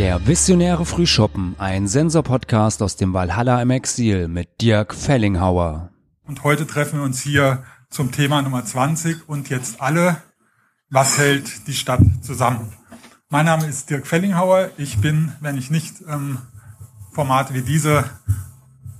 Der 0.00 0.26
Visionäre 0.26 0.86
Frühschoppen, 0.86 1.56
ein 1.58 1.86
Sensor-Podcast 1.86 2.80
aus 2.80 2.96
dem 2.96 3.12
Valhalla 3.12 3.60
im 3.60 3.68
Exil 3.68 4.28
mit 4.28 4.62
Dirk 4.62 4.94
Fellinghauer. 4.94 5.90
Und 6.26 6.42
heute 6.42 6.66
treffen 6.66 7.00
wir 7.00 7.04
uns 7.04 7.20
hier 7.20 7.64
zum 7.90 8.10
Thema 8.10 8.40
Nummer 8.40 8.64
20 8.64 9.28
und 9.28 9.50
jetzt 9.50 9.82
alle, 9.82 10.16
was 10.88 11.18
hält 11.18 11.66
die 11.66 11.74
Stadt 11.74 12.00
zusammen? 12.22 12.72
Mein 13.28 13.44
Name 13.44 13.66
ist 13.66 13.90
Dirk 13.90 14.06
Fellinghauer. 14.06 14.70
Ich 14.78 15.02
bin, 15.02 15.32
wenn 15.40 15.58
ich 15.58 15.70
nicht 15.70 15.96
ähm, 16.08 16.38
Formate 17.12 17.52
wie 17.52 17.60
diese 17.60 18.06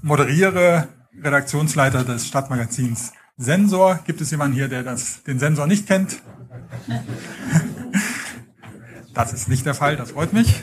moderiere, 0.02 0.88
Redaktionsleiter 1.18 2.04
des 2.04 2.26
Stadtmagazins 2.26 3.14
Sensor. 3.38 4.00
Gibt 4.04 4.20
es 4.20 4.30
jemanden 4.32 4.54
hier, 4.54 4.68
der 4.68 4.82
das, 4.82 5.22
den 5.22 5.38
Sensor 5.38 5.66
nicht 5.66 5.86
kennt? 5.86 6.20
Das 9.14 9.32
ist 9.32 9.48
nicht 9.48 9.66
der 9.66 9.74
Fall, 9.74 9.96
das 9.96 10.12
freut 10.12 10.32
mich. 10.32 10.62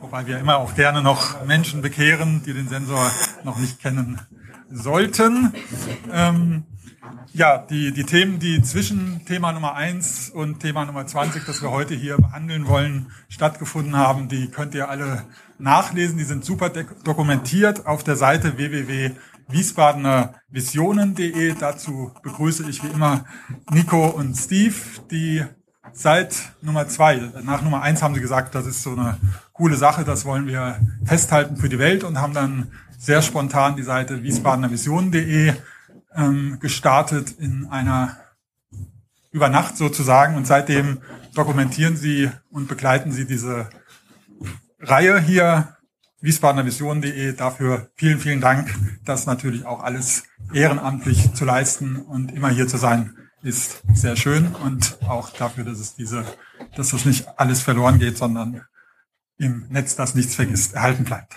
Wobei 0.00 0.26
wir 0.26 0.38
immer 0.38 0.56
auch 0.56 0.74
gerne 0.74 1.02
noch 1.02 1.44
Menschen 1.44 1.82
bekehren, 1.82 2.42
die 2.44 2.54
den 2.54 2.68
Sensor 2.68 3.10
noch 3.44 3.58
nicht 3.58 3.80
kennen 3.80 4.20
sollten. 4.70 5.52
Ähm, 6.10 6.64
ja, 7.32 7.58
die, 7.58 7.92
die 7.92 8.04
Themen, 8.04 8.38
die 8.38 8.62
zwischen 8.62 9.24
Thema 9.26 9.52
Nummer 9.52 9.74
eins 9.74 10.30
und 10.30 10.60
Thema 10.60 10.86
Nummer 10.86 11.06
20, 11.06 11.44
das 11.44 11.60
wir 11.60 11.70
heute 11.70 11.94
hier 11.94 12.16
behandeln 12.16 12.66
wollen, 12.66 13.12
stattgefunden 13.28 13.96
haben, 13.96 14.28
die 14.28 14.48
könnt 14.48 14.74
ihr 14.74 14.88
alle 14.88 15.24
nachlesen. 15.58 16.16
Die 16.16 16.24
sind 16.24 16.44
super 16.44 16.70
dokumentiert 16.70 17.86
auf 17.86 18.02
der 18.02 18.16
Seite 18.16 18.56
www.wiesbadenervisionen.de. 19.48 21.54
Dazu 21.58 22.12
begrüße 22.22 22.68
ich 22.68 22.82
wie 22.82 22.88
immer 22.88 23.24
Nico 23.70 24.06
und 24.06 24.36
Steve, 24.36 24.74
die 25.10 25.44
seit 25.92 26.36
Nummer 26.62 26.88
zwei, 26.88 27.16
nach 27.42 27.62
Nummer 27.62 27.82
eins 27.82 28.02
haben 28.02 28.14
sie 28.14 28.20
gesagt, 28.20 28.54
das 28.54 28.66
ist 28.66 28.82
so 28.82 28.92
eine 28.92 29.18
coole 29.52 29.76
Sache, 29.76 30.04
das 30.04 30.24
wollen 30.24 30.46
wir 30.46 30.80
festhalten 31.04 31.56
für 31.56 31.68
die 31.68 31.78
Welt 31.78 32.04
und 32.04 32.20
haben 32.20 32.34
dann 32.34 32.70
sehr 32.98 33.22
spontan 33.22 33.76
die 33.76 33.82
Seite 33.82 34.22
wiesbadenervisionen.de 34.22 35.54
ähm, 36.14 36.58
gestartet 36.60 37.32
in 37.38 37.66
einer 37.70 38.16
über 39.30 39.48
Nacht 39.48 39.76
sozusagen 39.76 40.36
und 40.36 40.46
seitdem 40.46 40.98
dokumentieren 41.34 41.96
sie 41.96 42.30
und 42.50 42.68
begleiten 42.68 43.12
sie 43.12 43.26
diese 43.26 43.68
Reihe 44.80 45.20
hier 45.20 45.76
wiesbadenervision.de. 46.20 47.34
Dafür 47.34 47.90
vielen, 47.94 48.18
vielen 48.18 48.40
Dank. 48.40 48.74
Das 49.04 49.26
natürlich 49.26 49.64
auch 49.66 49.82
alles 49.82 50.24
ehrenamtlich 50.52 51.32
zu 51.34 51.44
leisten 51.44 51.96
und 51.96 52.32
immer 52.32 52.50
hier 52.50 52.68
zu 52.68 52.76
sein, 52.76 53.16
ist 53.42 53.82
sehr 53.94 54.16
schön 54.16 54.54
und 54.54 54.98
auch 55.06 55.30
dafür, 55.30 55.64
dass 55.64 55.78
es 55.78 55.94
diese, 55.94 56.24
dass 56.76 56.90
das 56.90 57.04
nicht 57.04 57.38
alles 57.38 57.62
verloren 57.62 57.98
geht, 57.98 58.18
sondern 58.18 58.62
im 59.36 59.66
Netz 59.68 59.94
das 59.94 60.14
nichts 60.14 60.34
vergisst, 60.34 60.74
erhalten 60.74 61.04
bleibt. 61.04 61.36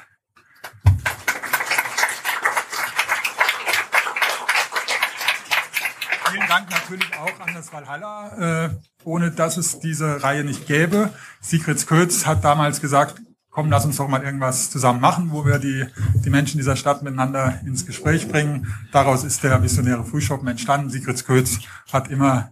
Vielen 6.31 6.47
Dank 6.47 6.69
natürlich 6.71 7.13
auch 7.17 7.39
an 7.39 7.53
das 7.53 7.71
Valhalla, 7.71 8.65
äh, 8.65 8.69
ohne 9.03 9.31
dass 9.31 9.57
es 9.57 9.79
diese 9.79 10.23
Reihe 10.23 10.43
nicht 10.43 10.65
gäbe. 10.65 11.13
Sigrid 11.39 11.85
Kötz 11.85 12.25
hat 12.25 12.43
damals 12.43 12.81
gesagt, 12.81 13.21
komm, 13.51 13.69
lass 13.69 13.85
uns 13.85 13.97
doch 13.97 14.07
mal 14.07 14.23
irgendwas 14.23 14.71
zusammen 14.71 15.01
machen, 15.01 15.29
wo 15.31 15.45
wir 15.45 15.59
die, 15.59 15.85
die 16.25 16.29
Menschen 16.29 16.57
dieser 16.57 16.77
Stadt 16.77 17.03
miteinander 17.03 17.59
ins 17.65 17.85
Gespräch 17.85 18.27
bringen. 18.29 18.73
Daraus 18.91 19.23
ist 19.23 19.43
der 19.43 19.61
visionäre 19.61 20.03
Frühschoppen 20.05 20.47
entstanden. 20.47 20.89
Sigrid 20.89 21.23
Kötz 21.25 21.59
hat 21.91 22.09
immer 22.09 22.51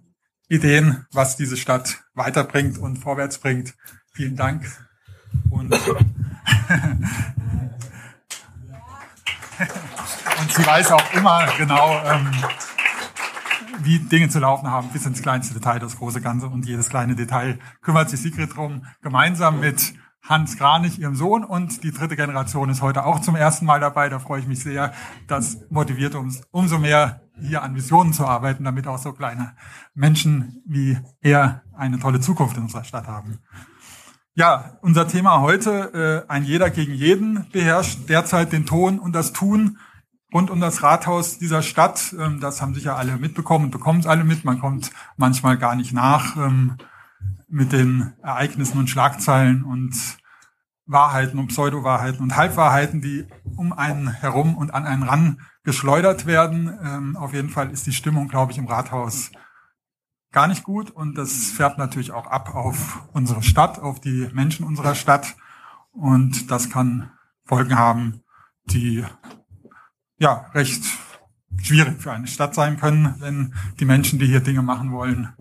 Ideen, 0.50 1.06
was 1.12 1.38
diese 1.38 1.58
Stadt 1.58 2.04
weiterbringt 2.14 2.78
und 2.78 2.98
vorwärts 2.98 3.38
bringt. 3.38 3.74
Vielen 4.14 4.36
Dank. 4.36 4.66
Und, 5.50 5.72
und 5.74 5.82
sie 10.52 10.66
weiß 10.66 10.92
auch 10.92 11.14
immer 11.14 11.48
genau, 11.58 12.02
ähm, 12.04 12.32
wie 13.84 14.00
Dinge 14.00 14.28
zu 14.30 14.40
laufen 14.40 14.70
haben, 14.70 14.90
bis 14.90 15.06
ins 15.06 15.22
kleinste 15.22 15.54
Detail, 15.54 15.80
das 15.80 15.96
große 15.98 16.20
Ganze 16.20 16.48
und 16.48 16.66
jedes 16.66 16.90
kleine 16.90 17.16
Detail 17.16 17.60
kümmert 17.82 18.10
sich 18.10 18.22
Sigrid 18.22 18.56
drum, 18.56 18.86
gemeinsam 19.02 19.60
mit 19.62 19.94
Hans 20.30 20.58
Kranich, 20.58 21.00
ihrem 21.00 21.16
Sohn. 21.16 21.44
Und 21.44 21.84
die 21.84 21.92
dritte 21.92 22.16
Generation 22.16 22.70
ist 22.70 22.84
heute 22.84 23.06
auch 23.06 23.20
zum 23.20 23.36
ersten 23.36 23.66
Mal 23.66 23.80
dabei. 23.80 24.08
Da 24.10 24.20
freue 24.20 24.40
ich 24.40 24.48
mich 24.48 24.62
sehr. 24.62 24.94
Das 25.28 25.58
motiviert 25.70 26.14
uns 26.14 26.44
umso 26.52 26.78
mehr, 26.78 27.22
hier 27.42 27.64
an 27.64 27.76
Visionen 27.76 28.14
zu 28.14 28.26
arbeiten, 28.26 28.64
damit 28.64 28.86
auch 28.86 29.00
so 29.00 29.12
kleine 29.12 29.56
Menschen 29.96 30.62
wie 30.66 30.98
er 31.22 31.64
eine 31.76 32.00
tolle 32.00 32.20
Zukunft 32.20 32.58
in 32.58 32.64
unserer 32.64 32.84
Stadt 32.84 33.08
haben. 33.08 33.40
Ja, 34.36 34.78
unser 34.82 35.08
Thema 35.08 35.42
heute, 35.42 36.26
äh, 36.30 36.32
ein 36.32 36.44
jeder 36.44 36.70
gegen 36.70 36.94
jeden, 36.94 37.50
beherrscht 37.52 38.08
derzeit 38.08 38.54
den 38.54 38.66
Ton 38.66 39.00
und 39.00 39.14
das 39.14 39.34
Tun 39.34 39.80
rund 40.34 40.50
um 40.50 40.60
das 40.62 40.84
Rathaus 40.84 41.40
dieser 41.40 41.62
Stadt. 41.62 42.14
Ähm, 42.18 42.40
das 42.40 42.62
haben 42.62 42.74
sicher 42.74 42.96
alle 42.96 43.18
mitbekommen 43.18 43.66
und 43.66 43.72
bekommen 43.72 44.00
es 44.00 44.06
alle 44.06 44.24
mit. 44.24 44.46
Man 44.46 44.60
kommt 44.60 44.92
manchmal 45.18 45.58
gar 45.58 45.76
nicht 45.76 45.94
nach. 45.94 46.38
Ähm, 46.38 46.78
mit 47.50 47.72
den 47.72 48.14
Ereignissen 48.22 48.78
und 48.78 48.90
Schlagzeilen 48.90 49.64
und 49.64 49.94
Wahrheiten 50.86 51.38
und 51.38 51.48
Pseudo-Wahrheiten 51.48 52.22
und 52.22 52.36
Halbwahrheiten, 52.36 53.02
die 53.02 53.28
um 53.56 53.74
einen 53.74 54.12
herum 54.12 54.58
und 54.58 54.74
an 54.74 54.86
einen 54.86 55.04
ran 55.04 55.42
geschleudert 55.64 56.26
werden. 56.26 56.76
Ähm, 56.84 57.16
auf 57.16 57.34
jeden 57.34 57.50
Fall 57.50 57.70
ist 57.72 57.86
die 57.86 57.94
Stimmung, 57.94 58.28
glaube 58.28 58.52
ich, 58.52 58.58
im 58.58 58.68
Rathaus 58.68 59.32
gar 60.32 60.48
nicht 60.48 60.64
gut 60.64 60.92
und 60.92 61.16
das 61.16 61.52
färbt 61.52 61.78
natürlich 61.78 62.12
auch 62.12 62.28
ab 62.28 62.56
auf 62.56 63.08
unsere 63.14 63.44
Stadt, 63.44 63.80
auf 63.80 64.00
die 64.00 64.30
Menschen 64.34 64.66
unserer 64.66 64.96
Stadt 64.96 65.36
und 65.92 66.52
das 66.52 66.70
kann 66.70 67.12
Folgen 67.46 67.78
haben, 67.78 68.22
die 68.66 69.04
ja 70.18 70.46
recht 70.54 70.84
schwierig 71.62 72.02
für 72.02 72.12
eine 72.12 72.28
Stadt 72.28 72.54
sein 72.54 72.80
können, 72.80 73.16
wenn 73.20 73.54
die 73.80 73.86
Menschen, 73.86 74.20
die 74.20 74.28
hier 74.28 74.42
Dinge 74.42 74.62
machen 74.62 74.92
wollen, 74.92 75.34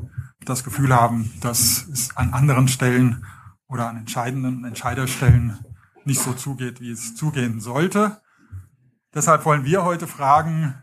das 0.49 0.65
Gefühl 0.65 0.95
haben, 0.95 1.33
dass 1.41 1.87
es 1.89 2.17
an 2.17 2.33
anderen 2.33 2.69
Stellen 2.69 3.25
oder 3.69 3.89
an 3.89 3.97
entscheidenden 3.97 4.65
Entscheiderstellen 4.65 5.59
nicht 6.05 6.21
so 6.21 6.33
zugeht, 6.33 6.81
wie 6.81 6.91
es 6.91 7.15
zugehen 7.15 7.61
sollte. 7.61 8.21
Deshalb 9.15 9.45
wollen 9.45 9.65
wir 9.65 9.85
heute 9.85 10.07
fragen, 10.07 10.75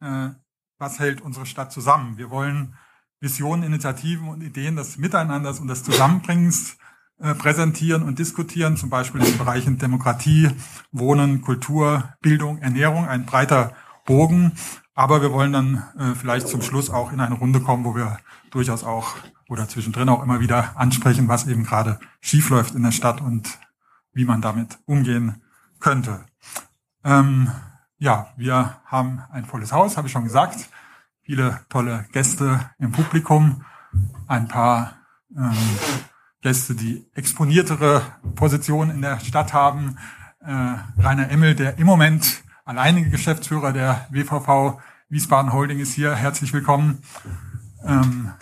äh, 0.00 0.30
was 0.78 0.98
hält 0.98 1.20
unsere 1.20 1.46
Stadt 1.46 1.72
zusammen? 1.72 2.16
Wir 2.16 2.30
wollen 2.30 2.74
Visionen, 3.20 3.64
Initiativen 3.64 4.28
und 4.28 4.42
Ideen 4.42 4.76
des 4.76 4.96
Miteinanders 4.96 5.58
und 5.58 5.66
des 5.66 5.82
Zusammenbringens 5.82 6.76
äh, 7.20 7.34
präsentieren 7.34 8.04
und 8.04 8.20
diskutieren, 8.20 8.76
zum 8.76 8.90
Beispiel 8.90 9.20
in 9.20 9.26
den 9.26 9.38
Bereichen 9.38 9.78
Demokratie, 9.78 10.50
Wohnen, 10.92 11.42
Kultur, 11.42 12.14
Bildung, 12.20 12.58
Ernährung, 12.58 13.08
ein 13.08 13.26
breiter 13.26 13.74
Bogen. 14.04 14.52
Aber 14.98 15.22
wir 15.22 15.30
wollen 15.30 15.52
dann 15.52 15.84
äh, 15.96 16.16
vielleicht 16.16 16.48
zum 16.48 16.60
Schluss 16.60 16.90
auch 16.90 17.12
in 17.12 17.20
eine 17.20 17.36
Runde 17.36 17.60
kommen, 17.60 17.84
wo 17.84 17.94
wir 17.94 18.18
durchaus 18.50 18.82
auch 18.82 19.14
oder 19.48 19.68
zwischendrin 19.68 20.08
auch 20.08 20.24
immer 20.24 20.40
wieder 20.40 20.72
ansprechen, 20.76 21.28
was 21.28 21.46
eben 21.46 21.62
gerade 21.62 22.00
schiefläuft 22.20 22.74
in 22.74 22.82
der 22.82 22.90
Stadt 22.90 23.20
und 23.20 23.60
wie 24.12 24.24
man 24.24 24.42
damit 24.42 24.76
umgehen 24.86 25.40
könnte. 25.78 26.26
Ähm, 27.04 27.48
ja, 27.98 28.32
wir 28.36 28.80
haben 28.86 29.22
ein 29.30 29.44
volles 29.44 29.70
Haus, 29.70 29.96
habe 29.96 30.08
ich 30.08 30.12
schon 30.12 30.24
gesagt. 30.24 30.68
Viele 31.22 31.60
tolle 31.68 32.04
Gäste 32.10 32.68
im 32.80 32.90
Publikum, 32.90 33.64
ein 34.26 34.48
paar 34.48 34.96
ähm, 35.30 35.54
Gäste, 36.42 36.74
die 36.74 37.08
exponiertere 37.14 38.02
Positionen 38.34 38.90
in 38.90 39.02
der 39.02 39.20
Stadt 39.20 39.52
haben. 39.52 39.96
Äh, 40.40 40.74
Rainer 41.00 41.30
Emmel, 41.30 41.54
der 41.54 41.78
im 41.78 41.86
Moment 41.86 42.42
alleinige 42.68 43.08
Geschäftsführer 43.08 43.72
der 43.72 44.06
WVV 44.10 44.78
Wiesbaden 45.08 45.54
Holding 45.54 45.78
ist 45.78 45.94
hier. 45.94 46.14
Herzlich 46.14 46.52
willkommen. 46.52 47.02
Ähm, 47.82 48.34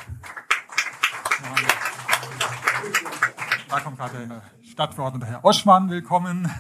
da 3.69 3.79
kommt 3.79 3.99
gerade 3.99 4.27
der 4.27 4.43
Stadtverordnete 4.69 5.27
Herr 5.27 5.45
Oschmann, 5.45 5.91
willkommen. 5.91 6.51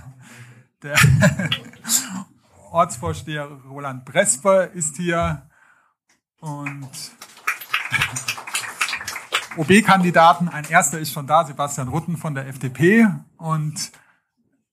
Der 0.84 0.96
Ortsvorsteher 2.70 3.48
Roland 3.68 4.04
Bresper 4.04 4.70
ist 4.70 4.96
hier 4.96 5.42
und 6.38 6.88
OB-Kandidaten, 9.56 10.48
ein 10.48 10.66
erster 10.66 11.00
ist 11.00 11.10
schon 11.12 11.26
da, 11.26 11.44
Sebastian 11.44 11.88
Rutten 11.88 12.16
von 12.16 12.36
der 12.36 12.46
FDP 12.46 13.08
und 13.38 13.90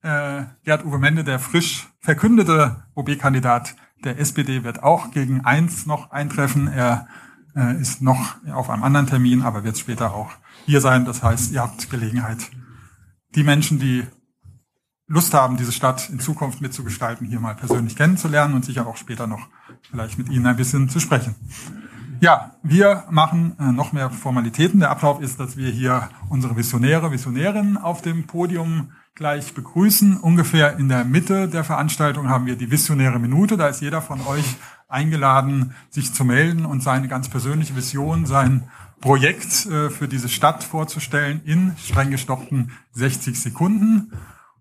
äh, 0.03 0.43
Gerd 0.63 0.85
Uwe 0.85 0.99
Mende, 0.99 1.23
der 1.23 1.39
frisch 1.39 1.87
verkündete 1.99 2.83
OB-Kandidat 2.93 3.75
der 4.03 4.19
SPD, 4.19 4.63
wird 4.63 4.83
auch 4.83 5.11
gegen 5.11 5.41
eins 5.45 5.85
noch 5.85 6.11
eintreffen. 6.11 6.67
Er 6.67 7.07
äh, 7.55 7.79
ist 7.79 8.01
noch 8.01 8.35
auf 8.51 8.69
einem 8.69 8.83
anderen 8.83 9.07
Termin, 9.07 9.41
aber 9.41 9.63
wird 9.63 9.77
später 9.77 10.13
auch 10.13 10.31
hier 10.65 10.81
sein. 10.81 11.05
Das 11.05 11.23
heißt, 11.23 11.51
ihr 11.53 11.61
habt 11.61 11.89
Gelegenheit, 11.89 12.51
die 13.35 13.43
Menschen, 13.43 13.79
die 13.79 14.03
Lust 15.07 15.33
haben, 15.33 15.57
diese 15.57 15.71
Stadt 15.71 16.09
in 16.09 16.19
Zukunft 16.19 16.61
mitzugestalten, 16.61 17.27
hier 17.27 17.39
mal 17.39 17.55
persönlich 17.55 17.95
kennenzulernen 17.95 18.53
und 18.53 18.65
sicher 18.65 18.87
auch 18.87 18.97
später 18.97 19.27
noch 19.27 19.47
vielleicht 19.89 20.17
mit 20.17 20.29
ihnen 20.29 20.45
ein 20.45 20.55
bisschen 20.55 20.89
zu 20.89 20.99
sprechen. 20.99 21.35
Ja, 22.19 22.55
wir 22.63 23.03
machen 23.09 23.55
äh, 23.59 23.71
noch 23.71 23.91
mehr 23.91 24.09
Formalitäten. 24.09 24.79
Der 24.79 24.91
Ablauf 24.91 25.21
ist, 25.21 25.39
dass 25.39 25.57
wir 25.57 25.69
hier 25.69 26.09
unsere 26.29 26.55
Visionäre, 26.55 27.11
Visionärinnen 27.11 27.77
auf 27.77 28.01
dem 28.01 28.27
Podium 28.27 28.91
gleich 29.15 29.53
begrüßen. 29.53 30.17
Ungefähr 30.17 30.77
in 30.77 30.89
der 30.89 31.05
Mitte 31.05 31.47
der 31.47 31.63
Veranstaltung 31.63 32.29
haben 32.29 32.45
wir 32.45 32.55
die 32.55 32.71
Visionäre 32.71 33.19
Minute. 33.19 33.57
Da 33.57 33.67
ist 33.67 33.81
jeder 33.81 34.01
von 34.01 34.25
euch 34.25 34.55
eingeladen, 34.87 35.75
sich 35.89 36.13
zu 36.13 36.25
melden 36.25 36.65
und 36.65 36.81
seine 36.81 37.07
ganz 37.07 37.29
persönliche 37.29 37.75
Vision, 37.75 38.25
sein 38.25 38.69
Projekt 39.01 39.65
äh, 39.65 39.89
für 39.89 40.07
diese 40.07 40.29
Stadt 40.29 40.63
vorzustellen 40.63 41.41
in 41.45 41.75
streng 41.77 42.09
gestoppten 42.09 42.71
60 42.93 43.39
Sekunden. 43.39 44.13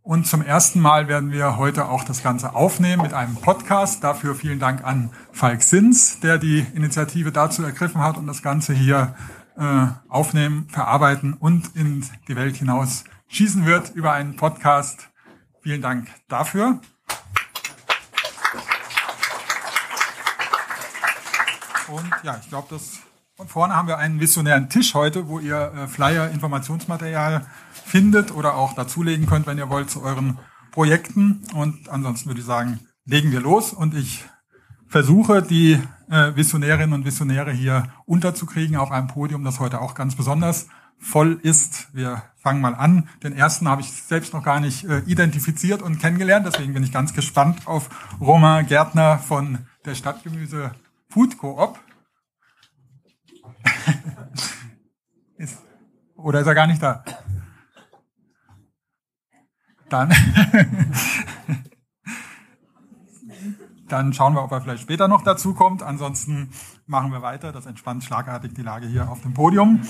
Und 0.03 0.27
zum 0.27 0.43
ersten 0.43 0.81
Mal 0.81 1.07
werden 1.07 1.31
wir 1.31 1.57
heute 1.57 1.87
auch 1.89 2.03
das 2.03 2.23
Ganze 2.23 2.55
aufnehmen 2.55 3.03
mit 3.03 3.15
einem 3.15 3.37
Podcast. 3.37 4.03
Dafür 4.03 4.35
vielen 4.35 4.59
Dank 4.59 4.85
an 4.85 5.11
Falk 5.31 5.63
Sins, 5.63 6.19
der 6.21 6.39
die 6.39 6.67
Initiative 6.75 7.31
dazu 7.31 7.63
ergriffen 7.63 8.03
hat 8.03 8.17
und 8.17 8.27
das 8.27 8.43
Ganze 8.43 8.75
hier 8.75 9.15
äh, 9.57 9.87
aufnehmen, 10.09 10.67
verarbeiten 10.69 11.35
und 11.35 11.77
in 11.77 12.05
die 12.27 12.35
Welt 12.35 12.57
hinaus 12.57 13.05
schießen 13.33 13.65
wird 13.65 13.95
über 13.95 14.13
einen 14.13 14.37
Podcast. 14.37 15.09
Vielen 15.63 15.81
Dank 15.81 16.09
dafür. 16.29 16.81
Und 21.89 22.11
ja, 22.23 22.39
ich 22.41 22.49
glaube, 22.49 22.69
das 22.71 22.99
von 23.37 23.49
vorne 23.49 23.75
haben 23.75 23.89
wir 23.89 23.97
einen 23.99 24.21
visionären 24.21 24.69
Tisch 24.69 24.95
heute, 24.95 25.29
wo 25.29 25.39
ihr 25.39 25.73
äh, 25.75 25.89
Flyer, 25.89 26.31
Informationsmaterial 26.31 27.47
findet 27.73 28.33
oder 28.33 28.55
auch 28.55 28.75
dazulegen 28.75 29.27
könnt, 29.27 29.47
wenn 29.47 29.59
ihr 29.59 29.71
wollt, 29.71 29.91
zu 29.91 30.03
euren 30.03 30.39
Projekten. 30.71 31.43
Und 31.55 31.89
ansonsten 31.89 32.29
würde 32.29 32.41
ich 32.41 32.47
sagen, 32.47 32.81
legen 33.07 33.33
wir 33.33 33.41
los 33.41 33.73
und 33.73 33.95
ich 33.95 34.25
versuche, 34.89 35.43
die 35.43 35.81
äh, 36.11 36.37
Visionärinnen 36.37 36.93
und 36.93 37.07
Visionäre 37.07 37.51
hier 37.51 37.89
unterzukriegen 38.05 38.77
auf 38.77 38.91
einem 38.91 39.09
Podium, 39.09 39.43
das 39.43 39.59
heute 39.59 39.81
auch 39.81 39.95
ganz 39.95 40.15
besonders 40.17 40.69
voll 41.03 41.39
ist. 41.43 41.95
Wir 41.95 42.23
fangen 42.37 42.61
mal 42.61 42.75
an. 42.75 43.09
Den 43.23 43.33
ersten 43.33 43.69
habe 43.69 43.83
ich 43.83 43.93
selbst 43.93 44.33
noch 44.33 44.43
gar 44.43 44.61
nicht 44.61 44.85
äh, 44.85 45.01
identifiziert 45.01 45.83
und 45.83 45.99
kennengelernt, 45.99 46.47
deswegen 46.47 46.73
bin 46.73 46.83
ich 46.83 46.93
ganz 46.93 47.13
gespannt 47.13 47.67
auf 47.67 47.91
Romain 48.21 48.67
Gärtner 48.67 49.19
von 49.19 49.67
der 49.85 49.95
Stadtgemüse 49.95 50.73
Food 51.11 51.37
Coop. 51.39 51.79
ist, 55.37 55.59
oder 56.17 56.41
ist 56.41 56.47
er 56.47 56.55
gar 56.55 56.67
nicht 56.67 56.83
da? 56.83 57.05
Dann, 59.89 60.11
dann 63.89 64.13
schauen 64.15 64.35
wir, 64.35 64.43
ob 64.43 64.53
er 64.53 64.63
vielleicht 64.63 64.83
später 64.83 65.07
noch 65.07 65.23
dazu 65.23 65.53
kommt. 65.53 65.83
Ansonsten 65.83 66.51
machen 66.87 67.13
wir 67.13 67.23
weiter. 67.23 67.53
Das 67.53 67.67
entspannt 67.67 68.05
schlagartig 68.05 68.55
die 68.55 68.63
Lage 68.63 68.87
hier 68.87 69.11
auf 69.11 69.23
dem 69.23 69.35
Podium. 69.35 69.81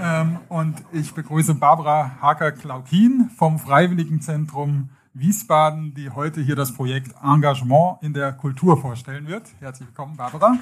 ähm, 0.00 0.38
und 0.48 0.82
ich 0.92 1.14
begrüße 1.14 1.54
Barbara 1.54 2.12
Haker-Klaukin 2.20 3.30
vom 3.36 3.58
Freiwilligenzentrum 3.58 4.90
Wiesbaden, 5.14 5.94
die 5.94 6.10
heute 6.10 6.40
hier 6.40 6.54
das 6.54 6.72
Projekt 6.72 7.14
Engagement 7.22 7.98
in 8.02 8.12
der 8.12 8.32
Kultur 8.32 8.80
vorstellen 8.80 9.26
wird. 9.26 9.48
Herzlich 9.60 9.88
willkommen, 9.88 10.16
Barbara. 10.16 10.58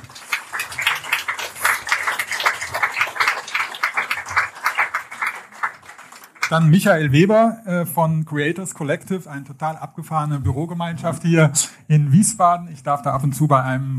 Dann 6.49 6.71
Michael 6.71 7.11
Weber 7.11 7.59
äh, 7.67 7.87
von 7.87 8.25
Creators 8.25 8.73
Collective, 8.73 9.29
eine 9.29 9.43
total 9.43 9.77
abgefahrene 9.77 10.39
Bürogemeinschaft 10.39 11.25
hier 11.25 11.53
in 11.89 12.13
Wiesbaden. 12.13 12.69
Ich 12.69 12.85
darf 12.85 13.03
da 13.03 13.13
ab 13.13 13.25
und 13.25 13.35
zu 13.35 13.49
bei 13.49 13.63
einem 13.63 13.99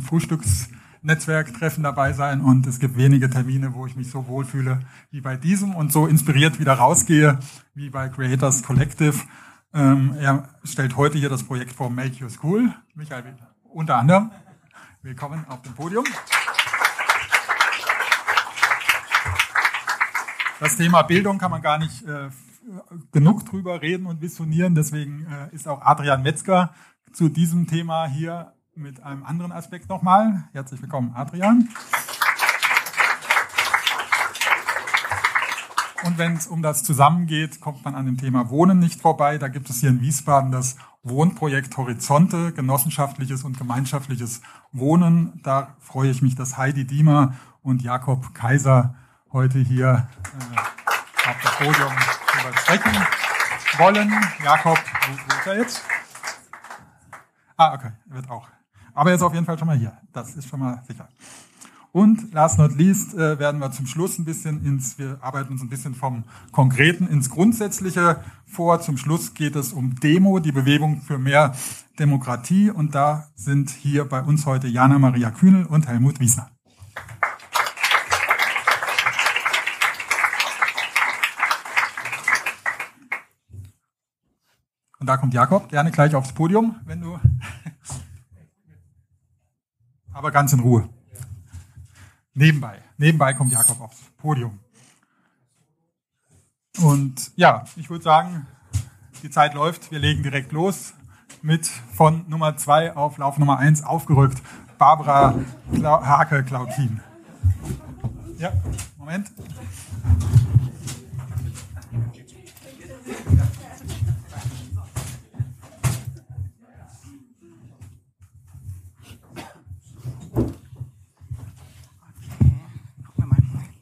Frühstücksnetzwerktreffen 1.07 1.83
dabei 1.83 2.11
sein 2.11 2.41
und 2.41 2.67
es 2.67 2.79
gibt 2.79 2.97
wenige 2.97 3.29
Termine, 3.29 3.73
wo 3.73 3.85
ich 3.85 3.95
mich 3.95 4.11
so 4.11 4.27
wohlfühle 4.27 4.81
wie 5.09 5.21
bei 5.21 5.37
diesem 5.37 5.73
und 5.73 5.93
so 5.93 6.05
inspiriert 6.05 6.59
wieder 6.59 6.73
rausgehe 6.73 7.39
wie 7.73 7.89
bei 7.89 8.09
Creators 8.09 8.61
Collective. 8.61 9.15
Ähm, 9.73 10.15
er 10.19 10.49
stellt 10.65 10.97
heute 10.97 11.17
hier 11.17 11.29
das 11.29 11.43
Projekt 11.43 11.71
vor 11.71 11.89
Make 11.89 12.21
Your 12.21 12.29
School. 12.29 12.73
Michael 12.93 13.37
unter 13.63 13.95
anderem. 13.95 14.31
Willkommen 15.01 15.45
auf 15.47 15.61
dem 15.61 15.73
Podium. 15.75 16.03
Das 20.59 20.75
Thema 20.75 21.03
Bildung 21.03 21.37
kann 21.37 21.51
man 21.51 21.61
gar 21.61 21.77
nicht 21.77 22.03
äh, 22.03 22.29
genug 23.13 23.45
drüber 23.45 23.81
reden 23.81 24.07
und 24.07 24.19
visionieren. 24.19 24.75
Deswegen 24.75 25.25
äh, 25.25 25.55
ist 25.55 25.69
auch 25.69 25.81
Adrian 25.83 26.21
Metzger 26.21 26.73
zu 27.13 27.29
diesem 27.29 27.65
Thema 27.67 28.07
hier 28.07 28.56
mit 28.77 29.01
einem 29.03 29.23
anderen 29.23 29.51
Aspekt 29.51 29.89
nochmal. 29.89 30.43
Herzlich 30.53 30.81
willkommen, 30.81 31.11
Adrian. 31.15 31.69
Und 36.03 36.17
wenn 36.17 36.35
es 36.35 36.47
um 36.47 36.61
das 36.61 36.83
Zusammengeht, 36.83 37.59
kommt 37.59 37.83
man 37.83 37.95
an 37.95 38.05
dem 38.05 38.17
Thema 38.17 38.49
Wohnen 38.49 38.79
nicht 38.79 39.01
vorbei. 39.01 39.37
Da 39.39 39.47
gibt 39.47 39.69
es 39.69 39.79
hier 39.79 39.89
in 39.89 39.99
Wiesbaden 40.01 40.51
das 40.51 40.77
Wohnprojekt 41.03 41.75
Horizonte, 41.75 42.53
genossenschaftliches 42.53 43.43
und 43.43 43.57
gemeinschaftliches 43.57 44.41
Wohnen. 44.71 45.41
Da 45.43 45.75
freue 45.79 46.11
ich 46.11 46.21
mich, 46.21 46.35
dass 46.35 46.57
Heidi 46.57 46.85
Diemer 46.85 47.33
und 47.63 47.81
Jakob 47.81 48.33
Kaiser 48.35 48.95
heute 49.33 49.57
hier 49.59 50.07
äh, 50.23 51.29
auf 51.29 51.35
das 51.41 51.57
Podium 51.57 51.93
darüber 52.31 52.57
sprechen 52.57 53.07
wollen. 53.77 54.13
Jakob, 54.43 54.77
wo 55.07 55.35
ist 55.35 55.47
er 55.47 55.57
jetzt? 55.57 55.83
Ah, 57.57 57.73
okay, 57.73 57.91
er 58.09 58.15
wird 58.15 58.29
auch. 58.29 58.47
Aber 58.97 59.11
er 59.11 59.15
ist 59.17 59.21
auf 59.21 59.33
jeden 59.35 59.45
Fall 59.45 59.59
schon 59.59 59.67
mal 59.67 59.77
hier. 59.77 59.95
Das 60.11 60.35
ist 60.35 60.49
schon 60.49 60.59
mal 60.59 60.81
sicher. 60.87 61.07
Und 61.91 62.33
last 62.33 62.57
not 62.57 62.75
least 62.75 63.13
äh, 63.13 63.37
werden 63.37 63.61
wir 63.61 63.71
zum 63.71 63.85
Schluss 63.85 64.17
ein 64.17 64.25
bisschen 64.25 64.65
ins, 64.65 64.97
wir 64.97 65.19
arbeiten 65.21 65.53
uns 65.53 65.61
ein 65.61 65.69
bisschen 65.69 65.93
vom 65.93 66.23
Konkreten 66.51 67.05
ins 67.05 67.29
Grundsätzliche 67.29 68.19
vor. 68.47 68.81
Zum 68.81 68.97
Schluss 68.97 69.35
geht 69.35 69.55
es 69.55 69.71
um 69.71 69.99
Demo, 69.99 70.39
die 70.39 70.51
Bewegung 70.51 71.01
für 71.01 71.19
mehr 71.19 71.53
Demokratie. 71.99 72.71
Und 72.71 72.95
da 72.95 73.27
sind 73.35 73.69
hier 73.69 74.03
bei 74.05 74.23
uns 74.23 74.47
heute 74.47 74.67
Jana 74.67 74.97
Maria 74.97 75.29
Kühnel 75.29 75.67
und 75.67 75.87
Helmut 75.87 76.19
Wiesner. 76.19 76.49
Und 84.99 85.05
da 85.05 85.17
kommt 85.17 85.35
Jakob, 85.35 85.69
gerne 85.69 85.91
gleich 85.91 86.15
aufs 86.15 86.33
Podium, 86.33 86.77
wenn 86.85 87.01
du. 87.01 87.19
Aber 90.17 90.31
ganz 90.31 90.51
in 90.51 90.61
Ruhe. 90.61 90.89
Nebenbei. 92.33 92.81
Nebenbei 92.97 93.35
kommt 93.35 93.51
Jakob 93.51 93.79
aufs 93.81 94.01
Podium. 94.17 94.57
Und 96.81 97.31
ja, 97.35 97.65
ich 97.75 97.91
würde 97.91 98.03
sagen, 98.03 98.47
die 99.21 99.29
Zeit 99.29 99.53
läuft. 99.53 99.91
Wir 99.91 99.99
legen 99.99 100.23
direkt 100.23 100.51
los 100.51 100.95
mit 101.43 101.67
von 101.67 102.25
Nummer 102.29 102.57
zwei 102.57 102.95
auf 102.95 103.19
Lauf 103.19 103.37
Nummer 103.37 103.59
eins 103.59 103.83
aufgerückt. 103.83 104.41
Barbara 104.79 105.35
Hake-Klautin. 105.83 106.99
Ja, 108.39 108.53
Moment. 108.97 109.31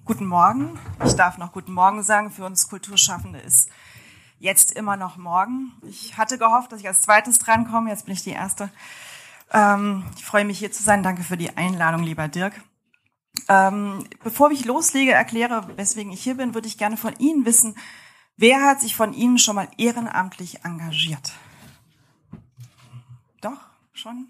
Guten 0.05 0.27
Morgen. 0.27 0.79
Ich 1.03 1.13
darf 1.13 1.39
noch 1.39 1.51
Guten 1.51 1.73
Morgen 1.73 2.03
sagen. 2.03 2.29
Für 2.29 2.45
uns 2.45 2.69
Kulturschaffende 2.69 3.39
ist 3.39 3.71
jetzt 4.37 4.71
immer 4.73 4.97
noch 4.97 5.17
morgen. 5.17 5.71
Ich 5.81 6.15
hatte 6.15 6.37
gehofft, 6.37 6.71
dass 6.71 6.79
ich 6.79 6.87
als 6.87 7.01
zweites 7.01 7.39
drankomme. 7.39 7.89
Jetzt 7.89 8.05
bin 8.05 8.13
ich 8.13 8.21
die 8.21 8.29
Erste. 8.29 8.69
Ähm, 9.51 10.03
ich 10.15 10.23
freue 10.23 10.45
mich, 10.45 10.59
hier 10.59 10.71
zu 10.71 10.83
sein. 10.83 11.01
Danke 11.01 11.23
für 11.23 11.37
die 11.37 11.57
Einladung, 11.57 12.03
lieber 12.03 12.27
Dirk. 12.27 12.53
Ähm, 13.49 14.07
bevor 14.23 14.51
ich 14.51 14.65
loslege, 14.65 15.11
erkläre, 15.11 15.67
weswegen 15.75 16.11
ich 16.11 16.21
hier 16.21 16.35
bin, 16.35 16.53
würde 16.53 16.67
ich 16.67 16.77
gerne 16.77 16.97
von 16.97 17.15
Ihnen 17.17 17.43
wissen, 17.47 17.75
wer 18.37 18.61
hat 18.61 18.81
sich 18.81 18.95
von 18.95 19.11
Ihnen 19.11 19.39
schon 19.39 19.55
mal 19.55 19.69
ehrenamtlich 19.79 20.63
engagiert? 20.63 21.33
Doch, 23.41 23.57
schon 23.91 24.27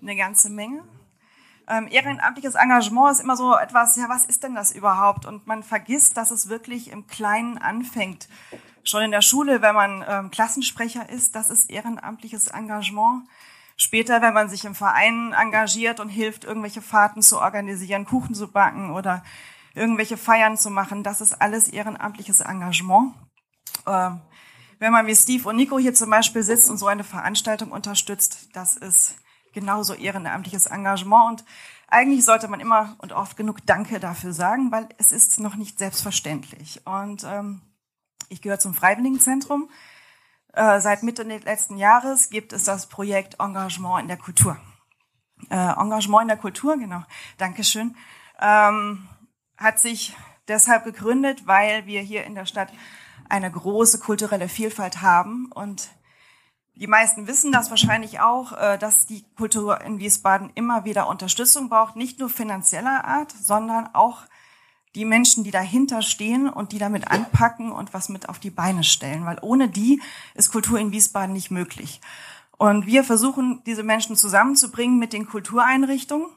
eine 0.00 0.16
ganze 0.16 0.48
Menge. 0.48 0.84
Ähm, 1.68 1.88
ehrenamtliches 1.90 2.54
Engagement 2.54 3.12
ist 3.12 3.20
immer 3.20 3.36
so 3.36 3.56
etwas, 3.56 3.96
ja, 3.96 4.08
was 4.08 4.24
ist 4.24 4.44
denn 4.44 4.54
das 4.54 4.72
überhaupt? 4.72 5.26
Und 5.26 5.46
man 5.46 5.62
vergisst, 5.62 6.16
dass 6.16 6.30
es 6.30 6.48
wirklich 6.48 6.90
im 6.92 7.06
Kleinen 7.08 7.58
anfängt. 7.58 8.28
Schon 8.84 9.02
in 9.02 9.10
der 9.10 9.22
Schule, 9.22 9.62
wenn 9.62 9.74
man 9.74 10.04
ähm, 10.08 10.30
Klassensprecher 10.30 11.08
ist, 11.08 11.34
das 11.34 11.50
ist 11.50 11.68
ehrenamtliches 11.68 12.48
Engagement. 12.48 13.24
Später, 13.76 14.22
wenn 14.22 14.32
man 14.32 14.48
sich 14.48 14.64
im 14.64 14.76
Verein 14.76 15.32
engagiert 15.32 15.98
und 15.98 16.08
hilft, 16.08 16.44
irgendwelche 16.44 16.80
Fahrten 16.80 17.20
zu 17.20 17.40
organisieren, 17.40 18.06
Kuchen 18.06 18.34
zu 18.34 18.48
backen 18.48 18.92
oder 18.92 19.24
irgendwelche 19.74 20.16
Feiern 20.16 20.56
zu 20.56 20.70
machen, 20.70 21.02
das 21.02 21.20
ist 21.20 21.42
alles 21.42 21.68
ehrenamtliches 21.68 22.42
Engagement. 22.42 23.12
Ähm, 23.86 24.20
wenn 24.78 24.92
man 24.92 25.06
wie 25.06 25.16
Steve 25.16 25.48
und 25.48 25.56
Nico 25.56 25.78
hier 25.78 25.94
zum 25.94 26.10
Beispiel 26.10 26.42
sitzt 26.42 26.70
und 26.70 26.78
so 26.78 26.86
eine 26.86 27.04
Veranstaltung 27.04 27.72
unterstützt, 27.72 28.50
das 28.52 28.76
ist 28.76 29.16
genauso 29.56 29.94
ehrenamtliches 29.94 30.66
Engagement. 30.66 31.40
Und 31.40 31.44
eigentlich 31.88 32.24
sollte 32.24 32.46
man 32.46 32.60
immer 32.60 32.94
und 32.98 33.12
oft 33.12 33.36
genug 33.36 33.66
Danke 33.66 33.98
dafür 33.98 34.32
sagen, 34.32 34.70
weil 34.70 34.88
es 34.98 35.10
ist 35.10 35.40
noch 35.40 35.56
nicht 35.56 35.78
selbstverständlich. 35.78 36.86
Und 36.86 37.24
ähm, 37.24 37.62
ich 38.28 38.42
gehöre 38.42 38.58
zum 38.58 38.74
Freiwilligenzentrum. 38.74 39.70
Äh, 40.52 40.80
seit 40.80 41.02
Mitte 41.02 41.22
letzten 41.22 41.78
Jahres 41.78 42.28
gibt 42.28 42.52
es 42.52 42.64
das 42.64 42.86
Projekt 42.86 43.40
Engagement 43.40 44.02
in 44.02 44.08
der 44.08 44.18
Kultur. 44.18 44.58
Äh, 45.50 45.54
Engagement 45.54 46.22
in 46.22 46.28
der 46.28 46.36
Kultur, 46.36 46.76
genau, 46.76 47.02
Dankeschön, 47.38 47.96
ähm, 48.40 49.08
hat 49.56 49.78
sich 49.78 50.14
deshalb 50.48 50.84
gegründet, 50.84 51.46
weil 51.46 51.86
wir 51.86 52.00
hier 52.02 52.24
in 52.24 52.34
der 52.34 52.46
Stadt 52.46 52.72
eine 53.28 53.50
große 53.50 53.98
kulturelle 54.00 54.48
Vielfalt 54.48 55.02
haben 55.02 55.50
und 55.52 55.88
die 56.76 56.86
meisten 56.86 57.26
wissen 57.26 57.52
das 57.52 57.70
wahrscheinlich 57.70 58.20
auch, 58.20 58.52
äh, 58.52 58.78
dass 58.78 59.06
die 59.06 59.24
Kultur 59.36 59.80
in 59.80 59.98
Wiesbaden 59.98 60.50
immer 60.54 60.84
wieder 60.84 61.08
Unterstützung 61.08 61.70
braucht, 61.70 61.96
nicht 61.96 62.18
nur 62.18 62.28
finanzieller 62.28 63.04
Art, 63.04 63.32
sondern 63.32 63.88
auch 63.94 64.24
die 64.94 65.06
Menschen, 65.06 65.42
die 65.42 65.50
dahinter 65.50 66.02
stehen 66.02 66.48
und 66.48 66.72
die 66.72 66.78
damit 66.78 67.10
anpacken 67.10 67.72
und 67.72 67.94
was 67.94 68.08
mit 68.08 68.28
auf 68.28 68.38
die 68.38 68.50
Beine 68.50 68.84
stellen, 68.84 69.24
weil 69.24 69.38
ohne 69.40 69.68
die 69.68 70.02
ist 70.34 70.52
Kultur 70.52 70.78
in 70.78 70.92
Wiesbaden 70.92 71.32
nicht 71.32 71.50
möglich. 71.50 72.00
Und 72.58 72.86
wir 72.86 73.04
versuchen, 73.04 73.62
diese 73.64 73.82
Menschen 73.82 74.16
zusammenzubringen 74.16 74.98
mit 74.98 75.12
den 75.12 75.26
Kultureinrichtungen 75.26 76.28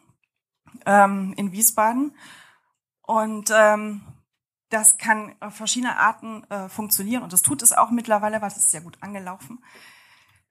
ähm, 0.86 1.34
in 1.38 1.52
Wiesbaden. 1.52 2.14
Und 3.02 3.52
ähm, 3.54 4.02
das 4.70 4.98
kann 4.98 5.36
auf 5.40 5.56
verschiedene 5.56 5.98
Arten 5.98 6.44
äh, 6.50 6.70
funktionieren 6.70 7.24
und 7.24 7.34
das 7.34 7.42
tut 7.42 7.62
es 7.62 7.74
auch 7.74 7.92
mittlerweile, 7.92 8.42
weil 8.42 8.50
es 8.50 8.58
ist 8.58 8.72
sehr 8.72 8.82
gut 8.82 8.98
angelaufen. 9.02 9.60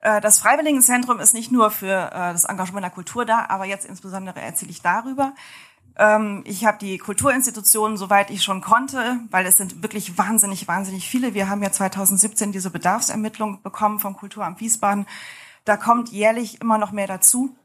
Äh, 0.00 0.20
das 0.20 0.38
Freiwilligenzentrum 0.38 1.20
ist 1.20 1.34
nicht 1.34 1.50
nur 1.50 1.70
für 1.70 2.10
äh, 2.12 2.32
das 2.32 2.44
Engagement 2.44 2.84
der 2.84 2.90
Kultur 2.90 3.24
da, 3.24 3.46
aber 3.48 3.64
jetzt 3.64 3.86
insbesondere 3.86 4.40
erzähle 4.40 4.70
ich 4.70 4.82
darüber. 4.82 5.34
Ähm, 5.96 6.44
ich 6.46 6.64
habe 6.64 6.78
die 6.78 6.98
Kulturinstitutionen, 6.98 7.96
soweit 7.96 8.30
ich 8.30 8.42
schon 8.44 8.60
konnte, 8.60 9.20
weil 9.30 9.46
es 9.46 9.56
sind 9.56 9.82
wirklich 9.82 10.16
wahnsinnig, 10.16 10.68
wahnsinnig 10.68 11.08
viele. 11.08 11.34
Wir 11.34 11.48
haben 11.48 11.62
ja 11.62 11.72
2017 11.72 12.52
diese 12.52 12.70
Bedarfsermittlung 12.70 13.62
bekommen 13.62 13.98
vom 13.98 14.16
Kulturamt 14.16 14.60
Wiesbaden. 14.60 15.06
Da 15.64 15.76
kommt 15.76 16.10
jährlich 16.10 16.60
immer 16.60 16.78
noch 16.78 16.92
mehr 16.92 17.08
dazu. 17.08 17.56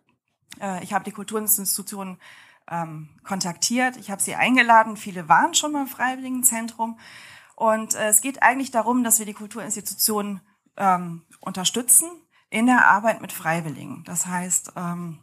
Äh, 0.60 0.84
ich 0.84 0.94
habe 0.94 1.06
die 1.06 1.12
Kulturinstitutionen 1.12 2.18
ähm, 2.72 3.10
kontaktiert, 3.24 3.98
ich 3.98 4.10
habe 4.10 4.22
sie 4.22 4.36
eingeladen. 4.36 4.98
Viele 4.98 5.30
waren 5.30 5.54
schon 5.54 5.74
beim 5.74 5.88
Freiwilligenzentrum. 5.88 6.98
Und 7.56 7.94
es 7.94 8.22
geht 8.22 8.42
eigentlich 8.42 8.72
darum, 8.72 9.04
dass 9.04 9.20
wir 9.20 9.28
die 9.28 9.34
Kulturinstitutionen 9.34 10.42
ähm, 10.76 11.22
unterstützen 11.40 12.10
in 12.54 12.68
der 12.68 12.88
Arbeit 12.88 13.20
mit 13.22 13.32
Freiwilligen. 13.32 14.04
Das 14.06 14.28
heißt, 14.28 14.74
ähm, 14.76 15.18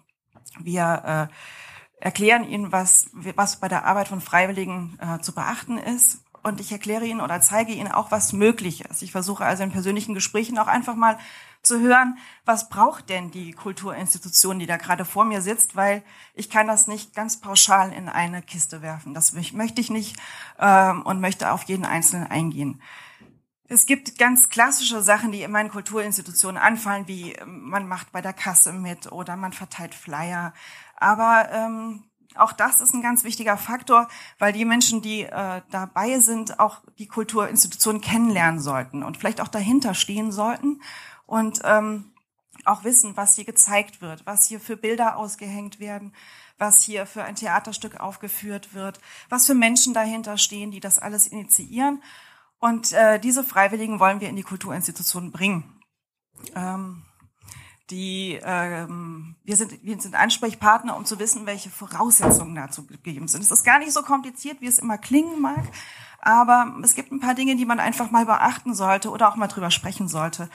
wir 0.59 1.29
äh, 1.31 2.05
erklären 2.05 2.45
ihnen, 2.45 2.73
was, 2.73 3.11
was 3.13 3.61
bei 3.61 3.69
der 3.69 3.85
Arbeit 3.85 4.09
von 4.09 4.21
Freiwilligen 4.21 4.99
äh, 5.01 5.21
zu 5.21 5.33
beachten 5.33 5.79
ist. 5.79 6.25
Und 6.43 6.59
ich 6.59 6.73
erkläre 6.73 7.05
ihnen 7.05 7.21
oder 7.21 7.41
zeige 7.41 7.73
ihnen 7.73 7.93
auch, 7.93 8.11
was 8.11 8.33
möglich 8.33 8.85
ist. 8.87 9.03
Ich 9.03 9.13
versuche 9.13 9.45
also 9.45 9.63
in 9.63 9.71
persönlichen 9.71 10.15
Gesprächen 10.15 10.59
auch 10.59 10.67
einfach 10.67 10.97
mal 10.97 11.19
zu 11.63 11.79
hören, 11.79 12.19
was 12.47 12.69
braucht 12.69 13.11
denn 13.11 13.31
die 13.31 13.53
Kulturinstitution, 13.53 14.59
die 14.59 14.67
da 14.67 14.79
gerade 14.79 15.05
vor 15.05 15.25
mir 15.25 15.43
sitzt, 15.43 15.77
weil 15.77 16.03
ich 16.35 16.49
kann 16.51 16.67
das 16.67 16.89
nicht 16.89 17.15
ganz 17.15 17.41
pauschal 17.41 17.93
in 17.93 18.09
eine 18.09 18.43
Kiste 18.43 18.83
werfen. 18.83 19.15
Das 19.15 19.35
möchte 19.35 19.81
ich 19.81 19.91
nicht 19.91 20.17
ähm, 20.59 21.03
und 21.03 21.21
möchte 21.21 21.53
auf 21.53 21.65
jeden 21.65 21.85
Einzelnen 21.85 22.27
eingehen. 22.27 22.81
Es 23.73 23.87
gibt 23.87 24.19
ganz 24.19 24.49
klassische 24.49 25.01
Sachen, 25.01 25.31
die 25.31 25.43
in 25.43 25.53
meinen 25.53 25.71
Kulturinstitutionen 25.71 26.61
anfallen, 26.61 27.07
wie 27.07 27.35
ähm, 27.35 27.69
man 27.69 27.87
macht 27.87 28.11
bei 28.11 28.21
der 28.21 28.33
Kasse 28.33 28.73
mit 28.73 29.13
oder 29.13 29.37
man 29.37 29.53
verteilt 29.53 29.95
Flyer. 29.95 30.53
Aber 30.97 31.49
ähm, 31.53 32.03
auch 32.35 32.53
das 32.53 32.81
ist 32.81 32.95
ein 32.95 33.01
ganz 33.03 33.23
wichtiger 33.23 33.57
Faktor, 33.57 34.09
weil 34.41 34.53
die 34.53 34.65
Menschen, 34.65 35.03
die 35.03 35.23
äh, 35.23 35.63
dabei 35.71 36.19
sind, 36.19 36.59
auch 36.59 36.83
die 36.99 37.07
Kulturinstitutionen 37.07 38.01
kennenlernen 38.01 38.61
sollten 38.61 39.05
und 39.05 39.19
vielleicht 39.19 39.41
auch 39.41 39.47
dahinter 39.47 39.95
stehen 39.95 40.33
sollten 40.33 40.83
und 41.27 41.61
ähm, 41.63 42.13
auch 42.65 42.83
wissen, 42.83 43.17
was 43.17 43.37
hier 43.37 43.45
gezeigt 43.45 44.03
wird, 44.03 44.27
was 44.27 44.47
hier 44.47 44.59
für 44.59 44.77
Bilder 44.77 45.17
ausgehängt 45.17 45.79
werden, 45.79 46.13
was 46.59 46.83
hier 46.83 47.07
für 47.07 47.23
ein 47.23 47.37
Theaterstück 47.37 48.01
aufgeführt 48.01 48.75
wird, 48.75 49.01
was 49.29 49.47
für 49.47 49.55
Menschen 49.55 49.95
dahinter 49.95 50.39
stehen, 50.39 50.73
die 50.73 50.81
das 50.81 50.99
alles 50.99 51.29
initiieren 51.29 52.03
und 52.61 52.93
äh, 52.93 53.19
diese 53.19 53.43
Freiwilligen 53.43 54.01
wollen 54.01 54.21
wir 54.21 54.29
in 54.29 54.37
die 54.37 54.43
Kulturinstitutionen 54.43 55.33
bringen. 55.33 55.81
Ähm, 56.55 57.03
die, 57.91 58.39
ähm, 58.43 59.37
wir, 59.43 59.57
sind, 59.57 59.83
wir 59.83 60.01
sind 60.01 60.15
Ansprechpartner, 60.15 60.97
um 60.97 61.05
zu 61.05 61.19
wissen, 61.19 61.47
welche 61.47 61.71
Voraussetzungen 61.71 62.55
dazu 62.55 62.87
gegeben 62.87 63.27
sind. 63.27 63.43
Es 63.43 63.51
ist 63.51 63.65
gar 63.65 63.81
nicht 63.81 63.93
so 63.93 64.03
kompliziert, 64.03 64.61
wie 64.61 64.67
es 64.67 64.79
immer 64.79 64.97
klingen 64.97 65.41
mag, 65.41 65.65
aber 66.21 66.77
es 66.85 66.95
gibt 66.95 67.11
ein 67.11 67.21
paar 67.21 67.35
Dinge, 67.35 67.57
die 67.57 67.65
man 67.65 67.81
einfach 67.81 68.11
mal 68.11 68.27
beachten 68.27 68.75
sollte 68.75 69.11
oder 69.11 69.29
auch 69.29 69.37
mal 69.37 69.49
drüber 69.49 69.71
sprechen 69.71 70.07
sollte. 70.07 70.49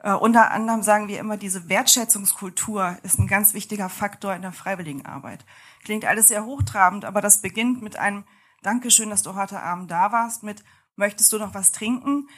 Äh, 0.00 0.12
unter 0.12 0.50
anderem 0.50 0.82
sagen 0.82 1.08
wir 1.08 1.18
immer, 1.18 1.36
diese 1.36 1.68
Wertschätzungskultur 1.68 2.98
ist 3.02 3.18
ein 3.18 3.28
ganz 3.28 3.54
wichtiger 3.54 3.88
Faktor 3.88 4.34
in 4.34 4.42
der 4.42 4.52
Freiwilligenarbeit. 4.52 5.46
Klingt 5.84 6.04
alles 6.04 6.28
sehr 6.28 6.44
hochtrabend, 6.44 7.04
aber 7.04 7.20
das 7.20 7.40
beginnt 7.40 7.82
mit 7.82 7.96
einem 7.98 8.24
Dankeschön, 8.62 9.10
dass 9.10 9.22
du 9.22 9.34
heute 9.34 9.62
Abend 9.62 9.90
da 9.90 10.12
warst, 10.12 10.42
mit 10.42 10.62
möchtest 10.96 11.32
du 11.32 11.38
noch 11.38 11.54
was 11.54 11.72
trinken? 11.72 12.28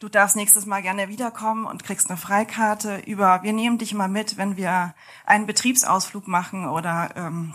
Du 0.00 0.08
darfst 0.08 0.36
nächstes 0.36 0.66
Mal 0.66 0.82
gerne 0.82 1.08
wiederkommen 1.08 1.66
und 1.66 1.84
kriegst 1.84 2.10
eine 2.10 2.16
Freikarte 2.16 2.98
über, 3.06 3.42
wir 3.42 3.52
nehmen 3.52 3.78
dich 3.78 3.94
mal 3.94 4.08
mit, 4.08 4.36
wenn 4.36 4.56
wir 4.56 4.94
einen 5.24 5.46
Betriebsausflug 5.46 6.26
machen 6.26 6.68
oder 6.68 7.10
ähm, 7.16 7.54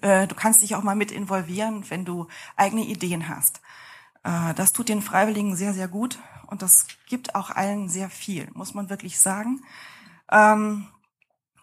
äh, 0.00 0.26
du 0.26 0.34
kannst 0.34 0.62
dich 0.62 0.76
auch 0.76 0.82
mal 0.82 0.96
mit 0.96 1.10
involvieren, 1.10 1.84
wenn 1.90 2.04
du 2.04 2.28
eigene 2.56 2.84
Ideen 2.84 3.28
hast. 3.28 3.60
Äh, 4.22 4.54
das 4.54 4.72
tut 4.72 4.88
den 4.88 5.02
Freiwilligen 5.02 5.56
sehr, 5.56 5.74
sehr 5.74 5.88
gut 5.88 6.18
und 6.46 6.62
das 6.62 6.86
gibt 7.08 7.34
auch 7.34 7.50
allen 7.50 7.88
sehr 7.88 8.08
viel, 8.08 8.48
muss 8.54 8.74
man 8.74 8.88
wirklich 8.88 9.18
sagen. 9.18 9.62
Ähm, 10.30 10.86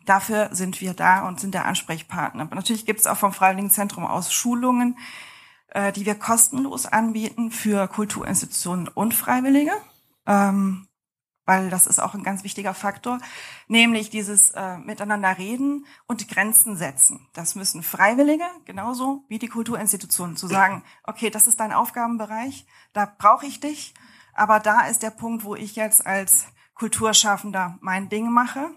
dafür 0.05 0.49
sind 0.51 0.81
wir 0.81 0.93
da 0.93 1.27
und 1.27 1.39
sind 1.39 1.53
der 1.53 1.65
Ansprechpartner. 1.65 2.43
Aber 2.43 2.55
natürlich 2.55 2.85
gibt 2.85 2.99
es 2.99 3.07
auch 3.07 3.17
vom 3.17 3.33
Freiwilligenzentrum 3.33 4.05
aus 4.05 4.33
Schulungen, 4.33 4.97
äh, 5.71 5.91
die 5.91 6.05
wir 6.05 6.15
kostenlos 6.15 6.85
anbieten 6.85 7.51
für 7.51 7.87
Kulturinstitutionen 7.87 8.87
und 8.87 9.13
Freiwillige, 9.13 9.73
ähm, 10.25 10.87
weil 11.45 11.69
das 11.69 11.87
ist 11.87 11.99
auch 11.99 12.13
ein 12.13 12.23
ganz 12.23 12.43
wichtiger 12.43 12.73
Faktor, 12.73 13.19
nämlich 13.67 14.09
dieses 14.09 14.51
äh, 14.51 14.77
Miteinander 14.77 15.37
reden 15.37 15.85
und 16.07 16.27
Grenzen 16.27 16.77
setzen. 16.77 17.27
Das 17.33 17.55
müssen 17.55 17.83
Freiwillige 17.83 18.45
genauso 18.65 19.25
wie 19.27 19.39
die 19.39 19.47
Kulturinstitutionen 19.47 20.37
zu 20.37 20.47
sagen, 20.47 20.83
okay, 21.03 21.29
das 21.29 21.47
ist 21.47 21.59
dein 21.59 21.73
Aufgabenbereich, 21.73 22.65
da 22.93 23.11
brauche 23.17 23.45
ich 23.45 23.59
dich, 23.59 23.93
aber 24.33 24.59
da 24.59 24.81
ist 24.81 25.03
der 25.03 25.09
Punkt, 25.09 25.43
wo 25.43 25.55
ich 25.55 25.75
jetzt 25.75 26.05
als 26.05 26.45
Kulturschaffender 26.73 27.77
mein 27.81 28.09
Ding 28.09 28.29
mache. 28.29 28.69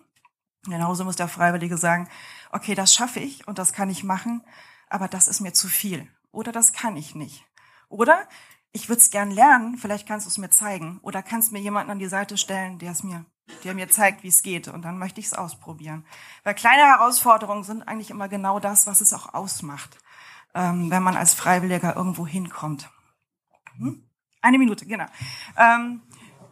Genauso 0.66 1.04
muss 1.04 1.16
der 1.16 1.28
Freiwillige 1.28 1.76
sagen, 1.76 2.08
okay, 2.52 2.74
das 2.74 2.94
schaffe 2.94 3.20
ich 3.20 3.46
und 3.46 3.58
das 3.58 3.72
kann 3.72 3.90
ich 3.90 4.04
machen, 4.04 4.42
aber 4.88 5.08
das 5.08 5.28
ist 5.28 5.40
mir 5.40 5.52
zu 5.52 5.68
viel. 5.68 6.08
Oder 6.34 6.52
das 6.52 6.72
kann 6.72 6.96
ich 6.96 7.14
nicht. 7.14 7.44
Oder 7.88 8.28
ich 8.72 8.88
würde 8.88 9.00
es 9.00 9.10
gern 9.10 9.30
lernen, 9.30 9.76
vielleicht 9.78 10.06
kannst 10.06 10.26
du 10.26 10.30
es 10.30 10.38
mir 10.38 10.50
zeigen. 10.50 10.98
Oder 11.02 11.22
kannst 11.22 11.52
mir 11.52 11.60
jemanden 11.60 11.90
an 11.90 11.98
die 11.98 12.08
Seite 12.08 12.36
stellen, 12.36 12.78
der 12.78 12.92
es 12.92 13.02
mir, 13.02 13.24
der 13.62 13.74
mir 13.74 13.88
zeigt, 13.88 14.22
wie 14.22 14.28
es 14.28 14.42
geht. 14.42 14.68
Und 14.68 14.82
dann 14.82 14.98
möchte 14.98 15.20
ich 15.20 15.26
es 15.26 15.34
ausprobieren. 15.34 16.04
Weil 16.42 16.54
kleine 16.54 16.82
Herausforderungen 16.82 17.64
sind 17.64 17.82
eigentlich 17.82 18.10
immer 18.10 18.28
genau 18.28 18.60
das, 18.60 18.86
was 18.86 19.00
es 19.00 19.12
auch 19.12 19.32
ausmacht, 19.34 19.98
ähm, 20.54 20.90
wenn 20.90 21.02
man 21.02 21.16
als 21.16 21.34
Freiwilliger 21.34 21.96
irgendwo 21.96 22.26
hinkommt. 22.26 22.90
Hm? 23.78 24.08
Eine 24.40 24.58
Minute, 24.58 24.86
genau. 24.86 25.06
Ähm, 25.56 26.02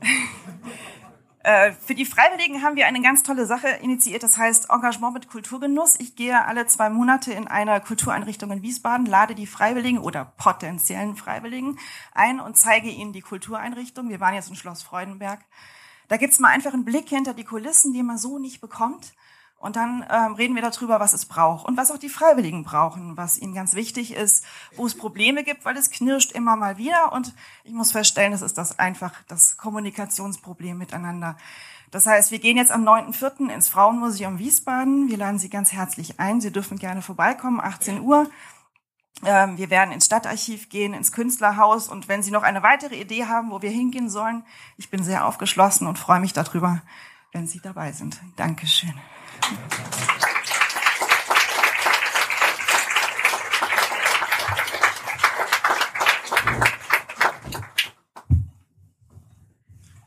Äh, 0.02 0.06
für 1.44 1.94
die 1.94 2.04
Freiwilligen 2.04 2.62
haben 2.62 2.76
wir 2.76 2.86
eine 2.86 3.02
ganz 3.02 3.24
tolle 3.24 3.46
Sache 3.46 3.66
initiiert, 3.68 4.22
das 4.22 4.36
heißt 4.36 4.70
Engagement 4.70 5.14
mit 5.14 5.28
Kulturgenuss. 5.28 5.98
Ich 5.98 6.14
gehe 6.14 6.44
alle 6.44 6.66
zwei 6.66 6.88
Monate 6.88 7.32
in 7.32 7.48
einer 7.48 7.80
Kultureinrichtung 7.80 8.52
in 8.52 8.62
Wiesbaden, 8.62 9.06
lade 9.06 9.34
die 9.34 9.48
Freiwilligen 9.48 9.98
oder 9.98 10.24
potenziellen 10.36 11.16
Freiwilligen 11.16 11.78
ein 12.12 12.38
und 12.38 12.56
zeige 12.56 12.88
ihnen 12.90 13.12
die 13.12 13.22
Kultureinrichtung. 13.22 14.08
Wir 14.08 14.20
waren 14.20 14.34
jetzt 14.34 14.50
in 14.50 14.56
Schloss 14.56 14.82
Freudenberg. 14.82 15.40
Da 16.06 16.16
gibt's 16.16 16.38
mal 16.38 16.50
einfach 16.50 16.74
einen 16.74 16.84
Blick 16.84 17.08
hinter 17.08 17.34
die 17.34 17.44
Kulissen, 17.44 17.92
den 17.92 18.06
man 18.06 18.18
so 18.18 18.38
nicht 18.38 18.60
bekommt. 18.60 19.12
Und 19.62 19.76
dann 19.76 20.04
ähm, 20.10 20.34
reden 20.34 20.56
wir 20.56 20.62
darüber, 20.62 20.98
was 20.98 21.12
es 21.12 21.24
braucht 21.24 21.66
und 21.66 21.76
was 21.76 21.92
auch 21.92 21.96
die 21.96 22.08
Freiwilligen 22.08 22.64
brauchen, 22.64 23.16
was 23.16 23.38
ihnen 23.38 23.54
ganz 23.54 23.74
wichtig 23.74 24.12
ist, 24.12 24.44
wo 24.74 24.84
es 24.86 24.96
Probleme 24.96 25.44
gibt, 25.44 25.64
weil 25.64 25.76
es 25.76 25.92
knirscht 25.92 26.32
immer 26.32 26.56
mal 26.56 26.78
wieder. 26.78 27.12
Und 27.12 27.32
ich 27.62 27.72
muss 27.72 27.92
feststellen, 27.92 28.32
es 28.32 28.42
ist 28.42 28.58
das 28.58 28.80
einfach 28.80 29.14
das 29.28 29.56
Kommunikationsproblem 29.56 30.76
miteinander. 30.76 31.36
Das 31.92 32.06
heißt, 32.06 32.32
wir 32.32 32.40
gehen 32.40 32.56
jetzt 32.56 32.72
am 32.72 32.82
9.4. 32.82 33.50
ins 33.50 33.68
Frauenmuseum 33.68 34.40
Wiesbaden. 34.40 35.08
Wir 35.08 35.16
laden 35.16 35.38
Sie 35.38 35.48
ganz 35.48 35.72
herzlich 35.72 36.18
ein. 36.18 36.40
Sie 36.40 36.50
dürfen 36.50 36.76
gerne 36.76 37.00
vorbeikommen, 37.00 37.60
18 37.60 38.00
Uhr. 38.00 38.28
Ähm, 39.24 39.58
wir 39.58 39.70
werden 39.70 39.92
ins 39.92 40.06
Stadtarchiv 40.06 40.70
gehen, 40.70 40.92
ins 40.92 41.12
Künstlerhaus. 41.12 41.86
Und 41.86 42.08
wenn 42.08 42.24
Sie 42.24 42.32
noch 42.32 42.42
eine 42.42 42.64
weitere 42.64 42.96
Idee 42.96 43.26
haben, 43.26 43.52
wo 43.52 43.62
wir 43.62 43.70
hingehen 43.70 44.10
sollen, 44.10 44.42
ich 44.76 44.90
bin 44.90 45.04
sehr 45.04 45.24
aufgeschlossen 45.24 45.86
und 45.86 46.00
freue 46.00 46.18
mich 46.18 46.32
darüber, 46.32 46.82
wenn 47.30 47.46
Sie 47.46 47.60
dabei 47.60 47.92
sind. 47.92 48.20
Dankeschön. 48.34 48.94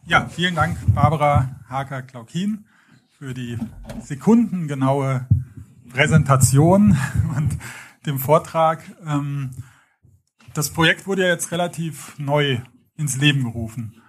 Ja, 0.08 0.28
vielen 0.30 0.56
Dank, 0.56 0.78
Barbara 0.94 1.60
Haker-Klaukin, 1.68 2.66
für 3.18 3.34
die 3.34 3.58
sekundengenaue 4.02 5.28
Präsentation 5.90 6.98
und 7.36 7.58
dem 8.06 8.20
Vortrag. 8.20 8.84
Ähm, 9.06 9.52
das 10.54 10.70
Projekt 10.70 11.08
wurde 11.08 11.24
ja 11.24 11.30
jetzt 11.30 11.52
relativ 11.52 12.18
neu 12.18 12.62
ins 12.96 13.18
Leben 13.18 13.44
gerufen. 13.44 14.02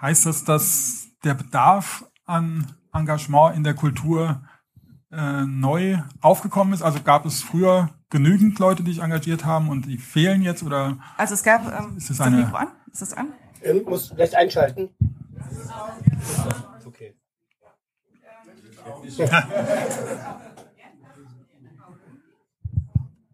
Heißt 0.00 0.26
das, 0.26 0.44
dass 0.44 1.08
der 1.24 1.34
Bedarf 1.34 2.04
an 2.26 2.72
Engagement 2.92 3.56
in 3.56 3.64
der 3.64 3.74
Kultur 3.74 4.42
äh, 5.12 5.42
neu 5.42 5.98
aufgekommen 6.20 6.74
ist? 6.74 6.82
Also 6.82 7.00
gab 7.02 7.26
es 7.26 7.42
früher 7.42 7.90
genügend 8.10 8.58
Leute, 8.58 8.82
die 8.82 8.92
sich 8.92 9.02
engagiert 9.02 9.44
haben 9.44 9.68
und 9.68 9.86
die 9.86 9.98
fehlen 9.98 10.42
jetzt 10.42 10.62
oder? 10.62 10.98
Also 11.16 11.34
es 11.34 11.42
gab. 11.42 11.66
Ähm, 11.66 11.96
ist, 11.96 12.10
das 12.10 12.20
eine, 12.20 12.38
Mikro 12.38 12.56
an? 12.56 12.68
Ist 12.92 13.02
das 13.02 13.12
an? 13.14 13.32
Ähm, 13.62 13.82
muss 13.84 14.14
gleich 14.14 14.36
einschalten. 14.36 14.90
Okay. 16.84 17.14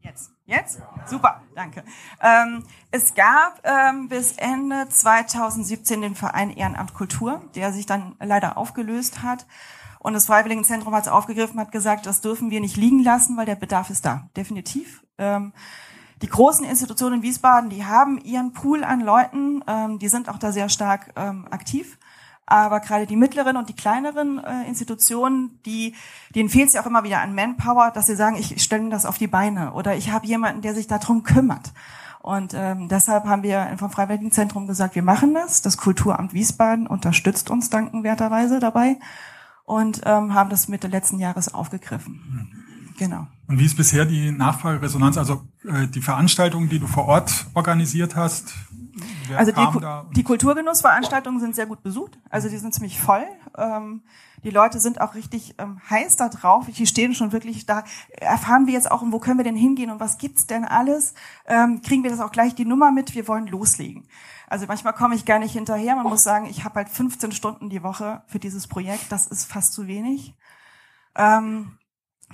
Jetzt. 0.01 0.33
Jetzt? 0.45 0.83
Super, 1.07 1.43
danke. 1.55 1.85
Ähm, 2.21 2.65
es 2.91 3.15
gab 3.15 3.61
ähm, 3.65 4.09
bis 4.09 4.33
Ende 4.33 4.89
2017 4.89 6.03
den 6.03 6.15
Verein 6.15 6.51
Ehrenamt 6.51 6.93
Kultur, 6.95 7.43
der 7.55 7.73
sich 7.73 7.87
dann 7.87 8.17
leider 8.19 8.57
aufgelöst 8.57 9.23
hat. 9.23 9.47
Und 10.03 10.15
das 10.15 10.27
Freiwilligenzentrum 10.27 10.93
hat 10.97 11.05
es 11.07 11.13
aufgegriffen, 11.13 11.61
hat 11.61 11.71
gesagt, 11.71 12.07
das 12.07 12.21
dürfen 12.21 12.51
wir 12.51 12.61
nicht 12.61 12.77
liegen 12.77 13.05
lassen, 13.05 13.37
weil 13.37 13.47
der 13.47 13.55
Bedarf 13.55 13.89
ist 13.89 14.05
da. 14.05 14.29
Definitiv. 14.37 15.05
Ähm, 15.17 15.53
die 16.23 16.27
großen 16.27 16.67
Institutionen 16.67 17.19
in 17.19 17.23
Wiesbaden, 17.23 17.71
die 17.71 17.85
haben 17.85 18.19
ihren 18.19 18.53
Pool 18.53 18.83
an 18.83 19.01
Leuten, 19.01 19.63
ähm, 19.69 20.01
die 20.01 20.09
sind 20.09 20.29
auch 20.29 20.39
da 20.39 20.51
sehr 20.51 20.69
stark 20.69 21.13
ähm, 21.15 21.47
aktiv. 21.49 22.01
Aber 22.47 22.81
gerade 22.81 23.07
die 23.07 23.15
mittleren 23.15 23.57
und 23.57 23.69
die 23.69 23.77
kleineren 23.77 24.43
äh, 24.43 24.67
Institutionen, 24.67 25.61
die, 25.65 25.95
denen 26.35 26.49
fehlt 26.49 26.67
es 26.67 26.75
ja 26.75 26.83
auch 26.83 26.87
immer 26.87 27.05
wieder 27.05 27.21
an 27.21 27.37
Manpower, 27.37 27.93
dass 27.93 28.07
sie 28.07 28.17
sagen, 28.17 28.35
ich 28.35 28.61
stelle 28.61 28.91
das 28.91 29.07
auf 29.07 29.19
die 29.19 29.29
Beine 29.29 29.73
oder 29.73 29.95
ich 29.95 30.11
habe 30.11 30.27
jemanden, 30.27 30.63
der 30.63 30.75
sich 30.75 30.89
darum 30.89 31.23
kümmert. 31.23 31.73
Und 32.19 32.55
ähm, 32.55 32.89
deshalb 32.89 33.27
haben 33.27 33.45
wir 33.45 33.77
vom 33.79 33.91
Freiwilligenzentrum 33.91 34.67
gesagt, 34.67 34.97
wir 34.97 35.03
machen 35.05 35.33
das. 35.33 35.63
Das 35.63 35.77
Kulturamt 35.77 36.35
Wiesbaden 36.35 36.89
unterstützt 36.89 37.51
uns 37.51 37.71
dankenwerterweise 37.71 38.59
dabei 38.59 38.99
und 39.65 40.03
ähm, 40.05 40.35
haben 40.35 40.51
das 40.51 40.69
Mitte 40.69 40.89
letzten 40.89 41.19
Jahres 41.19 41.53
aufgegriffen. 41.53 42.21
Mhm. 42.27 42.63
Genau. 42.99 43.27
Und 43.49 43.59
wie 43.59 43.65
ist 43.65 43.77
bisher 43.77 44.05
die 44.05 44.31
Nachfrageresonanz, 44.31 45.17
also 45.17 45.43
äh, 45.65 45.89
die 45.89 46.01
Veranstaltungen, 46.01 46.69
die 46.69 46.79
du 46.79 46.87
vor 46.87 47.07
Ort 47.07 47.47
organisiert 47.55 48.17
hast? 48.17 48.55
Wer 49.27 49.39
also 49.39 49.53
die, 49.53 50.15
die 50.15 50.23
Kulturgenussveranstaltungen 50.23 51.41
sind 51.41 51.55
sehr 51.55 51.67
gut 51.67 51.83
besucht, 51.83 52.19
also 52.31 52.49
die 52.49 52.59
sind 52.59 52.75
ziemlich 52.75 53.01
voll. 53.01 53.25
Ähm, 53.57 54.03
die 54.45 54.51
Leute 54.51 54.81
sind 54.81 55.01
auch 55.01 55.15
richtig 55.15 55.55
ähm, 55.59 55.81
heiß 55.89 56.17
da 56.17 56.29
drauf. 56.29 56.67
Die 56.67 56.87
stehen 56.87 57.15
schon 57.15 57.33
wirklich 57.33 57.67
da. 57.67 57.85
Erfahren 58.11 58.67
wir 58.67 58.75
jetzt 58.75 58.91
auch, 58.91 59.03
wo 59.07 59.19
können 59.19 59.39
wir 59.39 59.45
denn 59.45 59.57
hingehen 59.57 59.91
und 59.91 60.01
was 60.01 60.19
gibt's 60.19 60.47
denn 60.47 60.65
alles? 60.65 61.15
Ähm, 61.47 61.81
kriegen 61.83 62.03
wir 62.03 62.11
das 62.11 62.21
auch 62.21 62.33
gleich 62.33 62.55
die 62.55 62.65
Nummer 62.65 62.91
mit? 62.91 63.15
Wir 63.15 63.29
wollen 63.29 63.47
loslegen. 63.47 64.09
Also 64.49 64.67
manchmal 64.67 64.93
komme 64.93 65.15
ich 65.15 65.25
gar 65.25 65.39
nicht 65.39 65.53
hinterher. 65.53 65.97
Man 65.97 66.07
muss 66.07 66.25
sagen, 66.25 66.47
ich 66.47 66.65
habe 66.65 66.75
halt 66.77 66.89
15 66.89 67.33
Stunden 67.33 67.71
die 67.71 67.83
Woche 67.83 68.23
für 68.27 68.39
dieses 68.39 68.67
Projekt. 68.67 69.11
Das 69.11 69.27
ist 69.27 69.45
fast 69.45 69.73
zu 69.73 69.87
wenig. 69.87 70.35
Ähm, 71.17 71.79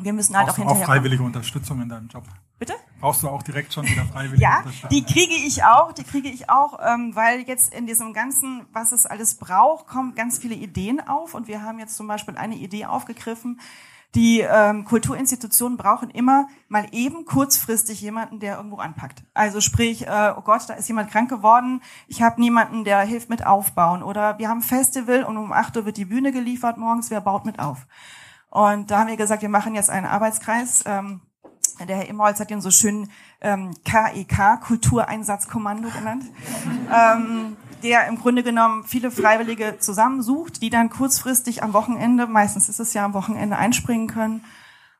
wir 0.01 0.13
müssen 0.13 0.37
halt 0.37 0.47
Brauchst 0.47 0.59
auch 0.59 0.63
hinterher. 0.63 0.83
auch 0.83 0.87
freiwillige. 0.87 1.23
Unterstützung 1.23 1.83
in 1.83 1.89
deinem 1.89 2.09
Job. 2.09 2.25
Bitte? 2.59 2.75
Brauchst 3.01 3.23
du 3.23 3.29
auch 3.29 3.43
direkt 3.43 3.73
schon 3.73 3.87
wieder 3.87 4.03
Unterstützung? 4.03 4.41
Ja, 4.41 4.65
die 4.91 5.05
kriege 5.05 5.35
ich 5.35 5.63
auch, 5.63 5.93
die 5.93 6.03
kriege 6.03 6.29
ich 6.29 6.51
auch, 6.51 6.79
ähm, 6.85 7.15
weil 7.15 7.43
jetzt 7.43 7.73
in 7.73 7.87
diesem 7.87 8.13
ganzen, 8.13 8.67
was 8.73 8.91
es 8.91 9.07
alles 9.07 9.37
braucht, 9.37 9.87
kommen 9.87 10.15
ganz 10.17 10.39
viele 10.39 10.57
Ideen 10.57 11.01
auf 11.07 11.35
und 11.35 11.47
wir 11.47 11.63
haben 11.63 11.79
jetzt 11.79 11.97
zum 11.97 12.09
Beispiel 12.09 12.37
eine 12.37 12.57
Idee 12.57 12.87
aufgegriffen, 12.87 13.61
die 14.15 14.41
ähm, 14.41 14.85
Kulturinstitutionen 14.85 15.77
brauchen 15.77 16.11
immer 16.11 16.49
mal 16.69 16.87
eben 16.93 17.27
kurzfristig 17.27 18.01
jemanden, 18.01 18.41
der 18.41 18.57
irgendwo 18.57 18.79
anpackt. 18.79 19.23
Also 19.35 19.61
sprich, 19.61 20.07
äh, 20.07 20.33
oh 20.37 20.41
Gott, 20.41 20.63
da 20.69 20.75
ist 20.75 20.89
jemand 20.89 21.11
krank 21.11 21.29
geworden, 21.29 21.83
ich 22.07 22.23
habe 22.23 22.41
niemanden, 22.41 22.85
der 22.85 23.01
hilft 23.01 23.29
mit 23.29 23.47
aufbauen. 23.47 24.03
Oder 24.03 24.39
wir 24.39 24.49
haben 24.49 24.59
ein 24.59 24.63
Festival 24.63 25.25
und 25.25 25.37
um 25.37 25.53
8 25.53 25.77
Uhr 25.77 25.85
wird 25.85 25.99
die 25.99 26.07
Bühne 26.07 26.33
geliefert 26.33 26.79
morgens, 26.79 27.11
wer 27.11 27.21
baut 27.21 27.45
mit 27.45 27.59
auf? 27.59 27.87
Und 28.51 28.91
da 28.91 29.01
haben 29.01 29.09
wir 29.09 29.17
gesagt, 29.19 29.43
wir 29.43 29.51
machen 29.51 29.75
jetzt 29.75 29.91
einen 29.91 30.07
Arbeitskreis. 30.07 30.85
Ähm, 30.87 31.21
der 31.79 31.97
Herr 31.97 32.09
Immholz 32.09 32.41
hat 32.41 32.51
ihn 32.51 32.61
so 32.61 32.71
schön 32.71 33.09
ähm, 33.41 33.75
KEK, 33.85 34.61
Kultureinsatzkommando 34.63 35.89
genannt. 35.91 36.25
ähm, 36.93 37.57
der 37.83 38.09
im 38.09 38.19
Grunde 38.19 38.43
genommen 38.43 38.85
viele 38.85 39.11
Freiwillige 39.11 39.79
zusammensucht, 39.79 40.63
die 40.63 40.71
dann 40.71 40.91
kurzfristig 40.91 41.63
am 41.63 41.73
Wochenende, 41.73 42.27
meistens 42.27 42.69
ist 42.69 42.81
es 42.81 42.93
ja 42.95 43.05
am 43.05 43.15
Wochenende, 43.15 43.57
einspringen 43.57 44.09
können 44.09 44.45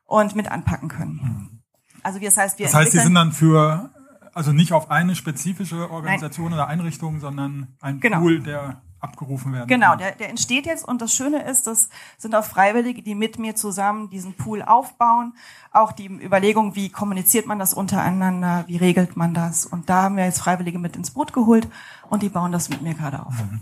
und 0.05 0.35
mit 0.35 0.49
anpacken 0.49 0.89
können. 0.89 1.61
Also 2.03 2.21
wie 2.21 2.25
das 2.25 2.37
heißt, 2.37 2.59
wir 2.59 2.65
Das 2.65 2.75
heißt, 2.75 2.91
Sie 2.91 2.99
sind 2.99 3.15
dann 3.15 3.31
für, 3.31 3.89
also 4.33 4.51
nicht 4.51 4.71
auf 4.71 4.89
eine 4.89 5.15
spezifische 5.15 5.91
Organisation 5.91 6.51
Nein. 6.51 6.53
oder 6.53 6.67
Einrichtung, 6.67 7.19
sondern 7.19 7.75
ein 7.81 7.99
genau. 7.99 8.19
Pool, 8.19 8.39
der 8.39 8.81
abgerufen 8.99 9.53
werden. 9.53 9.67
Genau, 9.67 9.95
der, 9.95 10.11
der 10.11 10.29
entsteht 10.29 10.65
jetzt 10.65 10.87
und 10.87 11.01
das 11.01 11.13
Schöne 11.13 11.43
ist, 11.43 11.67
das 11.67 11.89
sind 12.17 12.35
auch 12.35 12.43
Freiwillige, 12.43 13.01
die 13.01 13.15
mit 13.15 13.39
mir 13.39 13.55
zusammen 13.55 14.09
diesen 14.09 14.33
Pool 14.33 14.61
aufbauen. 14.61 15.33
Auch 15.71 15.91
die 15.91 16.07
Überlegung, 16.07 16.75
wie 16.75 16.89
kommuniziert 16.89 17.45
man 17.45 17.59
das 17.59 17.73
untereinander, 17.73 18.63
wie 18.67 18.77
regelt 18.77 19.15
man 19.15 19.33
das. 19.33 19.65
Und 19.65 19.89
da 19.89 20.03
haben 20.03 20.17
wir 20.17 20.25
jetzt 20.25 20.39
Freiwillige 20.39 20.79
mit 20.79 20.95
ins 20.95 21.11
Boot 21.11 21.33
geholt 21.33 21.67
und 22.09 22.23
die 22.23 22.29
bauen 22.29 22.51
das 22.51 22.69
mit 22.69 22.81
mir 22.81 22.93
gerade 22.93 23.25
auf. 23.25 23.33
Mhm. 23.33 23.61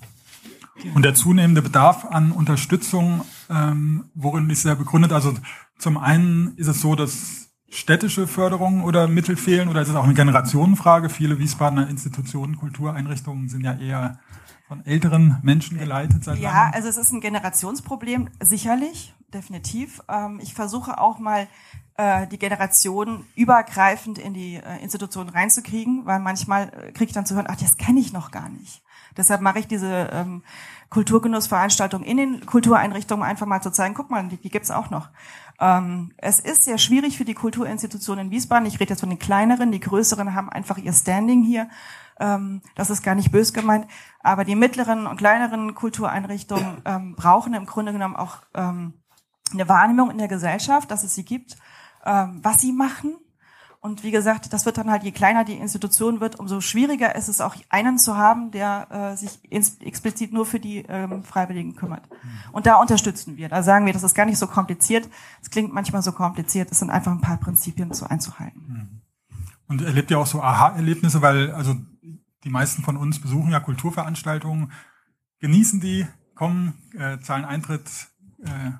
Und 0.93 1.03
der 1.03 1.15
zunehmende 1.15 1.61
Bedarf 1.61 2.05
an 2.05 2.31
Unterstützung, 2.31 3.21
ähm, 3.49 4.05
worin 4.13 4.49
ist 4.49 4.65
er 4.65 4.75
begründet? 4.75 5.11
Also 5.11 5.33
zum 5.77 5.97
einen 5.97 6.55
ist 6.57 6.67
es 6.67 6.81
so, 6.81 6.95
dass 6.95 7.49
städtische 7.69 8.27
Förderungen 8.27 8.83
oder 8.83 9.07
Mittel 9.07 9.35
fehlen 9.35 9.69
oder 9.69 9.81
ist 9.81 9.89
es 9.89 9.95
auch 9.95 10.03
eine 10.03 10.13
Generationenfrage? 10.13 11.09
Viele 11.09 11.39
Wiesbadener 11.39 11.89
Institutionen, 11.89 12.57
Kultureinrichtungen 12.57 13.49
sind 13.49 13.63
ja 13.63 13.73
eher 13.73 14.19
von 14.67 14.85
älteren 14.85 15.39
Menschen 15.43 15.77
geleitet 15.77 16.23
seit 16.23 16.39
Ja, 16.39 16.51
langem? 16.51 16.73
also 16.75 16.89
es 16.89 16.97
ist 16.97 17.11
ein 17.11 17.21
Generationsproblem, 17.21 18.29
sicherlich, 18.41 19.13
definitiv. 19.33 20.01
Ähm, 20.09 20.39
ich 20.41 20.53
versuche 20.53 20.99
auch 20.99 21.19
mal 21.19 21.47
die 22.27 22.37
Generation 22.37 23.25
übergreifend 23.35 24.19
in 24.19 24.33
die 24.33 24.55
äh, 24.55 24.81
Institutionen 24.83 25.29
reinzukriegen, 25.29 26.05
weil 26.05 26.19
manchmal 26.19 26.69
äh, 26.69 26.91
kriege 26.91 27.05
ich 27.05 27.13
dann 27.13 27.25
zu 27.25 27.35
hören, 27.35 27.47
ach, 27.49 27.55
das 27.55 27.77
kenne 27.77 27.99
ich 27.99 28.13
noch 28.13 28.31
gar 28.31 28.49
nicht. 28.49 28.83
Deshalb 29.17 29.41
mache 29.41 29.59
ich 29.59 29.67
diese 29.67 30.09
ähm, 30.13 30.43
Kulturgenussveranstaltung 30.89 32.03
in 32.03 32.17
den 32.17 32.45
Kultureinrichtungen 32.45 33.25
einfach 33.25 33.47
mal 33.47 33.61
zu 33.61 33.71
zeigen, 33.71 33.95
guck 33.95 34.11
mal, 34.11 34.27
die, 34.27 34.37
die 34.37 34.49
gibt's 34.49 34.69
auch 34.69 34.91
noch. 34.91 35.09
Ähm, 35.59 36.13
es 36.17 36.39
ist 36.39 36.63
sehr 36.63 36.77
schwierig 36.77 37.17
für 37.17 37.25
die 37.25 37.33
Kulturinstitutionen 37.33 38.27
in 38.27 38.31
Wiesbaden. 38.31 38.67
Ich 38.67 38.79
rede 38.79 38.91
jetzt 38.91 38.99
von 38.99 39.09
den 39.09 39.19
kleineren, 39.19 39.71
die 39.71 39.79
größeren 39.79 40.35
haben 40.35 40.49
einfach 40.49 40.77
ihr 40.77 40.93
Standing 40.93 41.43
hier. 41.43 41.67
Ähm, 42.19 42.61
das 42.75 42.89
ist 42.89 43.01
gar 43.01 43.15
nicht 43.15 43.31
bös 43.31 43.53
gemeint. 43.53 43.87
Aber 44.19 44.45
die 44.45 44.55
mittleren 44.55 45.07
und 45.07 45.17
kleineren 45.17 45.73
Kultureinrichtungen 45.73 46.81
ähm, 46.85 47.15
brauchen 47.15 47.55
im 47.55 47.65
Grunde 47.65 47.91
genommen 47.91 48.15
auch 48.15 48.37
ähm, 48.53 48.93
eine 49.51 49.67
Wahrnehmung 49.67 50.11
in 50.11 50.17
der 50.19 50.27
Gesellschaft, 50.27 50.91
dass 50.91 51.03
es 51.03 51.15
sie 51.15 51.25
gibt, 51.25 51.57
was 52.07 52.61
sie 52.61 52.71
machen. 52.71 53.15
Und 53.79 54.03
wie 54.03 54.11
gesagt, 54.11 54.51
das 54.53 54.65
wird 54.65 54.77
dann 54.77 54.89
halt, 54.89 55.03
je 55.03 55.11
kleiner 55.11 55.45
die 55.45 55.53
Institution 55.53 56.19
wird, 56.19 56.39
umso 56.39 56.61
schwieriger 56.61 57.15
ist 57.15 57.29
es 57.29 57.41
auch, 57.41 57.55
einen 57.69 57.97
zu 57.97 58.17
haben, 58.17 58.51
der 58.51 58.87
äh, 58.91 59.15
sich 59.15 59.39
explizit 59.81 60.33
nur 60.33 60.45
für 60.45 60.59
die 60.59 60.79
ähm, 60.89 61.23
Freiwilligen 61.23 61.75
kümmert. 61.75 62.03
Und 62.51 62.65
da 62.65 62.75
unterstützen 62.75 63.37
wir. 63.37 63.49
Da 63.49 63.63
sagen 63.63 63.85
wir, 63.85 63.93
das 63.93 64.03
ist 64.03 64.15
gar 64.15 64.25
nicht 64.25 64.39
so 64.39 64.47
kompliziert. 64.47 65.07
Es 65.41 65.51
klingt 65.51 65.73
manchmal 65.73 66.01
so 66.01 66.11
kompliziert. 66.11 66.71
Es 66.71 66.79
sind 66.79 66.89
einfach 66.89 67.11
ein 67.11 67.21
paar 67.21 67.37
Prinzipien 67.37 67.93
so 67.93 68.05
einzuhalten. 68.07 69.03
Und 69.67 69.81
erlebt 69.81 70.11
ihr 70.11 70.19
auch 70.19 70.27
so 70.27 70.41
Aha-Erlebnisse, 70.41 71.21
weil 71.21 71.51
also 71.51 71.75
die 72.43 72.49
meisten 72.49 72.81
von 72.81 72.97
uns 72.97 73.21
besuchen 73.21 73.51
ja 73.51 73.59
Kulturveranstaltungen, 73.59 74.71
genießen 75.39 75.81
die, 75.81 76.07
kommen, 76.35 76.73
äh, 76.97 77.19
zahlen 77.19 77.45
Eintritt, 77.45 77.89
äh, 78.43 78.71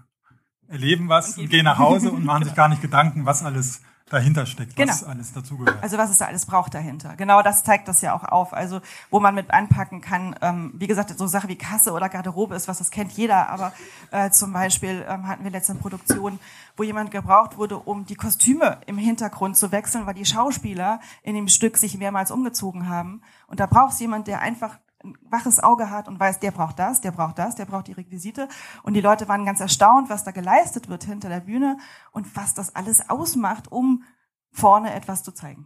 erleben 0.70 1.10
was 1.10 1.38
und 1.38 1.50
gehen 1.50 1.66
nach 1.66 1.78
Hause 1.78 2.12
und 2.12 2.26
machen 2.26 2.44
sich 2.46 2.56
gar 2.56 2.70
nicht 2.70 2.82
Gedanken, 2.82 3.26
was 3.26 3.44
alles 3.44 3.82
dahinter 4.10 4.46
steckt, 4.46 4.78
was 4.78 5.00
genau. 5.00 5.12
alles 5.12 5.34
dazugehört. 5.34 5.82
Also 5.82 5.98
was 5.98 6.10
es 6.10 6.18
da 6.18 6.26
alles 6.26 6.46
braucht 6.46 6.74
dahinter. 6.74 7.16
Genau 7.18 7.42
das 7.42 7.64
zeigt 7.64 7.88
das 7.88 8.02
ja 8.02 8.16
auch 8.16 8.24
auf. 8.24 8.54
Also 8.54 8.80
wo 9.10 9.20
man 9.20 9.36
mit 9.36 9.52
anpacken 9.52 10.02
kann, 10.02 10.36
ähm, 10.42 10.74
wie 10.76 10.88
gesagt, 10.88 11.18
so 11.18 11.28
Sache 11.28 11.48
wie 11.48 11.58
Kasse 11.58 11.92
oder 11.92 12.08
Garderobe 12.10 12.56
ist 12.56 12.68
was, 12.68 12.78
das 12.78 12.92
kennt 12.92 13.12
jeder, 13.14 13.50
aber 13.50 13.74
äh, 14.12 14.30
zum 14.30 14.54
Beispiel 14.54 15.06
ähm, 15.08 15.28
hatten 15.28 15.44
wir 15.44 15.52
letzte 15.52 15.76
Produktion, 15.76 16.40
wo 16.78 16.84
jemand 16.84 17.12
gebraucht 17.12 17.58
wurde, 17.58 17.78
um 17.78 18.06
die 18.06 18.16
Kostüme 18.16 18.78
im 18.86 18.98
Hintergrund 18.98 19.58
zu 19.58 19.72
wechseln, 19.72 20.06
weil 20.06 20.14
die 20.14 20.26
Schauspieler 20.26 21.02
in 21.24 21.36
dem 21.36 21.50
Stück 21.50 21.78
sich 21.78 21.98
mehrmals 21.98 22.32
umgezogen 22.32 22.88
haben. 22.88 23.22
Und 23.48 23.60
da 23.60 23.66
braucht 23.66 23.94
es 23.94 24.00
jemand, 24.00 24.28
der 24.28 24.40
einfach 24.40 24.78
ein 25.08 25.18
waches 25.30 25.60
Auge 25.60 25.90
hat 25.90 26.08
und 26.08 26.20
weiß, 26.20 26.40
der 26.40 26.52
braucht 26.52 26.80
das, 26.80 27.02
der 27.02 27.12
braucht 27.12 27.40
das, 27.40 27.56
der 27.56 27.66
braucht 27.66 27.88
die 27.88 27.94
Requisite. 27.94 28.48
Und 28.84 28.94
die 28.94 29.02
Leute 29.02 29.28
waren 29.28 29.46
ganz 29.46 29.60
erstaunt, 29.60 30.10
was 30.10 30.24
da 30.24 30.32
geleistet 30.32 30.90
wird 30.90 31.04
hinter 31.04 31.30
der 31.30 31.42
Bühne 31.42 31.78
und 32.12 32.36
was 32.36 32.54
das 32.54 32.76
alles 32.76 33.10
ausmacht, 33.10 33.72
um 33.72 34.04
vorne 34.52 34.94
etwas 34.94 35.24
zu 35.24 35.32
zeigen. 35.32 35.66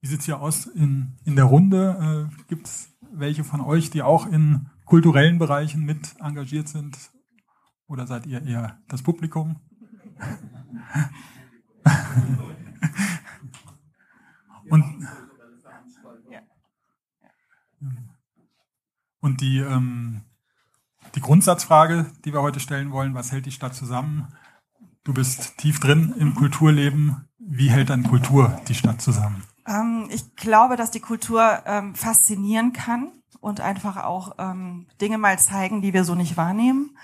Wie 0.00 0.08
sieht's 0.08 0.24
hier 0.24 0.40
aus 0.40 0.66
in, 0.66 1.18
in 1.24 1.36
der 1.36 1.44
Runde? 1.44 2.28
Äh, 2.30 2.44
Gibt 2.48 2.66
es 2.66 2.88
welche 3.12 3.44
von 3.44 3.60
euch, 3.60 3.90
die 3.90 4.02
auch 4.02 4.26
in 4.26 4.70
kulturellen 4.84 5.38
Bereichen 5.38 5.84
mit 5.84 6.16
engagiert 6.20 6.68
sind? 6.68 6.96
Oder 7.86 8.06
seid 8.06 8.26
ihr 8.26 8.42
eher 8.42 8.78
das 8.88 9.02
Publikum? 9.02 9.56
Und, 14.70 15.08
und 19.20 19.40
die, 19.40 19.58
ähm, 19.58 20.22
die 21.14 21.20
Grundsatzfrage, 21.20 22.06
die 22.24 22.32
wir 22.32 22.42
heute 22.42 22.60
stellen 22.60 22.92
wollen, 22.92 23.14
was 23.14 23.32
hält 23.32 23.46
die 23.46 23.52
Stadt 23.52 23.74
zusammen? 23.74 24.28
Du 25.04 25.14
bist 25.14 25.56
tief 25.58 25.80
drin 25.80 26.14
im 26.18 26.34
Kulturleben. 26.34 27.28
Wie 27.38 27.70
hält 27.70 27.90
dann 27.90 28.04
Kultur 28.04 28.60
die 28.68 28.74
Stadt 28.74 29.00
zusammen? 29.00 29.42
Ähm, 29.66 30.08
ich 30.10 30.36
glaube, 30.36 30.76
dass 30.76 30.90
die 30.90 31.00
Kultur 31.00 31.62
ähm, 31.66 31.94
faszinieren 31.94 32.72
kann 32.72 33.10
und 33.40 33.60
einfach 33.60 33.96
auch 34.04 34.36
ähm, 34.38 34.86
Dinge 35.00 35.18
mal 35.18 35.38
zeigen, 35.38 35.82
die 35.82 35.92
wir 35.92 36.04
so 36.04 36.14
nicht 36.14 36.36
wahrnehmen. 36.36 36.96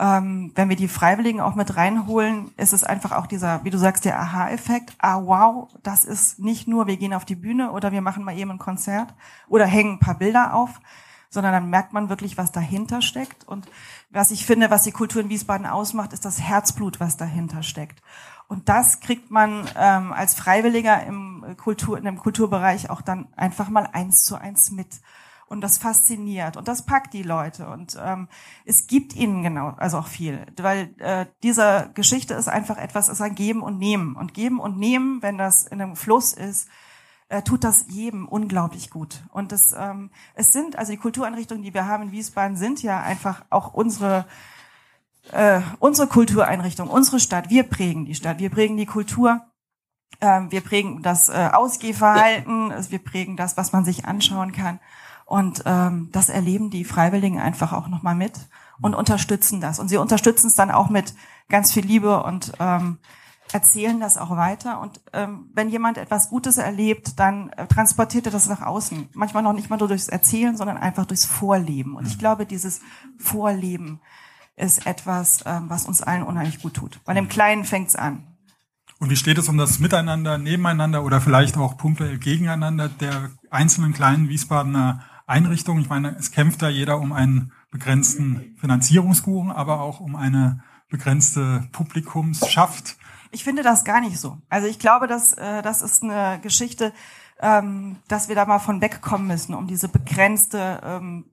Ähm, 0.00 0.50
wenn 0.56 0.68
wir 0.68 0.76
die 0.76 0.88
Freiwilligen 0.88 1.40
auch 1.40 1.54
mit 1.54 1.76
reinholen, 1.76 2.50
ist 2.56 2.72
es 2.72 2.82
einfach 2.82 3.12
auch 3.12 3.26
dieser, 3.26 3.62
wie 3.62 3.70
du 3.70 3.78
sagst, 3.78 4.04
der 4.04 4.18
Aha-Effekt. 4.18 4.94
Ah, 4.98 5.20
wow, 5.22 5.68
das 5.82 6.04
ist 6.04 6.40
nicht 6.40 6.66
nur, 6.66 6.88
wir 6.88 6.96
gehen 6.96 7.14
auf 7.14 7.24
die 7.24 7.36
Bühne 7.36 7.70
oder 7.70 7.92
wir 7.92 8.00
machen 8.00 8.24
mal 8.24 8.36
eben 8.36 8.50
ein 8.50 8.58
Konzert 8.58 9.14
oder 9.46 9.66
hängen 9.66 9.94
ein 9.94 10.00
paar 10.00 10.18
Bilder 10.18 10.54
auf, 10.54 10.80
sondern 11.34 11.52
dann 11.52 11.68
merkt 11.68 11.92
man 11.92 12.08
wirklich, 12.08 12.38
was 12.38 12.52
dahinter 12.52 13.02
steckt. 13.02 13.46
Und 13.46 13.66
was 14.10 14.30
ich 14.30 14.46
finde, 14.46 14.70
was 14.70 14.84
die 14.84 14.92
Kultur 14.92 15.20
in 15.20 15.28
Wiesbaden 15.28 15.66
ausmacht, 15.66 16.12
ist 16.14 16.24
das 16.24 16.40
Herzblut, 16.40 17.00
was 17.00 17.18
dahinter 17.18 17.62
steckt. 17.62 18.00
Und 18.46 18.68
das 18.68 19.00
kriegt 19.00 19.30
man 19.30 19.68
ähm, 19.76 20.12
als 20.12 20.34
Freiwilliger 20.34 21.04
im 21.04 21.56
Kultur, 21.56 21.98
in 21.98 22.04
dem 22.04 22.18
Kulturbereich 22.18 22.88
auch 22.88 23.02
dann 23.02 23.26
einfach 23.36 23.68
mal 23.68 23.88
eins 23.92 24.24
zu 24.24 24.36
eins 24.36 24.70
mit. 24.70 25.00
Und 25.46 25.60
das 25.60 25.78
fasziniert. 25.78 26.56
Und 26.56 26.68
das 26.68 26.86
packt 26.86 27.12
die 27.12 27.22
Leute. 27.22 27.68
Und 27.68 27.98
ähm, 28.02 28.28
es 28.64 28.86
gibt 28.86 29.14
ihnen 29.14 29.42
genau 29.42 29.74
also 29.76 29.98
auch 29.98 30.06
viel, 30.06 30.46
weil 30.56 30.94
äh, 30.98 31.26
diese 31.42 31.90
Geschichte 31.94 32.34
ist 32.34 32.48
einfach 32.48 32.78
etwas, 32.78 33.08
ist 33.08 33.20
ein 33.20 33.34
Geben 33.34 33.62
und 33.62 33.78
Nehmen. 33.78 34.16
Und 34.16 34.34
Geben 34.34 34.60
und 34.60 34.78
Nehmen, 34.78 35.20
wenn 35.20 35.36
das 35.36 35.64
in 35.64 35.82
einem 35.82 35.96
Fluss 35.96 36.32
ist, 36.32 36.68
äh, 37.28 37.42
tut 37.42 37.64
das 37.64 37.86
jedem 37.88 38.28
unglaublich 38.28 38.90
gut 38.90 39.22
und 39.32 39.52
das 39.52 39.74
ähm, 39.76 40.10
es 40.34 40.52
sind 40.52 40.76
also 40.76 40.92
die 40.92 40.98
Kultureinrichtungen, 40.98 41.62
die 41.62 41.74
wir 41.74 41.86
haben 41.86 42.04
in 42.04 42.12
Wiesbaden, 42.12 42.56
sind 42.56 42.82
ja 42.82 43.00
einfach 43.00 43.44
auch 43.50 43.74
unsere 43.74 44.26
äh, 45.32 45.60
unsere 45.78 46.06
Kultureinrichtung, 46.06 46.88
unsere 46.88 47.18
Stadt. 47.18 47.48
Wir 47.48 47.62
prägen 47.62 48.04
die 48.04 48.14
Stadt, 48.14 48.38
wir 48.38 48.50
prägen 48.50 48.76
die 48.76 48.86
Kultur. 48.86 49.40
Ähm, 50.20 50.50
wir 50.52 50.60
prägen 50.60 51.02
das 51.02 51.28
äh, 51.28 51.50
Ausgehverhalten, 51.52 52.72
wir 52.90 52.98
prägen 52.98 53.36
das, 53.36 53.56
was 53.56 53.72
man 53.72 53.84
sich 53.84 54.04
anschauen 54.04 54.52
kann. 54.52 54.80
Und 55.26 55.62
ähm, 55.64 56.10
das 56.12 56.28
erleben 56.28 56.70
die 56.70 56.84
Freiwilligen 56.84 57.40
einfach 57.40 57.72
auch 57.72 57.88
nochmal 57.88 58.14
mit 58.14 58.32
und 58.80 58.94
unterstützen 58.94 59.60
das. 59.60 59.78
Und 59.78 59.88
sie 59.88 59.96
unterstützen 59.96 60.48
es 60.48 60.54
dann 60.54 60.70
auch 60.70 60.90
mit 60.90 61.14
ganz 61.48 61.72
viel 61.72 61.84
Liebe 61.84 62.22
und 62.22 62.52
ähm, 62.60 62.98
erzählen 63.54 64.00
das 64.00 64.18
auch 64.18 64.30
weiter. 64.30 64.80
Und 64.80 65.00
ähm, 65.12 65.48
wenn 65.54 65.68
jemand 65.68 65.96
etwas 65.96 66.28
Gutes 66.28 66.58
erlebt, 66.58 67.20
dann 67.20 67.50
äh, 67.50 67.68
transportiert 67.68 68.26
er 68.26 68.32
das 68.32 68.48
nach 68.48 68.62
außen. 68.62 69.10
Manchmal 69.14 69.44
noch 69.44 69.52
nicht 69.52 69.70
mal 69.70 69.78
nur 69.78 69.86
durchs 69.86 70.08
Erzählen, 70.08 70.56
sondern 70.56 70.76
einfach 70.76 71.06
durchs 71.06 71.24
Vorleben. 71.24 71.94
Und 71.94 72.06
ich 72.08 72.18
glaube, 72.18 72.46
dieses 72.46 72.80
Vorleben 73.16 74.00
ist 74.56 74.86
etwas, 74.86 75.44
ähm, 75.46 75.66
was 75.68 75.86
uns 75.86 76.02
allen 76.02 76.24
unheimlich 76.24 76.60
gut 76.60 76.74
tut. 76.74 77.00
Bei 77.04 77.14
dem 77.14 77.28
Kleinen 77.28 77.64
fängt's 77.64 77.94
an. 77.94 78.24
Und 78.98 79.10
wie 79.10 79.16
steht 79.16 79.38
es 79.38 79.48
um 79.48 79.56
das 79.56 79.78
Miteinander, 79.78 80.36
Nebeneinander 80.36 81.04
oder 81.04 81.20
vielleicht 81.20 81.56
auch 81.56 81.76
punktuell 81.76 82.18
gegeneinander 82.18 82.88
der 82.88 83.30
einzelnen 83.50 83.92
kleinen 83.92 84.28
Wiesbadener 84.28 85.04
Einrichtungen. 85.26 85.80
Ich 85.80 85.88
meine, 85.88 86.16
es 86.18 86.32
kämpft 86.32 86.60
da 86.60 86.68
jeder 86.68 86.98
um 86.98 87.12
einen 87.12 87.52
begrenzten 87.70 88.56
Finanzierungskuchen, 88.58 89.52
aber 89.52 89.80
auch 89.80 90.00
um 90.00 90.16
eine 90.16 90.62
begrenzte 90.90 91.68
Publikumsschaft. 91.72 92.96
Ich 93.34 93.42
finde 93.42 93.64
das 93.64 93.84
gar 93.84 94.00
nicht 94.00 94.20
so. 94.20 94.38
Also 94.48 94.68
ich 94.68 94.78
glaube, 94.78 95.08
dass 95.08 95.32
äh, 95.32 95.60
das 95.60 95.82
ist 95.82 96.04
eine 96.04 96.38
Geschichte, 96.40 96.92
ähm, 97.40 97.96
dass 98.06 98.28
wir 98.28 98.36
da 98.36 98.46
mal 98.46 98.60
von 98.60 98.80
wegkommen 98.80 99.26
müssen, 99.26 99.54
um 99.54 99.66
diese 99.66 99.88
begrenzte 99.88 100.80
ähm, 100.84 101.32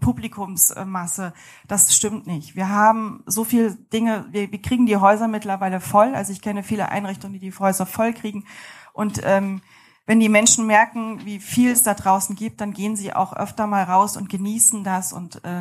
Publikumsmasse. 0.00 1.34
Das 1.68 1.94
stimmt 1.94 2.26
nicht. 2.26 2.56
Wir 2.56 2.70
haben 2.70 3.22
so 3.26 3.44
viel 3.44 3.74
Dinge, 3.92 4.24
wir, 4.30 4.50
wir 4.50 4.62
kriegen 4.62 4.86
die 4.86 4.96
Häuser 4.96 5.28
mittlerweile 5.28 5.80
voll. 5.80 6.14
Also 6.14 6.32
ich 6.32 6.40
kenne 6.40 6.62
viele 6.62 6.88
Einrichtungen, 6.88 7.34
die 7.34 7.50
die 7.50 7.58
Häuser 7.58 7.84
voll 7.84 8.14
kriegen. 8.14 8.46
Und 8.94 9.20
ähm, 9.22 9.60
wenn 10.06 10.20
die 10.20 10.30
Menschen 10.30 10.66
merken, 10.66 11.20
wie 11.26 11.38
viel 11.38 11.72
es 11.72 11.82
da 11.82 11.92
draußen 11.92 12.34
gibt, 12.34 12.62
dann 12.62 12.72
gehen 12.72 12.96
sie 12.96 13.12
auch 13.12 13.34
öfter 13.34 13.66
mal 13.66 13.84
raus 13.84 14.16
und 14.16 14.30
genießen 14.30 14.84
das 14.84 15.12
und 15.12 15.44
äh, 15.44 15.60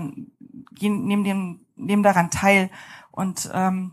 gehen, 0.71 1.03
nehmen, 1.05 1.25
dem, 1.25 1.65
nehmen 1.75 2.01
daran 2.01 2.31
teil. 2.31 2.69
Und 3.11 3.51
ähm, 3.53 3.91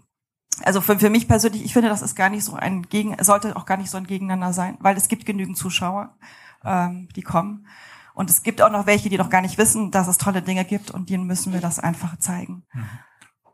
also 0.64 0.80
für, 0.80 0.98
für 0.98 1.10
mich 1.10 1.28
persönlich, 1.28 1.64
ich 1.64 1.72
finde, 1.72 1.88
das 1.88 2.02
ist 2.02 2.14
gar 2.14 2.30
nicht 2.30 2.44
so 2.44 2.54
ein 2.54 2.82
Gegen, 2.82 3.16
sollte 3.22 3.56
auch 3.56 3.66
gar 3.66 3.76
nicht 3.76 3.90
so 3.90 3.98
ein 3.98 4.06
Gegeneinander 4.06 4.52
sein, 4.52 4.76
weil 4.80 4.96
es 4.96 5.08
gibt 5.08 5.26
genügend 5.26 5.56
Zuschauer, 5.56 6.16
ähm, 6.64 7.08
die 7.14 7.22
kommen. 7.22 7.66
Und 8.14 8.30
es 8.30 8.42
gibt 8.42 8.62
auch 8.62 8.72
noch 8.72 8.86
welche, 8.86 9.08
die 9.08 9.18
noch 9.18 9.30
gar 9.30 9.42
nicht 9.42 9.58
wissen, 9.58 9.90
dass 9.90 10.08
es 10.08 10.18
tolle 10.18 10.42
Dinge 10.42 10.64
gibt 10.64 10.90
und 10.90 11.08
denen 11.08 11.24
müssen 11.26 11.52
wir 11.52 11.60
das 11.60 11.78
einfach 11.78 12.18
zeigen. 12.18 12.64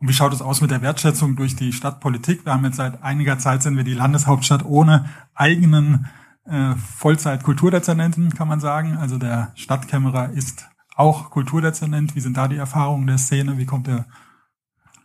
Und 0.01 0.09
wie 0.09 0.15
schaut 0.15 0.33
es 0.33 0.43
aus 0.43 0.61
mit 0.61 0.71
der 0.71 0.83
Wertschätzung 0.83 1.37
durch 1.37 1.55
die 1.55 1.73
Stadtpolitik? 1.73 2.47
Wir 2.47 2.55
haben 2.55 2.65
jetzt 2.65 2.77
seit 2.77 3.03
einiger 3.03 3.39
Zeit 3.39 3.63
sind 3.63 3.77
wir 3.77 3.85
die 3.85 3.95
Landeshauptstadt 3.95 4.65
ohne 4.65 5.09
eigenen 5.35 6.09
äh, 6.47 6.75
Vollzeit-Kulturdezernenten, 6.97 8.35
kann 8.35 8.49
man 8.49 8.61
sagen. 8.61 8.97
Also 8.97 9.19
der 9.19 9.53
Stadtkämmerer 9.55 10.31
ist 10.31 10.69
auch 10.97 11.31
Kulturdezernent. 11.31 12.15
Wie 12.15 12.21
sind 12.21 12.37
da 12.37 12.49
die 12.49 12.57
Erfahrungen 12.57 13.07
der 13.07 13.19
Szene? 13.19 13.59
Wie 13.59 13.67
kommt 13.67 13.89
er? 13.89 14.07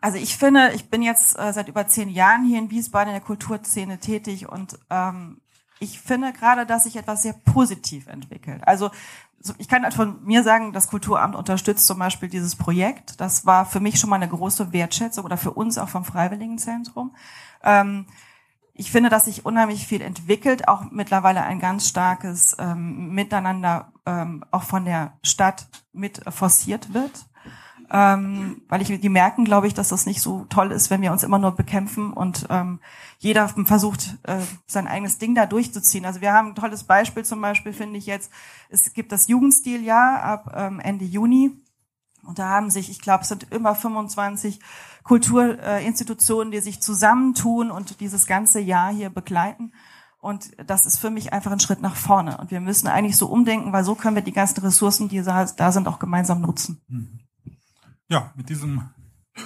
Also 0.01 0.17
ich 0.17 0.37
finde, 0.37 0.71
ich 0.73 0.89
bin 0.89 1.01
jetzt 1.01 1.37
äh, 1.37 1.51
seit 1.51 1.67
über 1.67 1.87
zehn 1.87 2.09
Jahren 2.09 2.45
hier 2.45 2.59
in 2.59 2.69
Wiesbaden 2.69 3.09
in 3.09 3.15
der 3.15 3.25
Kulturszene 3.25 3.99
tätig 3.99 4.47
und 4.47 4.79
ähm, 4.89 5.41
ich 5.79 5.99
finde 5.99 6.33
gerade, 6.33 6.65
dass 6.65 6.83
sich 6.83 6.95
etwas 6.95 7.23
sehr 7.23 7.33
positiv 7.33 8.07
entwickelt. 8.07 8.67
Also 8.67 8.91
ich 9.57 9.69
kann 9.69 9.83
halt 9.83 9.93
von 9.93 10.23
mir 10.25 10.43
sagen, 10.43 10.73
das 10.73 10.87
Kulturamt 10.87 11.35
unterstützt 11.35 11.87
zum 11.87 11.99
Beispiel 11.99 12.29
dieses 12.29 12.55
Projekt. 12.55 13.21
Das 13.21 13.45
war 13.45 13.65
für 13.65 13.79
mich 13.79 13.99
schon 13.99 14.09
mal 14.09 14.17
eine 14.17 14.27
große 14.27 14.73
Wertschätzung 14.73 15.25
oder 15.25 15.37
für 15.37 15.51
uns 15.51 15.77
auch 15.77 15.87
vom 15.89 16.03
Freiwilligenzentrum. 16.03 17.15
Ähm, 17.63 18.05
ich 18.73 18.91
finde, 18.91 19.09
dass 19.09 19.25
sich 19.25 19.45
unheimlich 19.45 19.87
viel 19.87 20.01
entwickelt, 20.01 20.67
auch 20.69 20.83
mittlerweile 20.91 21.43
ein 21.43 21.59
ganz 21.59 21.87
starkes 21.87 22.55
ähm, 22.59 23.13
Miteinander 23.13 23.91
ähm, 24.05 24.45
auch 24.51 24.63
von 24.63 24.85
der 24.85 25.17
Stadt 25.21 25.67
mit 25.91 26.21
forciert 26.33 26.93
wird. 26.93 27.25
Ähm, 27.91 28.61
weil 28.69 28.81
ich, 28.81 28.99
die 28.99 29.09
merken, 29.09 29.45
glaube 29.45 29.65
ich, 29.65 29.73
dass 29.73 29.89
das 29.89 30.05
nicht 30.05 30.21
so 30.21 30.45
toll 30.49 30.71
ist, 30.71 30.91
wenn 30.91 31.01
wir 31.01 31.11
uns 31.11 31.23
immer 31.23 31.39
nur 31.39 31.51
bekämpfen 31.51 32.13
und 32.13 32.45
ähm, 32.49 32.79
jeder 33.17 33.49
versucht, 33.49 34.17
äh, 34.23 34.37
sein 34.67 34.87
eigenes 34.87 35.17
Ding 35.17 35.33
da 35.33 35.47
durchzuziehen. 35.47 36.05
Also 36.05 36.21
wir 36.21 36.31
haben 36.31 36.49
ein 36.49 36.55
tolles 36.55 36.83
Beispiel 36.83 37.25
zum 37.25 37.41
Beispiel, 37.41 37.73
finde 37.73 37.97
ich 37.97 38.05
jetzt, 38.05 38.31
es 38.69 38.93
gibt 38.93 39.11
das 39.11 39.27
Jugendstiljahr 39.27 40.21
ab 40.21 40.53
ähm, 40.55 40.79
Ende 40.79 41.05
Juni 41.05 41.51
und 42.23 42.37
da 42.37 42.49
haben 42.49 42.69
sich, 42.69 42.91
ich 42.91 43.01
glaube, 43.01 43.23
es 43.23 43.29
sind 43.29 43.51
immer 43.51 43.73
25 43.73 44.59
Kulturinstitutionen, 45.03 46.51
die 46.51 46.59
sich 46.59 46.81
zusammentun 46.81 47.71
und 47.71 47.99
dieses 48.01 48.27
ganze 48.27 48.59
Jahr 48.59 48.93
hier 48.93 49.09
begleiten. 49.09 49.71
Und 50.19 50.51
das 50.63 50.85
ist 50.85 50.99
für 50.99 51.09
mich 51.09 51.31
einfach 51.33 51.51
ein 51.51 51.61
Schritt 51.61 51.81
nach 51.81 51.95
vorne. 51.95 52.37
Und 52.37 52.51
wir 52.51 52.59
müssen 52.59 52.87
eigentlich 52.87 53.17
so 53.17 53.27
umdenken, 53.27 53.71
weil 53.71 53.85
so 53.85 53.95
können 53.95 54.15
wir 54.15 54.21
die 54.21 54.33
ganzen 54.33 54.59
Ressourcen, 54.59 55.07
die 55.07 55.23
da 55.23 55.71
sind, 55.71 55.87
auch 55.87 55.97
gemeinsam 55.97 56.41
nutzen. 56.41 56.81
Mhm. 56.87 57.19
Ja, 58.11 58.31
mit 58.33 58.49
diesem 58.49 58.89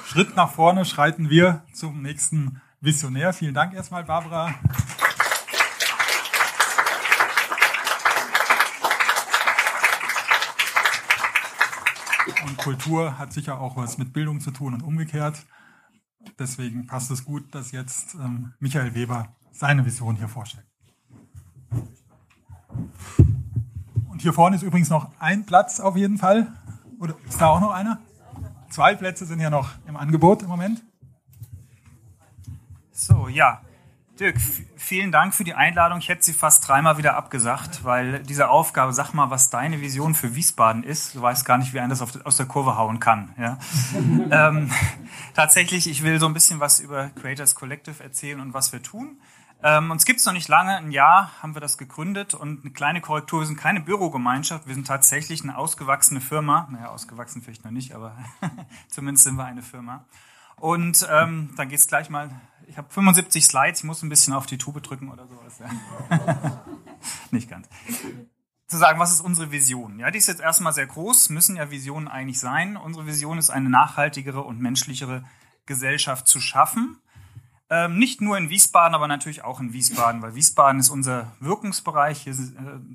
Schritt 0.05 0.37
nach 0.37 0.49
vorne 0.49 0.85
schreiten 0.85 1.29
wir 1.29 1.65
zum 1.73 2.01
nächsten 2.01 2.61
Visionär. 2.79 3.33
Vielen 3.33 3.53
Dank 3.53 3.73
erstmal, 3.73 4.05
Barbara. 4.05 4.53
Und 12.45 12.57
Kultur 12.57 13.17
hat 13.17 13.33
sicher 13.33 13.59
auch 13.59 13.75
was 13.75 13.97
mit 13.97 14.13
Bildung 14.13 14.39
zu 14.39 14.51
tun 14.51 14.73
und 14.73 14.81
umgekehrt. 14.81 15.45
Deswegen 16.39 16.87
passt 16.87 17.11
es 17.11 17.25
gut, 17.25 17.53
dass 17.53 17.73
jetzt 17.73 18.13
ähm, 18.15 18.53
Michael 18.59 18.95
Weber 18.95 19.35
seine 19.51 19.85
Vision 19.85 20.15
hier 20.15 20.29
vorstellt. 20.29 20.65
Und 24.09 24.21
hier 24.21 24.31
vorne 24.31 24.55
ist 24.55 24.61
übrigens 24.61 24.89
noch 24.89 25.11
ein 25.19 25.45
Platz 25.45 25.81
auf 25.81 25.97
jeden 25.97 26.17
Fall. 26.17 26.53
Oder 27.01 27.15
ist 27.27 27.41
da 27.41 27.49
auch 27.49 27.59
noch 27.59 27.71
einer? 27.71 27.99
Zwei 28.73 28.95
Plätze 28.95 29.27
sind 29.27 29.39
ja 29.39 29.51
noch 29.51 29.69
im 29.87 29.95
Angebot 29.95 30.41
im 30.41 30.47
Moment. 30.47 30.81
So, 32.91 33.27
ja. 33.27 33.61
Dirk, 34.19 34.37
vielen 34.77 35.11
Dank 35.11 35.35
für 35.35 35.43
die 35.43 35.53
Einladung. 35.53 35.99
Ich 35.99 36.09
hätte 36.09 36.23
sie 36.23 36.33
fast 36.33 36.67
dreimal 36.67 36.97
wieder 36.97 37.15
abgesagt, 37.15 37.83
weil 37.83 38.23
diese 38.23 38.49
Aufgabe, 38.49 38.91
sag 38.91 39.13
mal, 39.13 39.29
was 39.29 39.51
deine 39.51 39.79
Vision 39.81 40.15
für 40.15 40.33
Wiesbaden 40.33 40.83
ist. 40.83 41.13
Du 41.13 41.21
weißt 41.21 41.45
gar 41.45 41.59
nicht, 41.59 41.75
wie 41.75 41.81
ein 41.81 41.89
das 41.91 42.01
aus 42.01 42.37
der 42.37 42.47
Kurve 42.47 42.75
hauen 42.75 42.99
kann. 42.99 43.35
Ja? 43.37 43.59
ähm, 44.31 44.71
tatsächlich, 45.35 45.87
ich 45.87 46.01
will 46.01 46.19
so 46.19 46.25
ein 46.25 46.33
bisschen 46.33 46.59
was 46.59 46.79
über 46.79 47.09
Creators 47.09 47.53
Collective 47.53 48.03
erzählen 48.03 48.39
und 48.39 48.55
was 48.55 48.73
wir 48.73 48.81
tun. 48.81 49.19
Ähm, 49.63 49.91
uns 49.91 50.03
gibt's 50.03 50.25
noch 50.25 50.33
nicht 50.33 50.49
lange, 50.49 50.75
ein 50.75 50.91
Jahr 50.91 51.31
haben 51.41 51.55
wir 51.55 51.61
das 51.61 51.77
gegründet 51.77 52.33
und 52.33 52.61
eine 52.61 52.73
kleine 52.73 52.99
Korrektur, 52.99 53.39
wir 53.39 53.47
sind 53.47 53.55
keine 53.55 53.79
Bürogemeinschaft, 53.79 54.67
wir 54.67 54.75
sind 54.75 54.85
tatsächlich 54.85 55.41
eine 55.41 55.57
ausgewachsene 55.57 56.19
Firma. 56.19 56.67
Naja, 56.69 56.89
ausgewachsen 56.89 57.41
vielleicht 57.41 57.63
noch 57.63 57.71
nicht, 57.71 57.95
aber 57.95 58.17
zumindest 58.89 59.23
sind 59.23 59.35
wir 59.35 59.45
eine 59.45 59.61
Firma. 59.61 60.05
Und 60.57 61.07
ähm, 61.09 61.51
dann 61.55 61.69
geht's 61.69 61.87
gleich 61.87 62.09
mal, 62.09 62.29
ich 62.67 62.77
habe 62.77 62.91
75 62.91 63.45
Slides, 63.45 63.79
ich 63.79 63.85
muss 63.85 64.03
ein 64.03 64.09
bisschen 64.09 64.33
auf 64.33 64.45
die 64.45 64.57
Tube 64.57 64.83
drücken 64.83 65.09
oder 65.09 65.27
sowas. 65.27 65.59
Ja. 65.59 66.65
nicht 67.31 67.49
ganz. 67.49 67.69
Zu 68.67 68.77
sagen, 68.77 68.99
was 68.99 69.13
ist 69.13 69.21
unsere 69.21 69.51
Vision? 69.51 69.97
Ja, 69.97 70.11
die 70.11 70.17
ist 70.17 70.27
jetzt 70.27 70.41
erstmal 70.41 70.73
sehr 70.73 70.87
groß, 70.87 71.29
müssen 71.29 71.55
ja 71.55 71.71
Visionen 71.71 72.09
eigentlich 72.09 72.39
sein. 72.39 72.75
Unsere 72.75 73.05
Vision 73.05 73.37
ist 73.37 73.49
eine 73.49 73.69
nachhaltigere 73.69 74.41
und 74.41 74.59
menschlichere 74.59 75.23
Gesellschaft 75.65 76.27
zu 76.27 76.41
schaffen 76.41 76.97
ähm, 77.73 77.97
nicht 77.97 78.21
nur 78.21 78.37
in 78.37 78.51
Wiesbaden, 78.51 78.93
aber 78.93 79.07
natürlich 79.07 79.43
auch 79.43 79.59
in 79.59 79.73
Wiesbaden, 79.73 80.21
weil 80.21 80.35
Wiesbaden 80.35 80.79
ist 80.79 80.89
unser 80.91 81.31
Wirkungsbereich. 81.39 82.21
Hier 82.21 82.33
äh, 82.33 82.35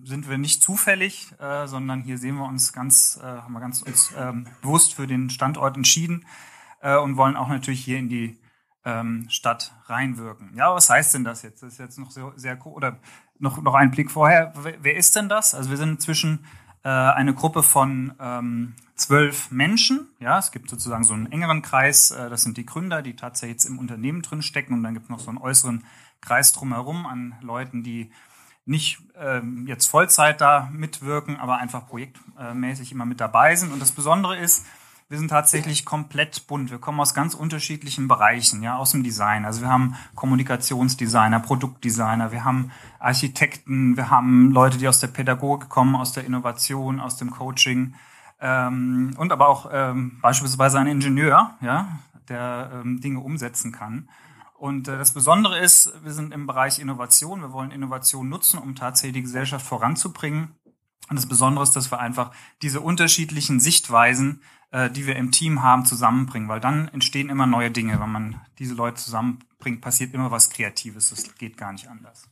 sind 0.04 0.28
wir 0.28 0.38
nicht 0.38 0.62
zufällig, 0.62 1.32
äh, 1.40 1.66
sondern 1.66 2.02
hier 2.02 2.16
sehen 2.16 2.36
wir 2.36 2.44
uns 2.44 2.72
ganz, 2.72 3.18
äh, 3.20 3.26
haben 3.26 3.52
wir 3.52 3.58
ganz 3.60 3.82
uns 3.82 4.12
ähm, 4.16 4.46
bewusst 4.62 4.94
für 4.94 5.08
den 5.08 5.30
Standort 5.30 5.76
entschieden 5.76 6.24
äh, 6.80 6.96
und 6.96 7.16
wollen 7.16 7.34
auch 7.34 7.48
natürlich 7.48 7.84
hier 7.84 7.98
in 7.98 8.08
die 8.08 8.38
ähm, 8.84 9.26
Stadt 9.30 9.74
reinwirken. 9.86 10.54
Ja, 10.54 10.72
was 10.72 10.88
heißt 10.88 11.12
denn 11.12 11.24
das 11.24 11.42
jetzt? 11.42 11.60
Das 11.60 11.72
ist 11.72 11.78
jetzt 11.80 11.98
noch 11.98 12.12
sehr, 12.12 12.32
sehr 12.36 12.64
oder 12.64 13.00
noch, 13.40 13.60
noch 13.60 13.74
ein 13.74 13.90
Blick 13.90 14.12
vorher. 14.12 14.52
Wer 14.54 14.96
ist 14.96 15.16
denn 15.16 15.28
das? 15.28 15.56
Also 15.56 15.70
wir 15.70 15.76
sind 15.76 15.90
inzwischen 15.90 16.44
äh, 16.84 16.88
eine 16.88 17.34
Gruppe 17.34 17.62
von 17.62 18.14
ähm, 18.20 18.74
zwölf 18.94 19.50
Menschen. 19.50 20.08
Ja, 20.20 20.38
es 20.38 20.50
gibt 20.50 20.70
sozusagen 20.70 21.04
so 21.04 21.14
einen 21.14 21.30
engeren 21.30 21.62
Kreis, 21.62 22.10
äh, 22.10 22.30
das 22.30 22.42
sind 22.42 22.56
die 22.56 22.66
Gründer, 22.66 23.02
die 23.02 23.16
tatsächlich 23.16 23.56
jetzt 23.56 23.64
im 23.64 23.78
Unternehmen 23.78 24.22
drin 24.22 24.42
stecken 24.42 24.74
und 24.74 24.82
dann 24.82 24.94
gibt 24.94 25.04
es 25.04 25.10
noch 25.10 25.20
so 25.20 25.28
einen 25.28 25.38
äußeren 25.38 25.84
Kreis 26.20 26.52
drumherum 26.52 27.06
an 27.06 27.34
Leuten, 27.40 27.82
die 27.82 28.10
nicht 28.68 28.98
ähm, 29.16 29.66
jetzt 29.66 29.86
Vollzeit 29.86 30.40
da 30.40 30.68
mitwirken, 30.70 31.38
aber 31.38 31.56
einfach 31.56 31.86
projektmäßig 31.86 32.92
immer 32.92 33.06
mit 33.06 33.20
dabei 33.20 33.56
sind. 33.56 33.72
Und 33.72 33.80
das 33.80 33.92
Besondere 33.92 34.36
ist, 34.36 34.66
wir 35.08 35.16
sind 35.16 35.28
tatsächlich 35.28 35.86
komplett 35.86 36.46
bunt. 36.46 36.70
Wir 36.70 36.78
kommen 36.78 37.00
aus 37.00 37.14
ganz 37.14 37.34
unterschiedlichen 37.34 38.08
Bereichen, 38.08 38.62
ja, 38.62 38.76
aus 38.76 38.90
dem 38.90 39.02
Design. 39.02 39.46
Also 39.46 39.62
wir 39.62 39.68
haben 39.68 39.96
Kommunikationsdesigner, 40.14 41.40
Produktdesigner, 41.40 42.30
wir 42.30 42.44
haben 42.44 42.70
Architekten, 42.98 43.96
wir 43.96 44.10
haben 44.10 44.50
Leute, 44.50 44.76
die 44.76 44.86
aus 44.86 45.00
der 45.00 45.06
Pädagogik 45.08 45.70
kommen, 45.70 45.96
aus 45.96 46.12
der 46.12 46.24
Innovation, 46.24 47.00
aus 47.00 47.16
dem 47.16 47.30
Coaching 47.30 47.94
ähm, 48.40 49.14
und 49.16 49.32
aber 49.32 49.48
auch 49.48 49.70
ähm, 49.72 50.18
beispielsweise 50.20 50.78
ein 50.78 50.86
Ingenieur, 50.86 51.56
ja, 51.62 51.98
der 52.28 52.70
ähm, 52.74 53.00
Dinge 53.00 53.20
umsetzen 53.20 53.72
kann. 53.72 54.10
Und 54.54 54.88
äh, 54.88 54.98
das 54.98 55.12
Besondere 55.12 55.58
ist, 55.58 55.92
wir 56.02 56.12
sind 56.12 56.34
im 56.34 56.46
Bereich 56.46 56.78
Innovation. 56.78 57.40
Wir 57.40 57.52
wollen 57.52 57.70
Innovation 57.70 58.28
nutzen, 58.28 58.58
um 58.58 58.74
tatsächlich 58.74 59.14
die 59.14 59.22
Gesellschaft 59.22 59.64
voranzubringen. 59.64 60.54
Und 61.08 61.16
das 61.16 61.26
Besondere 61.26 61.62
ist, 61.62 61.74
dass 61.74 61.90
wir 61.90 62.00
einfach 62.00 62.32
diese 62.60 62.80
unterschiedlichen 62.80 63.60
Sichtweisen, 63.60 64.42
äh, 64.70 64.90
die 64.90 65.06
wir 65.06 65.16
im 65.16 65.30
Team 65.30 65.62
haben, 65.62 65.84
zusammenbringen, 65.84 66.48
weil 66.48 66.60
dann 66.60 66.88
entstehen 66.88 67.30
immer 67.30 67.46
neue 67.46 67.70
Dinge. 67.70 68.00
Wenn 68.00 68.12
man 68.12 68.40
diese 68.58 68.74
Leute 68.74 68.96
zusammenbringt, 68.96 69.80
passiert 69.80 70.14
immer 70.14 70.30
was 70.30 70.50
Kreatives. 70.50 71.10
Das 71.10 71.34
geht 71.36 71.56
gar 71.56 71.72
nicht 71.72 71.88
anders. 71.88 72.28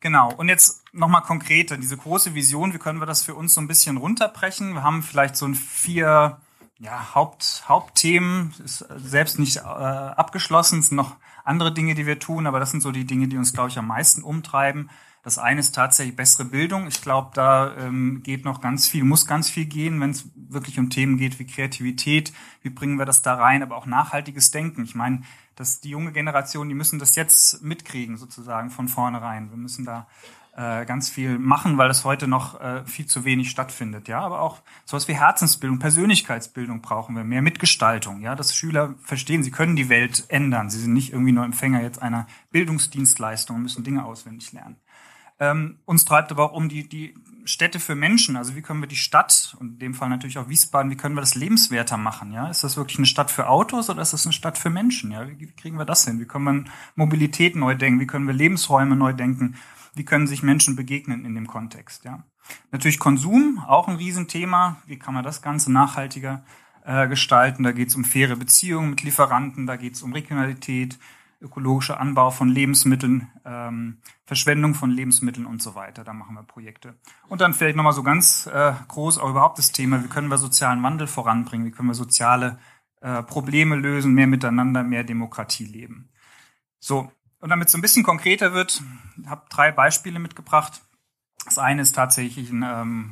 Genau. 0.00 0.32
Und 0.34 0.48
jetzt 0.48 0.82
nochmal 0.92 1.22
konkreter, 1.22 1.78
diese 1.78 1.96
große 1.96 2.34
Vision, 2.34 2.74
wie 2.74 2.78
können 2.78 3.00
wir 3.00 3.06
das 3.06 3.22
für 3.22 3.34
uns 3.34 3.54
so 3.54 3.60
ein 3.60 3.68
bisschen 3.68 3.96
runterbrechen? 3.96 4.74
Wir 4.74 4.82
haben 4.82 5.02
vielleicht 5.02 5.36
so 5.36 5.46
ein 5.46 5.54
vier 5.54 6.40
ja, 6.78 7.14
Haupt, 7.14 7.64
Hauptthemen, 7.68 8.52
ist 8.62 8.84
selbst 8.96 9.38
nicht 9.38 9.56
äh, 9.56 9.60
abgeschlossen, 9.60 10.80
es 10.80 10.88
sind 10.88 10.96
noch 10.96 11.16
andere 11.44 11.72
Dinge, 11.72 11.94
die 11.94 12.06
wir 12.06 12.18
tun, 12.18 12.46
aber 12.46 12.60
das 12.60 12.70
sind 12.70 12.82
so 12.82 12.90
die 12.90 13.06
Dinge, 13.06 13.28
die 13.28 13.36
uns, 13.36 13.52
glaube 13.52 13.68
ich, 13.70 13.78
am 13.78 13.86
meisten 13.86 14.22
umtreiben. 14.22 14.90
Das 15.24 15.38
eine 15.38 15.60
ist 15.60 15.74
tatsächlich 15.74 16.14
bessere 16.14 16.44
Bildung. 16.44 16.86
Ich 16.86 17.00
glaube, 17.00 17.30
da 17.32 17.74
ähm, 17.78 18.22
geht 18.22 18.44
noch 18.44 18.60
ganz 18.60 18.86
viel, 18.86 19.04
muss 19.04 19.26
ganz 19.26 19.48
viel 19.48 19.64
gehen, 19.64 19.98
wenn 20.00 20.10
es 20.10 20.28
wirklich 20.36 20.78
um 20.78 20.90
Themen 20.90 21.16
geht 21.16 21.38
wie 21.38 21.46
Kreativität, 21.46 22.34
wie 22.60 22.68
bringen 22.68 22.98
wir 22.98 23.06
das 23.06 23.22
da 23.22 23.34
rein, 23.34 23.62
aber 23.62 23.76
auch 23.76 23.86
nachhaltiges 23.86 24.50
Denken. 24.50 24.84
Ich 24.84 24.94
meine, 24.94 25.22
dass 25.56 25.80
die 25.80 25.88
junge 25.88 26.12
Generation, 26.12 26.68
die 26.68 26.74
müssen 26.74 26.98
das 26.98 27.16
jetzt 27.16 27.62
mitkriegen, 27.62 28.18
sozusagen 28.18 28.70
von 28.70 28.86
vornherein. 28.86 29.48
Wir 29.48 29.56
müssen 29.56 29.86
da 29.86 30.06
äh, 30.56 30.84
ganz 30.84 31.08
viel 31.08 31.38
machen, 31.38 31.78
weil 31.78 31.88
das 31.88 32.04
heute 32.04 32.28
noch 32.28 32.60
äh, 32.60 32.84
viel 32.84 33.06
zu 33.06 33.24
wenig 33.24 33.50
stattfindet. 33.50 34.08
Ja, 34.08 34.20
aber 34.20 34.40
auch 34.40 34.60
sowas 34.84 35.08
wie 35.08 35.14
Herzensbildung, 35.14 35.78
Persönlichkeitsbildung 35.78 36.82
brauchen 36.82 37.16
wir, 37.16 37.24
mehr 37.24 37.42
Mitgestaltung. 37.42 38.20
Ja, 38.20 38.34
dass 38.34 38.54
Schüler 38.54 38.94
verstehen, 39.02 39.42
sie 39.42 39.50
können 39.50 39.74
die 39.74 39.88
Welt 39.88 40.24
ändern. 40.28 40.68
Sie 40.68 40.78
sind 40.78 40.92
nicht 40.92 41.12
irgendwie 41.12 41.32
nur 41.32 41.44
Empfänger 41.44 41.82
jetzt 41.82 42.02
einer 42.02 42.26
Bildungsdienstleistung 42.50 43.56
und 43.56 43.62
müssen 43.62 43.84
Dinge 43.84 44.04
auswendig 44.04 44.52
lernen. 44.52 44.76
Ähm, 45.40 45.80
uns 45.84 46.04
treibt 46.04 46.30
aber 46.30 46.44
auch 46.44 46.52
um 46.52 46.68
die, 46.68 46.88
die 46.88 47.14
Städte 47.44 47.80
für 47.80 47.94
Menschen. 47.94 48.36
Also 48.36 48.54
wie 48.54 48.62
können 48.62 48.80
wir 48.80 48.86
die 48.86 48.96
Stadt, 48.96 49.56
und 49.58 49.74
in 49.74 49.78
dem 49.78 49.94
Fall 49.94 50.08
natürlich 50.08 50.38
auch 50.38 50.48
Wiesbaden, 50.48 50.90
wie 50.90 50.96
können 50.96 51.16
wir 51.16 51.20
das 51.20 51.34
lebenswerter 51.34 51.96
machen? 51.96 52.32
Ja, 52.32 52.48
ist 52.48 52.64
das 52.64 52.76
wirklich 52.76 52.98
eine 52.98 53.06
Stadt 53.06 53.30
für 53.30 53.48
Autos 53.48 53.90
oder 53.90 54.02
ist 54.02 54.12
das 54.12 54.26
eine 54.26 54.32
Stadt 54.32 54.58
für 54.58 54.70
Menschen? 54.70 55.10
Ja, 55.10 55.26
wie, 55.28 55.46
kriegen 55.52 55.76
wir 55.76 55.84
das 55.84 56.04
hin? 56.04 56.20
Wie 56.20 56.26
können 56.26 56.44
wir 56.44 56.72
Mobilität 56.94 57.56
neu 57.56 57.74
denken? 57.74 58.00
Wie 58.00 58.06
können 58.06 58.26
wir 58.26 58.34
Lebensräume 58.34 58.96
neu 58.96 59.12
denken? 59.12 59.56
Wie 59.94 60.04
können 60.04 60.26
sich 60.26 60.42
Menschen 60.42 60.76
begegnen 60.76 61.24
in 61.24 61.34
dem 61.34 61.46
Kontext? 61.46 62.04
Ja, 62.04 62.24
natürlich 62.70 62.98
Konsum, 62.98 63.62
auch 63.66 63.88
ein 63.88 63.96
Riesenthema. 63.96 64.82
Wie 64.86 64.98
kann 64.98 65.14
man 65.14 65.24
das 65.24 65.42
Ganze 65.42 65.70
nachhaltiger 65.72 66.44
äh, 66.84 67.08
gestalten? 67.08 67.64
Da 67.64 67.72
geht 67.72 67.88
es 67.88 67.96
um 67.96 68.04
faire 68.04 68.36
Beziehungen 68.36 68.90
mit 68.90 69.02
Lieferanten, 69.02 69.66
da 69.66 69.76
geht 69.76 69.94
es 69.94 70.02
um 70.02 70.12
Regionalität, 70.12 70.98
ökologischer 71.44 72.00
Anbau 72.00 72.30
von 72.30 72.48
Lebensmitteln, 72.48 73.28
ähm, 73.44 73.98
Verschwendung 74.24 74.74
von 74.74 74.90
Lebensmitteln 74.90 75.46
und 75.46 75.62
so 75.62 75.74
weiter. 75.74 76.02
Da 76.02 76.12
machen 76.12 76.34
wir 76.34 76.42
Projekte. 76.42 76.94
Und 77.28 77.40
dann 77.40 77.54
vielleicht 77.54 77.76
nochmal 77.76 77.92
so 77.92 78.02
ganz 78.02 78.46
äh, 78.46 78.72
groß 78.88 79.18
auch 79.18 79.30
überhaupt 79.30 79.58
das 79.58 79.70
Thema, 79.70 80.02
wie 80.02 80.08
können 80.08 80.28
wir 80.28 80.38
sozialen 80.38 80.82
Wandel 80.82 81.06
voranbringen, 81.06 81.66
wie 81.66 81.70
können 81.70 81.88
wir 81.88 81.94
soziale 81.94 82.58
äh, 83.00 83.22
Probleme 83.22 83.76
lösen, 83.76 84.14
mehr 84.14 84.26
miteinander, 84.26 84.82
mehr 84.82 85.04
Demokratie 85.04 85.66
leben. 85.66 86.08
So, 86.80 87.12
und 87.40 87.50
damit 87.50 87.68
es 87.68 87.74
ein 87.74 87.82
bisschen 87.82 88.04
konkreter 88.04 88.54
wird, 88.54 88.82
habe 89.26 89.44
drei 89.50 89.70
Beispiele 89.70 90.18
mitgebracht. 90.18 90.82
Das 91.44 91.58
eine 91.58 91.82
ist 91.82 91.94
tatsächlich 91.94 92.50
ein 92.50 92.62
ähm, 92.62 93.10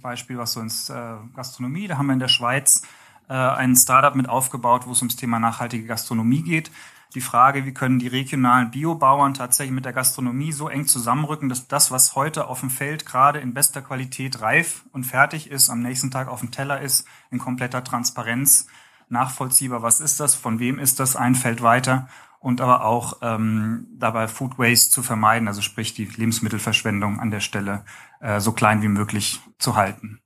Beispiel, 0.00 0.36
was 0.36 0.52
so 0.52 0.60
ins 0.60 0.90
äh, 0.90 1.16
Gastronomie, 1.34 1.86
da 1.86 1.96
haben 1.96 2.06
wir 2.06 2.14
in 2.14 2.18
der 2.18 2.28
Schweiz 2.28 2.82
äh, 3.28 3.34
ein 3.34 3.76
Startup 3.76 4.16
mit 4.16 4.28
aufgebaut, 4.28 4.86
wo 4.86 4.92
es 4.92 5.00
ums 5.00 5.14
Thema 5.14 5.38
nachhaltige 5.38 5.86
Gastronomie 5.86 6.42
geht 6.42 6.72
die 7.14 7.20
Frage, 7.20 7.66
wie 7.66 7.74
können 7.74 7.98
die 7.98 8.08
regionalen 8.08 8.70
Biobauern 8.70 9.34
tatsächlich 9.34 9.74
mit 9.74 9.84
der 9.84 9.92
Gastronomie 9.92 10.52
so 10.52 10.68
eng 10.68 10.86
zusammenrücken, 10.86 11.48
dass 11.48 11.68
das, 11.68 11.90
was 11.90 12.14
heute 12.14 12.48
auf 12.48 12.60
dem 12.60 12.70
Feld 12.70 13.06
gerade 13.06 13.38
in 13.40 13.54
bester 13.54 13.82
Qualität 13.82 14.40
reif 14.40 14.84
und 14.92 15.04
fertig 15.04 15.50
ist, 15.50 15.70
am 15.70 15.82
nächsten 15.82 16.10
Tag 16.10 16.28
auf 16.28 16.40
dem 16.40 16.50
Teller 16.50 16.80
ist, 16.80 17.06
in 17.30 17.38
kompletter 17.38 17.84
Transparenz, 17.84 18.66
nachvollziehbar, 19.08 19.82
was 19.82 20.00
ist 20.00 20.20
das, 20.20 20.34
von 20.34 20.58
wem 20.58 20.78
ist 20.78 20.98
das, 20.98 21.16
ein 21.16 21.34
Feld 21.34 21.62
weiter 21.62 22.08
und 22.42 22.60
aber 22.60 22.84
auch 22.84 23.18
ähm, 23.22 23.86
dabei 23.92 24.26
Food 24.26 24.58
Waste 24.58 24.90
zu 24.90 25.02
vermeiden, 25.02 25.46
also 25.46 25.62
sprich 25.62 25.94
die 25.94 26.06
Lebensmittelverschwendung 26.06 27.20
an 27.20 27.30
der 27.30 27.40
Stelle 27.40 27.84
äh, 28.20 28.40
so 28.40 28.52
klein 28.52 28.82
wie 28.82 28.88
möglich 28.88 29.40
zu 29.58 29.76
halten. 29.76 30.20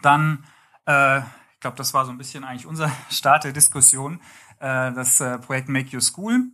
Dann, 0.00 0.44
äh, 0.86 1.18
ich 1.18 1.60
glaube, 1.60 1.76
das 1.76 1.92
war 1.92 2.06
so 2.06 2.12
ein 2.12 2.18
bisschen 2.18 2.44
eigentlich 2.44 2.66
unser 2.66 2.90
Start 3.10 3.44
der 3.44 3.52
Diskussion. 3.52 4.20
Äh, 4.60 4.92
das 4.92 5.20
äh, 5.20 5.38
Projekt 5.38 5.68
Make 5.68 5.94
Your 5.94 6.00
School. 6.00 6.48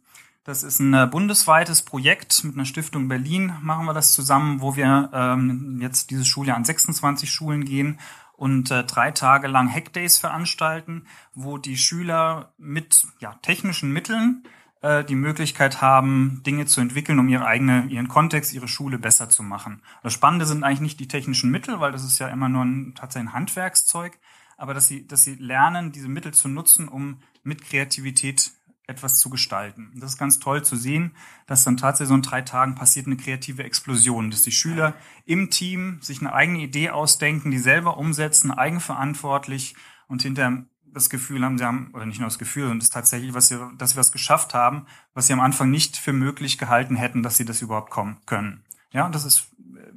Das 0.44 0.62
ist 0.62 0.80
ein 0.80 0.94
äh, 0.94 1.06
bundesweites 1.06 1.82
Projekt 1.82 2.44
mit 2.44 2.54
einer 2.54 2.64
Stiftung 2.64 3.08
Berlin. 3.08 3.52
Machen 3.60 3.86
wir 3.86 3.94
das 3.94 4.12
zusammen, 4.12 4.60
wo 4.60 4.74
wir 4.74 5.10
ähm, 5.12 5.78
jetzt 5.80 6.10
dieses 6.10 6.26
Schuljahr 6.26 6.56
an 6.56 6.64
26 6.64 7.30
Schulen 7.30 7.64
gehen 7.64 7.98
und 8.32 8.70
drei 8.70 9.10
Tage 9.10 9.48
lang 9.48 9.70
Hackdays 9.70 10.16
veranstalten, 10.16 11.04
wo 11.34 11.58
die 11.58 11.76
Schüler 11.76 12.54
mit 12.56 13.06
ja, 13.18 13.34
technischen 13.42 13.92
Mitteln 13.92 14.44
die 14.82 15.14
Möglichkeit 15.14 15.82
haben, 15.82 16.42
Dinge 16.46 16.64
zu 16.64 16.80
entwickeln, 16.80 17.18
um 17.18 17.28
ihre 17.28 17.44
eigene, 17.44 17.84
ihren 17.90 18.08
Kontext, 18.08 18.54
ihre 18.54 18.66
Schule 18.66 18.98
besser 18.98 19.28
zu 19.28 19.42
machen. 19.42 19.82
Das 20.02 20.14
Spannende 20.14 20.46
sind 20.46 20.64
eigentlich 20.64 20.80
nicht 20.80 21.00
die 21.00 21.06
technischen 21.06 21.50
Mittel, 21.50 21.80
weil 21.80 21.92
das 21.92 22.02
ist 22.02 22.18
ja 22.18 22.28
immer 22.28 22.48
nur 22.48 22.64
ein, 22.64 22.94
tatsächlich 22.94 23.28
ein 23.28 23.34
Handwerkszeug, 23.34 24.18
aber 24.60 24.74
dass 24.74 24.88
sie, 24.88 25.06
dass 25.06 25.22
sie 25.24 25.36
lernen, 25.36 25.90
diese 25.90 26.08
Mittel 26.08 26.34
zu 26.34 26.46
nutzen, 26.46 26.86
um 26.86 27.22
mit 27.42 27.62
Kreativität 27.62 28.52
etwas 28.86 29.18
zu 29.18 29.30
gestalten. 29.30 29.90
Und 29.94 30.02
das 30.02 30.12
ist 30.12 30.18
ganz 30.18 30.38
toll 30.38 30.62
zu 30.62 30.76
sehen, 30.76 31.12
dass 31.46 31.64
dann 31.64 31.78
tatsächlich 31.78 32.08
so 32.08 32.14
in 32.14 32.22
drei 32.22 32.42
Tagen 32.42 32.74
passiert 32.74 33.06
eine 33.06 33.16
kreative 33.16 33.64
Explosion, 33.64 34.30
dass 34.30 34.42
die 34.42 34.52
Schüler 34.52 34.94
im 35.24 35.48
Team 35.48 35.98
sich 36.02 36.20
eine 36.20 36.34
eigene 36.34 36.58
Idee 36.58 36.90
ausdenken, 36.90 37.50
die 37.50 37.58
selber 37.58 37.96
umsetzen, 37.96 38.50
eigenverantwortlich 38.50 39.76
und 40.08 40.22
hinter 40.22 40.64
das 40.84 41.08
Gefühl 41.08 41.42
haben, 41.42 41.56
sie 41.56 41.64
haben, 41.64 41.90
oder 41.94 42.04
nicht 42.04 42.18
nur 42.18 42.28
das 42.28 42.38
Gefühl, 42.38 42.64
sondern 42.64 42.80
das 42.80 42.90
tatsächlich, 42.90 43.32
was 43.32 43.48
sie, 43.48 43.58
dass 43.78 43.92
sie 43.92 43.96
was 43.96 44.12
geschafft 44.12 44.52
haben, 44.52 44.86
was 45.14 45.28
sie 45.28 45.32
am 45.32 45.40
Anfang 45.40 45.70
nicht 45.70 45.96
für 45.96 46.12
möglich 46.12 46.58
gehalten 46.58 46.96
hätten, 46.96 47.22
dass 47.22 47.36
sie 47.38 47.44
das 47.46 47.62
überhaupt 47.62 47.90
kommen 47.90 48.18
können. 48.26 48.64
Ja, 48.92 49.06
und 49.06 49.14
das 49.14 49.24
ist 49.24 49.52
äh, 49.76 49.92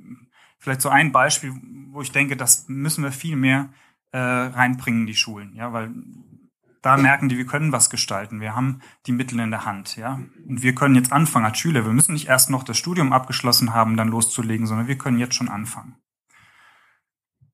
vielleicht 0.58 0.82
so 0.82 0.90
ein 0.90 1.12
Beispiel, 1.12 1.54
wo 1.90 2.02
ich 2.02 2.12
denke, 2.14 2.38
das 2.38 2.70
müssen 2.70 3.04
wir 3.04 3.12
viel 3.12 3.36
mehr 3.36 3.70
äh, 4.14 4.18
reinbringen, 4.20 5.06
die 5.06 5.16
Schulen. 5.16 5.54
Ja, 5.56 5.74
weil 5.74 5.92
da 6.82 6.98
merken 6.98 7.30
die, 7.30 7.38
wir 7.38 7.46
können 7.46 7.72
was 7.72 7.90
gestalten. 7.90 8.42
Wir 8.42 8.56
haben 8.56 8.82
die 9.06 9.12
Mittel 9.12 9.40
in 9.40 9.52
der 9.52 9.66
Hand, 9.66 9.96
ja. 9.96 10.20
Und 10.48 10.62
wir 10.62 10.76
können 10.76 10.96
jetzt 10.96 11.12
anfangen 11.12 11.46
als 11.46 11.58
Schüler. 11.58 11.86
Wir 11.86 11.94
müssen 11.94 12.14
nicht 12.14 12.28
erst 12.28 12.50
noch 12.50 12.64
das 12.64 12.78
Studium 12.78 13.14
abgeschlossen 13.14 13.74
haben, 13.74 13.98
dann 13.98 14.10
loszulegen, 14.10 14.68
sondern 14.68 14.88
wir 14.88 14.98
können 14.98 15.18
jetzt 15.18 15.36
schon 15.36 15.50
anfangen. 15.50 15.96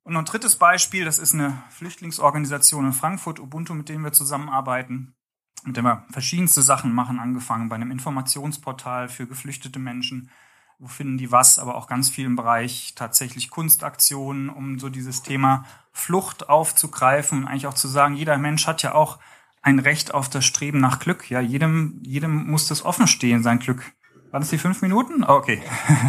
Und 0.03 0.13
noch 0.13 0.21
ein 0.21 0.25
drittes 0.25 0.55
Beispiel, 0.55 1.05
das 1.05 1.19
ist 1.19 1.35
eine 1.35 1.61
Flüchtlingsorganisation 1.69 2.87
in 2.87 2.93
Frankfurt, 2.93 3.39
Ubuntu, 3.39 3.75
mit 3.75 3.89
denen 3.89 4.03
wir 4.03 4.11
zusammenarbeiten, 4.11 5.15
mit 5.63 5.77
der 5.77 5.83
wir 5.83 6.05
verschiedenste 6.09 6.63
Sachen 6.63 6.91
machen, 6.91 7.19
angefangen 7.19 7.69
bei 7.69 7.75
einem 7.75 7.91
Informationsportal 7.91 9.09
für 9.09 9.27
geflüchtete 9.27 9.77
Menschen, 9.77 10.31
wo 10.79 10.87
finden 10.87 11.17
die 11.17 11.31
was, 11.31 11.59
aber 11.59 11.75
auch 11.75 11.87
ganz 11.87 12.09
viel 12.09 12.25
im 12.25 12.37
Bereich 12.37 12.93
tatsächlich 12.95 13.49
Kunstaktionen, 13.49 14.49
um 14.49 14.79
so 14.79 14.89
dieses 14.89 15.21
Thema 15.21 15.65
Flucht 15.91 16.47
aufzugreifen 16.47 17.39
und 17.39 17.47
eigentlich 17.47 17.67
auch 17.67 17.73
zu 17.73 17.89
sagen, 17.89 18.15
jeder 18.15 18.37
Mensch 18.37 18.65
hat 18.65 18.81
ja 18.81 18.95
auch 18.95 19.19
ein 19.61 19.79
Recht 19.79 20.13
auf 20.13 20.29
das 20.29 20.45
Streben 20.45 20.79
nach 20.79 20.99
Glück. 20.99 21.29
Ja, 21.29 21.41
jedem, 21.41 21.99
jedem 22.03 22.47
muss 22.47 22.67
das 22.69 22.85
offen 22.85 23.07
stehen, 23.07 23.43
sein 23.43 23.59
Glück. 23.59 23.91
Waren 24.31 24.41
das 24.41 24.49
die 24.49 24.57
fünf 24.57 24.81
Minuten? 24.81 25.23
Oh, 25.23 25.33
okay, 25.33 25.61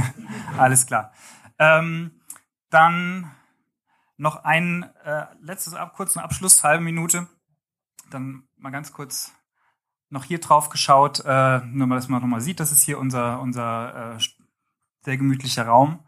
alles 0.57 0.87
klar. 0.87 1.13
Ähm, 1.59 2.13
dann 2.71 3.33
noch 4.17 4.45
ein 4.45 4.85
äh, 5.05 5.27
letztes 5.41 5.75
ab, 5.75 5.95
kurzen 5.97 6.21
Abschluss, 6.21 6.63
halbe 6.63 6.85
Minute. 6.85 7.27
Dann 8.11 8.45
mal 8.57 8.71
ganz 8.71 8.93
kurz 8.93 9.33
noch 10.11 10.25
hier 10.25 10.39
drauf 10.39 10.69
geschaut, 10.69 11.21
äh, 11.25 11.61
nur 11.67 11.87
mal, 11.87 11.95
dass 11.97 12.09
man 12.09 12.21
nochmal 12.21 12.41
sieht, 12.41 12.61
das 12.61 12.73
ist 12.73 12.83
hier 12.83 12.99
unser, 12.99 13.41
unser 13.41 14.17
äh, 14.17 14.21
sehr 15.03 15.17
gemütlicher 15.17 15.67
Raum. 15.67 16.01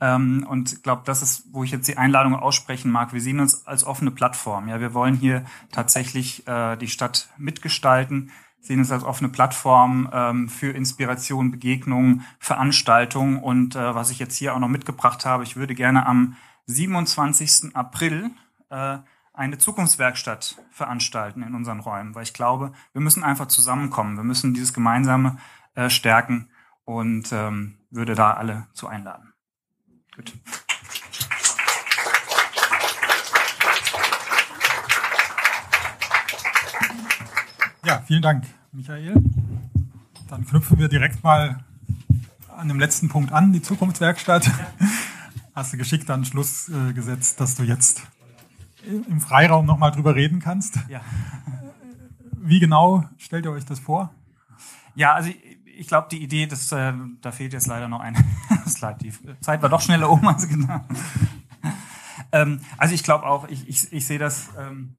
Ähm, 0.00 0.46
und 0.48 0.82
glaube, 0.82 1.02
das 1.04 1.22
ist, 1.22 1.44
wo 1.52 1.64
ich 1.64 1.70
jetzt 1.70 1.88
die 1.88 1.96
Einladung 1.96 2.34
aussprechen 2.34 2.90
mag. 2.90 3.12
Wir 3.12 3.20
sehen 3.20 3.40
uns 3.40 3.66
als 3.66 3.84
offene 3.84 4.10
Plattform. 4.10 4.68
Ja, 4.68 4.80
wir 4.80 4.94
wollen 4.94 5.14
hier 5.14 5.44
tatsächlich 5.72 6.46
äh, 6.46 6.76
die 6.76 6.88
Stadt 6.88 7.28
mitgestalten, 7.38 8.30
sehen 8.60 8.80
uns 8.80 8.90
als 8.90 9.04
offene 9.04 9.28
Plattform 9.28 10.08
ähm, 10.12 10.48
für 10.48 10.70
Inspiration, 10.70 11.50
Begegnungen, 11.50 12.24
Veranstaltungen. 12.38 13.38
Und 13.42 13.76
äh, 13.76 13.94
was 13.94 14.10
ich 14.10 14.18
jetzt 14.18 14.36
hier 14.36 14.54
auch 14.54 14.58
noch 14.58 14.68
mitgebracht 14.68 15.24
habe, 15.24 15.44
ich 15.44 15.56
würde 15.56 15.74
gerne 15.74 16.06
am 16.06 16.36
27. 16.66 17.74
April 17.74 18.30
äh, 18.70 18.98
eine 19.32 19.58
Zukunftswerkstatt 19.58 20.56
veranstalten 20.70 21.42
in 21.42 21.54
unseren 21.54 21.80
Räumen, 21.80 22.14
weil 22.14 22.22
ich 22.22 22.34
glaube, 22.34 22.72
wir 22.92 23.00
müssen 23.00 23.24
einfach 23.24 23.46
zusammenkommen. 23.46 24.16
Wir 24.16 24.24
müssen 24.24 24.54
dieses 24.54 24.72
Gemeinsame 24.72 25.38
äh, 25.74 25.90
stärken 25.90 26.48
und 26.84 27.32
ähm, 27.32 27.78
würde 27.94 28.14
da 28.14 28.32
alle 28.32 28.66
zu 28.72 28.88
einladen. 28.88 29.32
Gut. 30.14 30.32
Ja, 37.84 38.00
vielen 38.06 38.22
Dank, 38.22 38.44
Michael. 38.72 39.14
Dann 40.28 40.46
knüpfen 40.46 40.78
wir 40.78 40.88
direkt 40.88 41.22
mal 41.22 41.64
an 42.48 42.68
dem 42.68 42.78
letzten 42.78 43.08
Punkt 43.08 43.32
an, 43.32 43.52
die 43.52 43.62
Zukunftswerkstatt. 43.62 44.50
Hast 45.54 45.72
du 45.72 45.76
geschickt 45.76 46.10
an 46.10 46.24
Schluss 46.24 46.68
äh, 46.68 46.92
gesetzt, 46.92 47.40
dass 47.40 47.54
du 47.54 47.62
jetzt 47.62 48.02
im 48.86 49.20
Freiraum 49.20 49.66
nochmal 49.66 49.92
drüber 49.92 50.14
reden 50.14 50.40
kannst. 50.40 50.78
Ja. 50.88 51.00
Wie 52.32 52.58
genau 52.58 53.04
stellt 53.18 53.44
ihr 53.44 53.52
euch 53.52 53.64
das 53.64 53.78
vor? 53.78 54.14
Ja, 54.94 55.14
also 55.14 55.30
ich 55.78 55.88
glaube, 55.88 56.08
die 56.10 56.22
Idee, 56.22 56.46
das, 56.46 56.70
äh, 56.72 56.92
da 57.20 57.32
fehlt 57.32 57.52
jetzt 57.52 57.66
leider 57.66 57.88
noch 57.88 58.00
ein 58.00 58.16
Slide. 58.66 58.98
Die 59.00 59.12
Zeit 59.40 59.62
war 59.62 59.68
doch 59.68 59.80
schneller 59.80 60.10
um 60.10 60.26
als 60.26 60.48
genau. 60.48 60.84
ähm, 62.32 62.60
also 62.78 62.94
ich 62.94 63.02
glaube 63.02 63.26
auch, 63.26 63.48
ich, 63.48 63.68
ich, 63.68 63.92
ich 63.92 64.06
sehe 64.06 64.18
das 64.18 64.50
ähm, 64.58 64.96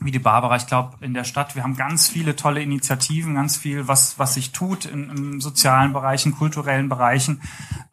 wie 0.00 0.10
die 0.10 0.18
Barbara. 0.18 0.56
Ich 0.56 0.66
glaube, 0.66 0.96
in 1.00 1.14
der 1.14 1.24
Stadt, 1.24 1.56
wir 1.56 1.62
haben 1.62 1.76
ganz 1.76 2.08
viele 2.08 2.36
tolle 2.36 2.62
Initiativen, 2.62 3.34
ganz 3.34 3.56
viel, 3.56 3.88
was, 3.88 4.18
was 4.18 4.34
sich 4.34 4.52
tut 4.52 4.84
in, 4.84 5.10
im 5.10 5.40
sozialen 5.40 5.92
Bereichen, 5.92 6.34
kulturellen 6.34 6.88
Bereichen. 6.88 7.40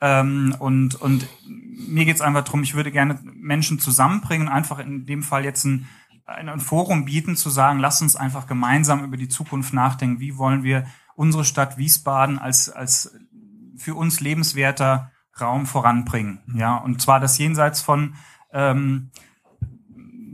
Ähm, 0.01 0.55
und, 0.59 0.95
und 0.95 1.27
mir 1.45 2.05
geht's 2.05 2.21
einfach 2.21 2.43
drum. 2.43 2.63
ich 2.63 2.75
würde 2.75 2.91
gerne 2.91 3.19
Menschen 3.23 3.79
zusammenbringen, 3.79 4.49
einfach 4.49 4.79
in 4.79 5.05
dem 5.05 5.23
Fall 5.23 5.45
jetzt 5.45 5.65
ein, 5.65 5.87
ein 6.25 6.59
Forum 6.59 7.05
bieten, 7.05 7.35
zu 7.35 7.49
sagen, 7.49 7.79
lass 7.79 8.01
uns 8.01 8.15
einfach 8.15 8.47
gemeinsam 8.47 9.03
über 9.03 9.17
die 9.17 9.29
Zukunft 9.29 9.73
nachdenken. 9.73 10.19
Wie 10.19 10.37
wollen 10.37 10.63
wir 10.63 10.85
unsere 11.15 11.45
Stadt 11.45 11.77
Wiesbaden 11.77 12.37
als, 12.39 12.69
als 12.69 13.17
für 13.77 13.95
uns 13.95 14.19
lebenswerter 14.19 15.11
Raum 15.39 15.65
voranbringen. 15.65 16.39
Mhm. 16.45 16.59
Ja, 16.59 16.77
und 16.77 17.01
zwar 17.01 17.19
das 17.19 17.37
jenseits 17.37 17.81
von 17.81 18.15
ähm, 18.51 19.11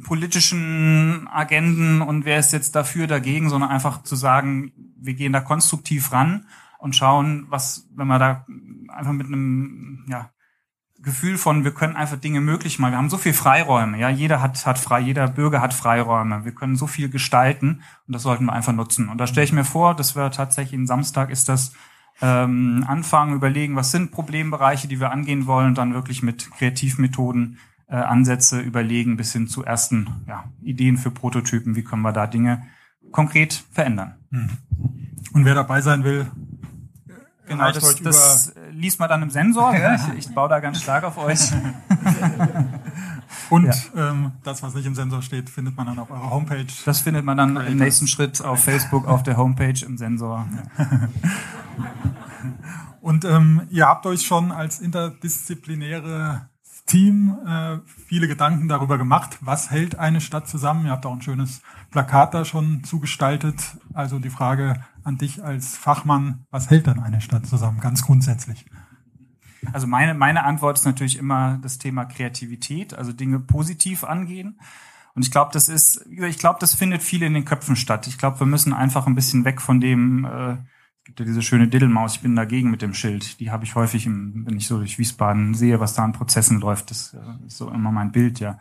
politischen 0.03 1.27
Agenden 1.27 2.01
und 2.01 2.25
wer 2.25 2.39
ist 2.39 2.51
jetzt 2.51 2.75
dafür, 2.75 3.07
dagegen, 3.07 3.49
sondern 3.49 3.69
einfach 3.69 4.03
zu 4.03 4.15
sagen, 4.15 4.73
wir 4.97 5.13
gehen 5.13 5.33
da 5.33 5.39
konstruktiv 5.39 6.11
ran 6.11 6.45
und 6.77 6.95
schauen, 6.95 7.45
was, 7.49 7.87
wenn 7.95 8.07
wir 8.07 8.19
da 8.19 8.45
einfach 8.89 9.13
mit 9.13 9.27
einem 9.27 10.05
ja, 10.09 10.31
Gefühl 11.03 11.37
von, 11.37 11.63
wir 11.63 11.71
können 11.71 11.95
einfach 11.95 12.17
Dinge 12.17 12.41
möglich 12.41 12.79
machen. 12.79 12.93
Wir 12.93 12.97
haben 12.97 13.09
so 13.09 13.17
viel 13.17 13.33
Freiräume, 13.33 13.97
ja, 13.97 14.09
jeder 14.09 14.41
hat, 14.41 14.65
hat 14.65 14.77
frei, 14.77 14.99
jeder 14.99 15.27
Bürger 15.27 15.61
hat 15.61 15.73
Freiräume. 15.73 16.45
Wir 16.45 16.53
können 16.53 16.75
so 16.75 16.87
viel 16.87 17.09
gestalten 17.09 17.81
und 18.07 18.13
das 18.15 18.23
sollten 18.23 18.45
wir 18.45 18.53
einfach 18.53 18.73
nutzen. 18.73 19.09
Und 19.09 19.17
da 19.17 19.27
stelle 19.27 19.45
ich 19.45 19.53
mir 19.53 19.63
vor, 19.65 19.95
dass 19.95 20.15
wir 20.15 20.31
tatsächlich 20.31 20.79
am 20.79 20.87
Samstag 20.87 21.29
ist 21.29 21.49
das 21.49 21.73
ähm, 22.21 22.85
anfangen, 22.87 23.33
überlegen, 23.33 23.75
was 23.75 23.91
sind 23.91 24.11
Problembereiche, 24.11 24.87
die 24.87 24.99
wir 24.99 25.11
angehen 25.11 25.47
wollen, 25.47 25.69
und 25.69 25.77
dann 25.77 25.93
wirklich 25.93 26.21
mit 26.21 26.51
Kreativmethoden 26.51 27.57
äh, 27.87 27.95
Ansätze 27.95 28.59
überlegen, 28.59 29.17
bis 29.17 29.33
hin 29.33 29.47
zu 29.47 29.63
ersten 29.63 30.23
ja, 30.27 30.45
Ideen 30.61 30.97
für 30.97 31.11
Prototypen, 31.11 31.75
wie 31.75 31.83
können 31.83 32.03
wir 32.03 32.13
da 32.13 32.27
Dinge 32.27 32.63
konkret 33.11 33.63
verändern. 33.71 34.15
Hm. 34.31 34.49
Und 35.33 35.45
wer 35.45 35.55
dabei 35.55 35.81
sein 35.81 36.03
will, 36.03 36.27
Genau, 37.51 37.71
das, 37.71 37.95
das 38.01 38.53
liest 38.71 38.99
man 38.99 39.09
dann 39.09 39.21
im 39.21 39.29
Sensor. 39.29 39.75
ja. 39.75 39.95
ich, 40.17 40.27
ich 40.27 40.35
baue 40.35 40.49
da 40.49 40.59
ganz 40.59 40.81
stark 40.81 41.03
auf 41.03 41.17
euch. 41.17 41.39
Und 43.49 43.65
ja. 43.65 44.11
ähm, 44.11 44.31
das, 44.43 44.63
was 44.63 44.73
nicht 44.73 44.85
im 44.85 44.95
Sensor 44.95 45.21
steht, 45.21 45.49
findet 45.49 45.75
man 45.75 45.87
dann 45.87 45.99
auf 45.99 46.09
eurer 46.09 46.29
Homepage. 46.29 46.65
Das 46.85 47.01
findet 47.01 47.25
man 47.25 47.37
dann 47.37 47.57
im 47.57 47.77
nächsten 47.77 48.07
Schritt 48.07 48.41
auf 48.41 48.63
Facebook, 48.63 49.07
auf 49.07 49.23
der 49.23 49.37
Homepage 49.37 49.85
im 49.85 49.97
Sensor. 49.97 50.47
Ja. 50.77 50.85
Und 53.01 53.25
ähm, 53.25 53.63
ihr 53.69 53.87
habt 53.87 54.05
euch 54.05 54.21
schon 54.21 54.51
als 54.51 54.79
interdisziplinäre 54.79 56.47
Team 56.91 57.37
äh, 57.47 57.79
viele 58.05 58.27
Gedanken 58.27 58.67
darüber 58.67 58.97
gemacht, 58.97 59.37
was 59.39 59.71
hält 59.71 59.97
eine 59.97 60.19
Stadt 60.19 60.49
zusammen. 60.49 60.85
Ihr 60.85 60.91
habt 60.91 61.05
auch 61.05 61.13
ein 61.13 61.21
schönes 61.21 61.61
Plakat 61.89 62.33
da 62.33 62.43
schon 62.43 62.83
zugestaltet. 62.83 63.77
Also 63.93 64.19
die 64.19 64.29
Frage 64.29 64.83
an 65.05 65.17
dich 65.17 65.41
als 65.41 65.77
Fachmann, 65.77 66.45
was 66.51 66.69
hält 66.69 66.87
dann 66.87 66.99
eine 66.99 67.21
Stadt 67.21 67.45
zusammen, 67.45 67.79
ganz 67.79 68.05
grundsätzlich? 68.05 68.65
Also 69.71 69.87
meine, 69.87 70.15
meine 70.15 70.43
Antwort 70.43 70.79
ist 70.79 70.85
natürlich 70.85 71.17
immer 71.17 71.59
das 71.61 71.77
Thema 71.77 72.03
Kreativität, 72.03 72.93
also 72.93 73.13
Dinge 73.13 73.39
positiv 73.39 74.03
angehen. 74.03 74.59
Und 75.15 75.23
ich 75.23 75.31
glaube, 75.31 75.51
das 75.53 75.69
ist, 75.69 76.05
ich 76.09 76.39
glaube, 76.39 76.59
das 76.59 76.73
findet 76.73 77.03
viel 77.03 77.23
in 77.23 77.33
den 77.33 77.45
Köpfen 77.45 77.77
statt. 77.77 78.05
Ich 78.07 78.17
glaube, 78.17 78.41
wir 78.41 78.47
müssen 78.47 78.73
einfach 78.73 79.07
ein 79.07 79.15
bisschen 79.15 79.45
weg 79.45 79.61
von 79.61 79.79
dem, 79.79 80.25
äh, 80.25 80.57
gibt 81.11 81.19
ja 81.19 81.25
diese 81.25 81.41
schöne 81.41 81.67
Diddelmaus, 81.67 82.15
ich 82.15 82.21
bin 82.21 82.37
dagegen 82.37 82.71
mit 82.71 82.81
dem 82.81 82.93
Schild. 82.93 83.41
Die 83.41 83.51
habe 83.51 83.65
ich 83.65 83.75
häufig, 83.75 84.05
im, 84.05 84.45
wenn 84.45 84.55
ich 84.55 84.67
so 84.67 84.77
durch 84.77 84.97
Wiesbaden 84.97 85.53
sehe, 85.53 85.81
was 85.81 85.93
da 85.93 86.03
an 86.05 86.13
Prozessen 86.13 86.61
läuft. 86.61 86.89
Das 86.89 87.13
äh, 87.13 87.45
ist 87.45 87.57
so 87.57 87.69
immer 87.69 87.91
mein 87.91 88.11
Bild, 88.11 88.39
ja 88.39 88.59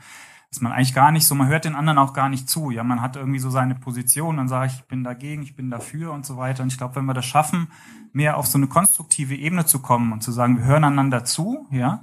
ist 0.51 0.63
man 0.63 0.73
eigentlich 0.73 0.95
gar 0.95 1.13
nicht 1.13 1.27
so, 1.27 1.37
man 1.37 1.47
hört 1.47 1.65
den 1.65 1.77
anderen 1.77 1.99
auch 1.99 2.13
gar 2.13 2.29
nicht 2.29 2.49
zu. 2.49 2.73
Ja, 2.73 2.83
man 2.83 3.01
hat 3.01 3.15
irgendwie 3.15 3.39
so 3.39 3.51
seine 3.51 3.77
Position, 3.77 4.37
dann 4.37 4.49
sage 4.49 4.67
ich, 4.67 4.81
ich 4.81 4.85
bin 4.87 5.05
dagegen, 5.05 5.43
ich 5.43 5.55
bin 5.55 5.71
dafür 5.71 6.13
und 6.13 6.27
so 6.27 6.37
weiter. 6.37 6.65
Und 6.65 6.73
ich 6.73 6.79
glaube, 6.79 6.97
wenn 6.97 7.05
wir 7.05 7.15
das 7.15 7.25
schaffen, 7.25 7.69
mehr 8.13 8.37
auf 8.37 8.49
so 8.49 8.59
eine 8.59 8.67
konstruktive 8.67 9.37
Ebene 9.37 9.65
zu 9.65 9.79
kommen 9.79 10.13
und 10.13 10.25
zu 10.25 10.33
sagen, 10.33 10.59
wir 10.59 10.65
hören 10.65 10.83
einander 10.83 11.25
zu, 11.25 11.69
ja, 11.71 12.03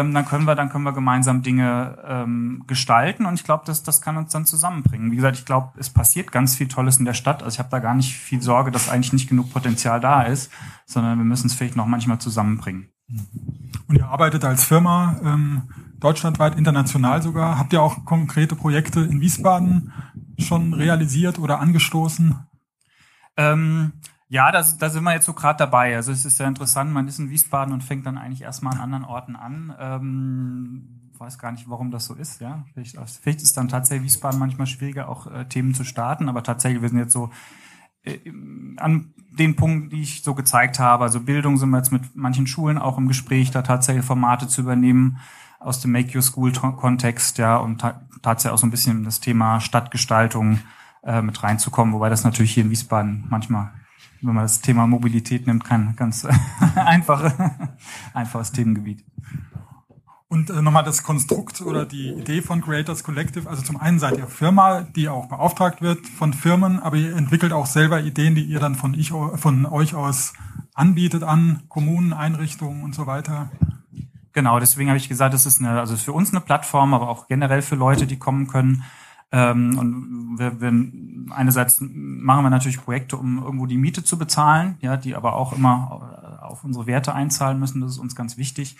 ähm, 0.00 0.14
dann 0.14 0.24
können 0.24 0.44
wir, 0.46 0.54
dann 0.54 0.70
können 0.70 0.84
wir 0.84 0.92
gemeinsam 0.92 1.42
Dinge 1.42 1.98
ähm, 2.06 2.64
gestalten 2.66 3.26
und 3.26 3.34
ich 3.34 3.44
glaube, 3.44 3.64
das, 3.66 3.82
das 3.82 4.00
kann 4.00 4.16
uns 4.16 4.32
dann 4.32 4.46
zusammenbringen. 4.46 5.10
Wie 5.10 5.16
gesagt, 5.16 5.36
ich 5.36 5.44
glaube, 5.44 5.72
es 5.78 5.90
passiert 5.90 6.32
ganz 6.32 6.56
viel 6.56 6.68
Tolles 6.68 6.98
in 6.98 7.04
der 7.04 7.14
Stadt. 7.14 7.42
Also 7.42 7.56
ich 7.56 7.58
habe 7.58 7.68
da 7.70 7.78
gar 7.78 7.94
nicht 7.94 8.16
viel 8.16 8.40
Sorge, 8.40 8.70
dass 8.70 8.88
eigentlich 8.88 9.12
nicht 9.12 9.28
genug 9.28 9.52
Potenzial 9.52 10.00
da 10.00 10.22
ist, 10.22 10.50
sondern 10.86 11.18
wir 11.18 11.24
müssen 11.24 11.48
es 11.48 11.54
vielleicht 11.54 11.76
noch 11.76 11.86
manchmal 11.86 12.18
zusammenbringen. 12.18 12.88
Und 13.88 13.96
ihr 13.96 14.06
arbeitet 14.06 14.44
als 14.44 14.64
Firma 14.64 15.20
ähm, 15.22 15.62
deutschlandweit, 16.00 16.56
international 16.56 17.20
sogar. 17.22 17.58
Habt 17.58 17.72
ihr 17.72 17.82
auch 17.82 18.04
konkrete 18.04 18.56
Projekte 18.56 19.00
in 19.00 19.20
Wiesbaden 19.20 19.92
schon 20.38 20.72
realisiert 20.72 21.38
oder 21.38 21.60
angestoßen? 21.60 22.38
Ähm, 23.36 23.92
ja, 24.32 24.50
da, 24.50 24.62
da 24.62 24.88
sind 24.88 25.04
wir 25.04 25.12
jetzt 25.12 25.26
so 25.26 25.34
gerade 25.34 25.58
dabei. 25.58 25.94
Also 25.94 26.10
es 26.10 26.24
ist 26.24 26.38
sehr 26.38 26.48
interessant, 26.48 26.90
man 26.90 27.06
ist 27.06 27.18
in 27.18 27.28
Wiesbaden 27.28 27.74
und 27.74 27.84
fängt 27.84 28.06
dann 28.06 28.16
eigentlich 28.16 28.40
erstmal 28.40 28.72
an 28.72 28.80
anderen 28.80 29.04
Orten 29.04 29.36
an. 29.36 29.76
Ähm, 29.78 31.10
weiß 31.18 31.36
gar 31.36 31.52
nicht, 31.52 31.68
warum 31.68 31.90
das 31.90 32.06
so 32.06 32.14
ist. 32.14 32.40
Ja, 32.40 32.64
vielleicht, 32.72 32.96
vielleicht 33.20 33.42
ist 33.42 33.58
dann 33.58 33.68
tatsächlich 33.68 34.06
Wiesbaden 34.06 34.40
manchmal 34.40 34.66
schwieriger, 34.66 35.10
auch 35.10 35.26
äh, 35.26 35.44
Themen 35.44 35.74
zu 35.74 35.84
starten. 35.84 36.30
Aber 36.30 36.42
tatsächlich, 36.42 36.80
wir 36.80 36.88
sind 36.88 36.98
jetzt 36.98 37.12
so 37.12 37.28
äh, 38.04 38.20
an 38.78 39.12
den 39.38 39.54
Punkten, 39.54 39.90
die 39.90 40.00
ich 40.00 40.22
so 40.22 40.34
gezeigt 40.34 40.78
habe. 40.78 41.04
Also 41.04 41.20
Bildung 41.20 41.58
sind 41.58 41.68
wir 41.68 41.76
jetzt 41.76 41.92
mit 41.92 42.16
manchen 42.16 42.46
Schulen 42.46 42.78
auch 42.78 42.96
im 42.96 43.08
Gespräch, 43.08 43.50
da 43.50 43.60
tatsächlich 43.60 44.06
Formate 44.06 44.48
zu 44.48 44.62
übernehmen 44.62 45.18
aus 45.60 45.80
dem 45.80 45.92
Make 45.92 46.16
Your 46.16 46.22
School 46.22 46.52
Kontext, 46.52 47.36
ja, 47.36 47.58
und 47.58 47.84
tatsächlich 48.22 48.54
auch 48.54 48.58
so 48.58 48.66
ein 48.66 48.70
bisschen 48.70 49.04
das 49.04 49.20
Thema 49.20 49.60
Stadtgestaltung 49.60 50.60
äh, 51.04 51.20
mit 51.20 51.42
reinzukommen, 51.42 51.92
wobei 51.92 52.08
das 52.08 52.24
natürlich 52.24 52.54
hier 52.54 52.64
in 52.64 52.70
Wiesbaden 52.70 53.26
manchmal, 53.28 53.72
wenn 54.22 54.34
man 54.34 54.44
das 54.44 54.60
Thema 54.60 54.86
Mobilität 54.86 55.46
nimmt, 55.46 55.64
kein 55.64 55.94
ganz 55.96 56.26
einfache, 56.74 57.52
einfaches 58.14 58.52
Themengebiet. 58.52 59.04
Und 60.28 60.48
äh, 60.48 60.62
nochmal 60.62 60.84
das 60.84 61.02
Konstrukt 61.02 61.60
oder 61.60 61.84
die 61.84 62.08
Idee 62.08 62.40
von 62.40 62.62
Creators 62.62 63.04
Collective. 63.04 63.50
Also 63.50 63.62
zum 63.62 63.78
einen 63.78 63.98
seid 63.98 64.16
ihr 64.16 64.26
Firma, 64.26 64.80
die 64.80 65.10
auch 65.10 65.26
beauftragt 65.26 65.82
wird 65.82 66.06
von 66.06 66.32
Firmen, 66.32 66.80
aber 66.80 66.96
ihr 66.96 67.14
entwickelt 67.14 67.52
auch 67.52 67.66
selber 67.66 68.00
Ideen, 68.00 68.34
die 68.34 68.44
ihr 68.44 68.58
dann 68.58 68.74
von, 68.74 68.94
ich, 68.94 69.10
von 69.10 69.66
euch 69.66 69.94
aus 69.94 70.32
anbietet 70.72 71.22
an 71.22 71.64
Kommunen, 71.68 72.14
Einrichtungen 72.14 72.82
und 72.82 72.94
so 72.94 73.06
weiter. 73.06 73.50
Genau, 74.32 74.58
deswegen 74.58 74.88
habe 74.88 74.96
ich 74.96 75.10
gesagt, 75.10 75.34
das 75.34 75.44
ist 75.44 75.60
eine, 75.60 75.78
also 75.78 75.96
für 75.96 76.14
uns 76.14 76.30
eine 76.30 76.40
Plattform, 76.40 76.94
aber 76.94 77.10
auch 77.10 77.28
generell 77.28 77.60
für 77.60 77.74
Leute, 77.74 78.06
die 78.06 78.18
kommen 78.18 78.46
können. 78.46 78.84
Ähm, 79.32 79.78
und 79.78 80.38
wir, 80.38 80.60
wir 80.60 80.72
einerseits 81.34 81.78
machen 81.80 82.44
wir 82.44 82.50
natürlich 82.50 82.82
Projekte, 82.82 83.16
um 83.16 83.42
irgendwo 83.42 83.66
die 83.66 83.78
Miete 83.78 84.04
zu 84.04 84.18
bezahlen, 84.18 84.76
ja, 84.80 84.96
die 84.96 85.14
aber 85.16 85.34
auch 85.34 85.52
immer 85.54 86.38
auf 86.42 86.64
unsere 86.64 86.86
Werte 86.86 87.14
einzahlen 87.14 87.58
müssen. 87.58 87.80
Das 87.80 87.92
ist 87.92 87.98
uns 87.98 88.14
ganz 88.14 88.36
wichtig. 88.36 88.76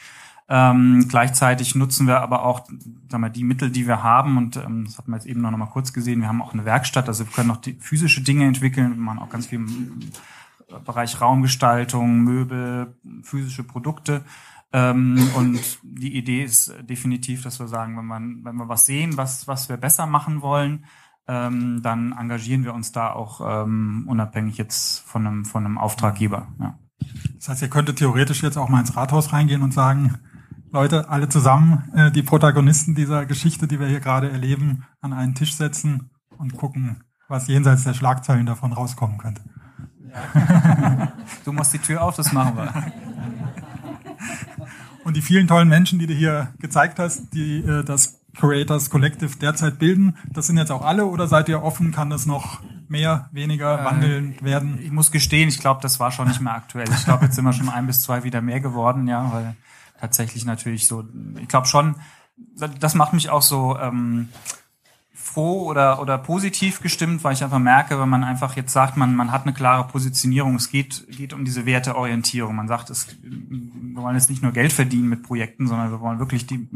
Ähm, 0.49 1.07
gleichzeitig 1.09 1.75
nutzen 1.75 2.07
wir 2.07 2.21
aber 2.21 2.45
auch 2.45 2.67
sagen 3.09 3.23
wir, 3.23 3.31
die 3.31 3.45
Mittel, 3.45 3.71
die 3.71 3.87
wir 3.87 4.03
haben, 4.03 4.37
und 4.37 4.57
ähm, 4.57 4.85
das 4.85 4.99
hat 4.99 5.09
man 5.09 5.19
jetzt 5.19 5.27
eben 5.27 5.41
noch 5.41 5.51
mal 5.53 5.67
kurz 5.67 5.93
gesehen, 5.93 6.21
wir 6.21 6.29
haben 6.29 6.43
auch 6.43 6.53
eine 6.53 6.65
Werkstatt, 6.65 7.09
also 7.09 7.25
wir 7.25 7.33
können 7.33 7.51
auch 7.53 7.59
die 7.59 7.75
physische 7.75 8.23
Dinge 8.23 8.45
entwickeln, 8.45 8.91
wir 8.91 9.03
machen 9.03 9.21
auch 9.21 9.31
ganz 9.31 9.47
viel 9.47 9.61
im 9.61 10.11
Bereich 10.85 11.21
Raumgestaltung, 11.21 12.21
Möbel, 12.21 12.95
physische 13.23 13.63
Produkte. 13.63 14.23
Ähm, 14.73 15.31
und 15.37 15.61
die 15.83 16.17
Idee 16.17 16.43
ist 16.43 16.75
definitiv, 16.83 17.43
dass 17.43 17.61
wir 17.61 17.69
sagen, 17.69 17.97
wenn, 17.97 18.07
man, 18.07 18.45
wenn 18.45 18.57
wir 18.57 18.69
was 18.69 18.87
sehen, 18.87 19.17
was, 19.17 19.47
was 19.47 19.69
wir 19.69 19.77
besser 19.77 20.07
machen 20.07 20.41
wollen, 20.41 20.87
ähm, 21.29 21.83
dann 21.83 22.13
engagieren 22.13 22.65
wir 22.65 22.75
uns 22.75 22.93
da 22.93 23.13
auch 23.13 23.41
ähm, 23.45 24.05
unabhängig 24.09 24.59
jetzt 24.59 25.01
von 25.01 25.27
einem, 25.27 25.45
von 25.45 25.65
einem 25.65 25.79
Auftraggeber. 25.79 26.49
Ja. 26.59 26.79
Das 27.37 27.49
heißt, 27.49 27.63
ihr 27.63 27.69
könntet 27.69 27.99
theoretisch 27.99 28.43
jetzt 28.43 28.57
auch 28.57 28.69
mal 28.69 28.81
ins 28.81 28.97
Rathaus 28.97 29.33
reingehen 29.33 29.63
und 29.63 29.73
sagen, 29.73 30.19
Leute, 30.71 31.11
alle 31.11 31.29
zusammen, 31.29 31.91
äh, 31.95 32.11
die 32.11 32.23
Protagonisten 32.23 32.95
dieser 32.95 33.27
Geschichte, 33.27 33.69
die 33.69 33.79
wir 33.79 33.89
hier 33.89 34.01
gerade 34.01 34.31
erleben, 34.31 34.85
an 35.01 35.13
einen 35.13 35.35
Tisch 35.35 35.55
setzen 35.55 36.11
und 36.39 36.57
gucken, 36.57 37.03
was 37.29 37.47
jenseits 37.47 37.85
der 37.85 37.95
Schlagzeilen 37.95 38.47
davon 38.47 38.73
rauskommen 38.73 39.19
könnte. 39.19 39.43
Ja. 40.35 41.13
du 41.45 41.53
machst 41.53 41.75
die 41.75 41.79
Tür 41.79 42.03
auf, 42.03 42.17
das 42.17 42.33
machen 42.33 42.57
wir. 42.57 42.73
Und 45.05 45.17
die 45.17 45.23
vielen 45.23 45.49
tollen 45.49 45.69
Menschen, 45.69 45.99
die 45.99 46.07
du 46.07 46.15
hier 46.15 46.53
gezeigt 46.61 46.99
hast, 46.99 47.35
die 47.35 47.59
äh, 47.59 47.85
das 47.85 48.21
Creators 48.37 48.89
Collective 48.89 49.37
derzeit 49.37 49.79
bilden, 49.79 50.17
das 50.31 50.47
sind 50.47 50.57
jetzt 50.57 50.71
auch 50.71 50.83
alle 50.83 51.07
oder 51.07 51.27
seid 51.27 51.49
ihr 51.49 51.63
offen? 51.63 51.93
Kann 51.93 52.09
das 52.09 52.25
noch 52.25 52.61
mehr, 52.89 53.29
weniger 53.33 53.81
äh, 53.81 53.85
wandeln 53.85 54.37
werden? 54.41 54.79
Ich 54.83 54.91
muss 54.91 55.11
gestehen, 55.11 55.49
ich 55.49 55.59
glaube, 55.59 55.81
das 55.83 56.01
war 56.01 56.13
schon 56.13 56.29
nicht 56.29 56.41
mehr 56.41 56.55
aktuell. 56.55 56.89
Ich 56.89 57.05
glaube, 57.05 57.25
jetzt 57.27 57.35
sind 57.35 57.45
wir 57.45 57.53
schon 57.53 57.69
ein 57.69 57.87
bis 57.87 58.01
zwei 58.01 58.25
wieder 58.25 58.41
mehr 58.41 58.61
geworden, 58.61 59.07
ja, 59.09 59.33
weil 59.33 59.57
tatsächlich 60.01 60.45
natürlich 60.45 60.87
so, 60.87 61.05
ich 61.41 61.49
glaube 61.49 61.67
schon, 61.67 61.97
das 62.81 62.95
macht 62.95 63.13
mich 63.13 63.29
auch 63.31 63.43
so 63.43 63.79
ähm, 63.79 64.29
froh 65.33 65.63
oder, 65.69 66.01
oder 66.01 66.19
positiv 66.19 66.81
gestimmt, 66.81 67.25
weil 67.25 67.33
ich 67.33 67.43
einfach 67.45 67.59
merke, 67.59 67.99
wenn 67.99 68.09
man 68.09 68.25
einfach 68.25 68.57
jetzt 68.57 68.73
sagt, 68.73 68.97
man, 68.97 69.15
man 69.15 69.33
hat 69.33 69.43
eine 69.43 69.53
klare 69.53 69.87
Positionierung, 69.89 70.57
es 70.57 70.71
geht, 70.71 71.07
geht 71.09 71.33
um 71.33 71.45
diese 71.45 71.67
Werteorientierung. 71.67 72.55
Man 72.55 72.69
sagt, 72.69 72.91
es, 72.91 73.17
wir 73.23 74.03
wollen 74.03 74.17
jetzt 74.17 74.31
nicht 74.31 74.43
nur 74.43 74.53
Geld 74.53 74.73
verdienen 74.73 75.09
mit 75.09 75.23
Projekten, 75.23 75.67
sondern 75.67 75.91
wir 75.91 76.01
wollen 76.01 76.19
wirklich 76.19 76.47
die, 76.47 76.69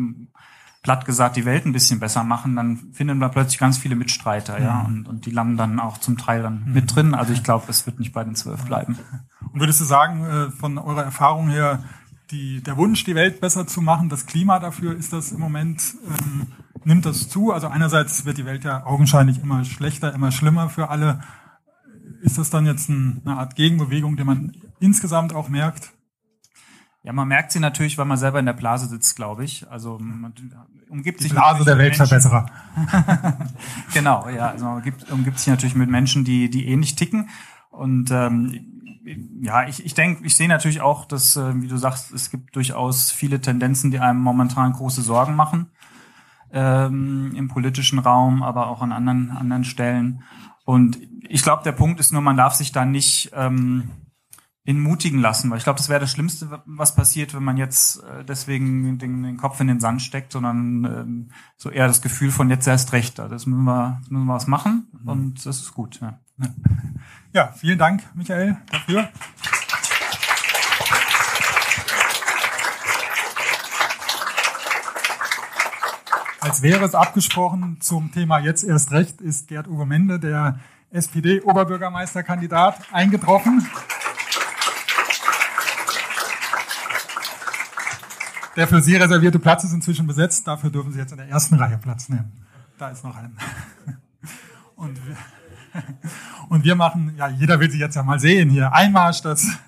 platt 0.86 1.04
gesagt, 1.04 1.34
die 1.34 1.44
Welt 1.44 1.66
ein 1.66 1.72
bisschen 1.72 1.98
besser 1.98 2.22
machen, 2.22 2.54
dann 2.54 2.92
finden 2.92 3.18
wir 3.18 3.28
plötzlich 3.28 3.58
ganz 3.58 3.76
viele 3.76 3.96
Mitstreiter, 3.96 4.62
ja, 4.62 4.74
mhm. 4.74 4.86
und, 4.86 5.08
und 5.08 5.26
die 5.26 5.32
landen 5.32 5.56
dann 5.56 5.80
auch 5.80 5.98
zum 5.98 6.16
Teil 6.16 6.42
dann 6.42 6.62
mhm. 6.64 6.72
mit 6.74 6.94
drin. 6.94 7.12
Also 7.12 7.32
ich 7.32 7.42
glaube, 7.42 7.64
es 7.68 7.86
wird 7.86 7.98
nicht 7.98 8.12
bei 8.12 8.22
den 8.22 8.36
zwölf 8.36 8.64
bleiben. 8.64 8.96
Und 9.52 9.58
würdest 9.58 9.80
du 9.80 9.84
sagen, 9.84 10.24
äh, 10.24 10.50
von 10.50 10.78
eurer 10.78 11.02
Erfahrung 11.02 11.48
her, 11.48 11.82
die, 12.30 12.62
der 12.62 12.76
Wunsch, 12.76 13.04
die 13.04 13.14
Welt 13.14 13.40
besser 13.40 13.66
zu 13.66 13.80
machen, 13.80 14.08
das 14.08 14.26
Klima 14.26 14.58
dafür, 14.58 14.96
ist 14.96 15.12
das 15.12 15.32
im 15.32 15.40
Moment, 15.40 15.94
ähm, 16.06 16.46
nimmt 16.84 17.06
das 17.06 17.28
zu? 17.28 17.52
Also 17.52 17.68
einerseits 17.68 18.24
wird 18.24 18.38
die 18.38 18.44
Welt 18.44 18.64
ja 18.64 18.84
augenscheinlich 18.84 19.40
immer 19.42 19.64
schlechter, 19.64 20.12
immer 20.14 20.32
schlimmer 20.32 20.68
für 20.68 20.88
alle. 20.88 21.20
Ist 22.22 22.38
das 22.38 22.50
dann 22.50 22.66
jetzt 22.66 22.88
ein, 22.88 23.22
eine 23.24 23.36
Art 23.38 23.56
Gegenbewegung, 23.56 24.16
die 24.16 24.24
man 24.24 24.56
insgesamt 24.80 25.34
auch 25.34 25.48
merkt? 25.48 25.92
Ja, 27.02 27.12
man 27.12 27.28
merkt 27.28 27.52
sie 27.52 27.60
natürlich, 27.60 27.98
weil 27.98 28.04
man 28.04 28.16
selber 28.16 28.40
in 28.40 28.46
der 28.46 28.52
Blase 28.52 28.88
sitzt, 28.88 29.14
glaube 29.14 29.44
ich. 29.44 29.70
Also 29.70 29.98
man 30.00 30.34
umgibt 30.88 31.20
die 31.20 31.24
sich 31.24 31.32
Blase 31.32 31.64
der 31.64 31.78
Weltverbesserer. 31.78 32.46
genau, 33.94 34.28
ja. 34.28 34.50
Also 34.50 34.64
man 34.64 34.78
umgibt, 34.78 35.10
umgibt 35.12 35.38
sich 35.38 35.46
natürlich 35.46 35.76
mit 35.76 35.88
Menschen, 35.88 36.24
die 36.24 36.50
die 36.50 36.66
ähnlich 36.66 36.96
ticken. 36.96 37.28
Und 37.70 38.10
ähm, 38.10 38.85
ja, 39.40 39.68
ich, 39.68 39.84
ich 39.84 39.94
denke, 39.94 40.24
ich 40.24 40.36
sehe 40.36 40.48
natürlich 40.48 40.80
auch, 40.80 41.04
dass, 41.04 41.36
äh, 41.36 41.62
wie 41.62 41.68
du 41.68 41.76
sagst, 41.76 42.12
es 42.12 42.30
gibt 42.30 42.56
durchaus 42.56 43.10
viele 43.10 43.40
Tendenzen, 43.40 43.90
die 43.90 44.00
einem 44.00 44.20
momentan 44.20 44.72
große 44.72 45.02
Sorgen 45.02 45.34
machen. 45.34 45.70
Ähm, 46.52 47.32
Im 47.34 47.48
politischen 47.48 47.98
Raum, 47.98 48.42
aber 48.42 48.68
auch 48.68 48.82
an 48.82 48.92
anderen, 48.92 49.30
anderen 49.30 49.64
Stellen. 49.64 50.22
Und 50.64 50.98
ich 51.28 51.42
glaube, 51.42 51.62
der 51.64 51.72
Punkt 51.72 52.00
ist 52.00 52.12
nur, 52.12 52.22
man 52.22 52.36
darf 52.36 52.54
sich 52.54 52.72
da 52.72 52.84
nicht 52.84 53.30
ähm, 53.34 53.90
entmutigen 54.64 55.20
lassen, 55.20 55.50
weil 55.50 55.58
ich 55.58 55.64
glaube, 55.64 55.78
das 55.78 55.88
wäre 55.88 56.00
das 56.00 56.10
Schlimmste, 56.10 56.62
was 56.66 56.94
passiert, 56.94 57.34
wenn 57.34 57.44
man 57.44 57.56
jetzt 57.56 58.02
äh, 58.02 58.24
deswegen 58.24 58.98
den, 58.98 59.22
den, 59.22 59.36
Kopf 59.36 59.60
in 59.60 59.68
den 59.68 59.80
Sand 59.80 60.02
steckt, 60.02 60.32
sondern 60.32 60.84
ähm, 60.84 61.30
so 61.56 61.70
eher 61.70 61.86
das 61.86 62.02
Gefühl 62.02 62.32
von 62.32 62.50
jetzt 62.50 62.66
erst 62.66 62.92
recht. 62.92 63.18
Das 63.18 63.46
müssen 63.46 63.64
wir, 63.64 64.00
müssen 64.08 64.26
wir 64.26 64.34
was 64.34 64.48
machen 64.48 64.88
mhm. 64.92 65.08
und 65.08 65.46
das 65.46 65.60
ist 65.60 65.72
gut. 65.72 66.00
Ja. 66.00 66.20
Ja, 67.32 67.52
vielen 67.52 67.78
Dank, 67.78 68.02
Michael, 68.14 68.56
dafür. 68.70 69.08
Als 76.40 76.62
wäre 76.62 76.84
es 76.84 76.94
abgesprochen 76.94 77.78
zum 77.80 78.12
Thema 78.12 78.38
jetzt 78.38 78.62
erst 78.62 78.92
recht, 78.92 79.20
ist 79.20 79.48
Gerd 79.48 79.66
Uwe 79.66 79.84
Mende, 79.84 80.20
der 80.20 80.60
SPD-Oberbürgermeisterkandidat, 80.90 82.80
eingetroffen. 82.92 83.68
Der 88.56 88.66
für 88.66 88.80
Sie 88.80 88.96
reservierte 88.96 89.38
Platz 89.38 89.64
ist 89.64 89.72
inzwischen 89.72 90.06
besetzt. 90.06 90.46
Dafür 90.46 90.70
dürfen 90.70 90.92
Sie 90.92 90.98
jetzt 90.98 91.10
in 91.10 91.18
der 91.18 91.28
ersten 91.28 91.56
Reihe 91.56 91.76
Platz 91.78 92.08
nehmen. 92.08 92.32
Da 92.78 92.88
ist 92.88 93.04
noch 93.04 93.16
ein. 93.16 93.36
Und 94.76 95.06
wir 95.06 95.16
Und 96.48 96.64
wir 96.64 96.74
machen, 96.74 97.14
ja, 97.16 97.28
jeder 97.28 97.60
will 97.60 97.70
sie 97.70 97.78
jetzt 97.78 97.96
ja 97.96 98.02
mal 98.02 98.18
sehen 98.18 98.50
hier. 98.50 98.72
Einmarsch, 98.72 99.22
das. 99.22 99.46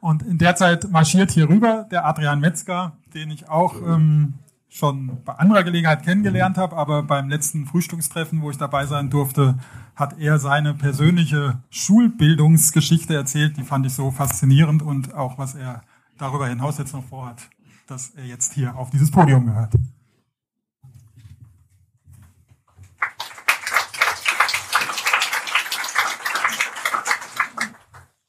Und 0.00 0.22
in 0.22 0.38
der 0.38 0.56
Zeit 0.56 0.90
marschiert 0.90 1.30
hier 1.30 1.48
rüber 1.48 1.86
der 1.90 2.04
Adrian 2.04 2.40
Metzger, 2.40 2.96
den 3.14 3.30
ich 3.30 3.48
auch 3.48 3.76
ähm, 3.86 4.34
schon 4.68 5.22
bei 5.24 5.34
anderer 5.34 5.62
Gelegenheit 5.64 6.02
kennengelernt 6.02 6.56
habe, 6.56 6.76
aber 6.76 7.02
beim 7.02 7.28
letzten 7.28 7.66
Frühstückstreffen, 7.66 8.40
wo 8.42 8.50
ich 8.50 8.56
dabei 8.56 8.86
sein 8.86 9.10
durfte, 9.10 9.58
hat 9.94 10.18
er 10.18 10.38
seine 10.38 10.74
persönliche 10.74 11.60
Schulbildungsgeschichte 11.70 13.14
erzählt. 13.14 13.58
Die 13.58 13.62
fand 13.62 13.86
ich 13.86 13.92
so 13.92 14.10
faszinierend 14.10 14.82
und 14.82 15.14
auch, 15.14 15.38
was 15.38 15.54
er 15.54 15.82
darüber 16.16 16.48
hinaus 16.48 16.78
jetzt 16.78 16.94
noch 16.94 17.04
vorhat, 17.04 17.48
dass 17.86 18.10
er 18.10 18.24
jetzt 18.24 18.54
hier 18.54 18.74
auf 18.74 18.90
dieses 18.90 19.10
Podium 19.10 19.46
gehört. 19.46 19.74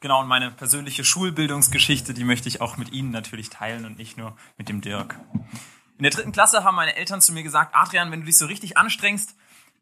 Genau, 0.04 0.20
und 0.20 0.28
meine 0.28 0.51
persönliche 0.51 1.06
Schulbildungsgeschichte, 1.06 2.14
die 2.14 2.26
möchte 2.26 2.49
ich 2.49 2.60
auch 2.60 2.76
mit 2.76 2.91
Ihnen 2.91 3.12
natürlich 3.12 3.49
teilen 3.49 3.86
und 3.86 3.97
nicht 3.97 4.18
nur 4.18 4.36
mit 4.58 4.68
dem 4.68 4.82
Dirk. 4.82 5.18
In 5.97 6.04
der 6.04 6.12
dritten 6.12 6.34
Klasse 6.34 6.66
haben 6.66 6.76
meine 6.76 6.97
Eltern 6.97 7.22
zu 7.22 7.32
mir 7.32 7.41
gesagt, 7.41 7.74
Adrian, 7.74 8.12
wenn 8.12 8.20
du 8.20 8.26
dich 8.26 8.38
so 8.38 8.45
richtig 8.45 8.76
anstrengst, 8.76 9.34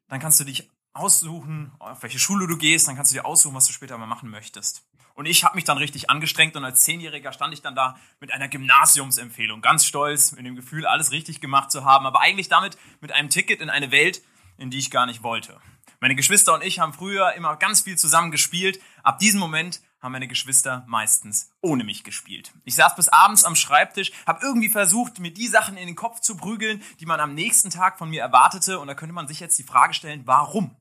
dann 0.09 0.19
kannst 0.19 0.39
du 0.39 0.43
dich 0.43 0.69
aussuchen, 0.93 1.71
auf 1.79 2.03
welche 2.03 2.19
Schule 2.19 2.45
du 2.45 2.55
gehst, 2.55 2.87
dann 2.87 2.95
kannst 2.95 3.11
du 3.11 3.15
dir 3.15 3.25
aussuchen, 3.25 3.55
was 3.55 3.65
du 3.65 3.73
später 3.73 3.97
mal 3.97 4.05
machen 4.05 4.29
möchtest. 4.29 4.83
Und 5.15 5.25
ich 5.25 5.43
habe 5.43 5.55
mich 5.55 5.63
dann 5.63 5.79
richtig 5.79 6.11
angestrengt 6.11 6.55
und 6.55 6.65
als 6.65 6.83
Zehnjähriger 6.83 7.33
stand 7.33 7.55
ich 7.55 7.63
dann 7.63 7.73
da 7.73 7.97
mit 8.19 8.31
einer 8.31 8.47
Gymnasiumsempfehlung, 8.47 9.61
ganz 9.61 9.87
stolz, 9.87 10.33
mit 10.33 10.45
dem 10.45 10.55
Gefühl, 10.55 10.85
alles 10.85 11.09
richtig 11.09 11.41
gemacht 11.41 11.71
zu 11.71 11.83
haben, 11.83 12.05
aber 12.05 12.21
eigentlich 12.21 12.47
damit 12.47 12.77
mit 12.99 13.11
einem 13.11 13.31
Ticket 13.31 13.59
in 13.59 13.71
eine 13.71 13.89
Welt, 13.89 14.21
in 14.57 14.69
die 14.69 14.77
ich 14.77 14.91
gar 14.91 15.07
nicht 15.07 15.23
wollte. 15.23 15.59
Meine 15.99 16.13
Geschwister 16.13 16.53
und 16.53 16.63
ich 16.63 16.77
haben 16.77 16.93
früher 16.93 17.33
immer 17.33 17.55
ganz 17.55 17.81
viel 17.81 17.97
zusammen 17.97 18.29
gespielt. 18.29 18.79
Ab 19.01 19.17
diesem 19.17 19.39
Moment 19.39 19.81
haben 20.01 20.13
meine 20.13 20.27
Geschwister 20.27 20.83
meistens 20.87 21.51
ohne 21.61 21.83
mich 21.83 22.03
gespielt. 22.03 22.51
Ich 22.65 22.75
saß 22.75 22.95
bis 22.95 23.09
abends 23.09 23.43
am 23.43 23.55
Schreibtisch, 23.55 24.11
habe 24.25 24.43
irgendwie 24.43 24.69
versucht, 24.69 25.19
mir 25.19 25.31
die 25.31 25.47
Sachen 25.47 25.77
in 25.77 25.87
den 25.87 25.95
Kopf 25.95 26.19
zu 26.19 26.35
prügeln, 26.35 26.81
die 26.99 27.05
man 27.05 27.19
am 27.19 27.35
nächsten 27.35 27.69
Tag 27.69 27.97
von 27.97 28.09
mir 28.09 28.21
erwartete. 28.21 28.79
Und 28.79 28.87
da 28.87 28.95
könnte 28.95 29.13
man 29.13 29.27
sich 29.27 29.39
jetzt 29.39 29.59
die 29.59 29.63
Frage 29.63 29.93
stellen, 29.93 30.23
warum? 30.25 30.75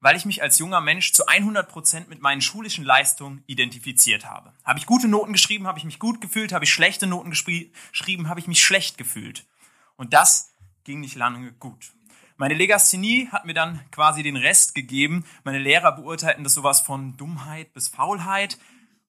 Weil 0.00 0.16
ich 0.16 0.24
mich 0.24 0.42
als 0.42 0.58
junger 0.58 0.80
Mensch 0.80 1.12
zu 1.12 1.26
100 1.26 1.68
Prozent 1.68 2.08
mit 2.08 2.20
meinen 2.20 2.40
schulischen 2.40 2.84
Leistungen 2.84 3.42
identifiziert 3.46 4.24
habe. 4.24 4.52
Habe 4.64 4.78
ich 4.78 4.86
gute 4.86 5.08
Noten 5.08 5.32
geschrieben, 5.32 5.66
habe 5.66 5.78
ich 5.78 5.84
mich 5.84 5.98
gut 5.98 6.20
gefühlt, 6.20 6.52
habe 6.52 6.64
ich 6.64 6.72
schlechte 6.72 7.06
Noten 7.06 7.30
geschrieben, 7.30 8.28
habe 8.28 8.40
ich 8.40 8.46
mich 8.46 8.64
schlecht 8.64 8.98
gefühlt. 8.98 9.46
Und 9.96 10.12
das 10.12 10.54
ging 10.84 11.00
nicht 11.00 11.14
lange 11.14 11.52
gut. 11.52 11.92
Meine 12.42 12.54
Legasthenie 12.54 13.28
hat 13.30 13.44
mir 13.44 13.54
dann 13.54 13.88
quasi 13.92 14.24
den 14.24 14.34
Rest 14.34 14.74
gegeben. 14.74 15.24
Meine 15.44 15.60
Lehrer 15.60 15.92
beurteilten 15.92 16.42
das 16.42 16.54
sowas 16.54 16.80
von 16.80 17.16
Dummheit 17.16 17.72
bis 17.72 17.86
Faulheit 17.86 18.58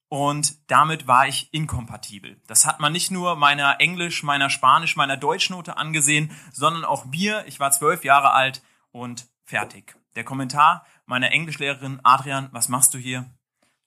und 0.07 0.55
damit 0.69 1.07
war 1.07 1.27
ich 1.27 1.51
inkompatibel. 1.51 2.39
Das 2.45 2.67
hat 2.67 2.79
man 2.79 2.93
nicht 2.93 3.09
nur 3.09 3.35
meiner 3.35 3.81
Englisch, 3.81 4.21
meiner 4.21 4.51
Spanisch, 4.51 4.95
meiner 4.95 5.17
Deutschnote 5.17 5.77
angesehen, 5.77 6.29
sondern 6.51 6.85
auch 6.85 7.05
mir. 7.05 7.43
Ich 7.47 7.59
war 7.59 7.71
zwölf 7.71 8.03
Jahre 8.03 8.33
alt 8.33 8.61
und 8.91 9.25
fertig. 9.45 9.95
Der 10.15 10.23
Kommentar 10.23 10.85
meiner 11.07 11.31
Englischlehrerin, 11.31 12.01
Adrian, 12.03 12.49
was 12.51 12.69
machst 12.69 12.93
du 12.93 12.99
hier? 12.99 13.25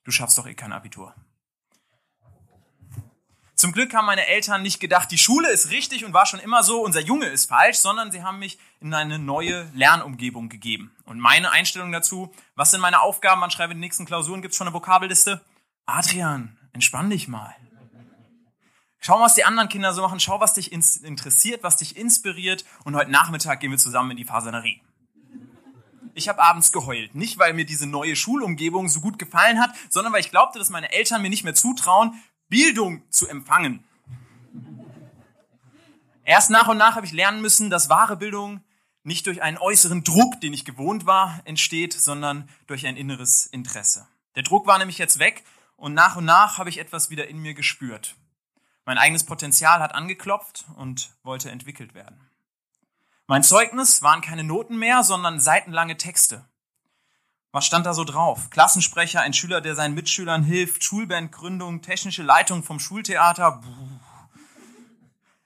Du 0.03 0.11
schaffst 0.11 0.37
doch 0.37 0.47
eh 0.47 0.55
kein 0.55 0.73
Abitur. 0.73 1.15
Zum 3.57 3.71
Glück 3.71 3.91
haben 3.95 4.05
meine 4.05 4.27
Eltern 4.27 4.61
nicht 4.61 4.79
gedacht, 4.79 5.09
die 5.09 5.17
Schule 5.17 5.49
ist 5.49 5.71
richtig 5.71 6.05
und 6.05 6.13
war 6.13 6.27
schon 6.27 6.39
immer 6.39 6.61
so, 6.61 6.83
unser 6.83 6.99
Junge 7.01 7.25
ist 7.25 7.49
falsch, 7.49 7.77
sondern 7.77 8.11
sie 8.11 8.21
haben 8.21 8.37
mich 8.37 8.59
in 8.81 8.93
eine 8.93 9.17
neue 9.17 9.67
Lernumgebung 9.73 10.47
gegeben. 10.47 10.95
Und 11.05 11.19
meine 11.19 11.49
Einstellung 11.49 11.91
dazu, 11.91 12.31
was 12.53 12.69
sind 12.69 12.81
meine 12.81 13.01
Aufgaben, 13.01 13.41
wann 13.41 13.49
schreibe 13.49 13.73
die 13.73 13.79
nächsten 13.79 14.05
Klausuren, 14.05 14.43
gibt 14.43 14.51
es 14.51 14.57
schon 14.59 14.67
eine 14.67 14.75
Vokabelliste? 14.75 15.41
Adrian, 15.87 16.55
entspann 16.71 17.09
dich 17.09 17.27
mal. 17.27 17.55
Schau, 18.99 19.19
was 19.21 19.33
die 19.33 19.43
anderen 19.43 19.69
Kinder 19.69 19.91
so 19.91 20.03
machen. 20.03 20.19
Schau, 20.19 20.39
was 20.39 20.53
dich 20.53 20.71
interessiert, 20.71 21.63
was 21.63 21.77
dich 21.77 21.97
inspiriert. 21.97 22.63
Und 22.83 22.95
heute 22.95 23.09
Nachmittag 23.09 23.59
gehen 23.59 23.71
wir 23.71 23.79
zusammen 23.79 24.11
in 24.11 24.17
die 24.17 24.25
Fasanerie. 24.25 24.81
Ich 26.13 26.29
habe 26.29 26.43
abends 26.43 26.71
geheult. 26.71 27.15
Nicht, 27.15 27.39
weil 27.39 27.53
mir 27.53 27.65
diese 27.65 27.87
neue 27.87 28.15
Schulumgebung 28.15 28.87
so 28.87 29.01
gut 29.01 29.17
gefallen 29.17 29.59
hat, 29.59 29.71
sondern 29.89 30.13
weil 30.13 30.19
ich 30.19 30.29
glaubte, 30.29 30.59
dass 30.59 30.69
meine 30.69 30.91
Eltern 30.91 31.23
mir 31.23 31.29
nicht 31.29 31.43
mehr 31.43 31.55
zutrauen, 31.55 32.21
Bildung 32.49 33.03
zu 33.11 33.27
empfangen. 33.27 33.83
Erst 36.23 36.49
nach 36.49 36.67
und 36.67 36.77
nach 36.77 36.95
habe 36.95 37.05
ich 37.05 37.13
lernen 37.13 37.41
müssen, 37.41 37.69
dass 37.69 37.89
wahre 37.89 38.17
Bildung 38.17 38.61
nicht 39.03 39.25
durch 39.27 39.41
einen 39.41 39.57
äußeren 39.57 40.03
Druck, 40.03 40.41
den 40.41 40.53
ich 40.53 40.65
gewohnt 40.65 41.05
war, 41.05 41.41
entsteht, 41.45 41.93
sondern 41.93 42.49
durch 42.67 42.85
ein 42.85 42.97
inneres 42.97 43.45
Interesse. 43.45 44.07
Der 44.35 44.43
Druck 44.43 44.67
war 44.67 44.77
nämlich 44.77 44.97
jetzt 44.97 45.19
weg 45.19 45.43
und 45.77 45.93
nach 45.93 46.15
und 46.15 46.25
nach 46.25 46.57
habe 46.57 46.69
ich 46.69 46.79
etwas 46.79 47.09
wieder 47.09 47.27
in 47.27 47.37
mir 47.37 47.53
gespürt. 47.53 48.15
Mein 48.85 48.97
eigenes 48.97 49.25
Potenzial 49.25 49.79
hat 49.79 49.95
angeklopft 49.95 50.65
und 50.75 51.11
wollte 51.23 51.51
entwickelt 51.51 51.93
werden. 51.93 52.19
Mein 53.27 53.43
Zeugnis 53.43 54.01
waren 54.01 54.21
keine 54.21 54.43
Noten 54.43 54.77
mehr, 54.77 55.03
sondern 55.03 55.41
seitenlange 55.41 55.97
Texte. 55.97 56.46
Was 57.51 57.65
stand 57.65 57.85
da 57.85 57.93
so 57.93 58.03
drauf? 58.03 58.49
Klassensprecher, 58.49 59.21
ein 59.21 59.33
Schüler, 59.33 59.61
der 59.61 59.75
seinen 59.75 59.95
Mitschülern 59.95 60.43
hilft, 60.43 60.83
Schulbandgründung, 60.83 61.81
technische 61.81 62.23
Leitung 62.23 62.63
vom 62.63 62.79
Schultheater. 62.79 63.61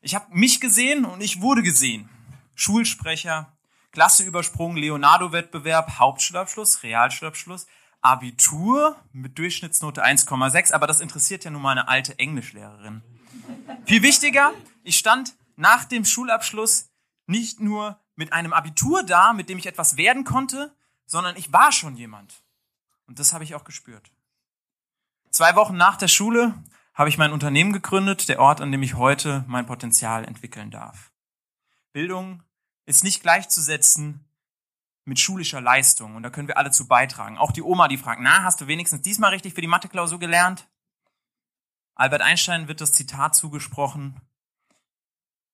Ich 0.01 0.15
habe 0.15 0.25
mich 0.31 0.59
gesehen 0.59 1.05
und 1.05 1.21
ich 1.21 1.41
wurde 1.41 1.61
gesehen. 1.61 2.09
Schulsprecher, 2.55 3.53
Klasseübersprung, 3.91 4.75
Leonardo-Wettbewerb, 4.77 5.99
Hauptschulabschluss, 5.99 6.83
Realschulabschluss, 6.83 7.67
Abitur 8.01 8.95
mit 9.13 9.37
Durchschnittsnote 9.37 10.03
1,6, 10.03 10.73
aber 10.73 10.87
das 10.87 11.01
interessiert 11.01 11.43
ja 11.43 11.51
nun 11.51 11.61
mal 11.61 11.71
eine 11.71 11.87
alte 11.87 12.17
Englischlehrerin. 12.17 13.03
Viel 13.85 14.01
wichtiger, 14.01 14.53
ich 14.83 14.97
stand 14.97 15.35
nach 15.55 15.85
dem 15.85 16.03
Schulabschluss 16.03 16.89
nicht 17.27 17.59
nur 17.59 17.99
mit 18.15 18.33
einem 18.33 18.53
Abitur 18.53 19.03
da, 19.03 19.33
mit 19.33 19.49
dem 19.49 19.59
ich 19.59 19.67
etwas 19.67 19.97
werden 19.97 20.23
konnte, 20.23 20.75
sondern 21.11 21.35
ich 21.35 21.51
war 21.51 21.73
schon 21.73 21.97
jemand. 21.97 22.41
Und 23.05 23.19
das 23.19 23.33
habe 23.33 23.43
ich 23.43 23.53
auch 23.53 23.65
gespürt. 23.65 24.13
Zwei 25.29 25.55
Wochen 25.57 25.75
nach 25.75 25.97
der 25.97 26.07
Schule 26.07 26.55
habe 26.93 27.09
ich 27.09 27.17
mein 27.17 27.33
Unternehmen 27.33 27.73
gegründet, 27.73 28.29
der 28.29 28.39
Ort, 28.39 28.61
an 28.61 28.71
dem 28.71 28.81
ich 28.81 28.95
heute 28.95 29.43
mein 29.47 29.65
Potenzial 29.65 30.23
entwickeln 30.23 30.71
darf. 30.71 31.11
Bildung 31.91 32.43
ist 32.85 33.03
nicht 33.03 33.21
gleichzusetzen 33.21 34.25
mit 35.03 35.19
schulischer 35.19 35.59
Leistung. 35.59 36.15
Und 36.15 36.23
da 36.23 36.29
können 36.29 36.47
wir 36.47 36.57
alle 36.57 36.71
zu 36.71 36.87
beitragen. 36.87 37.37
Auch 37.37 37.51
die 37.51 37.61
Oma, 37.61 37.89
die 37.89 37.97
fragt, 37.97 38.21
na, 38.21 38.43
hast 38.43 38.61
du 38.61 38.67
wenigstens 38.67 39.01
diesmal 39.01 39.31
richtig 39.31 39.53
für 39.53 39.61
die 39.61 39.67
Mathe-Klausur 39.67 40.19
gelernt? 40.19 40.69
Albert 41.93 42.21
Einstein 42.21 42.69
wird 42.69 42.79
das 42.79 42.93
Zitat 42.93 43.35
zugesprochen, 43.35 44.21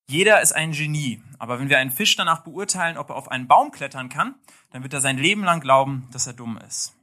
jeder 0.09 0.41
ist 0.41 0.53
ein 0.53 0.71
Genie, 0.71 1.21
aber 1.37 1.59
wenn 1.59 1.69
wir 1.69 1.77
einen 1.77 1.91
Fisch 1.91 2.15
danach 2.15 2.41
beurteilen, 2.43 2.97
ob 2.97 3.09
er 3.09 3.17
auf 3.17 3.29
einen 3.29 3.47
Baum 3.47 3.71
klettern 3.71 4.07
kann, 4.07 4.35
dann 4.71 4.83
wird 4.83 4.93
er 4.93 5.01
sein 5.01 5.17
Leben 5.17 5.43
lang 5.43 5.59
glauben, 5.59 6.07
dass 6.11 6.27
er 6.27 6.33
dumm 6.33 6.57
ist. 6.65 6.95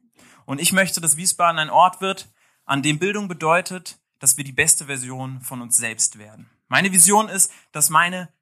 Und 0.47 0.61
ich 0.61 0.73
möchte, 0.73 1.01
dass 1.01 1.19
Wiesbaden 1.19 1.59
ein 1.59 1.71
Ort 1.71 2.01
wird, 2.01 2.33
an 2.65 2.83
dem 2.83 2.99
Bildung 2.99 3.29
bedeutet, 3.29 3.99
dass 4.19 4.39
wir 4.39 4.45
die 4.45 4.53
beste 4.53 4.87
Version 4.87 5.43
von 5.43 5.61
uns 5.61 5.77
selbst 5.77 6.19
werden. 6.19 6.49
Meine 6.69 6.93
Vision 6.93 7.29
ist, 7.29 7.53
dass 7.73 7.91
meine 7.91 8.33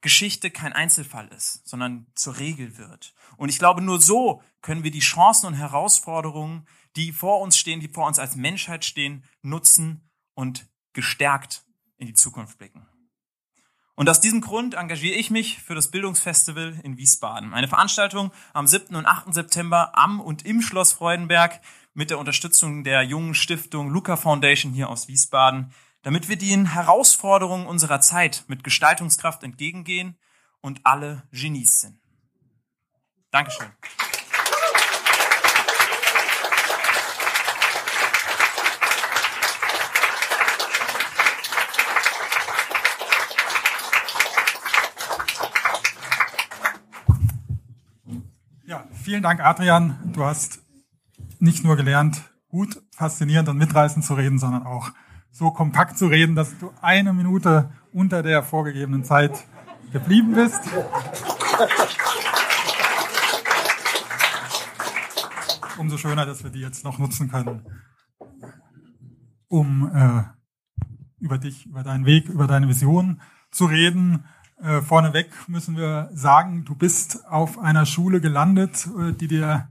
Geschichte 0.00 0.50
kein 0.50 0.72
Einzelfall 0.72 1.28
ist, 1.28 1.66
sondern 1.68 2.06
zur 2.14 2.38
Regel 2.38 2.78
wird. 2.78 3.14
Und 3.36 3.50
ich 3.50 3.58
glaube, 3.58 3.82
nur 3.82 4.00
so 4.00 4.42
können 4.62 4.82
wir 4.82 4.90
die 4.90 5.00
Chancen 5.00 5.46
und 5.46 5.54
Herausforderungen, 5.54 6.66
die 6.96 7.12
vor 7.12 7.40
uns 7.40 7.58
stehen, 7.58 7.80
die 7.80 7.88
vor 7.88 8.06
uns 8.06 8.18
als 8.18 8.34
Menschheit 8.34 8.84
stehen, 8.84 9.24
nutzen 9.42 10.08
und 10.34 10.66
gestärkt 10.94 11.64
in 11.98 12.06
die 12.06 12.14
Zukunft 12.14 12.56
blicken. 12.56 12.86
Und 13.98 14.10
aus 14.10 14.20
diesem 14.20 14.42
Grund 14.42 14.74
engagiere 14.74 15.16
ich 15.16 15.30
mich 15.30 15.62
für 15.62 15.74
das 15.74 15.90
Bildungsfestival 15.90 16.78
in 16.82 16.98
Wiesbaden. 16.98 17.54
Eine 17.54 17.66
Veranstaltung 17.66 18.30
am 18.52 18.66
7. 18.66 18.94
und 18.94 19.06
8. 19.06 19.32
September 19.32 19.96
am 19.96 20.20
und 20.20 20.44
im 20.44 20.60
Schloss 20.60 20.92
Freudenberg 20.92 21.62
mit 21.94 22.10
der 22.10 22.18
Unterstützung 22.18 22.84
der 22.84 23.02
jungen 23.02 23.34
Stiftung 23.34 23.88
Luca 23.88 24.18
Foundation 24.18 24.74
hier 24.74 24.90
aus 24.90 25.08
Wiesbaden, 25.08 25.72
damit 26.02 26.28
wir 26.28 26.36
den 26.36 26.66
Herausforderungen 26.66 27.66
unserer 27.66 28.02
Zeit 28.02 28.44
mit 28.48 28.62
Gestaltungskraft 28.64 29.42
entgegengehen 29.42 30.18
und 30.60 30.82
alle 30.84 31.22
Genies 31.32 31.80
sind. 31.80 31.98
Dankeschön. 33.30 33.72
Ja, 48.66 48.84
vielen 49.06 49.22
Dank, 49.22 49.38
Adrian. 49.38 49.96
Du 50.12 50.24
hast 50.24 50.58
nicht 51.38 51.62
nur 51.62 51.76
gelernt, 51.76 52.28
gut, 52.48 52.82
faszinierend 52.90 53.48
und 53.48 53.56
mitreißend 53.56 54.04
zu 54.04 54.14
reden, 54.14 54.40
sondern 54.40 54.66
auch 54.66 54.90
so 55.30 55.52
kompakt 55.52 55.96
zu 55.96 56.08
reden, 56.08 56.34
dass 56.34 56.58
du 56.58 56.72
eine 56.82 57.12
Minute 57.12 57.70
unter 57.92 58.24
der 58.24 58.42
vorgegebenen 58.42 59.04
Zeit 59.04 59.44
geblieben 59.92 60.34
bist. 60.34 60.58
Umso 65.78 65.98
schöner, 65.98 66.26
dass 66.26 66.42
wir 66.42 66.50
die 66.50 66.58
jetzt 66.58 66.82
noch 66.82 66.98
nutzen 66.98 67.30
können, 67.30 67.64
um 69.46 69.88
äh, 69.94 70.24
über 71.20 71.38
dich, 71.38 71.66
über 71.66 71.84
deinen 71.84 72.06
Weg, 72.06 72.28
über 72.28 72.48
deine 72.48 72.66
Vision 72.66 73.20
zu 73.52 73.66
reden. 73.66 74.24
Äh, 74.62 74.80
vorneweg 74.80 75.30
müssen 75.48 75.76
wir 75.76 76.10
sagen, 76.12 76.64
du 76.64 76.74
bist 76.74 77.26
auf 77.28 77.58
einer 77.58 77.86
Schule 77.86 78.20
gelandet, 78.20 78.88
äh, 78.98 79.12
die 79.12 79.28
dir, 79.28 79.68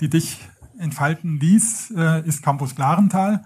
die 0.00 0.08
dich 0.08 0.40
entfalten 0.78 1.38
ließ, 1.38 1.92
äh, 1.96 2.26
ist 2.26 2.42
Campus 2.42 2.74
Klarental 2.74 3.44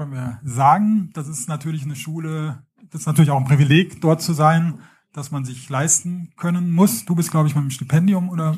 können 0.00 0.12
wir 0.12 0.40
sagen. 0.42 1.10
Das 1.12 1.28
ist 1.28 1.46
natürlich 1.46 1.82
eine 1.82 1.94
Schule, 1.94 2.62
das 2.90 3.02
ist 3.02 3.06
natürlich 3.06 3.30
auch 3.30 3.36
ein 3.36 3.44
Privileg, 3.44 4.00
dort 4.00 4.22
zu 4.22 4.32
sein, 4.32 4.78
dass 5.12 5.30
man 5.30 5.44
sich 5.44 5.68
leisten 5.68 6.32
können 6.38 6.70
muss. 6.70 7.04
Du 7.04 7.14
bist, 7.14 7.30
glaube 7.30 7.48
ich, 7.48 7.54
mit 7.54 7.60
einem 7.60 7.70
Stipendium 7.70 8.30
oder? 8.30 8.56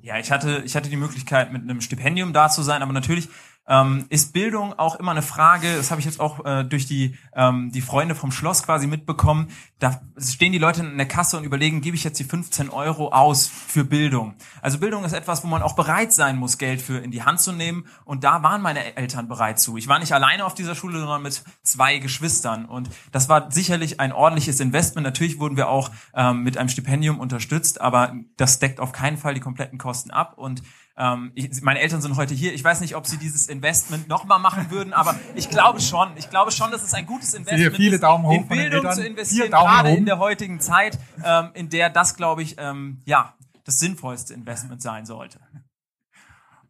Ja, 0.00 0.18
ich 0.20 0.30
hatte, 0.30 0.62
ich 0.64 0.76
hatte 0.76 0.88
die 0.88 0.96
Möglichkeit, 0.96 1.52
mit 1.52 1.62
einem 1.62 1.80
Stipendium 1.80 2.32
da 2.32 2.48
zu 2.48 2.62
sein, 2.62 2.82
aber 2.82 2.92
natürlich 2.92 3.28
ähm, 3.70 4.06
ist 4.08 4.32
Bildung 4.32 4.76
auch 4.78 4.96
immer 4.96 5.12
eine 5.12 5.22
Frage, 5.22 5.76
das 5.76 5.92
habe 5.92 6.00
ich 6.00 6.04
jetzt 6.04 6.18
auch 6.18 6.44
äh, 6.44 6.64
durch 6.64 6.86
die, 6.86 7.16
ähm, 7.34 7.70
die 7.72 7.80
Freunde 7.80 8.16
vom 8.16 8.32
Schloss 8.32 8.64
quasi 8.64 8.88
mitbekommen, 8.88 9.48
da 9.78 10.00
stehen 10.18 10.50
die 10.52 10.58
Leute 10.58 10.80
in 10.80 10.98
der 10.98 11.06
Kasse 11.06 11.38
und 11.38 11.44
überlegen, 11.44 11.80
gebe 11.80 11.96
ich 11.96 12.02
jetzt 12.02 12.18
die 12.18 12.24
15 12.24 12.68
Euro 12.68 13.12
aus 13.12 13.46
für 13.46 13.84
Bildung. 13.84 14.34
Also 14.60 14.78
Bildung 14.78 15.04
ist 15.04 15.12
etwas, 15.12 15.44
wo 15.44 15.48
man 15.48 15.62
auch 15.62 15.76
bereit 15.76 16.12
sein 16.12 16.36
muss, 16.36 16.58
Geld 16.58 16.82
für 16.82 16.98
in 16.98 17.12
die 17.12 17.22
Hand 17.22 17.40
zu 17.40 17.52
nehmen 17.52 17.86
und 18.04 18.24
da 18.24 18.42
waren 18.42 18.60
meine 18.60 18.96
Eltern 18.96 19.28
bereit 19.28 19.60
zu. 19.60 19.76
Ich 19.76 19.86
war 19.86 20.00
nicht 20.00 20.12
alleine 20.12 20.44
auf 20.44 20.54
dieser 20.54 20.74
Schule, 20.74 20.98
sondern 20.98 21.22
mit 21.22 21.40
zwei 21.62 21.98
Geschwistern 21.98 22.64
und 22.64 22.90
das 23.12 23.28
war 23.28 23.52
sicherlich 23.52 24.00
ein 24.00 24.12
ordentliches 24.12 24.58
Investment. 24.58 25.04
Natürlich 25.04 25.38
wurden 25.38 25.56
wir 25.56 25.68
auch 25.68 25.92
ähm, 26.12 26.42
mit 26.42 26.58
einem 26.58 26.68
Stipendium 26.68 27.20
unterstützt, 27.20 27.80
aber 27.80 28.16
das 28.36 28.58
deckt 28.58 28.80
auf 28.80 28.90
keinen 28.90 29.16
Fall 29.16 29.34
die 29.34 29.40
kompletten 29.40 29.78
Kosten 29.78 30.10
ab 30.10 30.34
und 30.36 30.62
ähm, 31.00 31.32
ich, 31.34 31.62
meine 31.62 31.80
Eltern 31.80 32.02
sind 32.02 32.16
heute 32.16 32.34
hier. 32.34 32.52
Ich 32.52 32.62
weiß 32.62 32.82
nicht, 32.82 32.94
ob 32.94 33.06
sie 33.06 33.16
dieses 33.16 33.48
Investment 33.48 34.06
nochmal 34.06 34.38
machen 34.38 34.70
würden, 34.70 34.92
aber 34.92 35.18
ich 35.34 35.48
glaube 35.48 35.80
schon. 35.80 36.10
Ich 36.16 36.28
glaube 36.28 36.52
schon, 36.52 36.70
dass 36.70 36.82
es 36.82 36.92
ein 36.92 37.06
gutes 37.06 37.32
Investment 37.32 37.74
viele 37.74 37.94
ist, 37.94 38.02
Daumen 38.02 38.26
hoch 38.26 38.42
in 38.42 38.48
Bildung 38.48 38.92
zu 38.92 39.06
investieren, 39.06 39.50
gerade 39.50 39.90
in 39.92 40.04
der 40.04 40.18
heutigen 40.18 40.60
Zeit, 40.60 40.98
ähm, 41.24 41.50
in 41.54 41.70
der 41.70 41.88
das, 41.88 42.16
glaube 42.16 42.42
ich, 42.42 42.56
ähm, 42.58 43.00
ja, 43.06 43.34
das 43.64 43.78
sinnvollste 43.78 44.34
Investment 44.34 44.82
sein 44.82 45.06
sollte. 45.06 45.40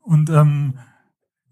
Und 0.00 0.30
ähm, 0.30 0.78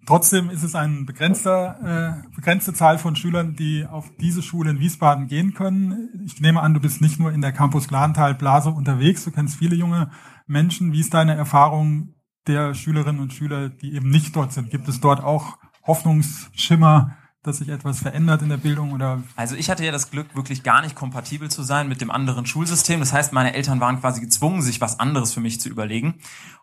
Trotzdem 0.06 0.48
ist 0.48 0.62
es 0.62 0.74
eine 0.74 1.04
begrenzter, 1.04 2.22
äh, 2.24 2.34
begrenzte 2.34 2.72
Zahl 2.72 2.96
von 2.96 3.14
Schülern, 3.14 3.56
die 3.56 3.84
auf 3.84 4.10
diese 4.18 4.42
Schule 4.42 4.70
in 4.70 4.80
Wiesbaden 4.80 5.26
gehen 5.26 5.52
können. 5.52 6.22
Ich 6.24 6.40
nehme 6.40 6.62
an, 6.62 6.72
du 6.72 6.80
bist 6.80 7.02
nicht 7.02 7.20
nur 7.20 7.30
in 7.30 7.42
der 7.42 7.52
Campus 7.52 7.88
Glantal 7.88 8.34
Blase 8.34 8.70
unterwegs, 8.70 9.24
du 9.24 9.32
kennst 9.32 9.58
viele 9.58 9.76
junge 9.76 10.10
Menschen. 10.46 10.94
Wie 10.94 11.00
ist 11.00 11.12
deine 11.12 11.34
Erfahrung 11.34 12.14
der 12.48 12.74
Schülerinnen 12.74 13.20
und 13.20 13.32
Schüler, 13.32 13.68
die 13.68 13.94
eben 13.94 14.10
nicht 14.10 14.34
dort 14.34 14.52
sind? 14.52 14.70
Gibt 14.70 14.88
es 14.88 15.00
dort 15.00 15.22
auch 15.22 15.58
Hoffnungsschimmer, 15.86 17.16
dass 17.42 17.58
sich 17.58 17.68
etwas 17.68 18.00
verändert 18.00 18.42
in 18.42 18.48
der 18.48 18.56
Bildung 18.56 18.92
oder? 18.92 19.22
Also 19.36 19.54
ich 19.54 19.70
hatte 19.70 19.84
ja 19.84 19.92
das 19.92 20.10
Glück, 20.10 20.34
wirklich 20.34 20.62
gar 20.62 20.82
nicht 20.82 20.94
kompatibel 20.94 21.50
zu 21.50 21.62
sein 21.62 21.88
mit 21.88 22.00
dem 22.00 22.10
anderen 22.10 22.46
Schulsystem. 22.46 23.00
Das 23.00 23.12
heißt, 23.12 23.32
meine 23.32 23.54
Eltern 23.54 23.80
waren 23.80 24.00
quasi 24.00 24.20
gezwungen, 24.20 24.62
sich 24.62 24.80
was 24.80 24.98
anderes 24.98 25.32
für 25.32 25.40
mich 25.40 25.60
zu 25.60 25.68
überlegen. 25.68 26.16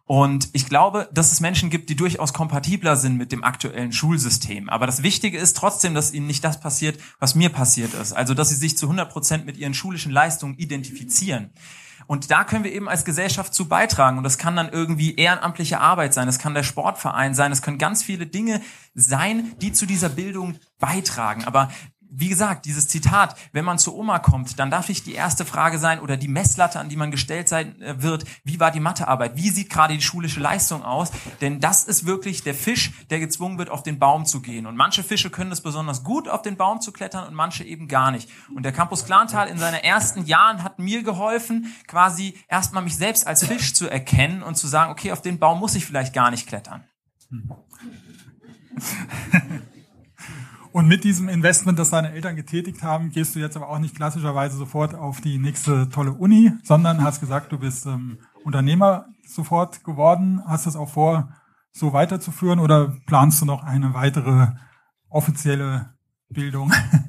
Und 0.05 0.49
ich 0.53 0.67
glaube, 0.67 1.09
dass 1.13 1.31
es 1.31 1.39
Menschen 1.39 1.71
gibt, 1.71 1.89
die 1.89 1.95
durchaus 1.95 2.33
kompatibler 2.33 2.95
sind 2.95 3.17
mit 3.17 3.31
dem 3.31 3.43
aktuellen 3.43 3.91
Schulsystem. 3.91 4.69
Aber 4.69 4.85
das 4.85 5.01
Wichtige 5.01 5.39
ist 5.39 5.57
trotzdem, 5.57 5.95
dass 5.95 6.13
ihnen 6.13 6.27
nicht 6.27 6.43
das 6.43 6.59
passiert, 6.59 6.99
was 7.19 7.33
mir 7.33 7.49
passiert 7.49 7.95
ist. 7.95 8.13
Also, 8.13 8.35
dass 8.35 8.49
sie 8.49 8.55
sich 8.55 8.77
zu 8.77 8.85
100 8.85 9.09
Prozent 9.09 9.45
mit 9.47 9.57
ihren 9.57 9.73
schulischen 9.73 10.11
Leistungen 10.11 10.55
identifizieren. 10.57 11.51
Und 12.07 12.31
da 12.31 12.43
können 12.43 12.63
wir 12.63 12.71
eben 12.71 12.89
als 12.89 13.05
Gesellschaft 13.05 13.53
zu 13.53 13.67
beitragen. 13.67 14.17
Und 14.17 14.23
das 14.23 14.37
kann 14.37 14.55
dann 14.55 14.69
irgendwie 14.69 15.15
ehrenamtliche 15.15 15.79
Arbeit 15.79 16.13
sein, 16.13 16.27
das 16.27 16.39
kann 16.39 16.53
der 16.53 16.63
Sportverein 16.63 17.33
sein, 17.33 17.51
es 17.51 17.61
können 17.61 17.77
ganz 17.77 18.03
viele 18.03 18.25
Dinge 18.25 18.61
sein, 18.93 19.53
die 19.61 19.71
zu 19.71 19.85
dieser 19.85 20.09
Bildung 20.09 20.55
beitragen. 20.79 21.45
Aber 21.45 21.69
wie 22.09 22.29
gesagt, 22.29 22.65
dieses 22.65 22.87
Zitat, 22.87 23.35
wenn 23.51 23.65
man 23.65 23.77
zu 23.77 23.95
Oma 23.95 24.19
kommt, 24.19 24.59
dann 24.59 24.71
darf 24.71 24.89
nicht 24.89 25.05
die 25.05 25.13
erste 25.13 25.45
Frage 25.45 25.79
sein 25.79 25.99
oder 25.99 26.17
die 26.17 26.27
Messlatte, 26.27 26.79
an 26.79 26.89
die 26.89 26.95
man 26.95 27.11
gestellt 27.11 27.49
sein 27.49 27.81
äh, 27.81 28.01
wird, 28.01 28.25
wie 28.43 28.59
war 28.59 28.71
die 28.71 28.79
Mathearbeit? 28.79 29.35
Wie 29.35 29.49
sieht 29.49 29.69
gerade 29.69 29.93
die 29.93 30.01
schulische 30.01 30.39
Leistung 30.39 30.83
aus? 30.83 31.11
Denn 31.41 31.59
das 31.59 31.83
ist 31.83 32.05
wirklich 32.05 32.43
der 32.43 32.55
Fisch, 32.55 32.91
der 33.09 33.19
gezwungen 33.19 33.57
wird, 33.57 33.69
auf 33.69 33.83
den 33.83 33.99
Baum 33.99 34.25
zu 34.25 34.41
gehen. 34.41 34.65
Und 34.65 34.75
manche 34.75 35.03
Fische 35.03 35.29
können 35.29 35.51
es 35.51 35.61
besonders 35.61 36.03
gut, 36.03 36.27
auf 36.27 36.41
den 36.41 36.57
Baum 36.57 36.81
zu 36.81 36.91
klettern 36.91 37.27
und 37.27 37.33
manche 37.33 37.63
eben 37.63 37.87
gar 37.87 38.11
nicht. 38.11 38.29
Und 38.55 38.63
der 38.63 38.71
Campus 38.71 39.05
Klantal 39.05 39.47
in 39.47 39.57
seinen 39.57 39.83
ersten 39.83 40.25
Jahren 40.25 40.63
hat 40.63 40.79
mir 40.79 41.03
geholfen, 41.03 41.73
quasi 41.87 42.37
erstmal 42.47 42.83
mich 42.83 42.95
selbst 42.95 43.27
als 43.27 43.45
Fisch 43.45 43.73
zu 43.73 43.89
erkennen 43.89 44.43
und 44.43 44.55
zu 44.55 44.67
sagen, 44.67 44.91
okay, 44.91 45.11
auf 45.11 45.21
den 45.21 45.39
Baum 45.39 45.59
muss 45.59 45.75
ich 45.75 45.85
vielleicht 45.85 46.13
gar 46.13 46.31
nicht 46.31 46.47
klettern. 46.47 46.83
Und 50.75 50.89
mit 50.89 51.05
diesem 51.05 51.29
Investment, 51.29 51.79
das 51.79 51.91
deine 51.91 52.11
Eltern 52.11 52.35
getätigt 52.35 52.83
haben, 52.83 53.09
gehst 53.09 53.33
du 53.33 53.39
jetzt 53.39 53.55
aber 53.55 53.69
auch 53.69 53.79
nicht 53.79 53.95
klassischerweise 53.95 54.57
sofort 54.57 54.93
auf 54.93 55.21
die 55.21 55.37
nächste 55.37 55.87
tolle 55.87 56.11
Uni, 56.11 56.51
sondern 56.63 57.01
hast 57.01 57.21
gesagt, 57.21 57.53
du 57.53 57.57
bist 57.57 57.85
ähm, 57.85 58.17
Unternehmer 58.43 59.05
sofort 59.25 59.85
geworden. 59.85 60.43
Hast 60.45 60.65
das 60.65 60.75
auch 60.75 60.89
vor, 60.89 61.29
so 61.71 61.93
weiterzuführen 61.93 62.59
oder 62.59 62.93
planst 63.05 63.41
du 63.41 63.45
noch 63.45 63.63
eine 63.63 63.93
weitere 63.93 64.47
offizielle 65.07 65.93
Bildung? 66.27 66.73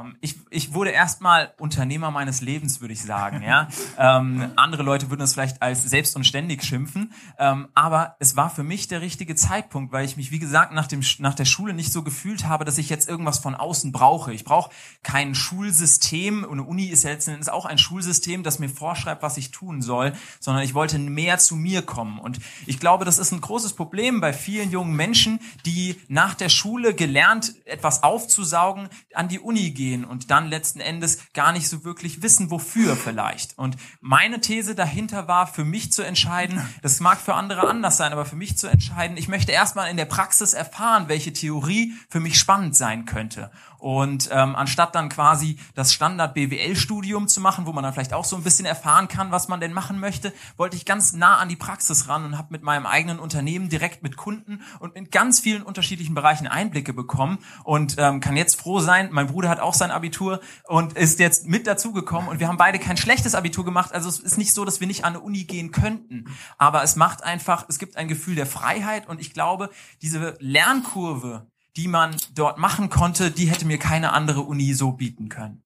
Ähm, 0.00 0.16
ich, 0.20 0.36
ich 0.50 0.74
wurde 0.74 0.90
erstmal 0.90 1.52
Unternehmer 1.58 2.10
meines 2.10 2.40
Lebens, 2.40 2.80
würde 2.80 2.94
ich 2.94 3.02
sagen. 3.02 3.42
Ja? 3.42 3.68
ähm, 3.98 4.52
andere 4.56 4.82
Leute 4.82 5.10
würden 5.10 5.22
es 5.22 5.34
vielleicht 5.34 5.62
als 5.62 5.82
selbst 5.84 6.16
und 6.16 6.24
ständig 6.24 6.62
schimpfen. 6.64 7.12
Ähm, 7.38 7.68
aber 7.74 8.16
es 8.18 8.36
war 8.36 8.50
für 8.50 8.62
mich 8.62 8.88
der 8.88 9.00
richtige 9.00 9.34
Zeitpunkt, 9.34 9.92
weil 9.92 10.04
ich 10.04 10.16
mich, 10.16 10.30
wie 10.30 10.38
gesagt, 10.38 10.72
nach, 10.72 10.86
dem, 10.86 11.00
nach 11.18 11.34
der 11.34 11.44
Schule 11.44 11.74
nicht 11.74 11.92
so 11.92 12.02
gefühlt 12.02 12.46
habe, 12.46 12.64
dass 12.64 12.78
ich 12.78 12.88
jetzt 12.88 13.08
irgendwas 13.08 13.38
von 13.38 13.54
außen 13.54 13.92
brauche. 13.92 14.32
Ich 14.32 14.44
brauche 14.44 14.70
kein 15.02 15.34
Schulsystem. 15.34 16.44
Und 16.44 16.60
eine 16.60 16.68
Uni 16.68 16.86
ist 16.86 17.04
ja 17.04 17.10
letzten 17.10 17.32
Endes 17.32 17.48
auch 17.48 17.64
ein 17.64 17.78
Schulsystem, 17.78 18.42
das 18.42 18.58
mir 18.58 18.68
vorschreibt, 18.68 19.22
was 19.22 19.36
ich 19.36 19.50
tun 19.50 19.82
soll, 19.82 20.12
sondern 20.40 20.62
ich 20.64 20.74
wollte 20.74 20.98
mehr 20.98 21.38
zu 21.38 21.56
mir 21.56 21.82
kommen. 21.82 22.18
Und 22.18 22.38
ich 22.66 22.80
glaube, 22.80 23.04
das 23.04 23.18
ist 23.18 23.32
ein 23.32 23.40
großes 23.40 23.74
Problem 23.74 24.20
bei 24.20 24.32
vielen 24.32 24.70
jungen 24.70 24.94
Menschen, 24.94 25.40
die 25.64 26.00
nach 26.08 26.34
der 26.34 26.48
Schule 26.48 26.94
gelernt, 26.94 27.54
etwas 27.64 28.02
aufzusaugen, 28.02 28.88
an 29.14 29.28
die 29.28 29.40
Uni 29.40 29.70
gehen 29.70 29.87
gehen 29.88 30.04
und 30.04 30.30
dann 30.30 30.48
letzten 30.48 30.80
Endes 30.80 31.18
gar 31.32 31.52
nicht 31.52 31.68
so 31.68 31.84
wirklich 31.84 32.22
wissen, 32.22 32.50
wofür 32.50 32.96
vielleicht. 32.96 33.56
Und 33.56 33.76
meine 34.00 34.40
These 34.40 34.74
dahinter 34.74 35.28
war, 35.28 35.46
für 35.46 35.64
mich 35.64 35.92
zu 35.92 36.02
entscheiden, 36.02 36.60
das 36.82 37.00
mag 37.00 37.18
für 37.20 37.34
andere 37.34 37.66
anders 37.66 37.96
sein, 37.96 38.12
aber 38.12 38.26
für 38.26 38.36
mich 38.36 38.58
zu 38.58 38.66
entscheiden, 38.66 39.16
ich 39.16 39.28
möchte 39.28 39.52
erstmal 39.52 39.90
in 39.90 39.96
der 39.96 40.04
Praxis 40.04 40.52
erfahren, 40.52 41.08
welche 41.08 41.32
Theorie 41.32 41.94
für 42.08 42.20
mich 42.20 42.38
spannend 42.38 42.76
sein 42.76 43.06
könnte. 43.06 43.50
Und 43.78 44.28
ähm, 44.32 44.56
anstatt 44.56 44.94
dann 44.94 45.08
quasi 45.08 45.58
das 45.74 45.92
Standard 45.92 46.34
BWL-Studium 46.34 47.28
zu 47.28 47.40
machen, 47.40 47.66
wo 47.66 47.72
man 47.72 47.84
dann 47.84 47.92
vielleicht 47.92 48.12
auch 48.12 48.24
so 48.24 48.36
ein 48.36 48.42
bisschen 48.42 48.66
erfahren 48.66 49.08
kann, 49.08 49.30
was 49.30 49.48
man 49.48 49.60
denn 49.60 49.72
machen 49.72 50.00
möchte, 50.00 50.32
wollte 50.56 50.76
ich 50.76 50.84
ganz 50.84 51.12
nah 51.12 51.36
an 51.36 51.48
die 51.48 51.56
Praxis 51.56 52.08
ran 52.08 52.24
und 52.24 52.38
habe 52.38 52.48
mit 52.50 52.62
meinem 52.62 52.86
eigenen 52.86 53.18
Unternehmen 53.18 53.68
direkt 53.68 54.02
mit 54.02 54.16
Kunden 54.16 54.62
und 54.80 54.96
in 54.96 55.10
ganz 55.10 55.40
vielen 55.40 55.62
unterschiedlichen 55.62 56.14
Bereichen 56.14 56.46
Einblicke 56.46 56.92
bekommen 56.92 57.38
und 57.64 57.96
ähm, 57.98 58.20
kann 58.20 58.36
jetzt 58.36 58.60
froh 58.60 58.80
sein. 58.80 59.08
Mein 59.12 59.28
Bruder 59.28 59.48
hat 59.48 59.60
auch 59.60 59.74
sein 59.74 59.90
Abitur 59.90 60.40
und 60.66 60.94
ist 60.94 61.18
jetzt 61.20 61.46
mit 61.46 61.66
dazugekommen 61.66 62.28
und 62.28 62.40
wir 62.40 62.48
haben 62.48 62.56
beide 62.56 62.78
kein 62.78 62.96
schlechtes 62.96 63.34
Abitur 63.34 63.64
gemacht. 63.64 63.92
Also 63.92 64.08
es 64.08 64.18
ist 64.18 64.38
nicht 64.38 64.54
so, 64.54 64.64
dass 64.64 64.80
wir 64.80 64.86
nicht 64.86 65.04
an 65.04 65.14
eine 65.14 65.20
Uni 65.20 65.44
gehen 65.44 65.70
könnten, 65.70 66.26
aber 66.56 66.82
es 66.82 66.96
macht 66.96 67.22
einfach, 67.22 67.66
es 67.68 67.78
gibt 67.78 67.96
ein 67.96 68.08
Gefühl 68.08 68.34
der 68.34 68.46
Freiheit 68.46 69.08
und 69.08 69.20
ich 69.20 69.32
glaube, 69.32 69.70
diese 70.02 70.36
Lernkurve, 70.40 71.46
die 71.78 71.86
man 71.86 72.16
dort 72.34 72.58
machen 72.58 72.90
konnte, 72.90 73.30
die 73.30 73.46
hätte 73.46 73.64
mir 73.64 73.78
keine 73.78 74.12
andere 74.12 74.40
Uni 74.40 74.74
so 74.74 74.90
bieten 74.90 75.28
können. 75.28 75.62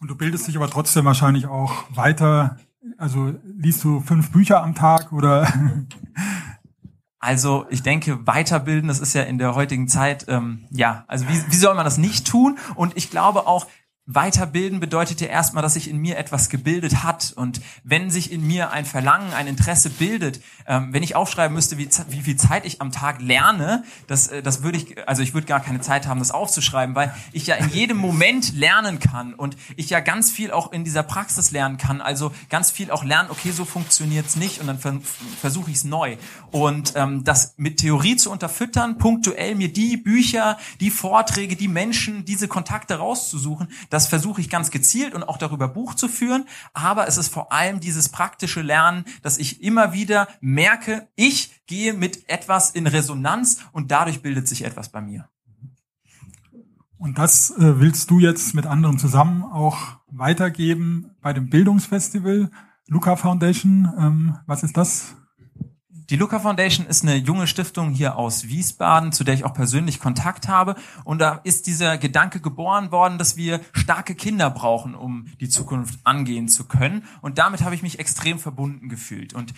Und 0.00 0.08
du 0.08 0.16
bildest 0.16 0.48
dich 0.48 0.56
aber 0.56 0.70
trotzdem 0.70 1.04
wahrscheinlich 1.04 1.46
auch 1.46 1.84
weiter. 1.90 2.56
Also 2.96 3.34
liest 3.44 3.84
du 3.84 4.00
fünf 4.00 4.32
Bücher 4.32 4.62
am 4.62 4.74
Tag 4.74 5.12
oder? 5.12 5.52
Also 7.18 7.64
ich 7.70 7.82
denke, 7.82 8.26
weiterbilden, 8.26 8.88
das 8.88 9.00
ist 9.00 9.14
ja 9.14 9.22
in 9.22 9.38
der 9.38 9.54
heutigen 9.54 9.88
Zeit, 9.88 10.26
ähm, 10.28 10.66
ja, 10.70 11.04
also 11.08 11.26
wie, 11.26 11.42
wie 11.48 11.56
soll 11.56 11.74
man 11.74 11.86
das 11.86 11.96
nicht 11.96 12.26
tun? 12.26 12.58
Und 12.74 12.98
ich 12.98 13.10
glaube 13.10 13.46
auch, 13.46 13.66
Weiterbilden 14.06 14.80
bedeutet 14.80 15.22
ja 15.22 15.28
erstmal, 15.28 15.62
dass 15.62 15.74
sich 15.74 15.88
in 15.88 15.96
mir 15.96 16.18
etwas 16.18 16.50
gebildet 16.50 17.02
hat. 17.02 17.32
Und 17.36 17.62
wenn 17.84 18.10
sich 18.10 18.30
in 18.30 18.46
mir 18.46 18.70
ein 18.70 18.84
Verlangen, 18.84 19.32
ein 19.32 19.46
Interesse 19.46 19.88
bildet, 19.88 20.42
ähm, 20.66 20.92
wenn 20.92 21.02
ich 21.02 21.16
aufschreiben 21.16 21.54
müsste, 21.54 21.78
wie, 21.78 21.88
wie 22.08 22.20
viel 22.20 22.36
Zeit 22.36 22.66
ich 22.66 22.82
am 22.82 22.92
Tag 22.92 23.22
lerne, 23.22 23.82
das, 24.06 24.28
äh, 24.28 24.42
das 24.42 24.62
würde 24.62 24.76
ich, 24.76 25.08
also 25.08 25.22
ich 25.22 25.32
würde 25.32 25.46
gar 25.46 25.60
keine 25.60 25.80
Zeit 25.80 26.06
haben, 26.06 26.18
das 26.18 26.32
aufzuschreiben, 26.32 26.94
weil 26.94 27.14
ich 27.32 27.46
ja 27.46 27.54
in 27.54 27.70
jedem 27.70 27.96
Moment 27.96 28.54
lernen 28.54 28.98
kann 28.98 29.32
und 29.32 29.56
ich 29.76 29.88
ja 29.88 30.00
ganz 30.00 30.30
viel 30.30 30.50
auch 30.50 30.72
in 30.72 30.84
dieser 30.84 31.02
Praxis 31.02 31.50
lernen 31.50 31.78
kann. 31.78 32.02
Also 32.02 32.30
ganz 32.50 32.70
viel 32.70 32.90
auch 32.90 33.04
lernen, 33.04 33.30
okay, 33.30 33.52
so 33.52 33.64
funktioniert's 33.64 34.36
nicht 34.36 34.60
und 34.60 34.66
dann 34.66 34.78
ver 34.78 35.00
versuche 35.40 35.70
ich 35.70 35.78
es 35.78 35.84
neu. 35.84 36.16
Und 36.50 36.92
ähm, 36.94 37.24
das 37.24 37.54
mit 37.56 37.78
Theorie 37.78 38.16
zu 38.16 38.30
unterfüttern, 38.30 38.98
punktuell 38.98 39.54
mir 39.54 39.72
die 39.72 39.96
Bücher, 39.96 40.58
die 40.80 40.90
Vorträge, 40.90 41.56
die 41.56 41.68
Menschen, 41.68 42.26
diese 42.26 42.48
Kontakte 42.48 42.96
rauszusuchen, 42.96 43.68
das 43.94 44.08
versuche 44.08 44.40
ich 44.40 44.50
ganz 44.50 44.72
gezielt 44.72 45.14
und 45.14 45.22
auch 45.22 45.38
darüber 45.38 45.68
Buch 45.68 45.94
zu 45.94 46.08
führen. 46.08 46.46
Aber 46.72 47.06
es 47.06 47.16
ist 47.16 47.28
vor 47.32 47.52
allem 47.52 47.78
dieses 47.78 48.08
praktische 48.08 48.60
Lernen, 48.60 49.04
dass 49.22 49.38
ich 49.38 49.62
immer 49.62 49.92
wieder 49.92 50.26
merke, 50.40 51.06
ich 51.14 51.64
gehe 51.66 51.92
mit 51.92 52.28
etwas 52.28 52.70
in 52.72 52.88
Resonanz 52.88 53.58
und 53.70 53.92
dadurch 53.92 54.20
bildet 54.20 54.48
sich 54.48 54.64
etwas 54.64 54.88
bei 54.88 55.00
mir. 55.00 55.28
Und 56.98 57.18
das 57.18 57.50
äh, 57.50 57.80
willst 57.80 58.10
du 58.10 58.18
jetzt 58.18 58.54
mit 58.54 58.66
anderen 58.66 58.98
zusammen 58.98 59.44
auch 59.44 59.98
weitergeben 60.08 61.10
bei 61.20 61.32
dem 61.32 61.48
Bildungsfestival 61.48 62.50
Luca 62.88 63.14
Foundation. 63.14 63.92
Ähm, 63.96 64.38
was 64.46 64.64
ist 64.64 64.76
das? 64.76 65.14
Die 66.10 66.16
Luca 66.16 66.38
Foundation 66.38 66.86
ist 66.86 67.02
eine 67.02 67.16
junge 67.16 67.46
Stiftung 67.46 67.90
hier 67.90 68.16
aus 68.16 68.48
Wiesbaden, 68.48 69.10
zu 69.10 69.24
der 69.24 69.32
ich 69.32 69.44
auch 69.44 69.54
persönlich 69.54 70.00
Kontakt 70.00 70.48
habe. 70.48 70.74
Und 71.04 71.18
da 71.18 71.40
ist 71.44 71.66
dieser 71.66 71.96
Gedanke 71.96 72.40
geboren 72.40 72.92
worden, 72.92 73.16
dass 73.16 73.38
wir 73.38 73.62
starke 73.72 74.14
Kinder 74.14 74.50
brauchen, 74.50 74.94
um 74.94 75.28
die 75.40 75.48
Zukunft 75.48 75.98
angehen 76.04 76.48
zu 76.48 76.64
können. 76.64 77.04
Und 77.22 77.38
damit 77.38 77.62
habe 77.64 77.74
ich 77.74 77.82
mich 77.82 78.00
extrem 78.00 78.38
verbunden 78.38 78.90
gefühlt. 78.90 79.32
Und 79.32 79.54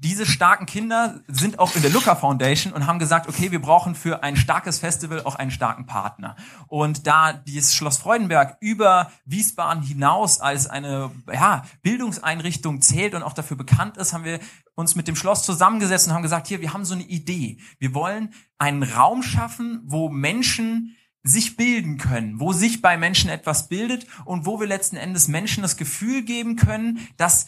diese 0.00 0.24
starken 0.24 0.64
Kinder 0.64 1.20
sind 1.28 1.58
auch 1.58 1.76
in 1.76 1.82
der 1.82 1.90
Looker 1.90 2.16
Foundation 2.16 2.72
und 2.72 2.86
haben 2.86 2.98
gesagt, 2.98 3.28
okay, 3.28 3.50
wir 3.50 3.60
brauchen 3.60 3.94
für 3.94 4.22
ein 4.22 4.34
starkes 4.34 4.78
Festival 4.78 5.22
auch 5.24 5.34
einen 5.34 5.50
starken 5.50 5.84
Partner. 5.84 6.36
Und 6.68 7.06
da 7.06 7.34
dieses 7.34 7.74
Schloss 7.74 7.98
Freudenberg 7.98 8.56
über 8.60 9.12
Wiesbaden 9.26 9.82
hinaus 9.82 10.40
als 10.40 10.66
eine 10.66 11.10
ja, 11.30 11.64
Bildungseinrichtung 11.82 12.80
zählt 12.80 13.14
und 13.14 13.22
auch 13.22 13.34
dafür 13.34 13.58
bekannt 13.58 13.98
ist, 13.98 14.14
haben 14.14 14.24
wir 14.24 14.40
uns 14.74 14.96
mit 14.96 15.06
dem 15.06 15.16
Schloss 15.16 15.42
zusammengesetzt 15.42 16.08
und 16.08 16.14
haben 16.14 16.22
gesagt, 16.22 16.46
hier, 16.46 16.62
wir 16.62 16.72
haben 16.72 16.86
so 16.86 16.94
eine 16.94 17.04
Idee. 17.04 17.58
Wir 17.78 17.92
wollen 17.92 18.32
einen 18.56 18.82
Raum 18.82 19.22
schaffen, 19.22 19.82
wo 19.84 20.08
Menschen 20.08 20.96
sich 21.22 21.58
bilden 21.58 21.98
können, 21.98 22.40
wo 22.40 22.54
sich 22.54 22.80
bei 22.80 22.96
Menschen 22.96 23.28
etwas 23.28 23.68
bildet 23.68 24.06
und 24.24 24.46
wo 24.46 24.58
wir 24.58 24.66
letzten 24.66 24.96
Endes 24.96 25.28
Menschen 25.28 25.62
das 25.62 25.76
Gefühl 25.76 26.22
geben 26.22 26.56
können, 26.56 27.06
dass 27.18 27.46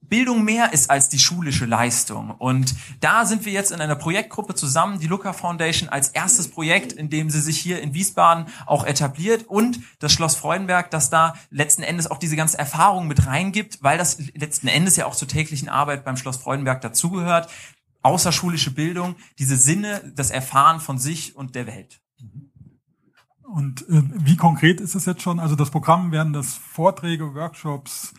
Bildung 0.00 0.44
mehr 0.44 0.72
ist 0.72 0.90
als 0.90 1.08
die 1.08 1.18
schulische 1.18 1.66
Leistung. 1.66 2.30
Und 2.30 2.74
da 3.00 3.26
sind 3.26 3.44
wir 3.44 3.52
jetzt 3.52 3.72
in 3.72 3.80
einer 3.80 3.96
Projektgruppe 3.96 4.54
zusammen, 4.54 4.98
die 4.98 5.06
Luca 5.06 5.32
Foundation 5.32 5.88
als 5.88 6.08
erstes 6.08 6.48
Projekt, 6.48 6.92
in 6.92 7.10
dem 7.10 7.30
sie 7.30 7.40
sich 7.40 7.58
hier 7.58 7.80
in 7.82 7.94
Wiesbaden 7.94 8.46
auch 8.66 8.84
etabliert 8.86 9.46
und 9.48 9.80
das 9.98 10.12
Schloss 10.12 10.36
Freudenberg, 10.36 10.90
das 10.90 11.10
da 11.10 11.34
letzten 11.50 11.82
Endes 11.82 12.10
auch 12.10 12.18
diese 12.18 12.36
ganze 12.36 12.58
Erfahrung 12.58 13.08
mit 13.08 13.26
reingibt, 13.26 13.82
weil 13.82 13.98
das 13.98 14.18
letzten 14.34 14.68
Endes 14.68 14.96
ja 14.96 15.06
auch 15.06 15.16
zur 15.16 15.28
täglichen 15.28 15.68
Arbeit 15.68 16.04
beim 16.04 16.16
Schloss 16.16 16.36
Freudenberg 16.36 16.80
dazugehört 16.80 17.48
außerschulische 18.04 18.70
Bildung, 18.70 19.16
diese 19.38 19.56
Sinne, 19.56 20.12
das 20.14 20.30
Erfahren 20.30 20.78
von 20.78 20.98
sich 20.98 21.34
und 21.36 21.54
der 21.54 21.66
Welt. 21.66 22.00
Und 23.42 23.82
äh, 23.88 24.02
wie 24.14 24.36
konkret 24.36 24.80
ist 24.80 24.94
es 24.94 25.06
jetzt 25.06 25.22
schon? 25.22 25.40
Also 25.40 25.56
das 25.56 25.70
Programm 25.70 26.12
werden 26.12 26.32
das 26.32 26.54
Vorträge, 26.54 27.34
Workshops, 27.34 28.12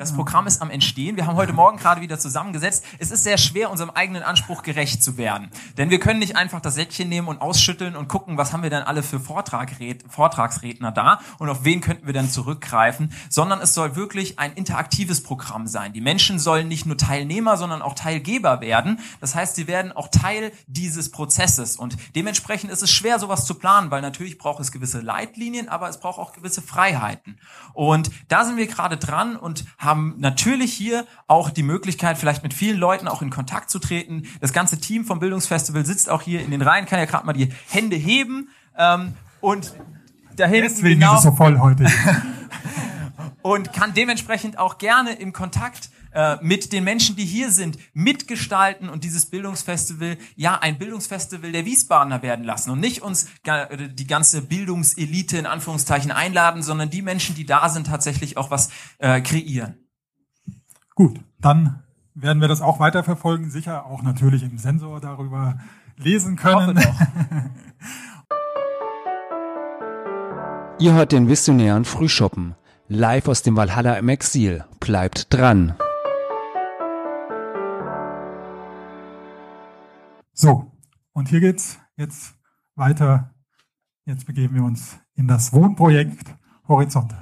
Das 0.00 0.14
Programm 0.14 0.46
ist 0.46 0.62
am 0.62 0.70
Entstehen. 0.70 1.16
Wir 1.16 1.26
haben 1.26 1.36
heute 1.36 1.52
Morgen 1.52 1.76
gerade 1.76 2.00
wieder 2.00 2.18
zusammengesetzt. 2.18 2.86
Es 2.98 3.10
ist 3.10 3.22
sehr 3.22 3.36
schwer, 3.36 3.70
unserem 3.70 3.90
eigenen 3.90 4.22
Anspruch 4.22 4.62
gerecht 4.62 5.04
zu 5.04 5.18
werden. 5.18 5.50
Denn 5.76 5.90
wir 5.90 6.00
können 6.00 6.20
nicht 6.20 6.36
einfach 6.36 6.62
das 6.62 6.76
Säckchen 6.76 7.10
nehmen 7.10 7.28
und 7.28 7.42
ausschütteln 7.42 7.94
und 7.94 8.08
gucken, 8.08 8.38
was 8.38 8.54
haben 8.54 8.62
wir 8.62 8.70
denn 8.70 8.82
alle 8.82 9.02
für 9.02 9.20
Vortragsredner 9.20 10.90
da 10.90 11.20
und 11.38 11.50
auf 11.50 11.64
wen 11.64 11.82
könnten 11.82 12.06
wir 12.06 12.14
dann 12.14 12.30
zurückgreifen, 12.30 13.12
sondern 13.28 13.60
es 13.60 13.74
soll 13.74 13.94
wirklich 13.94 14.38
ein 14.38 14.54
interaktives 14.54 15.22
Programm 15.22 15.66
sein. 15.66 15.92
Die 15.92 16.00
Menschen 16.00 16.38
sollen 16.38 16.66
nicht 16.66 16.86
nur 16.86 16.96
Teilnehmer, 16.96 17.58
sondern 17.58 17.82
auch 17.82 17.92
Teilgeber 17.92 18.62
werden. 18.62 19.00
Das 19.20 19.34
heißt, 19.34 19.54
sie 19.54 19.66
werden 19.66 19.92
auch 19.92 20.08
Teil 20.08 20.50
dieses 20.66 21.10
Prozesses. 21.10 21.76
Und 21.76 21.98
dementsprechend 22.14 22.70
ist 22.70 22.82
es 22.82 22.90
schwer, 22.90 23.18
sowas 23.18 23.44
zu 23.44 23.52
planen, 23.52 23.90
weil 23.90 24.00
natürlich 24.00 24.38
braucht 24.38 24.60
es 24.60 24.72
gewisse 24.72 25.02
Leitlinien, 25.02 25.68
aber 25.68 25.90
es 25.90 26.00
braucht 26.00 26.18
auch 26.18 26.32
gewisse 26.32 26.62
Freiheiten. 26.62 27.38
Und 27.74 28.10
da 28.28 28.46
sind 28.46 28.56
wir 28.56 28.66
gerade 28.66 28.96
dran 28.96 29.36
und 29.36 29.66
haben 29.76 29.89
natürlich 29.94 30.72
hier 30.72 31.06
auch 31.26 31.50
die 31.50 31.62
Möglichkeit, 31.62 32.18
vielleicht 32.18 32.42
mit 32.42 32.54
vielen 32.54 32.78
Leuten 32.78 33.08
auch 33.08 33.22
in 33.22 33.30
Kontakt 33.30 33.70
zu 33.70 33.78
treten. 33.78 34.24
Das 34.40 34.52
ganze 34.52 34.80
Team 34.80 35.04
vom 35.04 35.20
Bildungsfestival 35.20 35.86
sitzt 35.86 36.10
auch 36.10 36.22
hier 36.22 36.42
in 36.42 36.50
den 36.50 36.62
Reihen, 36.62 36.86
kann 36.86 36.98
ja 36.98 37.04
gerade 37.04 37.26
mal 37.26 37.32
die 37.32 37.48
Hände 37.68 37.96
heben 37.96 38.48
ähm, 38.76 39.14
und 39.40 39.74
da 40.36 40.46
hinten 40.46 40.68
deswegen 40.68 41.00
genau, 41.00 41.14
ist 41.14 41.18
es 41.18 41.24
so 41.24 41.32
voll 41.32 41.58
heute. 41.58 41.86
und 43.42 43.72
kann 43.72 43.94
dementsprechend 43.94 44.58
auch 44.58 44.78
gerne 44.78 45.12
im 45.12 45.32
Kontakt 45.32 45.90
äh, 46.12 46.36
mit 46.42 46.72
den 46.72 46.84
Menschen, 46.84 47.16
die 47.16 47.24
hier 47.24 47.50
sind, 47.50 47.78
mitgestalten 47.92 48.88
und 48.88 49.04
dieses 49.04 49.26
Bildungsfestival, 49.26 50.16
ja, 50.36 50.58
ein 50.58 50.78
Bildungsfestival 50.78 51.52
der 51.52 51.64
Wiesbadener 51.64 52.22
werden 52.22 52.44
lassen 52.44 52.70
und 52.70 52.80
nicht 52.80 53.02
uns 53.02 53.28
äh, 53.44 53.88
die 53.88 54.06
ganze 54.06 54.42
Bildungselite 54.42 55.38
in 55.38 55.46
Anführungszeichen 55.46 56.10
einladen, 56.10 56.62
sondern 56.62 56.90
die 56.90 57.02
Menschen, 57.02 57.34
die 57.34 57.46
da 57.46 57.68
sind, 57.68 57.86
tatsächlich 57.86 58.36
auch 58.36 58.50
was 58.50 58.70
äh, 58.98 59.20
kreieren. 59.20 59.76
Gut, 60.94 61.20
dann 61.40 61.82
werden 62.14 62.40
wir 62.40 62.48
das 62.48 62.60
auch 62.60 62.80
weiterverfolgen, 62.80 63.50
sicher 63.50 63.86
auch 63.86 64.02
natürlich 64.02 64.42
im 64.42 64.58
Sensor 64.58 65.00
darüber 65.00 65.60
lesen 65.96 66.36
können. 66.36 66.78
Ihr 70.78 70.94
hört 70.94 71.12
den 71.12 71.28
visionären 71.28 71.84
Frühschoppen. 71.84 72.54
Live 72.88 73.28
aus 73.28 73.42
dem 73.42 73.54
Valhalla 73.54 73.94
im 73.94 74.08
Exil. 74.08 74.64
Bleibt 74.80 75.32
dran. 75.32 75.74
So, 80.42 80.72
und 81.12 81.28
hier 81.28 81.40
geht's 81.40 81.78
jetzt 81.98 82.32
weiter. 82.74 83.34
Jetzt 84.06 84.24
begeben 84.24 84.54
wir 84.54 84.64
uns 84.64 84.98
in 85.14 85.28
das 85.28 85.52
Wohnprojekt 85.52 86.34
Horizonte. 86.66 87.14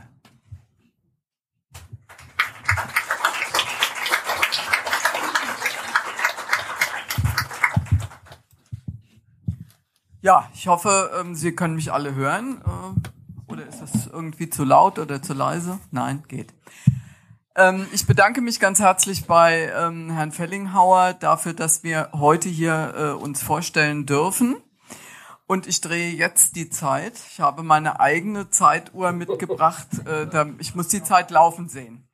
Ja, 10.20 10.48
ich 10.54 10.68
hoffe, 10.68 11.10
ähm, 11.20 11.34
Sie 11.34 11.56
können 11.56 11.74
mich 11.74 11.92
alle 11.92 12.14
hören. 12.14 12.62
Äh, 12.64 13.52
oder 13.52 13.66
ist 13.66 13.80
das 13.80 14.06
irgendwie 14.06 14.48
zu 14.48 14.62
laut 14.62 15.00
oder 15.00 15.20
zu 15.20 15.34
leise? 15.34 15.80
Nein, 15.90 16.22
geht. 16.28 16.54
Ähm, 17.58 17.88
ich 17.92 18.06
bedanke 18.06 18.40
mich 18.40 18.60
ganz 18.60 18.78
herzlich 18.78 19.26
bei 19.26 19.72
ähm, 19.76 20.10
Herrn 20.12 20.30
Fellinghauer 20.30 21.14
dafür, 21.14 21.54
dass 21.54 21.82
wir 21.82 22.10
heute 22.12 22.48
hier 22.48 22.94
äh, 22.96 23.10
uns 23.20 23.42
vorstellen 23.42 24.06
dürfen. 24.06 24.56
Und 25.48 25.66
ich 25.66 25.80
drehe 25.80 26.12
jetzt 26.12 26.54
die 26.54 26.70
Zeit. 26.70 27.14
Ich 27.32 27.40
habe 27.40 27.64
meine 27.64 27.98
eigene 27.98 28.48
Zeituhr 28.50 29.10
mitgebracht. 29.10 29.88
Äh, 30.06 30.28
da, 30.28 30.46
ich 30.60 30.76
muss 30.76 30.86
die 30.86 31.02
Zeit 31.02 31.32
laufen 31.32 31.68
sehen. 31.68 32.08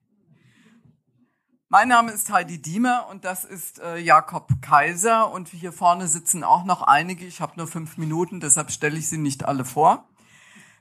Mein 1.69 1.89
Name 1.89 2.13
ist 2.13 2.33
Heidi 2.33 2.63
Diemer 2.63 3.09
und 3.11 3.27
das 3.27 3.45
ist 3.45 3.81
äh, 3.81 3.99
Jakob 3.99 4.49
Kaiser 4.63 5.31
und 5.31 5.49
hier 5.49 5.73
vorne 5.73 6.09
sitzen 6.09 6.43
auch 6.43 6.65
noch 6.65 6.81
einige. 6.81 7.27
Ich 7.27 7.43
habe 7.43 7.53
nur 7.57 7.67
fünf 7.67 7.99
Minuten, 7.99 8.41
deshalb 8.41 8.71
stelle 8.71 8.97
ich 8.97 9.11
sie 9.11 9.19
nicht 9.19 9.45
alle 9.45 9.67
vor. 9.67 10.09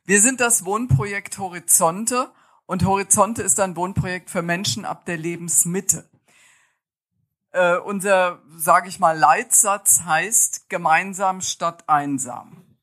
Wir 0.06 0.22
sind 0.22 0.40
das 0.40 0.64
Wohnprojekt 0.64 1.38
Horizonte 1.38 2.32
und 2.74 2.86
Horizonte 2.86 3.44
ist 3.44 3.60
ein 3.60 3.76
Wohnprojekt 3.76 4.32
für 4.32 4.42
Menschen 4.42 4.84
ab 4.84 5.06
der 5.06 5.16
Lebensmitte. 5.16 6.10
Äh, 7.52 7.78
unser, 7.78 8.42
sage 8.58 8.90
ich 8.90 8.98
mal, 8.98 9.16
Leitsatz 9.16 10.02
heißt 10.06 10.72
gemeinsam 10.72 11.42
statt 11.42 11.88
einsam. 11.88 12.80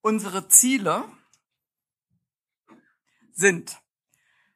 Unsere 0.00 0.48
Ziele 0.48 1.04
sind 3.30 3.82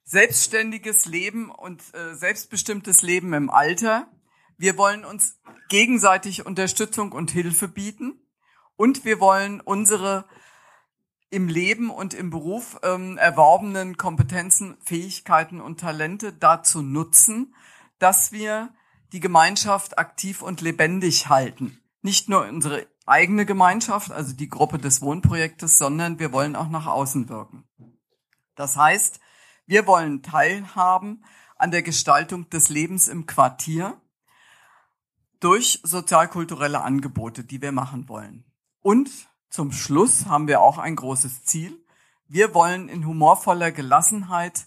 selbstständiges 0.03 1.05
Leben 1.05 1.51
und 1.51 1.83
äh, 1.93 2.14
selbstbestimmtes 2.14 3.03
Leben 3.03 3.35
im 3.35 3.51
Alter. 3.51 4.11
Wir 4.57 4.79
wollen 4.79 5.05
uns 5.05 5.41
gegenseitig 5.69 6.47
Unterstützung 6.47 7.12
und 7.12 7.33
Hilfe 7.33 7.69
bieten 7.69 8.19
und 8.77 9.05
wir 9.05 9.21
wollen 9.21 9.61
unsere 9.61 10.25
im 11.31 11.49
Leben 11.49 11.91
und 11.91 12.14
im 12.14 12.31
Beruf 12.31 12.79
ähm, 12.83 13.18
erworbenen 13.18 13.97
Kompetenzen, 13.97 14.76
Fähigkeiten 14.83 15.61
und 15.61 15.81
Talente 15.81 16.33
dazu 16.33 16.83
nutzen, 16.83 17.55
dass 17.99 18.33
wir 18.33 18.70
die 19.12 19.20
Gemeinschaft 19.20 19.99
aktiv 19.99 20.43
und 20.43 20.61
lebendig 20.61 21.29
halten. 21.29 21.81
Nicht 22.03 22.29
nur 22.29 22.47
unsere 22.47 22.87
eigene 23.07 23.47
Gemeinschaft, 23.47 24.11
also 24.11 24.35
die 24.35 24.49
Gruppe 24.49 24.79
des 24.79 25.03
Wohnprojektes, 25.03 25.79
sondern 25.79 26.18
wir 26.18 26.33
wollen 26.33 26.57
auch 26.57 26.68
nach 26.68 26.87
außen 26.87 27.29
wirken. 27.29 27.64
Das 28.55 28.76
heißt, 28.76 29.20
wir 29.66 29.87
wollen 29.87 30.22
teilhaben 30.22 31.24
an 31.57 31.70
der 31.70 31.83
Gestaltung 31.83 32.49
des 32.51 32.68
Lebens 32.68 33.09
im 33.09 33.26
Quartier 33.26 34.01
durch 35.41 35.81
sozialkulturelle 35.83 36.81
Angebote, 36.81 37.45
die 37.45 37.61
wir 37.62 37.72
machen 37.72 38.09
wollen. 38.09 38.45
Und 38.81 39.28
zum 39.51 39.72
Schluss 39.72 40.26
haben 40.26 40.46
wir 40.46 40.61
auch 40.61 40.78
ein 40.78 40.96
großes 40.96 41.44
Ziel. 41.44 41.84
Wir 42.26 42.55
wollen 42.55 42.88
in 42.88 43.07
humorvoller 43.07 43.72
Gelassenheit 43.72 44.66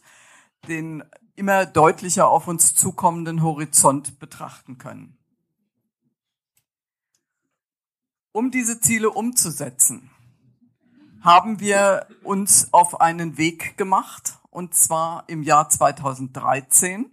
den 0.68 1.04
immer 1.36 1.66
deutlicher 1.66 2.28
auf 2.28 2.48
uns 2.48 2.76
zukommenden 2.76 3.42
Horizont 3.42 4.20
betrachten 4.20 4.78
können. 4.78 5.18
Um 8.32 8.52
diese 8.52 8.80
Ziele 8.80 9.10
umzusetzen, 9.10 10.10
haben 11.22 11.60
wir 11.60 12.08
uns 12.24 12.74
auf 12.74 13.02
einen 13.02 13.38
Weg 13.38 13.78
gemacht, 13.78 14.40
und 14.50 14.74
zwar 14.76 15.24
im 15.28 15.44
Jahr 15.44 15.70
2013. 15.70 17.12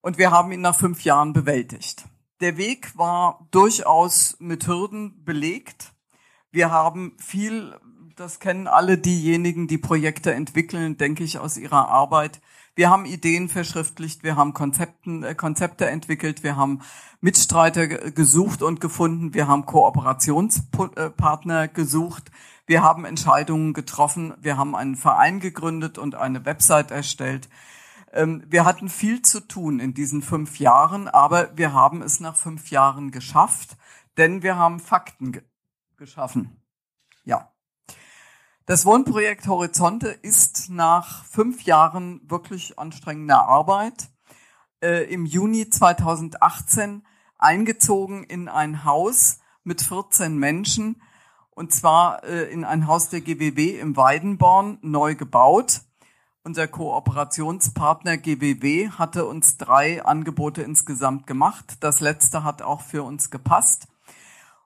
Und 0.00 0.18
wir 0.18 0.30
haben 0.30 0.52
ihn 0.52 0.60
nach 0.60 0.76
fünf 0.76 1.04
Jahren 1.04 1.32
bewältigt. 1.32 2.04
Der 2.40 2.56
Weg 2.56 2.98
war 2.98 3.46
durchaus 3.52 4.36
mit 4.40 4.66
Hürden 4.66 5.24
belegt. 5.24 5.92
Wir 6.50 6.70
haben 6.70 7.16
viel, 7.18 7.78
das 8.16 8.40
kennen 8.40 8.66
alle 8.66 8.98
diejenigen, 8.98 9.68
die 9.68 9.78
Projekte 9.78 10.34
entwickeln, 10.34 10.96
denke 10.96 11.22
ich, 11.22 11.38
aus 11.38 11.56
ihrer 11.56 11.88
Arbeit. 11.88 12.40
Wir 12.76 12.90
haben 12.90 13.06
Ideen 13.06 13.48
verschriftlicht, 13.48 14.24
wir 14.24 14.34
haben 14.34 14.52
Konzepten, 14.52 15.22
äh, 15.22 15.36
Konzepte 15.36 15.86
entwickelt, 15.86 16.42
wir 16.42 16.56
haben 16.56 16.80
Mitstreiter 17.20 17.86
ge- 17.86 18.10
gesucht 18.10 18.62
und 18.62 18.80
gefunden, 18.80 19.32
wir 19.32 19.46
haben 19.46 19.64
Kooperationspartner 19.64 21.68
gesucht, 21.68 22.32
wir 22.66 22.82
haben 22.82 23.04
Entscheidungen 23.04 23.74
getroffen, 23.74 24.34
wir 24.40 24.56
haben 24.56 24.74
einen 24.74 24.96
Verein 24.96 25.38
gegründet 25.38 25.98
und 25.98 26.16
eine 26.16 26.44
Website 26.46 26.90
erstellt. 26.90 27.48
Ähm, 28.14 28.44
Wir 28.46 28.64
hatten 28.64 28.88
viel 28.88 29.22
zu 29.22 29.40
tun 29.40 29.80
in 29.80 29.92
diesen 29.92 30.22
fünf 30.22 30.60
Jahren, 30.60 31.08
aber 31.08 31.56
wir 31.58 31.72
haben 31.72 32.00
es 32.00 32.20
nach 32.20 32.36
fünf 32.36 32.70
Jahren 32.70 33.10
geschafft, 33.10 33.76
denn 34.16 34.42
wir 34.42 34.56
haben 34.56 34.78
Fakten 34.80 35.32
ge 35.32 35.42
geschaffen. 35.96 36.60
Ja. 37.24 37.52
Das 38.66 38.84
Wohnprojekt 38.84 39.46
Horizonte 39.46 40.08
ist 40.08 40.70
nach 40.70 41.24
fünf 41.24 41.62
Jahren 41.62 42.20
wirklich 42.28 42.78
anstrengender 42.78 43.46
Arbeit 43.46 44.10
äh, 44.82 45.04
im 45.12 45.24
Juni 45.24 45.68
2018 45.70 47.06
eingezogen 47.38 48.24
in 48.24 48.48
ein 48.48 48.84
Haus 48.84 49.38
mit 49.62 49.82
14 49.82 50.36
Menschen 50.36 51.00
und 51.50 51.72
zwar 51.72 52.24
äh, 52.24 52.50
in 52.52 52.64
ein 52.64 52.86
Haus 52.86 53.08
der 53.08 53.20
GWW 53.20 53.78
im 53.78 53.96
Weidenborn 53.96 54.78
neu 54.82 55.14
gebaut. 55.14 55.82
Unser 56.46 56.68
Kooperationspartner 56.68 58.18
GWW 58.18 58.90
hatte 58.90 59.24
uns 59.24 59.56
drei 59.56 60.04
Angebote 60.04 60.60
insgesamt 60.60 61.26
gemacht. 61.26 61.78
Das 61.80 62.00
letzte 62.00 62.44
hat 62.44 62.60
auch 62.60 62.82
für 62.82 63.02
uns 63.02 63.30
gepasst. 63.30 63.88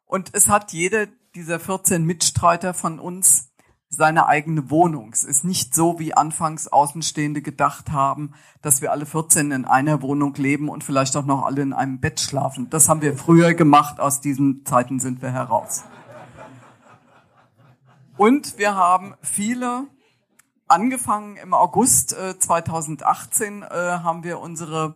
Und 0.05 0.31
es 0.35 0.49
hat 0.49 0.73
jeder 0.73 1.07
dieser 1.37 1.61
14 1.61 2.03
Mitstreiter 2.03 2.75
von 2.75 2.99
uns 2.99 3.53
seine 3.89 4.27
eigene 4.27 4.71
Wohnung. 4.71 5.11
Es 5.13 5.23
ist 5.23 5.45
nicht 5.45 5.73
so, 5.73 6.01
wie 6.01 6.15
anfangs 6.15 6.67
Außenstehende 6.67 7.43
gedacht 7.43 7.93
haben, 7.93 8.33
dass 8.61 8.83
wir 8.83 8.91
alle 8.91 9.07
14 9.07 9.53
in 9.53 9.65
einer 9.65 10.03
Wohnung 10.03 10.35
leben 10.35 10.69
und 10.69 10.83
vielleicht 10.83 11.17
auch 11.17 11.27
noch 11.27 11.45
alle 11.45 11.63
in 11.63 11.73
einem 11.73 12.01
Bett 12.01 12.19
schlafen. 12.19 12.69
Das 12.71 12.89
haben 12.89 13.03
wir 13.03 13.17
früher 13.17 13.55
gemacht, 13.55 14.01
aus 14.01 14.21
diesen 14.21 14.65
Zeiten 14.65 14.99
sind 14.99 15.23
wir 15.23 15.31
heraus. 15.31 15.85
Und 18.17 18.59
wir 18.59 18.75
haben 18.75 19.15
viele 19.23 19.87
angefangen 20.69 21.37
im 21.37 21.55
August 21.55 22.13
äh, 22.13 22.39
2018 22.39 23.63
äh, 23.63 23.67
haben 23.69 24.25
wir 24.25 24.41
unsere 24.41 24.95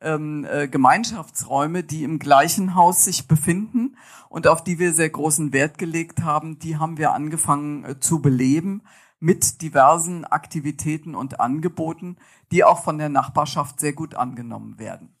ähm, 0.00 0.46
äh, 0.50 0.68
Gemeinschaftsräume, 0.68 1.82
die 1.84 2.04
im 2.04 2.18
gleichen 2.18 2.74
Haus 2.74 3.04
sich 3.04 3.28
befinden 3.28 3.96
und 4.28 4.46
auf 4.46 4.64
die 4.64 4.78
wir 4.78 4.94
sehr 4.94 5.10
großen 5.10 5.52
Wert 5.52 5.78
gelegt 5.78 6.22
haben, 6.22 6.58
die 6.58 6.76
haben 6.76 6.96
wir 6.98 7.12
angefangen 7.12 7.84
äh, 7.84 8.00
zu 8.00 8.22
beleben 8.22 8.82
mit 9.18 9.60
diversen 9.60 10.24
Aktivitäten 10.24 11.14
und 11.14 11.40
Angeboten, 11.40 12.16
die 12.52 12.64
auch 12.64 12.82
von 12.82 12.98
der 12.98 13.10
Nachbarschaft 13.10 13.78
sehr 13.78 13.92
gut 13.92 14.14
angenommen 14.14 14.78
werden. 14.78 15.14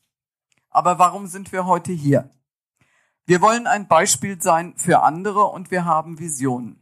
Aber 0.70 0.98
warum 0.98 1.26
sind 1.26 1.52
wir 1.52 1.66
heute 1.66 1.92
hier? 1.92 2.30
Wir 3.26 3.42
wollen 3.42 3.66
ein 3.66 3.86
Beispiel 3.86 4.40
sein 4.40 4.74
für 4.76 5.02
andere 5.02 5.44
und 5.44 5.70
wir 5.70 5.84
haben 5.84 6.18
Visionen. 6.18 6.79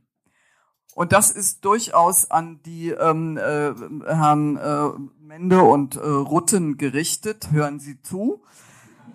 Und 0.98 1.12
das 1.12 1.30
ist 1.30 1.64
durchaus 1.64 2.28
an 2.28 2.58
die 2.66 2.88
ähm, 2.88 3.36
äh, 3.36 3.72
Herrn 4.04 4.56
äh, 4.56 4.88
Mende 5.20 5.62
und 5.62 5.94
äh, 5.94 6.00
Rutten 6.00 6.76
gerichtet. 6.76 7.52
Hören 7.52 7.78
Sie 7.78 8.02
zu. 8.02 8.42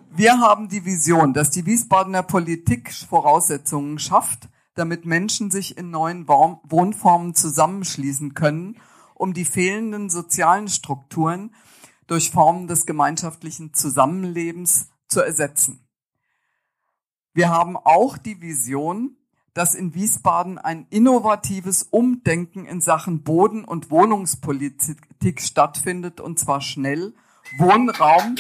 Wir 0.10 0.40
haben 0.40 0.70
die 0.70 0.86
Vision, 0.86 1.34
dass 1.34 1.50
die 1.50 1.66
Wiesbadener 1.66 2.24
Politik 2.24 2.94
Voraussetzungen 2.94 4.00
schafft, 4.00 4.48
damit 4.76 5.06
Menschen 5.06 5.52
sich 5.52 5.78
in 5.78 5.92
neuen 5.92 6.26
Wohnformen 6.26 7.36
zusammenschließen 7.36 8.34
können, 8.34 8.78
um 9.14 9.34
die 9.34 9.44
fehlenden 9.44 10.10
sozialen 10.10 10.70
Strukturen 10.70 11.54
durch 12.08 12.32
Formen 12.32 12.68
des 12.68 12.86
gemeinschaftlichen 12.86 13.74
Zusammenlebens 13.74 14.88
zu 15.10 15.20
ersetzen. 15.20 15.86
Wir 17.34 17.50
haben 17.50 17.76
auch 17.76 18.18
die 18.18 18.40
Vision, 18.40 19.18
dass 19.54 19.76
in 19.76 19.94
Wiesbaden 19.94 20.58
ein 20.58 20.88
innovatives 20.90 21.84
Umdenken 21.84 22.66
in 22.66 22.82
Sachen 22.82 23.24
Boden- 23.24 23.66
und 23.66 23.92
Wohnungspolitik 23.92 25.42
stattfindet, 25.42 26.20
und 26.20 26.40
zwar 26.40 26.62
schnell. 26.62 27.14
Wohnraum. 27.60 28.36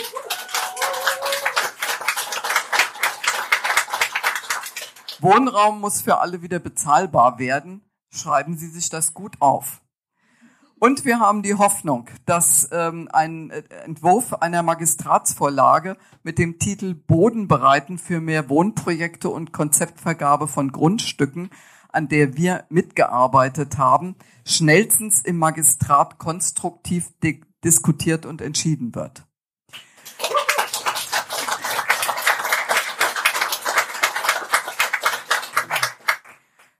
Wohnraum 5.19 5.79
muss 5.79 6.01
für 6.01 6.19
alle 6.19 6.41
wieder 6.41 6.59
bezahlbar 6.59 7.37
werden. 7.37 7.83
Schreiben 8.09 8.57
Sie 8.57 8.67
sich 8.67 8.89
das 8.89 9.13
gut 9.13 9.35
auf. 9.39 9.82
Und 10.83 11.05
wir 11.05 11.21
haben 11.21 11.43
die 11.43 11.53
Hoffnung, 11.53 12.09
dass 12.25 12.67
ähm, 12.73 13.07
ein 13.13 13.51
äh, 13.51 13.63
Entwurf 13.85 14.33
einer 14.33 14.63
Magistratsvorlage 14.63 15.95
mit 16.23 16.37
dem 16.37 16.59
Titel 16.59 16.93
Boden 16.93 17.47
bereiten 17.47 17.97
für 17.97 18.19
mehr 18.19 18.49
Wohnprojekte 18.49 19.29
und 19.29 19.53
Konzeptvergabe 19.53 20.49
von 20.49 20.73
Grundstücken, 20.73 21.51
an 21.87 22.09
der 22.09 22.35
wir 22.35 22.65
mitgearbeitet 22.67 23.77
haben, 23.77 24.17
schnellstens 24.45 25.21
im 25.21 25.37
Magistrat 25.37 26.17
konstruktiv 26.17 27.13
diskutiert 27.63 28.25
und 28.25 28.41
entschieden 28.41 28.93
wird. 28.93 29.25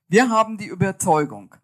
Wir 0.09 0.29
haben 0.29 0.57
die 0.57 0.67
Überzeugung, 0.67 1.55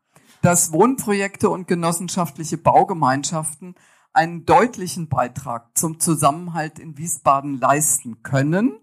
dass 0.42 0.72
Wohnprojekte 0.72 1.50
und 1.50 1.68
genossenschaftliche 1.68 2.58
Baugemeinschaften 2.58 3.76
einen 4.14 4.46
deutlichen 4.46 5.08
Beitrag 5.08 5.78
zum 5.78 6.00
Zusammenhalt 6.00 6.80
in 6.80 6.98
Wiesbaden 6.98 7.60
leisten 7.60 8.24
können. 8.24 8.80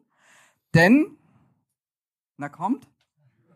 Denn, 0.74 1.16
na 2.36 2.48
kommt, 2.48 2.86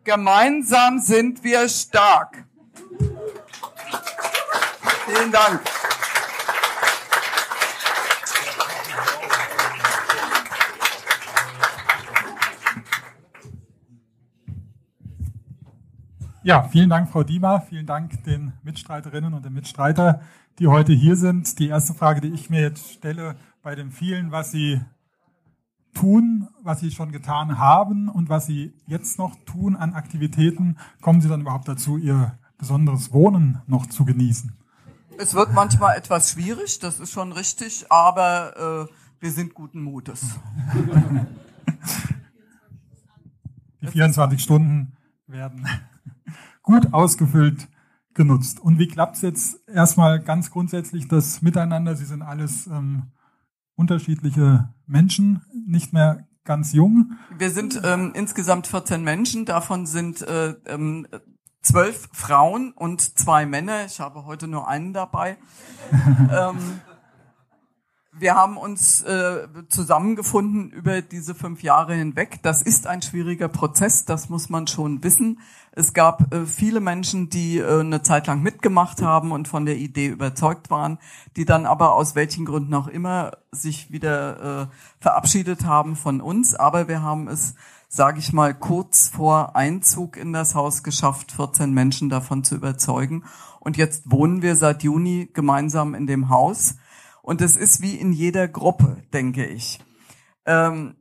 gemeinsam 0.03 0.99
sind 0.99 1.43
wir 1.43 1.69
stark. 1.69 2.45
Vielen 5.05 5.31
Dank. 5.31 5.61
Ja, 16.43 16.63
vielen 16.63 16.89
Dank, 16.89 17.07
Frau 17.11 17.21
Diemer. 17.23 17.61
Vielen 17.61 17.85
Dank 17.85 18.23
den 18.23 18.53
Mitstreiterinnen 18.63 19.35
und 19.35 19.45
den 19.45 19.53
Mitstreiter, 19.53 20.21
die 20.57 20.65
heute 20.65 20.91
hier 20.91 21.15
sind. 21.15 21.59
Die 21.59 21.67
erste 21.67 21.93
Frage, 21.93 22.19
die 22.19 22.29
ich 22.29 22.49
mir 22.49 22.61
jetzt 22.61 22.93
stelle, 22.93 23.35
bei 23.61 23.75
dem 23.75 23.91
vielen, 23.91 24.31
was 24.31 24.49
Sie 24.49 24.81
tun, 25.93 26.47
was 26.63 26.79
Sie 26.79 26.89
schon 26.89 27.11
getan 27.11 27.59
haben 27.59 28.09
und 28.09 28.29
was 28.29 28.47
Sie 28.47 28.73
jetzt 28.87 29.19
noch 29.19 29.35
tun 29.45 29.75
an 29.75 29.93
Aktivitäten, 29.93 30.79
kommen 30.99 31.21
Sie 31.21 31.29
dann 31.29 31.41
überhaupt 31.41 31.67
dazu, 31.67 31.97
Ihr 31.97 32.39
besonderes 32.57 33.13
Wohnen 33.13 33.61
noch 33.67 33.85
zu 33.85 34.03
genießen? 34.03 34.57
Es 35.19 35.35
wird 35.35 35.53
manchmal 35.53 35.95
etwas 35.95 36.31
schwierig, 36.31 36.79
das 36.79 36.99
ist 36.99 37.11
schon 37.11 37.33
richtig, 37.33 37.85
aber 37.91 38.87
äh, 38.89 38.93
wir 39.19 39.31
sind 39.31 39.53
guten 39.53 39.83
Mutes. 39.83 40.39
Die 43.81 43.87
24 43.87 44.41
Stunden 44.41 44.93
werden 45.27 45.67
gut 46.61 46.93
ausgefüllt 46.93 47.67
genutzt. 48.13 48.59
Und 48.59 48.77
wie 48.79 48.87
klappt 48.87 49.15
es 49.15 49.21
jetzt 49.21 49.69
erstmal 49.69 50.19
ganz 50.19 50.51
grundsätzlich 50.51 51.07
das 51.07 51.41
Miteinander? 51.41 51.95
Sie 51.95 52.05
sind 52.05 52.21
alles 52.21 52.67
ähm, 52.67 53.11
unterschiedliche 53.75 54.69
Menschen, 54.85 55.41
nicht 55.65 55.93
mehr 55.93 56.27
ganz 56.43 56.73
jung. 56.73 57.13
Wir 57.37 57.51
sind 57.51 57.79
ähm, 57.83 58.11
insgesamt 58.13 58.67
14 58.67 59.03
Menschen, 59.03 59.45
davon 59.45 59.85
sind 59.85 60.21
äh, 60.21 60.55
ähm, 60.65 61.07
zwölf 61.61 62.09
Frauen 62.11 62.73
und 62.73 63.01
zwei 63.01 63.45
Männer. 63.45 63.85
Ich 63.85 63.99
habe 63.99 64.25
heute 64.25 64.47
nur 64.47 64.67
einen 64.67 64.93
dabei. 64.93 65.37
ähm, 65.91 66.81
wir 68.13 68.35
haben 68.35 68.57
uns 68.57 69.01
äh, 69.03 69.47
zusammengefunden 69.69 70.69
über 70.71 71.01
diese 71.01 71.33
fünf 71.33 71.63
Jahre 71.63 71.95
hinweg. 71.95 72.39
Das 72.41 72.61
ist 72.61 72.85
ein 72.85 73.01
schwieriger 73.01 73.47
Prozess, 73.47 74.03
das 74.03 74.27
muss 74.27 74.49
man 74.49 74.67
schon 74.67 75.01
wissen. 75.03 75.39
Es 75.71 75.93
gab 75.93 76.33
äh, 76.33 76.45
viele 76.45 76.81
Menschen, 76.81 77.29
die 77.29 77.59
äh, 77.59 77.79
eine 77.79 78.01
Zeit 78.01 78.27
lang 78.27 78.41
mitgemacht 78.41 79.01
haben 79.01 79.31
und 79.31 79.47
von 79.47 79.65
der 79.65 79.77
Idee 79.77 80.07
überzeugt 80.07 80.69
waren, 80.69 80.99
die 81.37 81.45
dann 81.45 81.65
aber 81.65 81.93
aus 81.93 82.13
welchen 82.13 82.43
Gründen 82.43 82.73
auch 82.73 82.87
immer 82.87 83.31
sich 83.51 83.91
wieder 83.91 84.63
äh, 84.63 84.67
verabschiedet 84.99 85.65
haben 85.65 85.95
von 85.95 86.19
uns. 86.19 86.53
Aber 86.53 86.89
wir 86.89 87.01
haben 87.01 87.29
es, 87.29 87.55
sage 87.87 88.19
ich 88.19 88.33
mal, 88.33 88.53
kurz 88.53 89.07
vor 89.07 89.55
Einzug 89.55 90.17
in 90.17 90.33
das 90.33 90.53
Haus 90.53 90.83
geschafft, 90.83 91.31
14 91.31 91.73
Menschen 91.73 92.09
davon 92.09 92.43
zu 92.43 92.55
überzeugen. 92.55 93.23
Und 93.61 93.77
jetzt 93.77 94.11
wohnen 94.11 94.41
wir 94.41 94.57
seit 94.57 94.83
Juni 94.83 95.29
gemeinsam 95.31 95.95
in 95.95 96.07
dem 96.07 96.27
Haus. 96.27 96.75
Und 97.21 97.41
es 97.41 97.55
ist 97.55 97.81
wie 97.81 97.95
in 97.95 98.11
jeder 98.11 98.47
Gruppe, 98.47 99.03
denke 99.13 99.45
ich. 99.45 99.79
Ähm, 100.45 100.95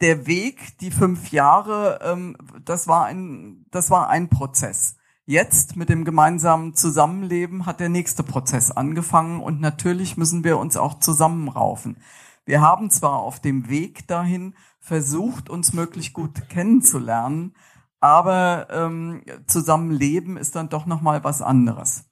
der 0.00 0.26
Weg, 0.26 0.78
die 0.78 0.90
fünf 0.90 1.30
Jahre, 1.30 2.00
ähm, 2.02 2.36
das 2.64 2.88
war 2.88 3.06
ein, 3.06 3.66
das 3.70 3.90
war 3.90 4.08
ein 4.08 4.28
Prozess. 4.28 4.96
Jetzt 5.24 5.76
mit 5.76 5.88
dem 5.88 6.04
gemeinsamen 6.04 6.74
Zusammenleben 6.74 7.64
hat 7.64 7.80
der 7.80 7.88
nächste 7.88 8.22
Prozess 8.22 8.70
angefangen 8.70 9.40
und 9.40 9.60
natürlich 9.60 10.18
müssen 10.18 10.44
wir 10.44 10.58
uns 10.58 10.76
auch 10.76 11.00
zusammenraufen. 11.00 11.96
Wir 12.44 12.60
haben 12.60 12.90
zwar 12.90 13.20
auf 13.20 13.40
dem 13.40 13.70
Weg 13.70 14.06
dahin 14.06 14.54
versucht, 14.80 15.48
uns 15.48 15.72
möglichst 15.72 16.12
gut 16.12 16.50
kennenzulernen, 16.50 17.54
aber 18.00 18.66
ähm, 18.70 19.22
Zusammenleben 19.46 20.36
ist 20.36 20.54
dann 20.56 20.68
doch 20.68 20.84
noch 20.84 21.00
mal 21.00 21.24
was 21.24 21.40
anderes 21.40 22.04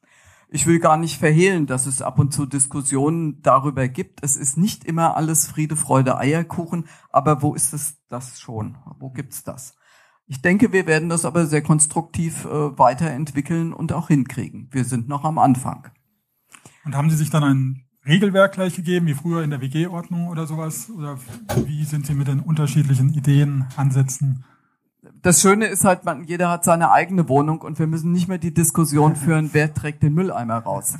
ich 0.52 0.66
will 0.66 0.80
gar 0.80 0.98
nicht 0.98 1.18
verhehlen, 1.18 1.66
dass 1.66 1.86
es 1.86 2.02
ab 2.02 2.18
und 2.18 2.34
zu 2.34 2.44
Diskussionen 2.44 3.40
darüber 3.40 3.88
gibt. 3.88 4.22
Es 4.22 4.36
ist 4.36 4.58
nicht 4.58 4.84
immer 4.84 5.16
alles 5.16 5.46
Friede, 5.46 5.76
Freude, 5.76 6.18
Eierkuchen, 6.18 6.84
aber 7.10 7.40
wo 7.40 7.54
ist 7.54 7.72
es 7.72 7.96
das 8.08 8.38
schon? 8.38 8.76
Wo 8.98 9.08
gibt's 9.08 9.44
das? 9.44 9.74
Ich 10.26 10.42
denke, 10.42 10.72
wir 10.72 10.86
werden 10.86 11.08
das 11.08 11.24
aber 11.24 11.46
sehr 11.46 11.62
konstruktiv 11.62 12.44
äh, 12.44 12.78
weiterentwickeln 12.78 13.72
und 13.72 13.92
auch 13.94 14.08
hinkriegen. 14.08 14.68
Wir 14.70 14.84
sind 14.84 15.08
noch 15.08 15.24
am 15.24 15.38
Anfang. 15.38 15.88
Und 16.84 16.94
haben 16.94 17.08
Sie 17.08 17.16
sich 17.16 17.30
dann 17.30 17.44
ein 17.44 17.84
Regelwerk 18.04 18.52
gleich 18.52 18.76
gegeben, 18.76 19.06
wie 19.06 19.14
früher 19.14 19.42
in 19.42 19.50
der 19.50 19.62
WG-Ordnung 19.62 20.28
oder 20.28 20.46
sowas? 20.46 20.90
Oder 20.90 21.18
wie 21.64 21.84
sind 21.84 22.06
Sie 22.06 22.14
mit 22.14 22.28
den 22.28 22.40
unterschiedlichen 22.40 23.14
Ideen, 23.14 23.66
Ansätzen 23.76 24.44
das 25.22 25.40
Schöne 25.40 25.66
ist 25.66 25.84
halt, 25.84 26.04
man, 26.04 26.24
jeder 26.24 26.50
hat 26.50 26.64
seine 26.64 26.90
eigene 26.92 27.28
Wohnung 27.28 27.60
und 27.60 27.78
wir 27.78 27.86
müssen 27.86 28.12
nicht 28.12 28.28
mehr 28.28 28.38
die 28.38 28.54
Diskussion 28.54 29.16
führen, 29.24 29.50
wer 29.52 29.74
trägt 29.74 30.02
den 30.02 30.14
Mülleimer 30.14 30.58
raus. 30.58 30.94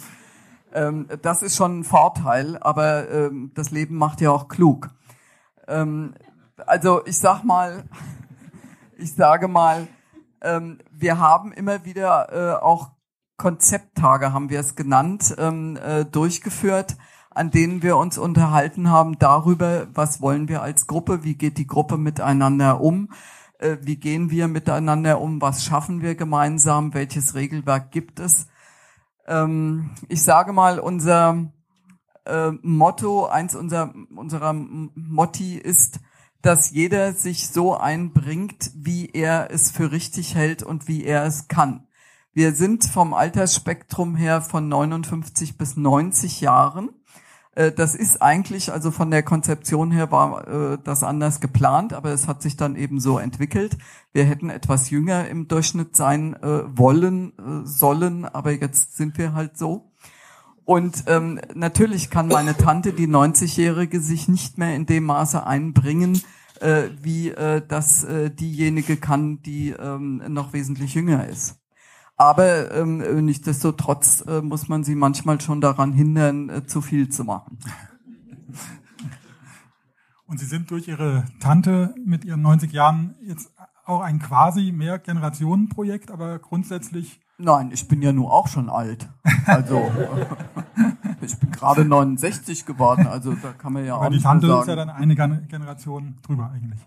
Ähm, 0.73 1.07
das 1.23 1.43
ist 1.43 1.57
schon 1.57 1.81
ein 1.81 1.85
Vorteil, 1.85 2.59
aber 2.59 3.11
ähm, 3.11 3.53
das 3.55 3.71
Leben 3.71 3.97
macht 3.97 4.21
ja 4.21 4.31
auch 4.31 4.49
klug. 4.49 4.91
Ähm, 5.69 6.15
also 6.67 7.05
ich 7.07 7.19
sag 7.19 7.45
mal, 7.45 7.85
ich 8.97 9.15
sage 9.15 9.49
mal, 9.49 9.89
Ähm, 10.45 10.79
wir 10.91 11.19
haben 11.19 11.53
immer 11.53 11.85
wieder 11.85 12.33
äh, 12.33 12.61
auch 12.61 12.91
Konzepttage, 13.37 14.33
haben 14.33 14.51
wir 14.51 14.61
es 14.61 14.75
genannt, 14.75 15.35
ähm, 15.39 15.77
äh, 15.77 16.05
durchgeführt, 16.05 16.97
an 17.31 17.51
denen 17.51 17.83
wir 17.83 17.97
uns 17.97 18.19
unterhalten 18.19 18.91
haben 18.91 19.19
darüber, 19.19 19.87
was 19.95 20.21
wollen 20.21 20.49
wir 20.49 20.63
als 20.63 20.87
Gruppe, 20.87 21.23
wie 21.23 21.37
geht 21.37 21.59
die 21.59 21.67
Gruppe 21.67 21.97
miteinander 21.97 22.81
um, 22.81 23.09
äh, 23.63 23.79
wie 23.83 23.97
gehen 23.97 24.31
wir 24.31 24.49
miteinander 24.49 25.21
um, 25.21 25.41
was 25.41 25.65
schaffen 25.65 26.03
wir 26.03 26.15
gemeinsam, 26.15 26.95
welches 26.95 27.35
Regelwerk 27.35 27.91
gibt 27.91 28.21
es. 28.21 28.49
Ähm, 29.27 29.91
ich 30.09 30.23
sage 30.23 30.53
mal, 30.53 30.79
unser 30.79 31.53
äh, 32.25 32.51
Motto, 32.63 33.27
eins 33.27 33.55
unserer, 33.55 33.95
unserer 34.15 34.53
Motti 34.53 35.57
ist, 35.57 36.01
dass 36.43 36.73
jeder 36.73 37.13
sich 37.13 37.49
so 37.49 37.77
einbringt, 37.77 38.73
wie 38.75 39.09
er 39.13 39.51
es 39.53 39.71
für 39.71 39.93
richtig 39.93 40.35
hält 40.35 40.63
und 40.63 40.89
wie 40.89 41.05
er 41.05 41.25
es 41.25 41.47
kann. 41.47 41.87
Wir 42.35 42.55
sind 42.55 42.85
vom 42.85 43.15
Altersspektrum 43.15 44.17
her 44.17 44.43
von 44.43 44.67
59 44.67 45.57
bis 45.57 45.77
90 45.77 46.41
Jahren. 46.41 46.91
Äh, 47.55 47.73
das 47.73 47.95
ist 47.95 48.23
eigentlich, 48.23 48.73
also 48.73 48.91
von 48.91 49.11
der 49.11 49.23
Konzeption 49.23 49.91
her 49.91 50.11
war 50.11 50.47
äh, 50.47 50.79
das 50.83 51.03
anders 51.03 51.41
geplant, 51.41 51.93
aber 51.93 52.11
es 52.11 52.29
hat 52.29 52.43
sich 52.43 52.57
dann 52.57 52.77
eben 52.77 53.01
so 53.01 53.19
entwickelt. 53.19 53.77
Wir 54.13 54.25
hätten 54.25 54.51
etwas 54.51 54.91
jünger 54.91 55.29
im 55.29 55.49
Durchschnitt 55.49 55.97
sein 55.97 56.35
äh, 56.43 56.63
wollen, 56.77 57.33
sollen, 57.65 58.25
aber 58.25 58.53
jetzt 58.53 58.97
sind 58.97 59.19
wir 59.19 59.35
halt 59.35 59.57
so. 59.57 59.93
Und 60.65 61.05
ähm, 61.07 61.41
natürlich 61.55 62.09
kann 62.11 62.29
meine 62.29 62.57
Tante, 62.57 62.93
die 62.93 63.09
90-Jährige, 63.09 64.01
sich 64.01 64.29
nicht 64.29 64.59
mehr 64.59 64.75
in 64.77 64.87
dem 64.87 65.05
Maße 65.05 65.45
einbringen, 65.45 66.21
äh, 66.61 66.85
wie 67.01 67.31
äh, 67.31 67.61
das 67.67 68.05
äh, 68.05 68.31
diejenige 68.31 68.97
kann, 68.97 69.43
die 69.43 69.71
ähm, 69.71 70.23
noch 70.29 70.53
wesentlich 70.53 70.95
jünger 70.95 71.27
ist. 71.27 71.62
Aber 72.17 72.71
ähm, 72.73 73.25
nichtsdestotrotz 73.25 74.25
äh, 74.27 74.41
muss 74.43 74.69
man 74.69 74.85
sie 74.85 74.95
manchmal 74.95 75.41
schon 75.41 75.61
daran 75.61 75.93
hindern, 75.93 76.49
äh, 76.51 76.67
zu 76.67 76.81
viel 76.81 77.09
zu 77.09 77.25
machen. 77.25 77.59
Und 80.27 80.39
Sie 80.39 80.47
sind 80.47 80.71
durch 80.71 80.89
Ihre 80.89 81.25
Tante 81.41 81.95
mit 82.07 82.25
ihren 82.25 82.41
90 82.41 82.73
Jahren 82.73 83.17
jetzt 83.23 83.53
auch 83.85 84.01
ein 84.01 84.19
quasi 84.19 84.73
Mehrgenerationenprojekt, 84.73 86.11
aber 86.11 86.39
grundsätzlich 86.39 87.21
Nein, 87.39 87.71
ich 87.73 87.89
bin 87.89 88.01
ja 88.03 88.13
nur 88.13 88.33
auch 88.33 88.47
schon 88.47 88.71
alt. 88.71 89.09
Also 89.47 89.91
ich 91.21 91.37
bin 91.39 91.51
gerade 91.51 91.85
69 91.85 92.65
geworden, 92.67 93.07
also 93.09 93.35
da 93.35 93.53
kann 93.53 93.73
man 93.73 93.85
ja 93.85 93.97
Aber 93.97 94.07
auch 94.07 94.09
die 94.11 94.15
nicht 94.17 94.23
Tante 94.23 94.47
ist 94.47 94.69
ja 94.69 94.77
dann 94.77 94.91
eine 94.91 95.17
Gen- 95.17 95.49
Generation 95.49 96.19
drüber 96.23 96.51
eigentlich. 96.55 96.81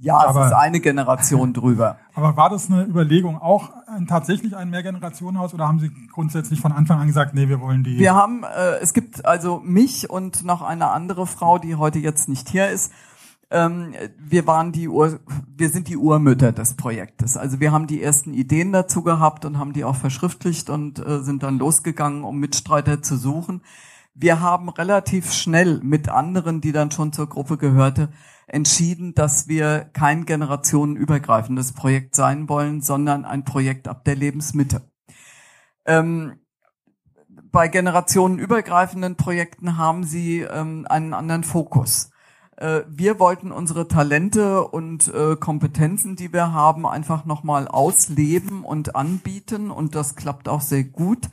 Ja, 0.00 0.16
aber- 0.26 0.40
es 0.40 0.46
ist 0.48 0.52
eine 0.56 0.80
Generation 0.80 1.52
drüber. 1.54 1.98
Aber 2.14 2.36
war 2.36 2.50
das 2.50 2.70
eine 2.70 2.84
Überlegung 2.84 3.38
auch 3.40 3.70
ein, 3.86 4.06
tatsächlich 4.06 4.56
ein 4.56 4.70
Mehrgenerationenhaus 4.70 5.54
oder 5.54 5.68
haben 5.68 5.78
Sie 5.78 5.90
grundsätzlich 6.12 6.60
von 6.60 6.72
Anfang 6.72 7.00
an 7.00 7.06
gesagt, 7.06 7.34
nee, 7.34 7.48
wir 7.48 7.60
wollen 7.60 7.84
die 7.84 7.98
Wir 7.98 8.14
haben, 8.14 8.42
äh, 8.44 8.78
es 8.80 8.92
gibt 8.94 9.24
also 9.26 9.60
mich 9.64 10.08
und 10.10 10.44
noch 10.44 10.62
eine 10.62 10.90
andere 10.90 11.26
Frau, 11.26 11.58
die 11.58 11.76
heute 11.76 11.98
jetzt 11.98 12.28
nicht 12.28 12.48
hier 12.48 12.68
ist. 12.70 12.92
Ähm, 13.52 13.94
wir 14.18 14.46
waren 14.46 14.70
die 14.72 14.88
Ur, 14.88 15.18
wir 15.56 15.70
sind 15.70 15.88
die 15.88 15.96
Urmütter 15.96 16.52
des 16.52 16.74
Projektes. 16.74 17.36
Also 17.36 17.58
wir 17.58 17.72
haben 17.72 17.86
die 17.88 18.00
ersten 18.02 18.32
Ideen 18.32 18.72
dazu 18.72 19.02
gehabt 19.02 19.44
und 19.44 19.58
haben 19.58 19.72
die 19.72 19.84
auch 19.84 19.96
verschriftlicht 19.96 20.70
und 20.70 21.04
äh, 21.04 21.20
sind 21.22 21.42
dann 21.42 21.58
losgegangen, 21.58 22.22
um 22.22 22.38
Mitstreiter 22.38 23.02
zu 23.02 23.16
suchen. 23.16 23.62
Wir 24.14 24.40
haben 24.40 24.68
relativ 24.68 25.32
schnell 25.32 25.80
mit 25.82 26.08
anderen, 26.08 26.60
die 26.60 26.72
dann 26.72 26.90
schon 26.90 27.12
zur 27.12 27.28
Gruppe 27.28 27.56
gehörte, 27.56 28.08
entschieden, 28.52 29.14
dass 29.14 29.48
wir 29.48 29.88
kein 29.92 30.26
generationenübergreifendes 30.26 31.72
Projekt 31.72 32.14
sein 32.14 32.48
wollen, 32.48 32.80
sondern 32.80 33.24
ein 33.24 33.44
Projekt 33.44 33.88
ab 33.88 34.04
der 34.04 34.16
Lebensmitte. 34.16 34.82
Ähm, 35.86 36.34
bei 37.52 37.68
generationenübergreifenden 37.68 39.16
Projekten 39.16 39.76
haben 39.76 40.04
sie 40.04 40.40
ähm, 40.40 40.86
einen 40.88 41.14
anderen 41.14 41.44
Fokus. 41.44 42.10
Äh, 42.56 42.82
wir 42.88 43.18
wollten 43.18 43.52
unsere 43.52 43.88
Talente 43.88 44.66
und 44.66 45.12
äh, 45.12 45.36
Kompetenzen, 45.36 46.16
die 46.16 46.32
wir 46.32 46.52
haben, 46.52 46.86
einfach 46.86 47.24
nochmal 47.24 47.66
ausleben 47.66 48.64
und 48.64 48.94
anbieten 48.94 49.70
und 49.70 49.94
das 49.94 50.14
klappt 50.14 50.48
auch 50.48 50.60
sehr 50.60 50.84
gut. 50.84 51.28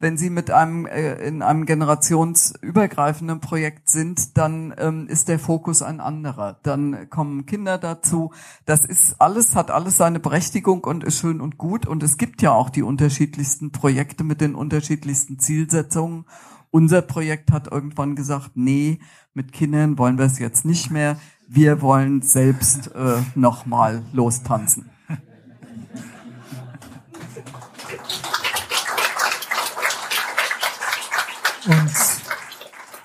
Wenn 0.00 0.16
Sie 0.16 0.30
mit 0.30 0.52
einem 0.52 0.86
äh, 0.86 1.14
in 1.26 1.42
einem 1.42 1.66
generationsübergreifenden 1.66 3.40
Projekt 3.40 3.88
sind, 3.90 4.38
dann 4.38 4.72
ähm, 4.78 5.08
ist 5.08 5.26
der 5.26 5.40
Fokus 5.40 5.82
ein 5.82 6.00
anderer. 6.00 6.60
Dann 6.62 7.10
kommen 7.10 7.46
Kinder 7.46 7.78
dazu. 7.78 8.32
Das 8.64 8.84
ist 8.84 9.20
alles 9.20 9.56
hat 9.56 9.72
alles 9.72 9.96
seine 9.96 10.20
Berechtigung 10.20 10.84
und 10.84 11.02
ist 11.02 11.18
schön 11.18 11.40
und 11.40 11.58
gut. 11.58 11.84
Und 11.84 12.04
es 12.04 12.16
gibt 12.16 12.42
ja 12.42 12.52
auch 12.52 12.70
die 12.70 12.84
unterschiedlichsten 12.84 13.72
Projekte 13.72 14.22
mit 14.22 14.40
den 14.40 14.54
unterschiedlichsten 14.54 15.40
Zielsetzungen. 15.40 16.26
Unser 16.70 17.02
Projekt 17.02 17.50
hat 17.50 17.66
irgendwann 17.72 18.14
gesagt, 18.14 18.52
nee, 18.54 19.00
mit 19.34 19.52
Kindern 19.52 19.98
wollen 19.98 20.18
wir 20.18 20.26
es 20.26 20.38
jetzt 20.38 20.64
nicht 20.64 20.92
mehr. 20.92 21.18
Wir 21.48 21.82
wollen 21.82 22.22
selbst 22.22 22.94
äh, 22.94 23.20
nochmal 23.34 24.04
lostanzen. 24.12 24.90
Und 31.68 31.90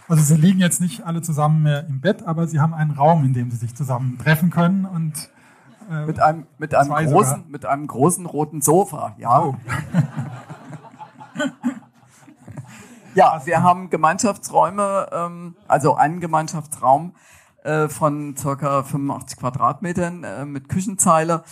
also 0.08 0.24
sie 0.24 0.36
liegen 0.36 0.60
jetzt 0.60 0.82
nicht 0.82 1.06
alle 1.06 1.22
zusammen 1.22 1.64
mehr 1.64 1.86
im 1.88 2.02
Bett, 2.02 2.24
aber 2.24 2.48
sie 2.48 2.60
haben 2.60 2.74
einen 2.74 2.92
Raum, 2.92 3.24
in 3.26 3.34
dem 3.34 3.52
sie 3.52 3.58
sich 3.58 3.76
zusammen 3.76 4.18
treffen 4.18 4.50
können 4.50 4.86
und 4.86 5.30
äh, 5.90 6.06
Mit 6.06 6.20
einem, 6.20 6.48
mit 6.58 6.74
einem 6.76 6.92
großen, 6.92 7.36
sogar. 7.36 7.50
mit 7.50 7.66
einem 7.66 7.88
großen 7.88 8.26
roten 8.26 8.62
Sofa, 8.62 9.16
ja. 9.18 9.42
Oh. 9.42 9.56
Ja, 13.16 13.46
wir 13.46 13.62
haben 13.62 13.92
Gemeinschaftsräume, 13.92 15.08
ähm, 15.12 15.56
also 15.68 15.94
einen 15.94 16.20
Gemeinschaftsraum 16.20 17.14
äh, 17.64 17.88
von 17.88 18.36
circa 18.36 18.82
85 18.82 19.38
Quadratmetern 19.38 20.24
äh, 20.24 20.46
mit 20.46 20.68
Küchenzeile. 20.68 21.44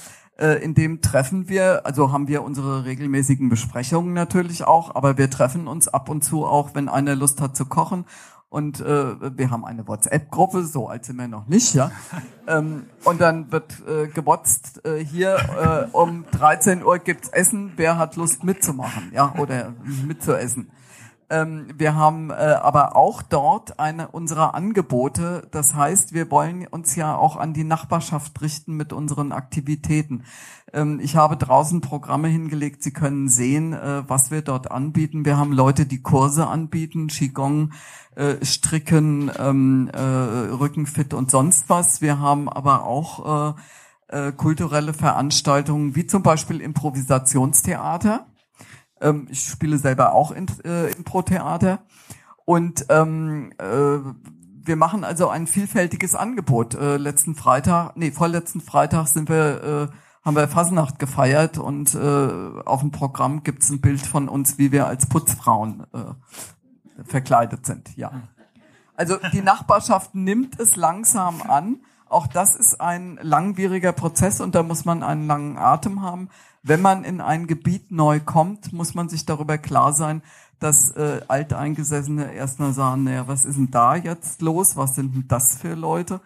Äh, 0.42 0.64
in 0.64 0.74
dem 0.74 1.02
treffen 1.02 1.50
wir, 1.50 1.86
also 1.86 2.12
haben 2.12 2.28
wir 2.28 2.42
unsere 2.42 2.84
regelmäßigen 2.86 3.50
Besprechungen 3.50 4.14
natürlich 4.14 4.66
auch, 4.66 4.96
aber 4.96 5.18
wir 5.20 5.30
treffen 5.30 5.68
uns 5.68 5.88
ab 5.88 6.10
und 6.10 6.24
zu 6.24 6.46
auch, 6.46 6.74
wenn 6.74 6.90
einer 6.90 7.16
Lust 7.16 7.42
hat 7.42 7.56
zu 7.56 7.66
kochen. 7.66 8.06
Und 8.50 8.82
äh, 8.82 9.38
wir 9.38 9.50
haben 9.52 9.64
eine 9.64 9.88
WhatsApp-Gruppe, 9.88 10.64
so 10.66 10.90
alt 10.90 11.06
sind 11.06 11.18
wir 11.18 11.28
noch 11.28 11.48
nicht, 11.48 11.74
ja. 11.74 11.92
ähm, 12.48 12.88
und 13.06 13.22
dann 13.22 13.50
wird 13.52 13.82
äh, 13.88 14.08
gewotzt, 14.08 14.84
äh, 14.84 14.98
hier 15.06 15.38
äh, 15.94 15.96
um 15.96 16.26
13 16.32 16.84
Uhr 16.84 17.00
gibt's 17.00 17.30
Essen, 17.30 17.74
wer 17.78 17.98
hat 17.98 18.18
Lust 18.18 18.44
mitzumachen, 18.44 19.12
ja, 19.14 19.34
oder 19.38 19.74
mitzuessen. 20.06 20.70
Ähm, 21.32 21.68
wir 21.78 21.96
haben 21.96 22.30
äh, 22.30 22.34
aber 22.34 22.98
auch 22.98 23.22
dort 23.22 23.80
eine 23.80 24.10
unserer 24.10 24.54
Angebote. 24.54 25.48
Das 25.52 25.74
heißt, 25.74 26.14
wir 26.14 26.30
wollen 26.30 26.68
uns 26.68 26.98
ja 26.98 27.16
auch 27.16 27.38
an 27.38 27.54
die 27.54 27.64
Nachbarschaft 27.64 28.42
richten 28.42 28.76
mit 28.76 28.92
unseren 28.92 29.32
Aktivitäten. 29.32 30.26
Ähm, 30.74 31.00
ich 31.02 31.16
habe 31.16 31.38
draußen 31.38 31.80
Programme 31.80 32.28
hingelegt. 32.28 32.84
Sie 32.84 32.92
können 32.92 33.30
sehen, 33.30 33.72
äh, 33.72 34.04
was 34.10 34.30
wir 34.30 34.42
dort 34.42 34.72
anbieten. 34.72 35.24
Wir 35.24 35.38
haben 35.38 35.54
Leute, 35.54 35.86
die 35.86 36.02
Kurse 36.02 36.48
anbieten, 36.48 37.08
Qigong, 37.08 37.72
äh, 38.16 38.44
Stricken, 38.44 39.32
ähm, 39.40 39.90
äh, 39.94 40.00
Rückenfit 40.02 41.14
und 41.14 41.32
sonst 41.32 41.70
was. 41.70 42.02
Wir 42.02 42.20
haben 42.20 42.50
aber 42.50 42.84
auch 42.84 43.56
äh, 44.10 44.28
äh, 44.28 44.32
kulturelle 44.34 44.94
Veranstaltungen, 44.94 45.96
wie 45.96 46.08
zum 46.08 46.24
Beispiel 46.24 46.60
Improvisationstheater. 46.60 48.26
Ähm, 49.02 49.28
ich 49.30 49.42
spiele 49.42 49.78
selber 49.78 50.14
auch 50.14 50.32
in, 50.32 50.48
äh, 50.64 50.92
Impro-Theater. 50.92 51.80
Und 52.46 52.86
ähm, 52.90 53.52
äh, 53.58 54.00
wir 54.64 54.76
machen 54.76 55.04
also 55.04 55.30
ein 55.30 55.48
vielfältiges 55.48 56.16
Angebot. 56.16 56.76
Äh, 56.76 56.98
letzten 56.98 57.36
Freitag, 57.36 57.98
nee, 57.98 58.12
vorletzten 58.12 58.62
Freitag 58.62 59.08
sind 59.08 59.30
wir, 59.30 59.90
äh, 59.92 60.26
haben 60.26 60.36
wir 60.36 60.48
Fasnacht 60.48 61.00
gefeiert 61.00 61.58
und 61.58 61.96
äh, 61.96 62.62
auf 62.66 62.82
dem 62.82 62.92
Programm 62.92 63.44
gibt's 63.44 63.70
ein 63.70 63.82
Bild 63.82 64.06
von 64.06 64.30
uns, 64.30 64.58
wie 64.58 64.72
wir 64.72 64.88
als 64.88 65.08
Putzfrauen 65.08 65.84
äh, 65.94 67.04
verkleidet 67.04 67.66
sind. 67.66 67.96
Ja. 67.98 68.12
Also 68.96 69.18
die 69.34 69.42
Nachbarschaft 69.42 70.14
nimmt 70.14 70.60
es 70.60 70.76
langsam 70.76 71.42
an. 71.42 71.80
Auch 72.12 72.28
das 72.28 72.56
ist 72.56 72.82
ein 72.82 73.18
langwieriger 73.22 73.94
Prozess 73.94 74.42
und 74.42 74.54
da 74.54 74.64
muss 74.64 74.84
man 74.84 75.02
einen 75.02 75.28
langen 75.28 75.58
Atem 75.58 76.02
haben. 76.02 76.28
Wenn 76.62 76.82
man 76.82 77.06
in 77.06 77.22
ein 77.22 77.48
Gebiet 77.48 77.90
neu 77.90 78.20
kommt, 78.20 78.74
muss 78.74 78.94
man 78.94 79.08
sich 79.08 79.26
darüber 79.26 79.58
klar 79.58 79.94
sein, 79.94 80.22
dass 80.60 80.92
äh, 80.92 81.22
Alteingesessene 81.30 82.34
erstmal 82.34 82.74
sagen, 82.74 83.06
naja, 83.06 83.30
was 83.30 83.46
ist 83.46 83.56
denn 83.56 83.72
da 83.72 83.96
jetzt 83.96 84.42
los? 84.42 84.76
Was 84.76 84.96
sind 84.96 85.16
denn 85.16 85.26
das 85.30 85.56
für 85.56 85.74
Leute? 85.74 86.20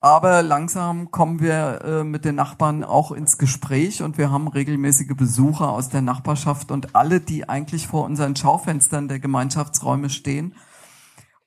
Aber 0.00 0.40
langsam 0.42 1.10
kommen 1.10 1.40
wir 1.40 1.82
äh, 1.84 2.04
mit 2.04 2.24
den 2.24 2.36
Nachbarn 2.36 2.82
auch 2.82 3.12
ins 3.12 3.36
Gespräch 3.36 4.02
und 4.02 4.16
wir 4.16 4.30
haben 4.30 4.48
regelmäßige 4.48 5.14
Besucher 5.14 5.68
aus 5.68 5.90
der 5.90 6.00
Nachbarschaft 6.00 6.70
und 6.70 6.96
alle, 6.96 7.20
die 7.20 7.50
eigentlich 7.50 7.86
vor 7.86 8.06
unseren 8.06 8.34
Schaufenstern 8.34 9.08
der 9.08 9.20
Gemeinschaftsräume 9.20 10.08
stehen 10.08 10.54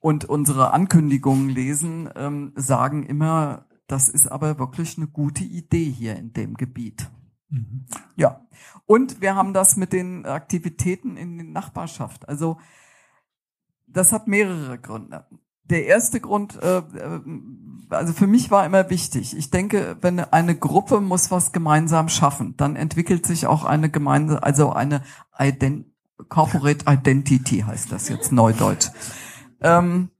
und 0.05 0.25
unsere 0.25 0.71
Ankündigungen 0.71 1.49
lesen, 1.49 2.11
ähm, 2.15 2.53
sagen 2.55 3.01
immer, 3.07 3.65
das 3.87 4.07
ist 4.07 4.31
aber 4.31 4.59
wirklich 4.59 4.97
eine 4.97 5.07
gute 5.07 5.43
Idee 5.43 5.89
hier 5.89 6.15
in 6.15 6.31
dem 6.31 6.53
Gebiet. 6.53 7.09
Mhm. 7.49 7.87
Ja. 8.15 8.45
Und 8.85 9.19
wir 9.21 9.33
haben 9.33 9.55
das 9.55 9.77
mit 9.77 9.93
den 9.93 10.27
Aktivitäten 10.27 11.17
in 11.17 11.37
der 11.39 11.47
Nachbarschaft. 11.47 12.29
Also 12.29 12.59
das 13.87 14.11
hat 14.11 14.27
mehrere 14.27 14.77
Gründe. 14.77 15.25
Der 15.63 15.87
erste 15.87 16.19
Grund, 16.19 16.61
äh, 16.61 16.77
äh, 16.77 17.21
also 17.89 18.13
für 18.13 18.27
mich 18.27 18.51
war 18.51 18.63
immer 18.63 18.91
wichtig. 18.91 19.35
Ich 19.35 19.49
denke, 19.49 19.97
wenn 20.01 20.19
eine 20.19 20.55
Gruppe 20.55 21.01
muss 21.01 21.31
was 21.31 21.51
gemeinsam 21.51 22.09
schaffen, 22.09 22.53
dann 22.57 22.75
entwickelt 22.75 23.25
sich 23.25 23.47
auch 23.47 23.65
eine 23.65 23.89
gemeinsame, 23.89 24.43
also 24.43 24.71
eine 24.71 25.01
Ident 25.39 25.87
Corporate 26.29 26.85
Identity 26.87 27.61
heißt 27.61 27.91
das 27.91 28.07
jetzt 28.07 28.31
neudeutsch. 28.31 28.89
Ähm, 29.65 30.11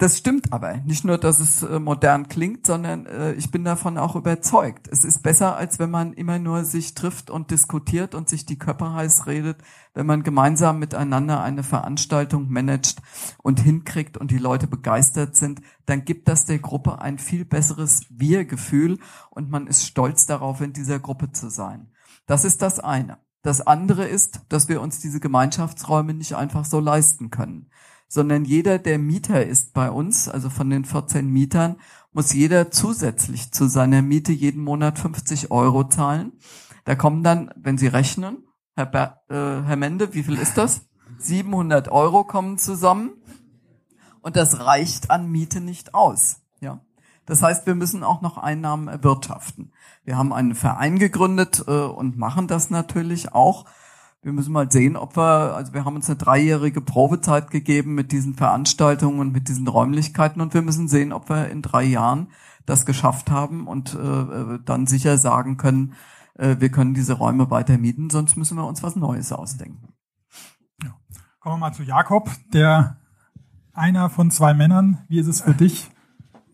das 0.00 0.16
stimmt 0.16 0.52
aber. 0.52 0.76
Nicht 0.76 1.04
nur, 1.04 1.18
dass 1.18 1.40
es 1.40 1.64
äh, 1.64 1.80
modern 1.80 2.28
klingt, 2.28 2.64
sondern 2.64 3.06
äh, 3.06 3.32
ich 3.32 3.50
bin 3.50 3.64
davon 3.64 3.98
auch 3.98 4.14
überzeugt. 4.14 4.86
Es 4.86 5.04
ist 5.04 5.24
besser, 5.24 5.56
als 5.56 5.80
wenn 5.80 5.90
man 5.90 6.12
immer 6.12 6.38
nur 6.38 6.64
sich 6.64 6.94
trifft 6.94 7.30
und 7.30 7.50
diskutiert 7.50 8.14
und 8.14 8.28
sich 8.28 8.46
die 8.46 8.60
Köpfe 8.60 8.92
heiß 8.92 9.26
redet, 9.26 9.58
wenn 9.94 10.06
man 10.06 10.22
gemeinsam 10.22 10.78
miteinander 10.78 11.42
eine 11.42 11.64
Veranstaltung 11.64 12.48
managt 12.48 13.02
und 13.38 13.58
hinkriegt 13.58 14.16
und 14.16 14.30
die 14.30 14.38
Leute 14.38 14.68
begeistert 14.68 15.34
sind, 15.34 15.62
dann 15.86 16.04
gibt 16.04 16.28
das 16.28 16.44
der 16.44 16.60
Gruppe 16.60 17.00
ein 17.02 17.18
viel 17.18 17.44
besseres 17.44 18.02
Wir-Gefühl 18.08 19.00
und 19.30 19.50
man 19.50 19.66
ist 19.66 19.84
stolz 19.84 20.26
darauf, 20.26 20.60
in 20.60 20.72
dieser 20.72 21.00
Gruppe 21.00 21.32
zu 21.32 21.50
sein. 21.50 21.90
Das 22.26 22.44
ist 22.44 22.62
das 22.62 22.78
eine. 22.78 23.18
Das 23.42 23.60
andere 23.60 24.06
ist, 24.06 24.40
dass 24.48 24.68
wir 24.68 24.80
uns 24.80 25.00
diese 25.00 25.20
Gemeinschaftsräume 25.20 26.14
nicht 26.14 26.34
einfach 26.34 26.64
so 26.64 26.80
leisten 26.80 27.30
können 27.30 27.70
sondern 28.08 28.44
jeder, 28.44 28.78
der 28.78 28.98
Mieter 28.98 29.44
ist 29.44 29.74
bei 29.74 29.90
uns, 29.90 30.28
also 30.28 30.48
von 30.48 30.70
den 30.70 30.84
14 30.84 31.28
Mietern, 31.28 31.76
muss 32.12 32.32
jeder 32.32 32.70
zusätzlich 32.70 33.52
zu 33.52 33.68
seiner 33.68 34.00
Miete 34.00 34.32
jeden 34.32 34.64
Monat 34.64 34.98
50 34.98 35.50
Euro 35.50 35.84
zahlen. 35.84 36.32
Da 36.84 36.94
kommen 36.94 37.22
dann, 37.22 37.50
wenn 37.54 37.76
Sie 37.76 37.86
rechnen, 37.86 38.44
Herr, 38.74 38.86
Ber 38.86 39.20
äh, 39.28 39.66
Herr 39.66 39.76
Mende, 39.76 40.14
wie 40.14 40.22
viel 40.22 40.38
ist 40.38 40.56
das? 40.56 40.86
700 41.18 41.88
Euro 41.90 42.24
kommen 42.24 42.56
zusammen. 42.58 43.12
Und 44.22 44.36
das 44.36 44.60
reicht 44.60 45.10
an 45.10 45.30
Miete 45.30 45.60
nicht 45.60 45.94
aus. 45.94 46.40
Das 47.28 47.42
heißt, 47.42 47.66
wir 47.66 47.74
müssen 47.74 48.02
auch 48.02 48.22
noch 48.22 48.38
Einnahmen 48.38 48.88
erwirtschaften. 48.88 49.70
Wir 50.02 50.16
haben 50.16 50.32
einen 50.32 50.54
Verein 50.54 50.98
gegründet 50.98 51.62
äh, 51.68 51.72
und 51.72 52.16
machen 52.16 52.48
das 52.48 52.70
natürlich 52.70 53.34
auch. 53.34 53.66
Wir 54.22 54.32
müssen 54.32 54.52
mal 54.52 54.72
sehen, 54.72 54.96
ob 54.96 55.14
wir, 55.14 55.54
also 55.54 55.74
wir 55.74 55.84
haben 55.84 55.94
uns 55.94 56.08
eine 56.08 56.16
dreijährige 56.16 56.80
Probezeit 56.80 57.50
gegeben 57.50 57.94
mit 57.94 58.12
diesen 58.12 58.34
Veranstaltungen 58.34 59.20
und 59.20 59.32
mit 59.32 59.48
diesen 59.48 59.68
Räumlichkeiten 59.68 60.40
und 60.40 60.54
wir 60.54 60.62
müssen 60.62 60.88
sehen, 60.88 61.12
ob 61.12 61.28
wir 61.28 61.50
in 61.50 61.60
drei 61.60 61.84
Jahren 61.84 62.28
das 62.64 62.86
geschafft 62.86 63.30
haben 63.30 63.66
und 63.66 63.94
äh, 63.94 64.58
dann 64.64 64.86
sicher 64.86 65.18
sagen 65.18 65.58
können, 65.58 65.92
äh, 66.34 66.56
wir 66.58 66.70
können 66.70 66.94
diese 66.94 67.12
Räume 67.12 67.50
weiter 67.50 67.76
mieten, 67.76 68.08
sonst 68.08 68.36
müssen 68.36 68.56
wir 68.56 68.66
uns 68.66 68.82
was 68.82 68.96
Neues 68.96 69.32
ausdenken. 69.32 69.92
Ja. 70.82 70.94
Kommen 71.40 71.56
wir 71.56 71.68
mal 71.68 71.74
zu 71.74 71.82
Jakob, 71.82 72.30
der 72.54 72.96
einer 73.74 74.08
von 74.08 74.30
zwei 74.30 74.54
Männern. 74.54 75.04
Wie 75.08 75.18
ist 75.20 75.28
es 75.28 75.42
für 75.42 75.54
dich 75.54 75.90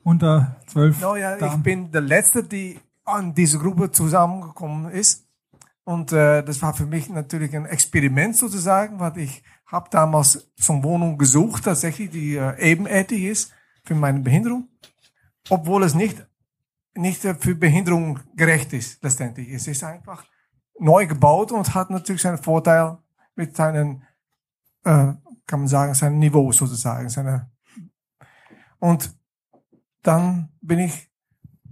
unter 0.04 0.56
zwölf? 0.66 1.00
No, 1.00 1.16
ja, 1.16 1.36
ich 1.36 1.62
bin 1.62 1.90
der 1.90 2.02
Letzte, 2.02 2.44
die 2.44 2.78
an 3.04 3.34
diese 3.34 3.58
Gruppe 3.58 3.90
zusammengekommen 3.90 4.90
ist. 4.90 5.26
Und 5.84 6.12
äh, 6.12 6.42
das 6.42 6.62
war 6.62 6.72
für 6.72 6.86
mich 6.86 7.10
natürlich 7.10 7.54
ein 7.54 7.66
Experiment 7.66 8.36
sozusagen, 8.36 9.00
weil 9.00 9.18
ich 9.18 9.42
habe 9.66 9.90
damals 9.90 10.50
so 10.56 10.72
eine 10.72 10.82
Wohnung 10.82 11.18
gesucht, 11.18 11.64
tatsächlich, 11.64 12.10
die 12.10 12.36
äh, 12.36 12.56
ebenerdig 12.58 13.24
ist 13.24 13.52
für 13.84 13.94
meine 13.94 14.20
Behinderung, 14.20 14.68
obwohl 15.50 15.82
es 15.82 15.94
nicht 15.94 16.24
nicht 16.96 17.20
für 17.22 17.54
Behinderung 17.54 18.20
gerecht 18.36 18.72
ist 18.72 19.02
letztendlich. 19.02 19.50
Es 19.50 19.66
ist 19.66 19.84
einfach 19.84 20.24
neu 20.78 21.06
gebaut 21.06 21.52
und 21.52 21.74
hat 21.74 21.90
natürlich 21.90 22.22
seinen 22.22 22.38
Vorteil 22.38 22.98
mit 23.34 23.56
seinem, 23.56 24.02
äh, 24.84 25.12
kann 25.46 25.60
man 25.60 25.68
sagen, 25.68 25.94
seinem 25.94 26.18
Niveau 26.18 26.52
sozusagen. 26.52 27.08
Seine 27.08 27.50
und 28.78 29.14
dann 30.04 30.50
bin 30.60 30.78
ich 30.78 31.10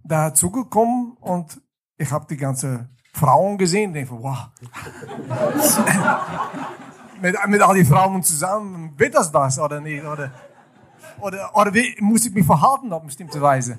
da 0.03 0.35
zugekommen 0.35 1.13
und 1.21 1.61
ich 1.97 2.11
habe 2.11 2.27
die 2.29 2.37
ganze 2.37 2.89
Frauen 3.13 3.59
gesehen. 3.59 3.93
Denk 3.93 4.11
van, 4.11 4.23
wow. 4.23 4.49
mit, 7.21 7.37
mit 7.47 7.63
all 7.63 7.75
die 7.75 7.85
Frauen 7.85 8.23
zusammen, 8.23 8.99
wird 8.99 9.15
das 9.15 9.33
was 9.33 9.59
oder 9.59 9.81
nicht? 9.81 10.05
Oder, 10.05 10.33
oder, 11.21 11.55
oder 11.55 11.75
wie, 11.75 11.95
muss 12.01 12.27
ich 12.27 12.35
mich 12.35 12.45
verhalten 12.45 12.93
auf 12.93 13.05
bestimmte 13.05 13.41
Weise? 13.41 13.79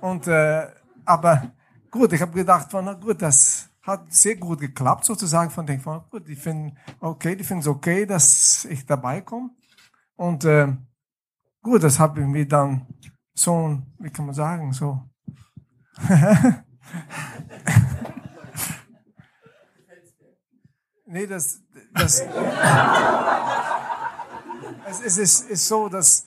Und, 0.00 0.28
äh, 0.28 0.68
aber 1.04 1.50
gut, 1.90 2.12
ich 2.12 2.20
habe 2.20 2.32
gedacht, 2.32 2.70
von, 2.70 2.84
na 2.84 2.92
gut, 2.92 3.20
das 3.20 3.68
hat 3.82 4.12
sehr 4.12 4.36
gut 4.36 4.60
geklappt 4.60 5.04
sozusagen. 5.04 5.50
Von 5.50 5.66
denk 5.66 5.82
von, 5.82 6.02
gut, 6.10 6.28
ich 6.28 6.38
finde, 6.38 6.74
okay, 7.00 7.36
ich 7.38 7.46
finde 7.46 7.62
es 7.62 7.66
okay, 7.66 8.06
dass 8.06 8.66
ich 8.66 8.84
dabei 8.86 9.22
komme. 9.22 9.50
Und 10.16 10.44
äh, 10.44 10.68
gut, 11.62 11.82
das 11.82 11.98
habe 11.98 12.20
ich 12.20 12.26
mir 12.26 12.46
dann 12.46 12.86
so, 13.40 13.78
wie 13.98 14.10
kann 14.10 14.26
man 14.26 14.34
sagen, 14.34 14.72
so 14.72 15.02
Nee, 21.12 21.26
das, 21.26 21.60
das, 21.92 22.20
es, 24.86 25.00
es 25.00 25.18
ist, 25.18 25.50
ist 25.50 25.66
so, 25.66 25.88
dass 25.88 26.24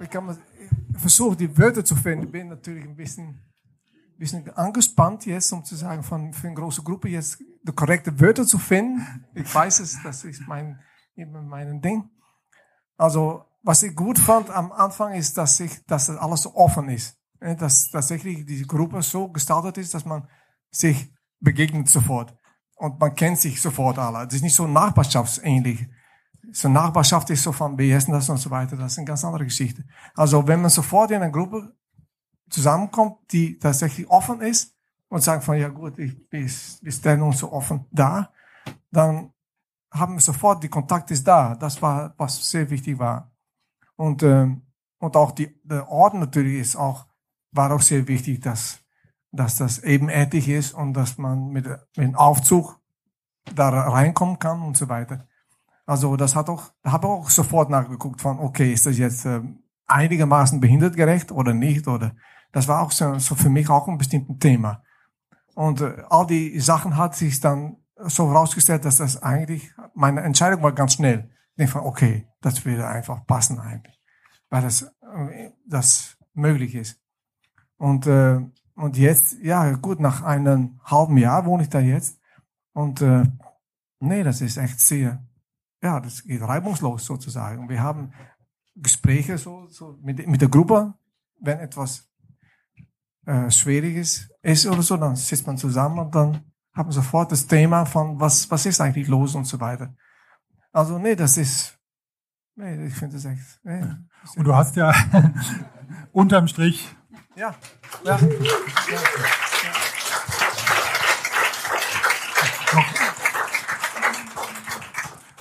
ich, 0.00 0.10
kann 0.10 0.26
man, 0.26 0.36
ich 0.92 0.98
versuche 1.00 1.36
die 1.36 1.56
Wörter 1.56 1.84
zu 1.84 1.94
finden. 1.94 2.32
Bin 2.32 2.48
natürlich 2.48 2.84
ein 2.84 2.96
bisschen, 2.96 3.40
bisschen 4.18 4.50
angespannt 4.56 5.24
jetzt, 5.24 5.52
um 5.52 5.64
zu 5.64 5.76
sagen, 5.76 6.02
von, 6.02 6.32
für 6.32 6.48
eine 6.48 6.56
große 6.56 6.82
Gruppe 6.82 7.10
jetzt 7.10 7.38
die 7.62 7.72
korrekte 7.72 8.18
Wörter 8.18 8.44
zu 8.44 8.58
finden. 8.58 9.24
Ich 9.34 9.54
weiß 9.54 9.78
es, 9.78 10.02
das 10.02 10.24
ist 10.24 10.48
mein, 10.48 10.80
mein 11.14 11.80
Ding. 11.80 12.10
Also, 12.96 13.44
was 13.64 13.82
ich 13.82 13.96
gut 13.96 14.18
fand 14.18 14.50
am 14.50 14.70
Anfang 14.72 15.14
ist, 15.14 15.36
dass 15.38 15.58
ich, 15.58 15.84
dass 15.86 16.06
das 16.06 16.18
alles 16.18 16.42
so 16.42 16.54
offen 16.54 16.88
ist. 16.90 17.16
Dass 17.40 17.90
tatsächlich 17.90 18.46
die 18.46 18.66
Gruppe 18.66 19.02
so 19.02 19.28
gestaltet 19.28 19.78
ist, 19.78 19.94
dass 19.94 20.04
man 20.04 20.28
sich 20.70 21.10
begegnet 21.40 21.88
sofort 21.88 22.34
und 22.76 23.00
man 23.00 23.14
kennt 23.14 23.38
sich 23.38 23.60
sofort 23.60 23.98
alle. 23.98 24.26
Das 24.26 24.34
ist 24.34 24.42
nicht 24.42 24.54
so 24.54 24.66
nachbarschaftsähnlich. 24.66 25.88
So 26.52 26.68
Nachbarschaft 26.68 27.30
ist 27.30 27.42
so 27.42 27.52
von, 27.52 27.76
das 27.76 28.28
und 28.28 28.36
so 28.36 28.50
weiter. 28.50 28.76
Das 28.76 28.92
ist 28.92 28.98
eine 28.98 29.06
ganz 29.06 29.24
andere 29.24 29.44
Geschichte. 29.44 29.84
Also 30.14 30.46
wenn 30.46 30.60
man 30.60 30.70
sofort 30.70 31.10
in 31.10 31.16
einer 31.16 31.30
Gruppe 31.30 31.74
zusammenkommt, 32.50 33.16
die 33.32 33.58
tatsächlich 33.58 34.08
offen 34.08 34.40
ist 34.42 34.74
und 35.08 35.22
sagt 35.22 35.42
von, 35.42 35.56
ja 35.56 35.68
gut, 35.68 35.98
ich, 35.98 36.14
wir 36.30 36.92
stellen 36.92 37.22
uns 37.22 37.38
so 37.38 37.50
offen 37.50 37.86
da, 37.90 38.30
dann 38.90 39.32
haben 39.90 40.14
wir 40.14 40.20
sofort, 40.20 40.62
die 40.62 40.68
Kontakt 40.68 41.10
ist 41.10 41.26
da. 41.26 41.54
Das 41.54 41.80
war, 41.80 42.14
was 42.18 42.50
sehr 42.50 42.68
wichtig 42.68 42.98
war. 42.98 43.33
Und, 43.96 44.22
äh, 44.22 44.48
und 44.98 45.16
auch 45.16 45.32
die, 45.32 45.60
der 45.64 45.88
Ort 45.88 46.14
natürlich 46.14 46.60
ist 46.60 46.76
auch, 46.76 47.06
war 47.52 47.72
auch 47.72 47.82
sehr 47.82 48.08
wichtig, 48.08 48.40
dass 48.40 48.84
dass 49.34 49.56
das 49.56 49.78
ebenerdig 49.82 50.48
ist 50.48 50.74
und 50.74 50.94
dass 50.94 51.18
man 51.18 51.48
mit, 51.48 51.66
mit 51.66 51.78
dem 51.96 52.14
Aufzug 52.14 52.80
da 53.54 53.68
reinkommen 53.68 54.38
kann 54.38 54.62
und 54.62 54.76
so 54.76 54.88
weiter. 54.88 55.26
Also 55.86 56.16
das 56.16 56.34
hat 56.34 56.48
auch, 56.48 56.72
da 56.82 56.92
habe 56.92 57.08
auch 57.08 57.28
sofort 57.28 57.68
nachgeguckt 57.68 58.20
von, 58.20 58.38
okay, 58.38 58.72
ist 58.72 58.86
das 58.86 58.96
jetzt 58.96 59.26
äh, 59.26 59.42
einigermaßen 59.86 60.60
behindertgerecht 60.60 61.30
oder 61.30 61.52
nicht? 61.52 61.86
Oder 61.88 62.14
das 62.52 62.68
war 62.68 62.80
auch 62.80 62.90
so, 62.90 63.18
so 63.18 63.34
für 63.34 63.50
mich 63.50 63.68
auch 63.68 63.86
ein 63.88 63.98
bestimmtes 63.98 64.38
Thema. 64.38 64.82
Und 65.54 65.80
äh, 65.80 66.02
all 66.08 66.26
die 66.26 66.58
Sachen 66.60 66.96
hat 66.96 67.14
sich 67.14 67.40
dann 67.40 67.76
so 67.96 68.28
herausgestellt, 68.28 68.84
dass 68.84 68.96
das 68.96 69.22
eigentlich 69.22 69.70
meine 69.94 70.22
Entscheidung 70.22 70.62
war 70.62 70.72
ganz 70.72 70.94
schnell. 70.94 71.30
Ich 71.50 71.56
denke 71.56 71.84
okay, 71.84 72.28
das 72.40 72.64
würde 72.64 72.86
einfach 72.86 73.26
passen 73.26 73.60
eigentlich, 73.60 73.93
weil 74.54 74.62
das 74.62 74.88
das 75.66 76.16
möglich 76.32 76.76
ist. 76.76 77.00
Und 77.76 78.06
äh, 78.06 78.40
und 78.76 78.96
jetzt, 78.96 79.36
ja 79.42 79.72
gut, 79.72 79.98
nach 79.98 80.22
einem 80.22 80.80
halben 80.84 81.16
Jahr 81.18 81.44
wohne 81.44 81.64
ich 81.64 81.70
da 81.70 81.80
jetzt. 81.80 82.20
Und 82.72 83.02
äh, 83.02 83.24
nee, 83.98 84.22
das 84.22 84.40
ist 84.40 84.56
echt 84.56 84.78
sehr, 84.78 85.24
ja, 85.82 85.98
das 85.98 86.22
geht 86.22 86.40
reibungslos 86.40 87.04
sozusagen. 87.04 87.68
Wir 87.68 87.82
haben 87.82 88.12
Gespräche 88.76 89.38
so, 89.38 89.66
so 89.68 89.98
mit, 90.02 90.24
mit 90.26 90.40
der 90.40 90.48
Gruppe, 90.48 90.94
wenn 91.40 91.58
etwas 91.58 92.08
äh, 93.26 93.50
Schwieriges 93.50 94.28
ist 94.42 94.66
oder 94.66 94.82
so, 94.82 94.96
dann 94.96 95.16
sitzt 95.16 95.46
man 95.48 95.58
zusammen 95.58 95.98
und 95.98 96.14
dann 96.14 96.52
haben 96.72 96.92
sofort 96.92 97.32
das 97.32 97.46
Thema 97.46 97.86
von, 97.86 98.20
was, 98.20 98.48
was 98.52 98.66
ist 98.66 98.80
eigentlich 98.80 99.08
los 99.08 99.34
und 99.34 99.46
so 99.46 99.58
weiter. 99.60 99.96
Also 100.72 100.98
nee, 100.98 101.16
das 101.16 101.38
ist, 101.38 101.76
nee, 102.56 102.86
ich 102.86 102.94
finde 102.94 103.14
das 103.16 103.24
echt. 103.24 103.60
Nee, 103.62 103.82
das 104.22 104.36
und 104.36 104.44
du 104.44 104.54
hast 104.54 104.76
ja 104.76 104.92
unterm 106.12 106.48
Strich 106.48 106.94
ja. 107.36 107.54
ja. 108.04 108.18
ja. 108.18 108.28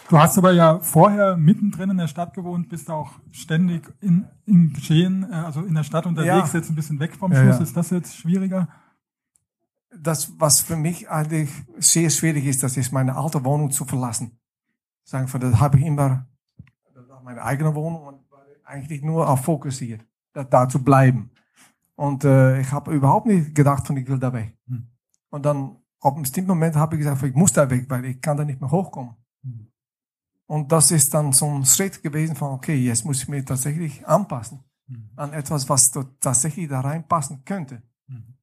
Du 0.09 0.19
hast 0.19 0.37
aber 0.37 0.51
ja 0.51 0.79
vorher 0.79 1.37
mittendrin 1.37 1.89
in 1.91 1.97
der 1.97 2.07
Stadt 2.07 2.33
gewohnt, 2.33 2.69
bist 2.69 2.89
auch 2.89 3.13
ständig 3.31 3.91
in, 4.01 4.27
in 4.45 4.73
Geschehen, 4.73 5.23
äh, 5.31 5.35
also 5.35 5.61
in 5.61 5.73
der 5.73 5.83
Stadt 5.83 6.05
unterwegs, 6.05 6.53
ja. 6.53 6.59
jetzt 6.59 6.69
ein 6.69 6.75
bisschen 6.75 6.99
weg 6.99 7.15
vom 7.15 7.31
Fluss. 7.31 7.57
Ja, 7.57 7.63
Ist 7.63 7.75
das 7.75 7.89
jetzt 7.89 8.15
schwieriger? 8.15 8.67
das, 9.99 10.39
was 10.39 10.61
für 10.61 10.75
mich 10.75 11.09
eigentlich 11.09 11.49
sehr 11.77 12.09
schwierig 12.09 12.45
ist, 12.45 12.63
das 12.63 12.77
ist 12.77 12.91
meine 12.91 13.15
alte 13.15 13.43
Wohnung 13.43 13.71
zu 13.71 13.85
verlassen. 13.85 14.39
Sagen 15.03 15.31
wir, 15.31 15.39
das 15.39 15.59
habe 15.59 15.77
ich 15.77 15.85
immer, 15.85 16.27
meine 17.23 17.43
eigene 17.43 17.73
Wohnung 17.75 18.05
und 18.05 18.31
war 18.31 18.45
eigentlich 18.63 19.01
nur 19.01 19.29
auf 19.29 19.43
fokussiert, 19.43 20.05
da, 20.33 20.43
da 20.43 20.67
zu 20.67 20.83
bleiben. 20.83 21.31
Und 21.95 22.23
äh, 22.23 22.59
ich 22.59 22.71
habe 22.71 22.93
überhaupt 22.93 23.27
nicht 23.27 23.55
gedacht, 23.55 23.85
von 23.85 23.97
ich 23.97 24.07
will 24.07 24.19
da 24.19 24.33
weg. 24.33 24.57
Hm. 24.67 24.87
Und 25.29 25.45
dann, 25.45 25.77
auf 25.99 26.13
einem 26.13 26.23
bestimmten 26.23 26.49
Moment 26.49 26.75
habe 26.75 26.95
ich 26.95 26.99
gesagt, 26.99 27.23
ich 27.23 27.35
muss 27.35 27.53
da 27.53 27.69
weg, 27.69 27.85
weil 27.89 28.05
ich 28.05 28.21
kann 28.21 28.35
da 28.35 28.43
nicht 28.43 28.59
mehr 28.59 28.71
hochkommen. 28.71 29.15
Hm. 29.43 29.67
Und 30.47 30.71
das 30.71 30.91
ist 30.91 31.13
dann 31.13 31.31
so 31.31 31.47
ein 31.47 31.65
Schritt 31.65 32.03
gewesen 32.03 32.35
von, 32.35 32.51
okay, 32.51 32.75
jetzt 32.75 33.05
muss 33.05 33.21
ich 33.21 33.27
mich 33.27 33.45
tatsächlich 33.45 34.05
anpassen 34.07 34.63
Hm. 34.87 35.09
an 35.15 35.33
etwas, 35.33 35.69
was 35.69 35.91
dort 35.91 36.19
tatsächlich 36.19 36.67
da 36.67 36.81
reinpassen 36.81 37.45
könnte. 37.45 37.81
Hm. 38.07 38.33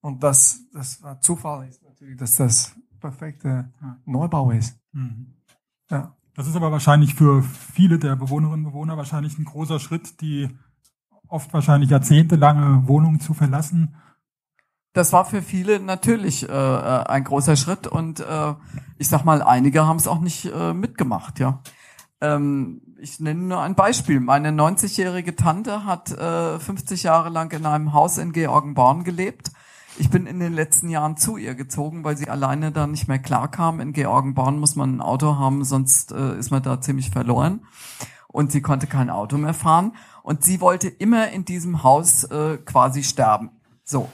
Und 0.00 0.22
das, 0.22 0.60
das 0.72 1.02
war 1.02 1.20
Zufall 1.20 1.68
ist 1.68 1.82
natürlich, 1.82 2.16
dass 2.16 2.36
das 2.36 2.74
perfekte. 2.98 3.70
Neubau 4.06 4.50
ist. 4.50 4.78
Mhm. 4.92 5.34
Ja. 5.90 6.16
Das 6.36 6.48
ist 6.48 6.56
aber 6.56 6.72
wahrscheinlich 6.72 7.14
für 7.14 7.42
viele 7.42 7.98
der 7.98 8.16
Bewohnerinnen 8.16 8.66
und 8.66 8.72
Bewohner 8.72 8.96
wahrscheinlich 8.96 9.38
ein 9.38 9.44
großer 9.44 9.78
Schritt, 9.78 10.20
die 10.20 10.48
oft 11.28 11.52
wahrscheinlich 11.52 11.90
jahrzehntelange 11.90 12.88
Wohnungen 12.88 13.20
zu 13.20 13.34
verlassen. 13.34 13.96
Das 14.92 15.12
war 15.12 15.24
für 15.24 15.42
viele 15.42 15.80
natürlich 15.80 16.48
äh, 16.48 16.52
äh, 16.52 17.04
ein 17.06 17.24
großer 17.24 17.56
Schritt 17.56 17.86
und 17.86 18.20
äh, 18.20 18.54
ich 18.98 19.08
sag 19.08 19.24
mal, 19.24 19.42
einige 19.42 19.86
haben 19.86 19.96
es 19.96 20.06
auch 20.06 20.20
nicht 20.20 20.46
äh, 20.46 20.72
mitgemacht, 20.72 21.40
ja. 21.40 21.60
Ähm, 22.20 22.80
ich 22.98 23.20
nenne 23.20 23.40
nur 23.40 23.60
ein 23.60 23.74
Beispiel. 23.74 24.20
Meine 24.20 24.50
90-jährige 24.50 25.34
Tante 25.36 25.84
hat 25.84 26.10
äh, 26.12 26.58
50 26.58 27.02
Jahre 27.02 27.28
lang 27.28 27.52
in 27.52 27.66
einem 27.66 27.92
Haus 27.92 28.18
in 28.18 28.32
Georgenborn 28.32 29.04
gelebt. 29.04 29.50
Ich 29.96 30.10
bin 30.10 30.26
in 30.26 30.40
den 30.40 30.52
letzten 30.52 30.88
Jahren 30.88 31.16
zu 31.16 31.36
ihr 31.36 31.54
gezogen, 31.54 32.02
weil 32.02 32.16
sie 32.16 32.28
alleine 32.28 32.72
da 32.72 32.88
nicht 32.88 33.06
mehr 33.06 33.20
klarkam. 33.20 33.78
In 33.78 33.92
Georgenborn 33.92 34.58
muss 34.58 34.74
man 34.74 34.96
ein 34.96 35.00
Auto 35.00 35.36
haben, 35.38 35.64
sonst 35.64 36.10
äh, 36.10 36.36
ist 36.36 36.50
man 36.50 36.62
da 36.62 36.80
ziemlich 36.80 37.10
verloren. 37.10 37.64
Und 38.26 38.50
sie 38.50 38.60
konnte 38.60 38.88
kein 38.88 39.08
Auto 39.08 39.38
mehr 39.38 39.54
fahren. 39.54 39.92
Und 40.24 40.42
sie 40.42 40.60
wollte 40.60 40.88
immer 40.88 41.28
in 41.30 41.44
diesem 41.44 41.84
Haus 41.84 42.24
äh, 42.24 42.56
quasi 42.58 43.04
sterben. 43.04 43.50
So. 43.84 44.10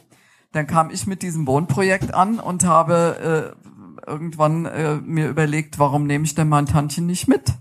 Dann 0.53 0.67
kam 0.67 0.91
ich 0.91 1.07
mit 1.07 1.23
diesem 1.23 1.47
Wohnprojekt 1.47 2.13
an 2.13 2.41
und 2.41 2.65
habe 2.65 3.55
äh, 4.05 4.11
irgendwann 4.11 4.67
äh, 4.67 4.97
mir 4.97 5.29
überlegt, 5.29 5.79
warum 5.79 6.07
nehme 6.07 6.25
ich 6.25 6.35
denn 6.35 6.49
mein 6.49 6.67
Tantchen 6.67 7.07
nicht 7.07 7.29
mit? 7.29 7.55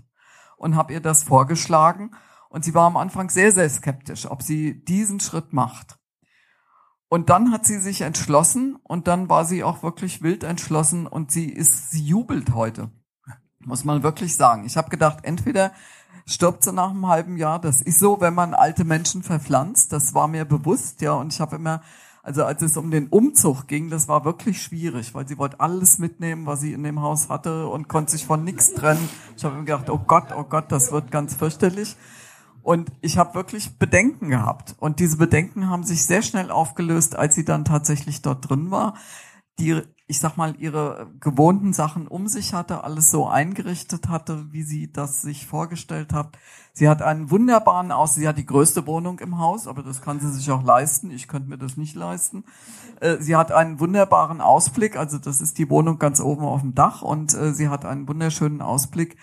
Und 0.56 0.76
habe 0.76 0.92
ihr 0.92 1.00
das 1.00 1.22
vorgeschlagen. 1.22 2.10
Und 2.50 2.64
sie 2.64 2.74
war 2.74 2.86
am 2.86 2.96
Anfang 2.96 3.30
sehr, 3.30 3.52
sehr 3.52 3.70
skeptisch, 3.70 4.28
ob 4.28 4.42
sie 4.42 4.84
diesen 4.84 5.20
Schritt 5.20 5.52
macht. 5.52 5.99
Und 7.12 7.28
dann 7.28 7.50
hat 7.50 7.66
sie 7.66 7.80
sich 7.80 8.02
entschlossen 8.02 8.78
und 8.84 9.08
dann 9.08 9.28
war 9.28 9.44
sie 9.44 9.64
auch 9.64 9.82
wirklich 9.82 10.22
wild 10.22 10.44
entschlossen 10.44 11.08
und 11.08 11.32
sie 11.32 11.50
ist, 11.50 11.90
sie 11.90 12.04
jubelt 12.04 12.54
heute. 12.54 12.88
Muss 13.64 13.84
man 13.84 14.04
wirklich 14.04 14.36
sagen. 14.36 14.64
Ich 14.64 14.76
habe 14.76 14.90
gedacht, 14.90 15.18
entweder 15.24 15.72
stirbt 16.24 16.62
sie 16.62 16.72
nach 16.72 16.90
einem 16.90 17.08
halben 17.08 17.36
Jahr. 17.36 17.60
Das 17.60 17.80
ist 17.80 17.98
so, 17.98 18.20
wenn 18.20 18.34
man 18.34 18.54
alte 18.54 18.84
Menschen 18.84 19.24
verpflanzt. 19.24 19.92
Das 19.92 20.14
war 20.14 20.28
mir 20.28 20.44
bewusst, 20.44 21.00
ja. 21.00 21.14
Und 21.14 21.32
ich 21.32 21.40
habe 21.40 21.56
immer, 21.56 21.82
also 22.22 22.44
als 22.44 22.62
es 22.62 22.76
um 22.76 22.92
den 22.92 23.08
Umzug 23.08 23.66
ging, 23.66 23.90
das 23.90 24.06
war 24.06 24.24
wirklich 24.24 24.62
schwierig, 24.62 25.12
weil 25.12 25.26
sie 25.26 25.36
wollte 25.36 25.58
alles 25.58 25.98
mitnehmen, 25.98 26.46
was 26.46 26.60
sie 26.60 26.72
in 26.72 26.84
dem 26.84 27.02
Haus 27.02 27.28
hatte 27.28 27.66
und 27.66 27.88
konnte 27.88 28.12
sich 28.12 28.24
von 28.24 28.44
nichts 28.44 28.72
trennen. 28.72 29.08
Ich 29.36 29.44
habe 29.44 29.56
mir 29.56 29.64
gedacht, 29.64 29.90
oh 29.90 29.98
Gott, 29.98 30.28
oh 30.36 30.44
Gott, 30.44 30.70
das 30.70 30.92
wird 30.92 31.10
ganz 31.10 31.34
fürchterlich. 31.34 31.96
Und 32.62 32.92
ich 33.00 33.18
habe 33.18 33.34
wirklich 33.34 33.78
Bedenken 33.78 34.28
gehabt. 34.28 34.74
Und 34.78 35.00
diese 35.00 35.16
Bedenken 35.16 35.68
haben 35.68 35.84
sich 35.84 36.04
sehr 36.04 36.22
schnell 36.22 36.50
aufgelöst, 36.50 37.16
als 37.16 37.34
sie 37.34 37.44
dann 37.44 37.64
tatsächlich 37.64 38.22
dort 38.22 38.48
drin 38.48 38.70
war. 38.70 38.94
Die, 39.58 39.82
ich 40.06 40.20
sag 40.20 40.36
mal, 40.36 40.54
ihre 40.58 41.10
gewohnten 41.20 41.72
Sachen 41.72 42.06
um 42.06 42.28
sich 42.28 42.54
hatte, 42.54 42.84
alles 42.84 43.10
so 43.10 43.28
eingerichtet 43.28 44.08
hatte, 44.08 44.46
wie 44.52 44.62
sie 44.62 44.92
das 44.92 45.22
sich 45.22 45.46
vorgestellt 45.46 46.12
hat. 46.12 46.38
Sie 46.72 46.88
hat 46.88 47.02
einen 47.02 47.30
wunderbaren 47.30 47.92
Aus, 47.92 48.14
sie 48.14 48.26
hat 48.26 48.38
die 48.38 48.46
größte 48.46 48.86
Wohnung 48.86 49.18
im 49.18 49.38
Haus, 49.38 49.66
aber 49.66 49.82
das 49.82 50.00
kann 50.00 50.20
sie 50.20 50.30
sich 50.32 50.50
auch 50.50 50.62
leisten. 50.62 51.10
Ich 51.10 51.28
könnte 51.28 51.48
mir 51.48 51.58
das 51.58 51.76
nicht 51.76 51.94
leisten. 51.94 52.44
Äh, 53.00 53.18
Sie 53.20 53.36
hat 53.36 53.52
einen 53.52 53.80
wunderbaren 53.80 54.40
Ausblick, 54.40 54.96
also 54.96 55.18
das 55.18 55.40
ist 55.40 55.58
die 55.58 55.68
Wohnung 55.68 55.98
ganz 55.98 56.20
oben 56.20 56.44
auf 56.44 56.60
dem 56.60 56.74
Dach 56.74 57.02
und 57.02 57.34
äh, 57.34 57.52
sie 57.52 57.68
hat 57.68 57.84
einen 57.84 58.08
wunderschönen 58.08 58.62
Ausblick 58.62 59.16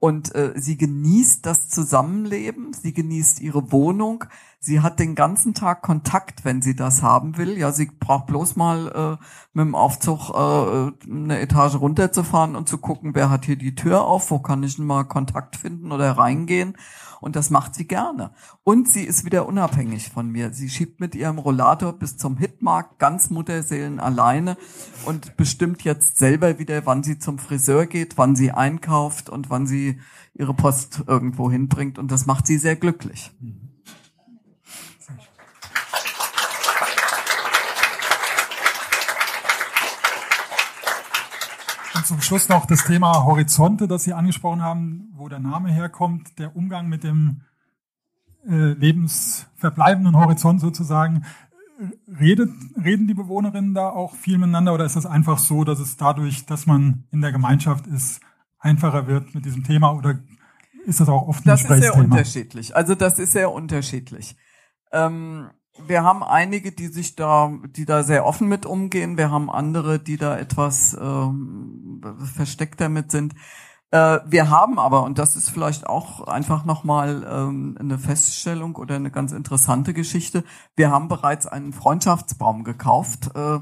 und 0.00 0.34
äh, 0.34 0.52
sie 0.56 0.76
genießt 0.76 1.44
das 1.44 1.68
Zusammenleben, 1.68 2.72
sie 2.72 2.92
genießt 2.92 3.40
ihre 3.40 3.72
Wohnung, 3.72 4.24
sie 4.60 4.80
hat 4.80 5.00
den 5.00 5.16
ganzen 5.16 5.54
Tag 5.54 5.82
Kontakt, 5.82 6.44
wenn 6.44 6.62
sie 6.62 6.76
das 6.76 7.02
haben 7.02 7.36
will. 7.36 7.58
Ja, 7.58 7.72
sie 7.72 7.86
braucht 7.86 8.26
bloß 8.26 8.54
mal 8.56 9.18
äh, 9.18 9.24
mit 9.54 9.66
dem 9.66 9.74
Aufzug 9.74 10.30
äh, 10.30 10.92
eine 11.10 11.40
Etage 11.40 11.76
runterzufahren 11.76 12.54
und 12.54 12.68
zu 12.68 12.78
gucken, 12.78 13.14
wer 13.14 13.28
hat 13.28 13.44
hier 13.44 13.56
die 13.56 13.74
Tür 13.74 14.04
auf, 14.04 14.30
wo 14.30 14.38
kann 14.38 14.62
ich 14.62 14.76
denn 14.76 14.86
mal 14.86 15.04
Kontakt 15.04 15.56
finden 15.56 15.90
oder 15.90 16.12
reingehen. 16.12 16.76
Und 17.20 17.36
das 17.36 17.50
macht 17.50 17.74
sie 17.74 17.86
gerne. 17.86 18.30
Und 18.64 18.88
sie 18.88 19.04
ist 19.04 19.24
wieder 19.24 19.46
unabhängig 19.46 20.10
von 20.10 20.30
mir. 20.30 20.52
Sie 20.52 20.68
schiebt 20.68 21.00
mit 21.00 21.14
ihrem 21.14 21.38
Rollator 21.38 21.92
bis 21.92 22.16
zum 22.16 22.36
Hitmarkt 22.36 22.98
ganz 22.98 23.30
Mutterseelen 23.30 24.00
alleine 24.00 24.56
und 25.04 25.36
bestimmt 25.36 25.82
jetzt 25.82 26.18
selber 26.18 26.58
wieder, 26.58 26.86
wann 26.86 27.02
sie 27.02 27.18
zum 27.18 27.38
Friseur 27.38 27.86
geht, 27.86 28.18
wann 28.18 28.36
sie 28.36 28.52
einkauft 28.52 29.28
und 29.28 29.50
wann 29.50 29.66
sie 29.66 30.00
ihre 30.34 30.54
Post 30.54 31.02
irgendwo 31.06 31.50
hinbringt. 31.50 31.98
Und 31.98 32.10
das 32.10 32.26
macht 32.26 32.46
sie 32.46 32.58
sehr 32.58 32.76
glücklich. 32.76 33.32
Und 41.98 42.06
zum 42.06 42.20
Schluss 42.20 42.48
noch 42.48 42.64
das 42.64 42.84
Thema 42.84 43.24
Horizonte, 43.24 43.88
das 43.88 44.04
Sie 44.04 44.12
angesprochen 44.12 44.62
haben, 44.62 45.08
wo 45.16 45.28
der 45.28 45.40
Name 45.40 45.72
herkommt, 45.72 46.38
der 46.38 46.54
Umgang 46.54 46.88
mit 46.88 47.02
dem 47.02 47.40
äh, 48.46 48.72
lebensverbleibenden 48.72 50.16
Horizont 50.16 50.60
sozusagen. 50.60 51.24
Redet, 52.20 52.50
reden 52.76 53.08
die 53.08 53.14
Bewohnerinnen 53.14 53.74
da 53.74 53.88
auch 53.88 54.14
viel 54.14 54.38
miteinander 54.38 54.74
oder 54.74 54.84
ist 54.84 54.94
das 54.94 55.06
einfach 55.06 55.38
so, 55.38 55.64
dass 55.64 55.80
es 55.80 55.96
dadurch, 55.96 56.46
dass 56.46 56.66
man 56.66 57.02
in 57.10 57.20
der 57.20 57.32
Gemeinschaft 57.32 57.88
ist, 57.88 58.20
einfacher 58.60 59.08
wird 59.08 59.34
mit 59.34 59.44
diesem 59.44 59.64
Thema 59.64 59.90
oder 59.90 60.20
ist 60.86 61.00
das 61.00 61.08
auch 61.08 61.26
oft 61.26 61.40
ein 61.40 61.48
Das 61.48 61.62
ist 61.62 61.68
sehr 61.68 61.96
unterschiedlich. 61.96 62.76
Also 62.76 62.94
das 62.94 63.18
ist 63.18 63.32
sehr 63.32 63.50
unterschiedlich. 63.50 64.36
Ähm, 64.92 65.50
wir 65.86 66.02
haben 66.02 66.22
einige, 66.22 66.72
die 66.72 66.88
sich 66.88 67.16
da, 67.16 67.52
die 67.76 67.84
da 67.84 68.02
sehr 68.02 68.26
offen 68.26 68.48
mit 68.48 68.66
umgehen. 68.66 69.16
Wir 69.16 69.30
haben 69.30 69.50
andere, 69.50 69.98
die 69.98 70.16
da 70.16 70.36
etwas 70.36 70.96
ähm, 71.00 72.00
versteckter 72.34 72.88
mit 72.88 73.10
sind. 73.10 73.34
Äh, 73.90 74.18
wir 74.26 74.50
haben 74.50 74.78
aber, 74.78 75.02
und 75.04 75.18
das 75.18 75.36
ist 75.36 75.48
vielleicht 75.48 75.86
auch 75.86 76.26
einfach 76.26 76.64
nochmal 76.64 77.26
ähm, 77.28 77.76
eine 77.80 77.98
Feststellung 77.98 78.76
oder 78.76 78.96
eine 78.96 79.10
ganz 79.10 79.32
interessante 79.32 79.94
Geschichte, 79.94 80.44
wir 80.76 80.90
haben 80.90 81.08
bereits 81.08 81.46
einen 81.46 81.72
Freundschaftsbaum 81.72 82.64
gekauft, 82.64 83.30
äh, 83.34 83.60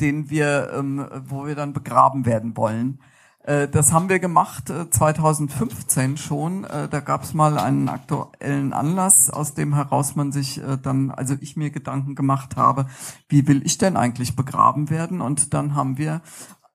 den 0.00 0.30
wir, 0.30 0.72
ähm, 0.74 1.08
wo 1.26 1.46
wir 1.46 1.56
dann 1.56 1.72
begraben 1.72 2.24
werden 2.24 2.56
wollen. 2.56 3.00
Äh, 3.44 3.68
Das 3.68 3.92
haben 3.92 4.08
wir 4.08 4.18
gemacht 4.18 4.70
äh, 4.70 4.90
2015 4.90 6.16
schon. 6.16 6.64
Äh, 6.64 6.88
Da 6.88 7.00
gab 7.00 7.22
es 7.22 7.34
mal 7.34 7.58
einen 7.58 7.88
aktuellen 7.88 8.72
Anlass, 8.72 9.30
aus 9.30 9.54
dem 9.54 9.74
heraus 9.74 10.16
man 10.16 10.32
sich 10.32 10.58
äh, 10.62 10.78
dann, 10.82 11.10
also 11.10 11.34
ich 11.40 11.56
mir 11.56 11.70
Gedanken 11.70 12.14
gemacht 12.14 12.56
habe, 12.56 12.86
wie 13.28 13.46
will 13.46 13.62
ich 13.64 13.78
denn 13.78 13.96
eigentlich 13.96 14.34
begraben 14.36 14.90
werden? 14.90 15.20
Und 15.20 15.54
dann 15.54 15.74
haben 15.74 15.98
wir 15.98 16.22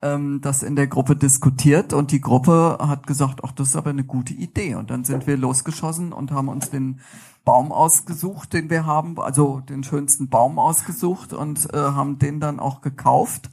ähm, 0.01 0.39
das 0.41 0.63
in 0.63 0.75
der 0.75 0.87
Gruppe 0.87 1.15
diskutiert 1.15 1.93
und 1.93 2.11
die 2.11 2.21
Gruppe 2.21 2.77
hat 2.79 3.05
gesagt, 3.07 3.41
ach, 3.43 3.51
das 3.51 3.69
ist 3.69 3.75
aber 3.75 3.89
eine 3.89 4.05
gute 4.05 4.33
Idee. 4.33 4.75
Und 4.75 4.91
dann 4.91 5.03
sind 5.03 5.27
wir 5.27 5.37
losgeschossen 5.37 6.13
und 6.13 6.31
haben 6.31 6.47
uns 6.49 6.69
den 6.69 7.01
Baum 7.45 7.71
ausgesucht, 7.71 8.53
den 8.53 8.69
wir 8.69 8.85
haben, 8.85 9.19
also 9.19 9.59
den 9.61 9.83
schönsten 9.83 10.29
Baum 10.29 10.59
ausgesucht 10.59 11.33
und 11.33 11.73
äh, 11.73 11.77
haben 11.77 12.19
den 12.19 12.39
dann 12.39 12.59
auch 12.59 12.81
gekauft. 12.81 13.49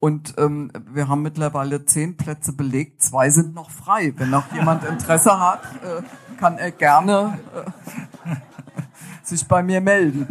Und 0.00 0.34
ähm, 0.38 0.70
wir 0.92 1.08
haben 1.08 1.22
mittlerweile 1.22 1.84
zehn 1.84 2.16
Plätze 2.16 2.52
belegt, 2.52 3.02
zwei 3.02 3.30
sind 3.30 3.54
noch 3.54 3.70
frei. 3.70 4.12
Wenn 4.16 4.30
noch 4.30 4.52
jemand 4.52 4.84
Interesse 4.84 5.40
hat, 5.40 5.62
äh, 5.82 6.02
kann 6.38 6.56
er 6.56 6.70
gerne 6.70 7.38
äh, 7.54 8.34
sich 9.24 9.46
bei 9.46 9.62
mir 9.62 9.80
melden. 9.80 10.26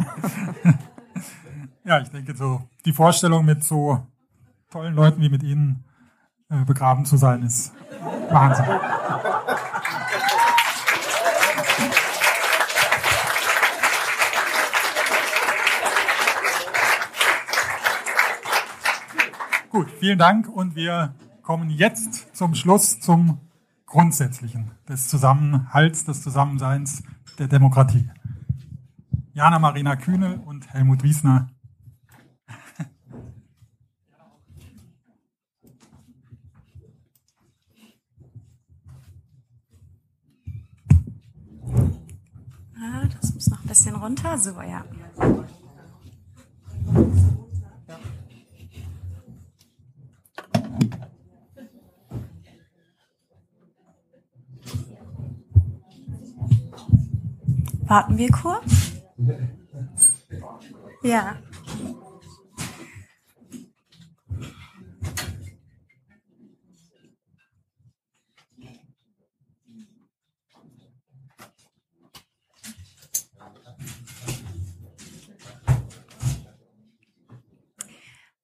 Ja, 1.84 2.00
ich 2.00 2.10
denke, 2.10 2.36
so 2.36 2.62
die 2.84 2.92
Vorstellung 2.92 3.44
mit 3.44 3.64
so 3.64 4.06
tollen 4.70 4.94
Leuten 4.94 5.20
wie 5.20 5.28
mit 5.28 5.42
Ihnen 5.42 5.84
äh, 6.50 6.64
begraben 6.64 7.04
zu 7.04 7.16
sein, 7.16 7.42
ist 7.42 7.72
Wahnsinn. 8.30 8.66
Gut, 19.78 19.92
vielen 19.92 20.18
Dank 20.18 20.48
und 20.48 20.74
wir 20.74 21.14
kommen 21.40 21.70
jetzt 21.70 22.34
zum 22.36 22.56
Schluss 22.56 22.98
zum 22.98 23.38
Grundsätzlichen 23.86 24.72
des 24.88 25.06
Zusammenhalts, 25.06 26.04
des 26.04 26.20
Zusammenseins 26.20 27.04
der 27.38 27.46
Demokratie. 27.46 28.10
Jana 29.34 29.60
Marina 29.60 29.94
Kühne 29.94 30.40
und 30.46 30.68
Helmut 30.74 31.04
Wiesner. 31.04 31.50
Ah, 42.82 43.06
das 43.20 43.32
muss 43.32 43.48
noch 43.48 43.62
ein 43.62 43.68
bisschen 43.68 43.94
runter. 43.94 44.38
So, 44.38 44.60
ja. 44.60 44.84
Warten 57.88 58.18
wir 58.18 58.30
kurz. 58.30 58.92
Ja. 61.02 61.38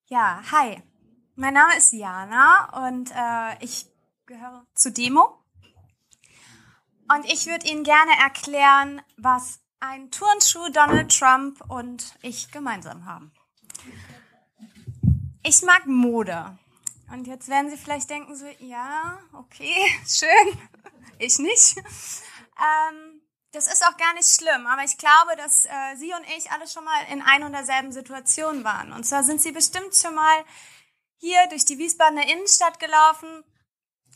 Ja, 0.07 0.41
hi. 0.51 0.83
Mein 1.35 1.53
Name 1.53 1.77
ist 1.77 1.93
Jana 1.93 2.89
und 2.89 3.11
äh, 3.11 3.63
ich 3.63 3.87
gehöre 4.25 4.65
zu 4.75 4.91
Demo. 4.91 5.44
Und 7.09 7.25
ich 7.27 7.47
würde 7.47 7.67
Ihnen 7.67 7.85
gerne 7.85 8.13
erklären, 8.19 9.03
was 9.17 9.61
ein 9.81 10.11
Turnschuh 10.11 10.71
Donald 10.71 11.17
Trump 11.17 11.61
und 11.69 12.15
ich 12.23 12.51
gemeinsam 12.51 13.05
haben. 13.05 13.33
Ich 15.43 15.63
mag 15.63 15.87
Mode. 15.87 16.59
Und 17.13 17.27
jetzt 17.27 17.49
werden 17.49 17.71
Sie 17.71 17.77
vielleicht 17.77 18.09
denken 18.09 18.35
so, 18.35 18.47
ja, 18.59 19.19
okay, 19.35 19.75
schön, 20.07 20.59
ich 21.19 21.39
nicht. 21.39 21.77
Ähm, 21.77 23.21
das 23.53 23.67
ist 23.67 23.85
auch 23.87 23.97
gar 23.99 24.15
nicht 24.15 24.29
schlimm, 24.29 24.67
aber 24.67 24.83
ich 24.85 24.97
glaube, 24.97 25.37
dass 25.37 25.67
äh, 25.67 25.97
Sie 25.97 26.13
und 26.13 26.25
ich 26.37 26.51
alle 26.51 26.67
schon 26.67 26.85
mal 26.85 27.05
in 27.13 27.23
ein 27.23 27.43
und 27.43 27.53
derselben 27.53 27.93
Situation 27.93 28.65
waren. 28.65 28.93
Und 28.93 29.05
zwar 29.05 29.23
sind 29.23 29.43
Sie 29.43 29.53
bestimmt 29.53 29.95
schon 29.95 30.15
mal 30.15 30.45
hier 31.19 31.47
durch 31.51 31.65
die 31.65 31.79
Wiesbadener 31.79 32.27
Innenstadt 32.27 32.81
gelaufen 32.81 33.45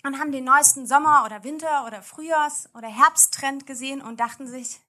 und 0.09 0.19
haben 0.19 0.33
den 0.33 0.45
neuesten 0.45 0.87
Sommer- 0.87 1.27
oder 1.27 1.45
Winter- 1.45 1.85
oder 1.87 2.03
Frühjahrs- 2.03 2.71
oder 2.75 2.89
Herbsttrend 2.89 3.67
gesehen 3.67 4.01
und 4.01 4.19
dachten 4.19 4.49
sich, 4.49 4.81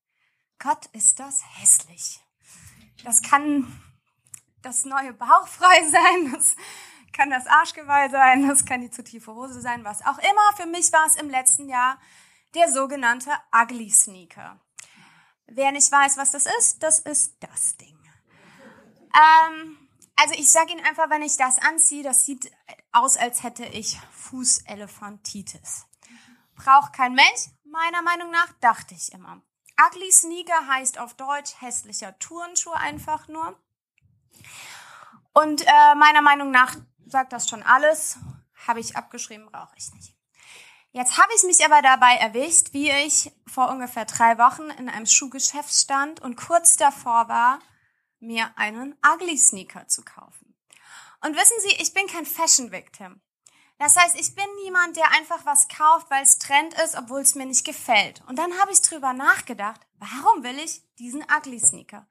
Gott, 0.60 0.86
ist 0.94 1.20
das 1.20 1.42
hässlich. 1.60 2.22
Das 3.04 3.22
kann 3.22 3.68
das 4.62 4.86
neue 4.86 5.12
Bauchfrei 5.14 5.90
sein, 5.90 6.32
das 6.32 6.56
kann 7.12 7.30
das 7.30 7.48
Arschgeweih 7.48 8.08
sein, 8.10 8.48
das 8.48 8.64
kann 8.64 8.80
die 8.80 8.92
zu 8.92 9.04
tiefe 9.04 9.34
Hose 9.34 9.60
sein, 9.60 9.84
was 9.84 10.06
auch 10.06 10.20
immer. 10.20 10.56
Für 10.56 10.68
mich 10.68 10.92
war 10.94 11.06
es 11.06 11.18
im 11.18 11.30
letzten 11.30 11.68
Jahr 11.68 12.00
der 12.56 12.72
sogenannte 12.72 13.32
Ugly 13.54 13.90
Sneaker. 13.90 14.58
Wer 15.48 15.74
nicht 15.74 15.92
weiß, 15.92 16.16
was 16.16 16.32
das 16.32 16.46
ist, 16.60 16.82
das 16.82 17.00
ist 17.00 17.36
das 17.42 17.76
Ding. 17.76 17.98
Ähm, 19.14 19.78
also 20.16 20.34
ich 20.36 20.50
sage 20.50 20.72
Ihnen 20.72 20.86
einfach, 20.86 21.10
wenn 21.10 21.24
ich 21.24 21.36
das 21.36 21.60
anziehe, 21.60 22.04
das 22.04 22.26
sieht 22.26 22.50
aus, 22.92 23.18
als 23.18 23.44
hätte 23.44 23.66
ich 23.66 24.00
Fußelephantitis. 24.12 25.86
Braucht 26.56 26.94
kein 26.94 27.14
Mensch, 27.14 27.50
meiner 27.64 28.02
Meinung 28.02 28.32
nach, 28.32 28.52
dachte 28.60 28.96
ich 28.96 29.12
immer. 29.14 29.42
Ugly 29.88 30.12
Sneaker 30.12 30.68
heißt 30.68 31.00
auf 31.00 31.14
Deutsch 31.14 31.54
hässlicher 31.62 32.18
Turnschuh 32.20 32.72
einfach 32.72 33.28
nur. 33.28 33.58
Und 35.34 35.62
äh, 35.66 35.96
meiner 35.96 36.22
Meinung 36.22 36.52
nach 36.52 36.76
sagt 37.06 37.32
das 37.32 37.48
schon 37.48 37.64
alles. 37.64 38.18
Habe 38.68 38.82
ich 38.82 38.98
abgeschrieben, 38.98 39.48
brauche 39.50 39.76
ich 39.78 39.94
nicht. 39.94 40.14
Jetzt 40.92 41.18
habe 41.18 41.32
ich 41.36 41.44
mich 41.44 41.64
aber 41.64 41.82
dabei 41.82 42.16
erwischt, 42.16 42.74
wie 42.74 42.90
ich 42.90 43.32
vor 43.46 43.70
ungefähr 43.70 44.06
drei 44.06 44.38
Wochen 44.38 44.70
in 44.72 44.90
einem 44.90 45.06
Schuhgeschäft 45.06 45.72
stand 45.72 46.20
und 46.20 46.36
kurz 46.36 46.78
davor 46.78 47.30
war, 47.30 47.60
mir 48.20 48.52
einen 48.58 48.98
Ugly 49.06 49.38
Sneaker 49.38 49.88
zu 49.88 50.04
kaufen. 50.04 50.49
Und 51.22 51.36
wissen 51.36 51.58
Sie, 51.62 51.76
ich 51.82 51.94
bin 51.94 52.08
kein 52.08 52.26
Fashion 52.26 52.72
Victim. 52.72 53.22
Das 53.78 53.96
heißt, 53.96 54.20
ich 54.20 54.36
bin 54.36 54.46
niemand, 54.64 54.98
der 54.98 55.12
einfach 55.12 55.46
was 55.46 55.68
kauft, 55.70 56.10
weil 56.10 56.24
es 56.24 56.38
Trend 56.38 56.74
ist, 56.84 56.98
obwohl 56.98 57.22
es 57.22 57.36
mir 57.36 57.46
nicht 57.46 57.66
gefällt. 57.66 58.22
Und 58.28 58.38
dann 58.38 58.60
habe 58.60 58.72
ich 58.72 58.82
drüber 58.82 59.14
nachgedacht, 59.14 59.80
warum 59.96 60.44
will 60.44 60.60
ich 60.60 60.84
diesen 60.96 61.24
Ugly 61.24 61.60
Sneaker? 61.60 62.08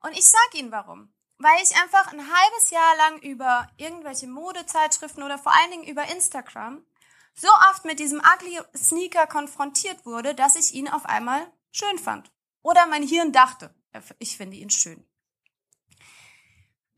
Und 0.00 0.12
ich 0.12 0.26
sag 0.26 0.54
Ihnen 0.54 0.70
warum. 0.70 1.12
Weil 1.38 1.60
ich 1.62 1.76
einfach 1.82 2.12
ein 2.12 2.20
halbes 2.20 2.70
Jahr 2.70 2.96
lang 2.96 3.18
über 3.20 3.68
irgendwelche 3.76 4.26
Modezeitschriften 4.26 5.22
oder 5.22 5.38
vor 5.38 5.52
allen 5.52 5.70
Dingen 5.72 5.88
über 5.88 6.08
Instagram 6.08 6.86
so 7.34 7.48
oft 7.70 7.84
mit 7.84 7.98
diesem 7.98 8.20
Ugly 8.20 8.60
Sneaker 8.74 9.26
konfrontiert 9.26 10.06
wurde, 10.06 10.34
dass 10.34 10.56
ich 10.56 10.72
ihn 10.72 10.88
auf 10.88 11.04
einmal 11.04 11.52
schön 11.72 11.98
fand. 11.98 12.32
Oder 12.62 12.86
mein 12.86 13.02
Hirn 13.02 13.32
dachte, 13.32 13.74
ich 14.18 14.36
finde 14.36 14.56
ihn 14.56 14.70
schön. 14.70 15.06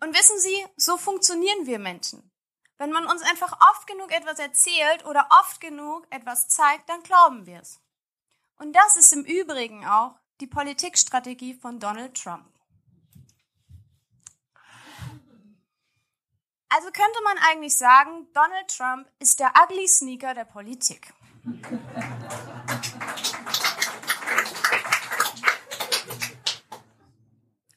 Und 0.00 0.16
wissen 0.16 0.38
Sie, 0.38 0.66
so 0.76 0.96
funktionieren 0.96 1.66
wir 1.66 1.78
Menschen. 1.78 2.30
Wenn 2.78 2.92
man 2.92 3.06
uns 3.06 3.22
einfach 3.22 3.58
oft 3.72 3.86
genug 3.88 4.12
etwas 4.12 4.38
erzählt 4.38 5.04
oder 5.04 5.28
oft 5.40 5.60
genug 5.60 6.06
etwas 6.10 6.48
zeigt, 6.48 6.88
dann 6.88 7.02
glauben 7.02 7.46
wir 7.46 7.60
es. 7.60 7.80
Und 8.56 8.74
das 8.74 8.96
ist 8.96 9.12
im 9.12 9.24
Übrigen 9.24 9.84
auch 9.84 10.14
die 10.40 10.46
Politikstrategie 10.46 11.54
von 11.54 11.80
Donald 11.80 12.14
Trump. 12.14 12.46
Also 16.68 16.90
könnte 16.90 17.22
man 17.24 17.38
eigentlich 17.38 17.76
sagen, 17.76 18.28
Donald 18.34 18.68
Trump 18.68 19.10
ist 19.18 19.40
der 19.40 19.52
ugly 19.64 19.88
Sneaker 19.88 20.34
der 20.34 20.44
Politik. 20.44 21.12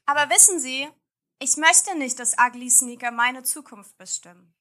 Aber 0.06 0.30
wissen 0.30 0.60
Sie, 0.60 0.90
ich 1.42 1.58
möchte 1.58 1.98
nicht, 1.98 2.20
dass 2.20 2.38
ugly 2.38 2.70
Sneaker 2.70 3.12
meine 3.12 3.42
Zukunft 3.42 3.98
bestimmen. 3.98 4.54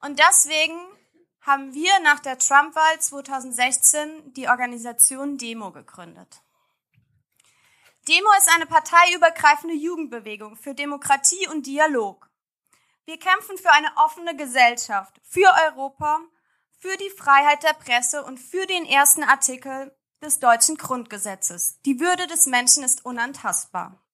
Und 0.00 0.20
deswegen 0.20 0.78
haben 1.40 1.74
wir 1.74 1.98
nach 2.00 2.20
der 2.20 2.38
Trump-Wahl 2.38 3.00
2016 3.00 4.32
die 4.34 4.48
Organisation 4.48 5.36
Demo 5.36 5.72
gegründet. 5.72 6.42
Demo 8.08 8.28
ist 8.38 8.48
eine 8.54 8.66
parteiübergreifende 8.66 9.74
Jugendbewegung 9.74 10.56
für 10.56 10.74
Demokratie 10.74 11.48
und 11.48 11.66
Dialog. 11.66 12.30
Wir 13.04 13.18
kämpfen 13.18 13.58
für 13.58 13.72
eine 13.72 13.90
offene 13.96 14.36
Gesellschaft, 14.36 15.20
für 15.24 15.52
Europa, 15.66 16.20
für 16.78 16.96
die 16.96 17.10
Freiheit 17.10 17.64
der 17.64 17.72
Presse 17.72 18.24
und 18.24 18.38
für 18.38 18.64
den 18.66 18.86
ersten 18.86 19.24
Artikel 19.24 19.96
des 20.22 20.38
deutschen 20.38 20.76
Grundgesetzes. 20.76 21.80
Die 21.82 21.98
Würde 21.98 22.28
des 22.28 22.46
Menschen 22.46 22.84
ist 22.84 23.04
unantastbar. 23.04 24.05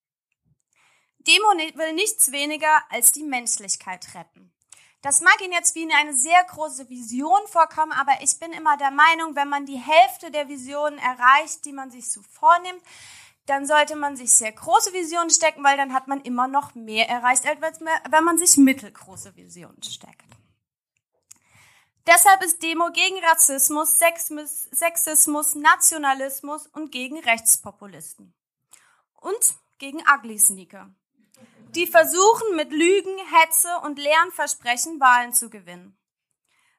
Demo 1.27 1.77
will 1.77 1.93
nichts 1.93 2.31
weniger 2.31 2.83
als 2.89 3.11
die 3.11 3.23
Menschlichkeit 3.23 4.13
retten. 4.15 4.53
Das 5.01 5.19
mag 5.19 5.41
Ihnen 5.41 5.51
jetzt 5.51 5.75
wie 5.75 5.91
eine 5.93 6.13
sehr 6.13 6.41
große 6.45 6.89
Vision 6.89 7.41
vorkommen, 7.47 7.91
aber 7.91 8.13
ich 8.21 8.39
bin 8.39 8.53
immer 8.53 8.77
der 8.77 8.91
Meinung, 8.91 9.35
wenn 9.35 9.49
man 9.49 9.65
die 9.65 9.77
Hälfte 9.77 10.31
der 10.31 10.47
Visionen 10.47 10.97
erreicht, 10.97 11.65
die 11.65 11.73
man 11.73 11.91
sich 11.91 12.09
so 12.09 12.21
vornimmt, 12.21 12.81
dann 13.45 13.65
sollte 13.65 13.97
man 13.97 14.15
sich 14.15 14.31
sehr 14.31 14.53
große 14.53 14.93
Visionen 14.93 15.29
stecken, 15.29 15.61
weil 15.61 15.75
dann 15.75 15.93
hat 15.93 16.07
man 16.07 16.21
immer 16.21 16.47
noch 16.47 16.73
mehr 16.73 17.09
erreicht, 17.09 17.45
als 17.45 17.81
wenn 17.81 18.23
man 18.23 18.37
sich 18.37 18.55
mittelgroße 18.55 19.35
Visionen 19.35 19.83
steckt. 19.83 20.23
Deshalb 22.07 22.41
ist 22.43 22.63
Demo 22.63 22.89
gegen 22.91 23.17
Rassismus, 23.25 23.99
Sexismus, 23.99 25.55
Nationalismus 25.55 26.67
und 26.67 26.91
gegen 26.91 27.19
Rechtspopulisten. 27.19 28.33
Und 29.19 29.55
gegen 29.77 30.01
Ugly 30.01 30.39
Sneaker 30.39 30.93
die 31.75 31.87
versuchen 31.87 32.55
mit 32.55 32.71
Lügen, 32.71 33.17
Hetze 33.17 33.69
und 33.83 33.97
leeren 33.97 34.31
Versprechen 34.31 34.99
Wahlen 34.99 35.33
zu 35.33 35.49
gewinnen. 35.49 35.97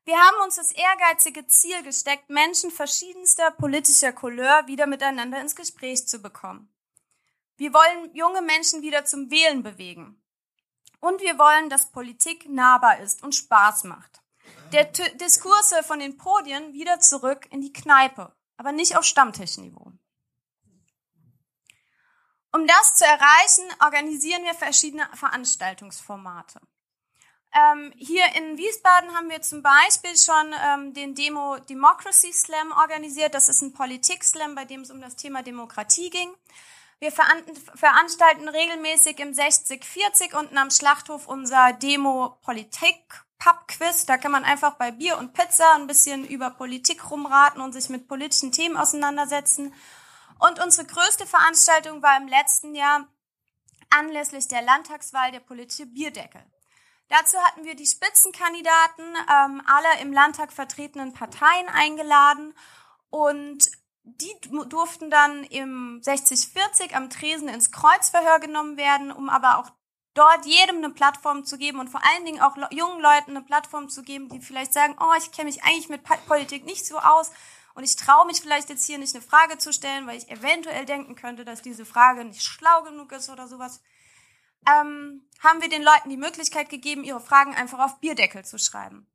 Wir 0.05 0.19
haben 0.19 0.43
uns 0.45 0.57
das 0.57 0.73
ehrgeizige 0.73 1.47
Ziel 1.47 1.83
gesteckt, 1.83 2.29
Menschen 2.29 2.71
verschiedenster 2.71 3.51
politischer 3.53 4.13
Couleur 4.13 4.67
wieder 4.67 4.87
miteinander 4.87 5.41
ins 5.41 5.57
Gespräch 5.57 6.07
zu 6.07 6.21
bekommen. 6.21 6.69
Wir 7.57 7.73
wollen 7.73 8.15
junge 8.15 8.43
Menschen 8.43 8.83
wieder 8.83 9.05
zum 9.05 9.31
Wählen 9.31 9.63
bewegen. 9.63 10.23
Und 11.01 11.21
wir 11.21 11.39
wollen, 11.39 11.71
dass 11.71 11.91
Politik 11.91 12.49
nahbar 12.49 13.01
ist 13.01 13.23
und 13.23 13.35
Spaß 13.35 13.85
macht. 13.85 14.23
Der 14.73 14.93
T 14.93 15.03
Diskurse 15.17 15.83
von 15.83 15.99
den 15.99 16.17
Podien 16.17 16.73
wieder 16.73 17.01
zurück 17.01 17.47
in 17.51 17.61
die 17.61 17.73
Kneipe, 17.73 18.35
aber 18.57 18.73
nicht 18.73 18.97
auf 18.97 19.05
Stammtischniveau. 19.05 19.93
Um 22.55 22.69
das 22.69 22.95
zu 22.95 23.05
erreichen, 23.05 23.65
organisieren 23.85 24.45
wir 24.45 24.55
verschiedene 24.55 25.09
Veranstaltungsformate. 25.15 26.61
Ähm, 27.53 27.93
hier 27.97 28.25
in 28.37 28.57
Wiesbaden 28.57 29.13
haben 29.13 29.29
wir 29.29 29.43
zum 29.43 29.61
Beispiel 29.61 30.17
schon 30.17 30.55
ähm, 30.65 30.95
den 30.95 31.17
Demo 31.17 31.59
Democracy 31.59 32.33
Slam 32.33 32.71
organisiert. 32.71 33.35
Das 33.35 33.49
ist 33.49 33.61
ein 33.61 33.73
Politik-Slam, 33.73 34.55
bei 34.55 34.65
dem 34.67 34.83
es 34.83 34.93
um 34.93 35.01
das 35.01 35.17
Thema 35.17 35.43
Demokratie 35.43 36.11
ging. 36.11 36.33
Wir 37.01 37.11
veranstalten 37.11 38.49
regelmäßig 38.49 39.19
im 39.19 39.35
6040 39.35 40.35
unten 40.37 40.57
am 40.57 40.71
Schlachthof 40.71 41.27
unser 41.27 41.73
Demo 41.73 42.39
Politik 42.43 43.25
Pub 43.41 43.67
Quiz. 43.67 44.07
Da 44.07 44.17
kann 44.17 44.31
man 44.31 44.45
einfach 44.45 44.77
bei 44.77 44.93
Bier 44.93 45.19
und 45.19 45.35
Pizza 45.35 45.75
ein 45.75 45.89
bisschen 45.89 46.25
über 46.25 46.51
Politik 46.51 47.11
rumraten 47.11 47.61
und 47.61 47.73
sich 47.73 47.89
mit 47.89 48.07
politischen 48.07 48.53
Themen 48.53 48.77
auseinandersetzen. 48.77 49.75
Und 50.39 50.63
unsere 50.63 50.87
größte 50.87 51.27
Veranstaltung 51.27 52.03
war 52.03 52.17
im 52.17 52.29
letzten 52.29 52.75
Jahr 52.75 53.07
anlässlich 53.91 54.49
der 54.49 54.63
Landtagswahl 54.63 55.31
der 55.31 55.41
politische 55.41 55.87
Bierdeckel. 55.87 56.45
Dazu 57.09 57.37
hatten 57.39 57.65
wir 57.65 57.77
die 57.77 57.87
Spitzenkandidaten 57.87 59.05
ähm, 59.05 59.63
aller 59.67 60.01
im 60.01 60.13
Landtag 60.13 60.53
vertretenen 60.53 61.13
Parteien 61.13 61.69
eingeladen 61.69 62.55
und 63.11 63.65
die 64.03 64.35
durften 64.69 65.11
dann 65.11 65.45
im 65.45 66.01
6040 66.03 66.95
am 66.95 67.11
Tresen 67.11 67.49
ins 67.49 67.71
Kreuzverhör 67.71 68.39
genommen 68.39 68.77
werden, 68.77 69.13
um 69.13 69.29
aber 69.29 69.59
auch 69.59 69.71
dort 70.15 70.47
jedem 70.47 70.77
eine 70.77 70.91
Plattform 70.91 71.45
zu 71.45 71.59
geben 71.59 71.81
und 71.81 71.89
vor 71.89 72.03
allen 72.05 72.25
Dingen 72.25 72.41
auch 72.41 72.57
jungen 72.71 73.01
Leuten 73.01 73.31
eine 73.31 73.43
Plattform 73.43 73.89
zu 73.89 74.03
geben, 74.03 74.29
die 74.29 74.41
vielleicht 74.41 74.73
sagen, 74.73 74.97
oh, 75.01 75.15
ich 75.19 75.33
kenne 75.33 75.49
mich 75.49 75.65
eigentlich 75.65 75.89
mit 75.89 76.03
Politik 76.27 76.65
nicht 76.65 76.87
so 76.87 76.99
aus 76.99 77.31
und 77.75 77.83
ich 77.83 77.97
traue 77.97 78.27
mich 78.27 78.41
vielleicht 78.41 78.69
jetzt 78.69 78.87
hier 78.87 78.99
nicht 78.99 79.15
eine 79.15 79.23
Frage 79.23 79.59
zu 79.59 79.73
stellen, 79.73 80.07
weil 80.07 80.19
ich 80.19 80.31
eventuell 80.31 80.87
denken 80.87 81.17
könnte, 81.17 81.45
dass 81.45 81.61
diese 81.61 81.85
Frage 81.85 82.25
nicht 82.25 82.43
schlau 82.43 82.83
genug 82.83 83.13
ist 83.13 83.29
oder 83.29 83.49
sowas. 83.49 83.83
Ähm, 84.67 85.29
haben 85.41 85.61
wir 85.61 85.69
den 85.69 85.83
Leuten 85.83 86.09
die 86.09 86.17
Möglichkeit 86.17 86.71
gegeben, 86.71 87.05
ihre 87.05 87.21
Fragen 87.21 87.55
einfach 87.55 87.81
auf 87.81 88.01
Bierdeckel 88.01 88.45
zu 88.45 88.59
schreiben. 88.59 89.07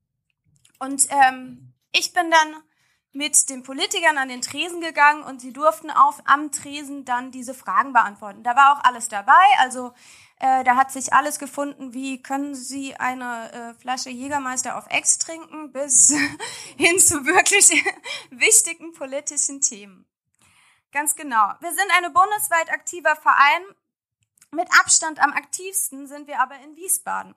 Und 0.78 1.08
ähm, 1.10 1.74
ich 1.92 2.14
bin 2.14 2.30
dann 2.30 2.64
mit 3.12 3.50
den 3.50 3.64
Politikern 3.64 4.18
an 4.18 4.30
den 4.30 4.42
Tresen 4.42 4.82
gegangen 4.82 5.24
und 5.24 5.42
sie 5.42 5.52
durften 5.52 5.90
auf 5.90 6.22
am 6.26 6.52
Tresen 6.52 7.06
dann 7.06 7.32
diese 7.32 7.54
Fragen 7.54 7.94
beantworten. 7.94 8.44
Da 8.44 8.56
war 8.56 8.74
auch 8.74 8.84
alles 8.84 9.08
dabei, 9.08 9.34
also 9.58 9.94
äh, 10.40 10.64
da 10.64 10.76
hat 10.76 10.92
sich 10.92 11.14
alles 11.14 11.38
gefunden, 11.38 11.94
wie 11.94 12.22
können 12.22 12.56
Sie 12.56 12.96
eine 12.96 13.52
äh, 13.52 13.74
Flasche 13.74 14.10
Jägermeister 14.10 14.78
auf 14.78 14.86
Ex 14.90 15.18
trinken, 15.18 15.72
bis 15.72 16.14
hin 16.78 16.98
zu 17.00 17.26
wirklich 17.26 17.70
wichtigen 18.30 18.94
politischen 18.94 19.62
Themen. 19.62 20.06
Ganz 20.92 21.16
genau. 21.16 21.54
Wir 21.60 21.72
sind 21.72 21.92
eine 21.98 22.10
bundesweit 22.10 22.72
aktiver 22.72 23.16
Verein. 23.16 23.64
Mit 24.52 24.68
Abstand 24.80 25.20
am 25.20 25.34
aktivsten 25.34 26.08
sind 26.08 26.28
wir 26.28 26.42
aber 26.42 26.56
in 26.64 26.76
Wiesbaden. 26.76 27.36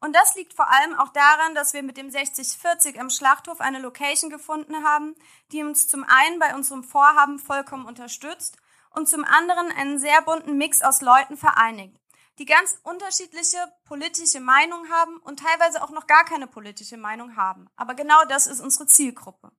Und 0.00 0.14
das 0.14 0.34
liegt 0.34 0.54
vor 0.54 0.70
allem 0.70 0.98
auch 0.98 1.08
daran, 1.08 1.54
dass 1.54 1.74
wir 1.74 1.82
mit 1.82 1.96
dem 1.96 2.10
6040 2.10 3.00
am 3.00 3.10
Schlachthof 3.10 3.60
eine 3.60 3.80
Location 3.80 4.30
gefunden 4.30 4.84
haben, 4.84 5.14
die 5.52 5.62
uns 5.62 5.88
zum 5.88 6.04
einen 6.04 6.38
bei 6.38 6.54
unserem 6.54 6.84
Vorhaben 6.84 7.38
vollkommen 7.38 7.86
unterstützt 7.86 8.56
und 8.90 9.08
zum 9.08 9.24
anderen 9.24 9.70
einen 9.72 9.98
sehr 9.98 10.22
bunten 10.22 10.56
Mix 10.56 10.82
aus 10.82 11.00
Leuten 11.00 11.36
vereinigt, 11.36 12.00
die 12.38 12.44
ganz 12.44 12.78
unterschiedliche 12.84 13.58
politische 13.84 14.40
Meinung 14.40 14.88
haben 14.90 15.18
und 15.18 15.40
teilweise 15.40 15.82
auch 15.82 15.90
noch 15.90 16.06
gar 16.06 16.24
keine 16.24 16.46
politische 16.46 16.96
Meinung 16.96 17.36
haben. 17.36 17.68
Aber 17.76 17.94
genau 17.94 18.24
das 18.28 18.46
ist 18.46 18.60
unsere 18.60 18.86
Zielgruppe. 18.86 19.50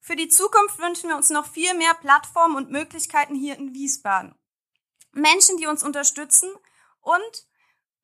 Für 0.00 0.16
die 0.16 0.28
Zukunft 0.28 0.78
wünschen 0.78 1.08
wir 1.08 1.16
uns 1.16 1.30
noch 1.30 1.46
viel 1.46 1.74
mehr 1.74 1.94
Plattformen 1.94 2.56
und 2.56 2.70
Möglichkeiten 2.70 3.36
hier 3.36 3.56
in 3.56 3.72
Wiesbaden. 3.72 4.34
Menschen, 5.12 5.56
die 5.58 5.66
uns 5.66 5.82
unterstützen 5.82 6.50
und 7.00 7.46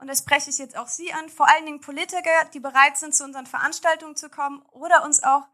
und 0.01 0.07
das 0.07 0.21
spreche 0.21 0.51
ich 0.51 0.59
jetzt 0.59 0.77
auch 0.77 0.87
Sie 0.87 1.13
an, 1.13 1.29
vor 1.29 1.49
allen 1.49 1.67
Dingen 1.67 1.81
Politiker, 1.81 2.45
die 2.55 2.61
bereit 2.61 2.97
sind, 2.97 3.17
zu 3.17 3.25
unseren 3.25 3.47
Veranstaltungen 3.47 4.15
zu 4.15 4.31
kommen 4.31 4.63
oder 4.71 5.05
uns 5.05 5.25
auch 5.25 5.49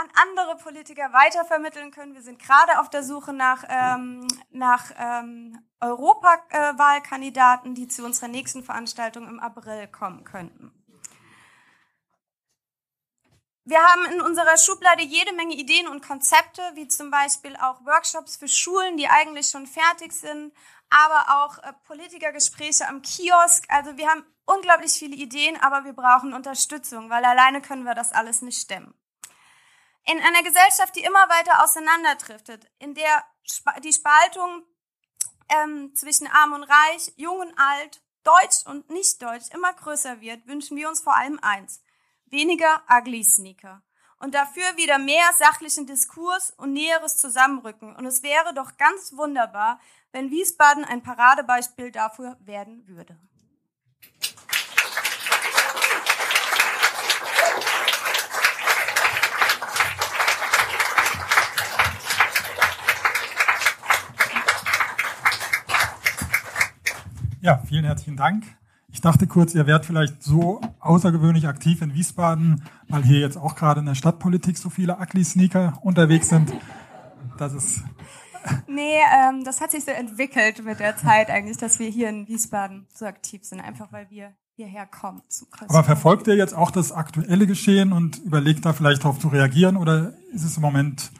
an 0.00 0.08
andere 0.14 0.56
Politiker 0.56 1.12
weitervermitteln 1.12 1.90
können. 1.90 2.14
Wir 2.14 2.22
sind 2.22 2.40
gerade 2.40 2.80
auf 2.80 2.88
der 2.90 3.02
Suche 3.02 3.32
nach, 3.32 3.64
ähm, 3.68 4.26
nach 4.50 4.90
ähm, 4.96 5.58
Europawahlkandidaten, 5.80 7.74
die 7.74 7.88
zu 7.88 8.04
unserer 8.04 8.28
nächsten 8.28 8.64
Veranstaltung 8.64 9.28
im 9.28 9.40
April 9.40 9.86
kommen 9.88 10.24
könnten. 10.24 10.72
Wir 13.64 13.78
haben 13.78 14.06
in 14.06 14.20
unserer 14.22 14.56
Schublade 14.56 15.02
jede 15.02 15.32
Menge 15.34 15.54
Ideen 15.54 15.86
und 15.86 16.04
Konzepte, 16.04 16.62
wie 16.74 16.88
zum 16.88 17.10
Beispiel 17.10 17.54
auch 17.56 17.84
Workshops 17.84 18.36
für 18.36 18.48
Schulen, 18.48 18.96
die 18.96 19.06
eigentlich 19.06 19.48
schon 19.48 19.66
fertig 19.66 20.12
sind, 20.12 20.52
aber 20.88 21.44
auch 21.44 21.58
äh, 21.58 21.72
Politikergespräche 21.86 22.88
am 22.88 23.02
Kiosk. 23.02 23.66
Also 23.68 23.96
wir 23.96 24.08
haben 24.08 24.24
unglaublich 24.46 24.92
viele 24.92 25.14
Ideen, 25.14 25.56
aber 25.60 25.84
wir 25.84 25.92
brauchen 25.92 26.32
Unterstützung, 26.32 27.10
weil 27.10 27.24
alleine 27.24 27.60
können 27.60 27.84
wir 27.84 27.94
das 27.94 28.12
alles 28.12 28.42
nicht 28.42 28.60
stemmen. 28.60 28.94
In 30.06 30.18
einer 30.20 30.42
Gesellschaft, 30.42 30.96
die 30.96 31.02
immer 31.02 31.28
weiter 31.28 31.62
auseinanderdriftet, 31.62 32.66
in 32.78 32.94
der 32.94 33.24
die 33.82 33.92
Spaltung 33.92 34.64
ähm, 35.48 35.94
zwischen 35.94 36.26
Arm 36.26 36.52
und 36.52 36.62
Reich, 36.62 37.12
Jung 37.16 37.38
und 37.38 37.54
Alt, 37.58 38.00
Deutsch 38.22 38.66
und 38.66 38.90
Nicht-Deutsch 38.90 39.50
immer 39.52 39.72
größer 39.72 40.20
wird, 40.20 40.46
wünschen 40.46 40.76
wir 40.76 40.88
uns 40.88 41.00
vor 41.00 41.16
allem 41.16 41.38
eins. 41.42 41.82
Weniger 42.26 42.82
Ugly 42.88 43.24
Sneaker. 43.24 43.82
Und 44.18 44.34
dafür 44.34 44.76
wieder 44.76 44.98
mehr 44.98 45.24
sachlichen 45.38 45.86
Diskurs 45.86 46.50
und 46.58 46.74
näheres 46.74 47.16
Zusammenrücken. 47.18 47.96
Und 47.96 48.04
es 48.04 48.22
wäre 48.22 48.52
doch 48.54 48.76
ganz 48.76 49.16
wunderbar, 49.16 49.80
wenn 50.12 50.30
Wiesbaden 50.30 50.84
ein 50.84 51.02
Paradebeispiel 51.02 51.90
dafür 51.90 52.36
werden 52.40 52.86
würde. 52.86 53.18
Ja, 67.42 67.62
vielen 67.66 67.84
herzlichen 67.84 68.16
Dank. 68.18 68.44
Ich 68.92 69.00
dachte 69.00 69.26
kurz, 69.26 69.54
ihr 69.54 69.66
werdet 69.66 69.86
vielleicht 69.86 70.22
so 70.22 70.60
außergewöhnlich 70.80 71.46
aktiv 71.48 71.80
in 71.80 71.94
Wiesbaden, 71.94 72.62
weil 72.88 73.02
hier 73.02 73.20
jetzt 73.20 73.38
auch 73.38 73.54
gerade 73.54 73.80
in 73.80 73.86
der 73.86 73.94
Stadtpolitik 73.94 74.58
so 74.58 74.68
viele 74.68 74.98
Ugly-Sneaker 74.98 75.78
unterwegs 75.80 76.28
sind. 76.28 76.52
Das 77.38 77.54
ist 77.54 77.82
Nee, 78.66 78.98
ähm, 79.14 79.42
das 79.44 79.60
hat 79.62 79.70
sich 79.70 79.84
so 79.84 79.90
entwickelt 79.90 80.64
mit 80.64 80.80
der 80.80 80.96
Zeit 80.98 81.30
eigentlich, 81.30 81.56
dass 81.56 81.78
wir 81.78 81.88
hier 81.88 82.10
in 82.10 82.28
Wiesbaden 82.28 82.86
so 82.94 83.06
aktiv 83.06 83.42
sind, 83.44 83.60
einfach 83.60 83.90
weil 83.90 84.10
wir 84.10 84.32
hierher 84.56 84.86
kommen. 84.86 85.22
Aber 85.68 85.84
verfolgt 85.84 86.26
ihr 86.26 86.36
jetzt 86.36 86.54
auch 86.54 86.70
das 86.70 86.92
aktuelle 86.92 87.46
Geschehen 87.46 87.92
und 87.92 88.18
überlegt 88.18 88.66
da 88.66 88.74
vielleicht 88.74 89.04
darauf 89.04 89.18
zu 89.18 89.28
reagieren 89.28 89.78
oder 89.78 90.12
ist 90.32 90.44
es 90.44 90.56
im 90.56 90.62
Moment 90.62 91.10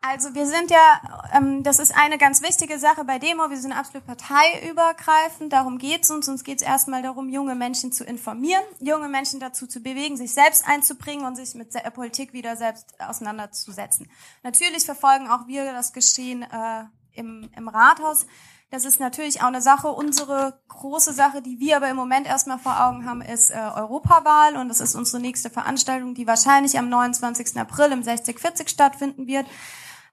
also 0.00 0.34
wir 0.34 0.46
sind 0.46 0.70
ja, 0.70 1.00
ähm, 1.34 1.64
das 1.64 1.80
ist 1.80 1.94
eine 1.96 2.18
ganz 2.18 2.40
wichtige 2.40 2.78
Sache 2.78 3.04
bei 3.04 3.18
Demo, 3.18 3.50
wir 3.50 3.56
sind 3.56 3.72
absolut 3.72 4.06
parteiübergreifend, 4.06 5.52
darum 5.52 5.78
geht's 5.78 6.10
uns. 6.10 6.28
Uns 6.28 6.44
geht's 6.44 6.62
erstmal 6.62 7.02
darum, 7.02 7.28
junge 7.28 7.56
Menschen 7.56 7.90
zu 7.90 8.04
informieren, 8.04 8.62
junge 8.78 9.08
Menschen 9.08 9.40
dazu 9.40 9.66
zu 9.66 9.80
bewegen, 9.80 10.16
sich 10.16 10.32
selbst 10.32 10.66
einzubringen 10.66 11.26
und 11.26 11.34
sich 11.34 11.54
mit 11.54 11.74
der 11.74 11.90
Politik 11.90 12.32
wieder 12.32 12.56
selbst 12.56 12.94
auseinanderzusetzen. 13.00 14.08
Natürlich 14.44 14.84
verfolgen 14.84 15.28
auch 15.28 15.48
wir 15.48 15.72
das 15.72 15.92
Geschehen 15.92 16.42
äh, 16.42 16.84
im, 17.14 17.50
im 17.56 17.68
Rathaus. 17.68 18.26
Das 18.70 18.84
ist 18.84 19.00
natürlich 19.00 19.40
auch 19.40 19.46
eine 19.46 19.62
Sache. 19.62 19.88
Unsere 19.88 20.60
große 20.68 21.14
Sache, 21.14 21.40
die 21.40 21.58
wir 21.58 21.78
aber 21.78 21.88
im 21.88 21.96
Moment 21.96 22.26
erstmal 22.26 22.58
vor 22.58 22.86
Augen 22.86 23.06
haben, 23.06 23.22
ist 23.22 23.50
äh, 23.50 23.54
Europawahl. 23.54 24.56
Und 24.56 24.68
das 24.68 24.80
ist 24.80 24.94
unsere 24.94 25.20
nächste 25.20 25.48
Veranstaltung, 25.48 26.14
die 26.14 26.26
wahrscheinlich 26.26 26.78
am 26.78 26.88
29. 26.88 27.56
April 27.56 27.92
im 27.92 28.02
6040 28.02 28.68
stattfinden 28.68 29.26
wird. 29.26 29.46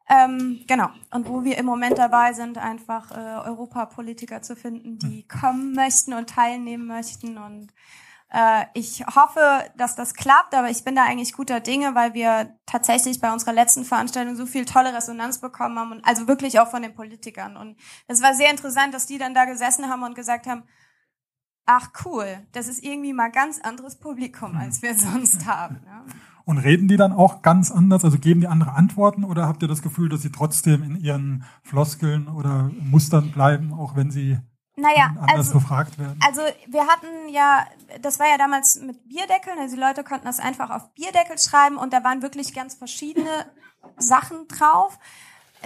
Ähm, 0.08 0.64
genau. 0.68 0.90
Und 1.12 1.28
wo 1.28 1.44
wir 1.44 1.58
im 1.58 1.66
Moment 1.66 1.98
dabei 1.98 2.34
sind, 2.34 2.58
einfach 2.58 3.12
äh, 3.12 3.48
Europapolitiker 3.48 4.42
zu 4.42 4.56
finden, 4.56 5.00
die 5.00 5.28
kommen 5.28 5.74
möchten 5.74 6.14
und 6.14 6.30
teilnehmen 6.30 6.86
möchten. 6.86 7.38
Und 7.38 7.74
äh, 8.32 8.66
ich 8.76 9.04
hoffe, 9.16 9.66
dass 9.78 9.96
das 9.96 10.14
klappt, 10.14 10.54
aber 10.54 10.70
ich 10.70 10.84
bin 10.84 10.96
da 10.96 11.06
eigentlich 11.06 11.34
guter 11.34 11.60
Dinge, 11.60 11.96
weil 11.96 12.14
wir 12.14 12.56
tatsächlich 12.68 13.20
bei 13.20 13.34
unserer 13.34 13.54
letzten 13.54 13.84
Veranstaltung 13.84 14.36
so 14.36 14.46
viel 14.46 14.66
tolle 14.66 14.94
Resonanz 14.94 15.40
bekommen 15.40 15.80
haben. 15.80 15.92
Und 15.92 16.06
also 16.06 16.28
wirklich 16.28 16.60
auch 16.60 16.70
von 16.70 16.84
den 16.84 16.94
Politikern. 16.94 17.58
Und 17.58 17.76
es 18.08 18.22
war 18.22 18.36
sehr 18.36 18.52
interessant, 18.52 18.94
dass 18.94 19.08
die 19.08 19.18
dann 19.18 19.34
da 19.34 19.46
gesessen 19.46 19.90
haben 19.90 20.04
und 20.04 20.14
gesagt 20.14 20.46
haben, 20.46 20.64
ach 21.66 21.90
cool, 22.06 22.40
das 22.52 22.68
ist 22.68 22.84
irgendwie 22.84 23.14
mal 23.14 23.32
ganz 23.32 23.60
anderes 23.62 23.96
Publikum, 23.98 24.56
als 24.56 24.82
wir 24.82 24.96
sonst 24.96 25.46
haben. 25.46 25.82
Ja. 25.86 26.04
Und 26.46 26.60
reden 26.60 26.88
die 26.88 26.96
dann 26.96 27.12
auch 27.12 27.42
ganz 27.42 27.72
anders, 27.72 28.06
also 28.06 28.20
geben 28.20 28.42
die 28.42 28.48
andere 28.48 28.74
Antworten 28.74 29.24
oder 29.24 29.48
habt 29.48 29.64
ihr 29.64 29.68
das 29.68 29.82
Gefühl, 29.82 30.10
dass 30.10 30.22
sie 30.22 30.32
trotzdem 30.32 30.84
in 30.84 30.96
ihren 30.96 31.44
Floskeln 31.64 32.28
oder 32.28 32.70
Mustern 32.80 33.32
bleiben, 33.32 33.74
auch 33.74 33.96
wenn 33.96 34.12
sie 34.12 34.38
naja, 34.76 35.16
anders 35.18 35.48
also, 35.48 35.54
befragt 35.54 35.98
werden? 35.98 36.20
Also 36.24 36.42
wir 36.68 36.86
hatten 36.86 37.08
ja, 37.30 37.66
das 38.02 38.20
war 38.20 38.28
ja 38.28 38.38
damals 38.38 38.80
mit 38.80 39.08
Bierdeckeln, 39.10 39.58
also 39.58 39.76
die 39.76 39.82
Leute 39.82 40.04
konnten 40.04 40.26
das 40.26 40.40
einfach 40.40 40.70
auf 40.70 40.94
Bierdeckel 40.94 41.40
schreiben 41.40 41.78
und 41.78 41.94
da 41.94 42.04
waren 42.04 42.22
wirklich 42.22 42.54
ganz 42.54 42.76
verschiedene 42.76 43.48
Sachen 43.98 44.48
drauf. 44.48 45.00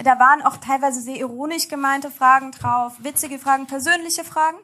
Da 0.02 0.18
waren 0.18 0.40
auch 0.40 0.56
teilweise 0.56 1.02
sehr 1.02 1.16
ironisch 1.16 1.68
gemeinte 1.68 2.10
Fragen 2.10 2.52
drauf, 2.52 2.94
witzige 3.02 3.38
Fragen, 3.38 3.66
persönliche 3.66 4.24
Fragen. 4.24 4.56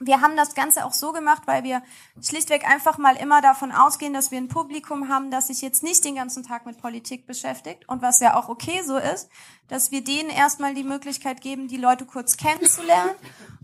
Wir 0.00 0.20
haben 0.20 0.36
das 0.36 0.54
Ganze 0.54 0.84
auch 0.84 0.92
so 0.92 1.12
gemacht, 1.12 1.42
weil 1.46 1.62
wir 1.62 1.82
schlichtweg 2.20 2.68
einfach 2.68 2.98
mal 2.98 3.16
immer 3.16 3.40
davon 3.40 3.72
ausgehen, 3.72 4.12
dass 4.12 4.30
wir 4.30 4.38
ein 4.38 4.48
Publikum 4.48 5.08
haben, 5.08 5.30
das 5.30 5.48
sich 5.48 5.62
jetzt 5.62 5.82
nicht 5.82 6.04
den 6.04 6.16
ganzen 6.16 6.42
Tag 6.42 6.66
mit 6.66 6.78
Politik 6.78 7.26
beschäftigt 7.26 7.88
und 7.88 8.02
was 8.02 8.20
ja 8.20 8.36
auch 8.36 8.48
okay 8.48 8.82
so 8.84 8.96
ist, 8.96 9.28
dass 9.68 9.90
wir 9.90 10.02
denen 10.02 10.30
erstmal 10.30 10.74
die 10.74 10.84
Möglichkeit 10.84 11.40
geben, 11.40 11.68
die 11.68 11.76
Leute 11.76 12.06
kurz 12.06 12.36
kennenzulernen. 12.36 13.14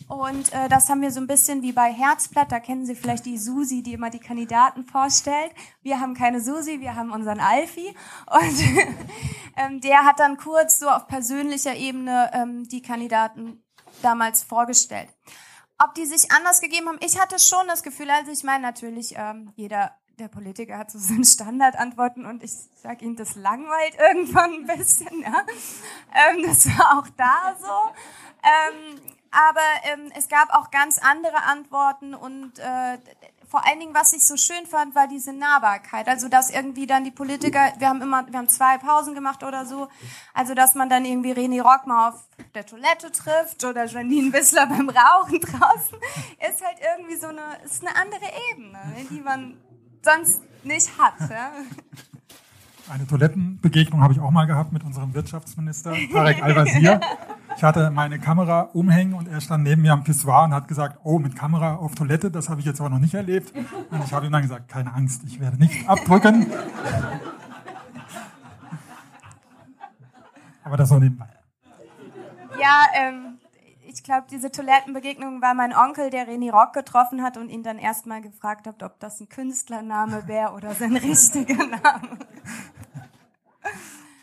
Und 0.09 0.53
äh, 0.53 0.69
das 0.69 0.89
haben 0.89 1.03
wir 1.03 1.13
so 1.13 1.21
ein 1.21 1.29
bisschen 1.29 1.63
wie 1.63 1.73
bei 1.73 1.93
Herzblatt, 1.93 2.51
da 2.51 2.59
kennen 2.59 2.85
Sie 2.85 2.97
vielleicht 2.97 3.27
die 3.27 3.39
Susi, 3.39 3.83
die 3.83 3.93
immer 3.93 4.11
die 4.11 4.19
Kandidaten 4.19 4.85
vorstellt. 4.85 5.53
Wir 5.83 6.01
haben 6.01 6.15
keine 6.15 6.41
Susi, 6.41 6.81
wir 6.81 6.97
haben 6.97 7.13
unseren 7.13 7.39
Alfie. 7.39 7.95
Und 8.27 8.61
ähm, 9.57 9.81
der 9.81 10.05
hat 10.05 10.19
dann 10.19 10.37
kurz 10.37 10.81
so 10.81 10.89
auf 10.89 11.07
persönlicher 11.07 11.77
Ebene 11.77 12.31
ähm, 12.33 12.67
die 12.69 12.83
Kandidaten 12.83 13.63
damals 14.03 14.43
vorgestellt. 14.43 15.09
Ob 15.83 15.95
die 15.95 16.05
sich 16.05 16.31
anders 16.31 16.61
gegeben 16.61 16.89
haben, 16.89 16.99
ich 17.01 17.19
hatte 17.19 17.39
schon 17.39 17.67
das 17.67 17.83
Gefühl, 17.83 18.11
also 18.11 18.31
ich 18.31 18.45
meine 18.45 18.63
natürlich, 18.63 19.15
ähm, 19.17 19.53
jeder 19.57 19.95
der 20.19 20.29
Politiker 20.29 20.79
hat 20.79 20.91
so 20.91 20.99
seine 21.01 21.25
Standardantworten 21.25 22.27
und 22.27 22.43
ich 22.43 22.53
sage 22.83 23.05
Ihnen, 23.05 23.17
das 23.17 23.35
langweilt 23.35 23.97
irgendwann 23.99 24.53
ein 24.53 24.67
bisschen. 24.67 25.23
Ja? 25.23 25.45
Ähm, 26.15 26.43
das 26.47 26.67
war 26.67 26.99
auch 26.99 27.09
da 27.17 27.57
so. 27.59 27.95
Ähm, 28.43 29.01
aber 29.31 29.61
ähm, 29.85 30.13
es 30.17 30.29
gab 30.29 30.53
auch 30.53 30.71
ganz 30.71 30.99
andere 30.99 31.45
Antworten 31.45 32.15
und 32.15 32.59
äh, 32.59 32.99
vor 33.51 33.67
allen 33.67 33.81
Dingen, 33.81 33.95
was 33.95 34.13
ich 34.13 34.25
so 34.25 34.37
schön 34.37 34.65
fand, 34.65 34.95
war 34.95 35.09
diese 35.09 35.33
Nahbarkeit. 35.33 36.07
Also, 36.09 36.29
dass 36.29 36.51
irgendwie 36.51 36.87
dann 36.87 37.03
die 37.03 37.11
Politiker, 37.11 37.73
wir 37.79 37.89
haben 37.89 38.01
immer, 38.01 38.25
wir 38.31 38.39
haben 38.39 38.49
zwei 38.49 38.79
Pausen 38.79 39.13
gemacht 39.15 39.43
oder 39.43 39.67
so, 39.67 39.89
also, 40.33 40.55
dass 40.55 40.77
man 40.77 40.89
dann 40.89 41.05
irgendwie 41.05 41.33
René 41.33 41.61
Rock 41.61 41.87
mal 41.87 42.11
auf 42.11 42.29
der 42.55 42.65
Toilette 42.65 43.11
trifft 43.11 43.65
oder 43.65 43.87
Janine 43.87 44.33
Wissler 44.33 44.67
beim 44.67 44.89
Rauchen 44.89 45.41
draußen, 45.41 45.99
ist 46.49 46.65
halt 46.65 46.79
irgendwie 46.95 47.17
so 47.17 47.27
eine, 47.27 47.59
ist 47.65 47.85
eine 47.85 47.97
andere 47.97 48.31
Ebene, 48.53 48.79
ne, 48.79 49.07
die 49.11 49.21
man 49.21 49.61
sonst 50.03 50.43
nicht 50.63 50.97
hat. 50.97 51.15
Ja? 51.29 51.51
Eine 52.91 53.07
Toilettenbegegnung 53.07 54.03
habe 54.03 54.13
ich 54.13 54.21
auch 54.21 54.33
mal 54.33 54.47
gehabt 54.47 54.73
mit 54.73 54.83
unserem 54.83 55.15
Wirtschaftsminister, 55.15 55.95
Tarek 56.13 56.43
Al-Wazir. 56.43 57.01
Ich 57.57 57.63
hatte 57.63 57.91
meine 57.91 58.19
Kamera 58.19 58.63
umhängen 58.73 59.15
und 59.15 59.29
er 59.29 59.41
stand 59.41 59.63
neben 59.63 59.83
mir 59.83 59.93
am 59.93 60.03
Pissoir 60.03 60.45
und 60.45 60.53
hat 60.53 60.67
gesagt, 60.67 60.99
oh, 61.05 61.21
mit 61.21 61.37
Kamera 61.37 61.77
auf 61.77 61.95
Toilette, 61.95 62.33
das 62.33 62.49
habe 62.49 62.61
ich 62.61 62.67
jetzt 62.67 62.81
aber 62.81 62.91
noch 62.91 62.99
nicht 62.99 63.15
erlebt. 63.15 63.53
Und 63.91 64.05
ich 64.05 64.13
habe 64.13 64.27
ihm 64.27 64.33
dann 64.33 64.43
gesagt, 64.43 64.69
keine 64.69 64.93
Angst, 64.93 65.23
ich 65.25 65.39
werde 65.39 65.57
nicht 65.59 65.89
abdrücken. 65.89 66.47
Aber 70.65 70.77
das 70.77 70.91
noch 70.91 70.99
nebenbei. 70.99 71.29
Ja, 72.61 72.87
ähm, 72.95 73.39
ich 73.87 74.03
glaube, 74.03 74.27
diese 74.31 74.51
Toilettenbegegnung 74.51 75.43
war 75.43 75.55
mein 75.55 75.75
Onkel, 75.75 76.11
der 76.11 76.29
René 76.29 76.51
Rock 76.51 76.73
getroffen 76.73 77.23
hat 77.23 77.37
und 77.37 77.51
ihn 77.51 77.63
dann 77.63 77.79
erstmal 77.79 78.21
gefragt 78.21 78.67
hat, 78.67 78.83
ob 78.83 78.99
das 78.99 79.21
ein 79.21 79.29
Künstlername 79.29 80.27
wäre 80.27 80.53
oder 80.53 80.75
sein 80.75 80.97
richtiger 80.97 81.67
Name. 81.67 82.19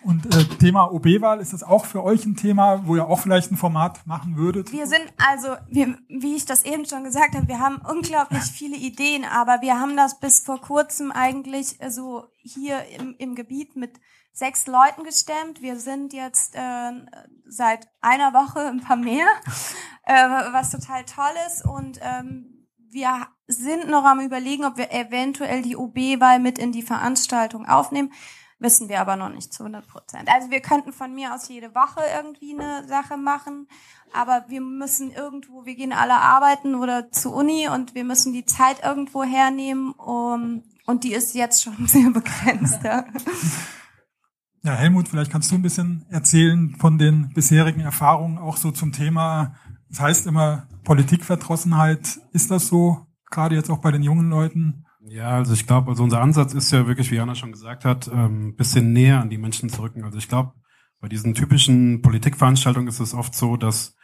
Und 0.03 0.33
äh, 0.33 0.45
Thema 0.57 0.85
OB-Wahl, 0.85 1.41
ist 1.41 1.51
das 1.51 1.63
auch 1.63 1.85
für 1.85 2.01
euch 2.01 2.25
ein 2.25 2.37
Thema, 2.37 2.87
wo 2.87 2.95
ihr 2.95 3.07
auch 3.07 3.19
vielleicht 3.19 3.51
ein 3.51 3.57
Format 3.57 4.07
machen 4.07 4.37
würdet? 4.37 4.71
Wir 4.71 4.87
sind 4.87 5.03
also, 5.17 5.49
wir, 5.69 5.97
wie 6.07 6.35
ich 6.37 6.45
das 6.45 6.63
eben 6.63 6.85
schon 6.85 7.03
gesagt 7.03 7.35
habe, 7.35 7.49
wir 7.49 7.59
haben 7.59 7.81
unglaublich 7.85 8.43
viele 8.43 8.77
Ideen, 8.77 9.25
aber 9.25 9.61
wir 9.61 9.79
haben 9.79 9.97
das 9.97 10.19
bis 10.19 10.39
vor 10.39 10.61
kurzem 10.61 11.11
eigentlich 11.11 11.81
äh, 11.81 11.89
so 11.89 12.23
hier 12.37 12.85
im, 12.97 13.15
im 13.17 13.35
Gebiet 13.35 13.75
mit 13.75 13.99
sechs 14.31 14.65
Leuten 14.67 15.03
gestemmt. 15.03 15.61
Wir 15.61 15.77
sind 15.77 16.13
jetzt 16.13 16.55
äh, 16.55 16.91
seit 17.45 17.89
einer 17.99 18.33
Woche 18.33 18.61
ein 18.61 18.79
paar 18.79 18.95
mehr, 18.97 19.27
äh, 20.03 20.13
was 20.53 20.69
total 20.69 21.03
toll 21.03 21.35
ist. 21.47 21.65
Und 21.65 21.99
ähm, 22.01 22.67
wir 22.77 23.27
sind 23.47 23.89
noch 23.89 24.05
am 24.05 24.21
überlegen, 24.21 24.63
ob 24.63 24.77
wir 24.77 24.93
eventuell 24.93 25.63
die 25.63 25.75
OB-Wahl 25.75 26.39
mit 26.39 26.59
in 26.59 26.71
die 26.71 26.83
Veranstaltung 26.83 27.65
aufnehmen 27.65 28.13
wissen 28.59 28.89
wir 28.89 29.01
aber 29.01 29.15
noch 29.15 29.29
nicht 29.29 29.53
zu 29.53 29.63
100 29.63 29.87
Prozent. 29.87 30.29
Also 30.29 30.49
wir 30.49 30.61
könnten 30.61 30.91
von 30.91 31.13
mir 31.13 31.33
aus 31.33 31.47
jede 31.47 31.75
Woche 31.75 32.01
irgendwie 32.15 32.53
eine 32.53 32.87
Sache 32.87 33.17
machen, 33.17 33.67
aber 34.13 34.45
wir 34.47 34.61
müssen 34.61 35.11
irgendwo, 35.11 35.65
wir 35.65 35.75
gehen 35.75 35.93
alle 35.93 36.15
arbeiten 36.15 36.75
oder 36.75 37.11
zur 37.11 37.35
Uni 37.35 37.67
und 37.69 37.93
wir 37.95 38.03
müssen 38.03 38.33
die 38.33 38.45
Zeit 38.45 38.83
irgendwo 38.83 39.23
hernehmen, 39.23 39.91
um, 39.91 40.63
und 40.85 41.03
die 41.03 41.13
ist 41.13 41.35
jetzt 41.35 41.63
schon 41.63 41.75
sehr 41.87 42.09
begrenzt. 42.09 42.83
Ja. 42.83 43.05
Ja, 44.63 44.73
Helmut, 44.73 45.07
vielleicht 45.07 45.31
kannst 45.31 45.51
du 45.51 45.55
ein 45.55 45.61
bisschen 45.61 46.05
erzählen 46.09 46.75
von 46.77 46.97
den 46.97 47.29
bisherigen 47.29 47.81
Erfahrungen 47.81 48.37
auch 48.37 48.57
so 48.57 48.71
zum 48.71 48.91
Thema, 48.91 49.55
das 49.89 50.01
heißt 50.01 50.27
immer 50.27 50.67
Politikverdrossenheit. 50.83 52.19
Ist 52.33 52.51
das 52.51 52.67
so, 52.67 53.05
gerade 53.29 53.55
jetzt 53.55 53.69
auch 53.69 53.79
bei 53.79 53.91
den 53.91 54.03
jungen 54.03 54.29
Leuten? 54.29 54.85
Ja, 55.09 55.29
also 55.29 55.53
ich 55.53 55.65
glaube, 55.65 55.91
also 55.91 56.03
unser 56.03 56.21
Ansatz 56.21 56.53
ist 56.53 56.71
ja 56.71 56.85
wirklich, 56.85 57.11
wie 57.11 57.19
Anna 57.19 57.33
schon 57.33 57.51
gesagt 57.51 57.85
hat, 57.85 58.11
ein 58.11 58.19
ähm, 58.19 58.55
bisschen 58.55 58.91
näher 58.91 59.21
an 59.21 59.29
die 59.29 59.37
Menschen 59.37 59.69
zu 59.69 59.81
rücken. 59.81 60.03
Also 60.03 60.17
ich 60.17 60.27
glaube, 60.27 60.53
bei 60.99 61.07
diesen 61.07 61.33
typischen 61.33 62.01
Politikveranstaltungen 62.01 62.89
ist 62.89 62.99
es 62.99 63.13
oft 63.13 63.33
so, 63.33 63.55
dass 63.55 63.95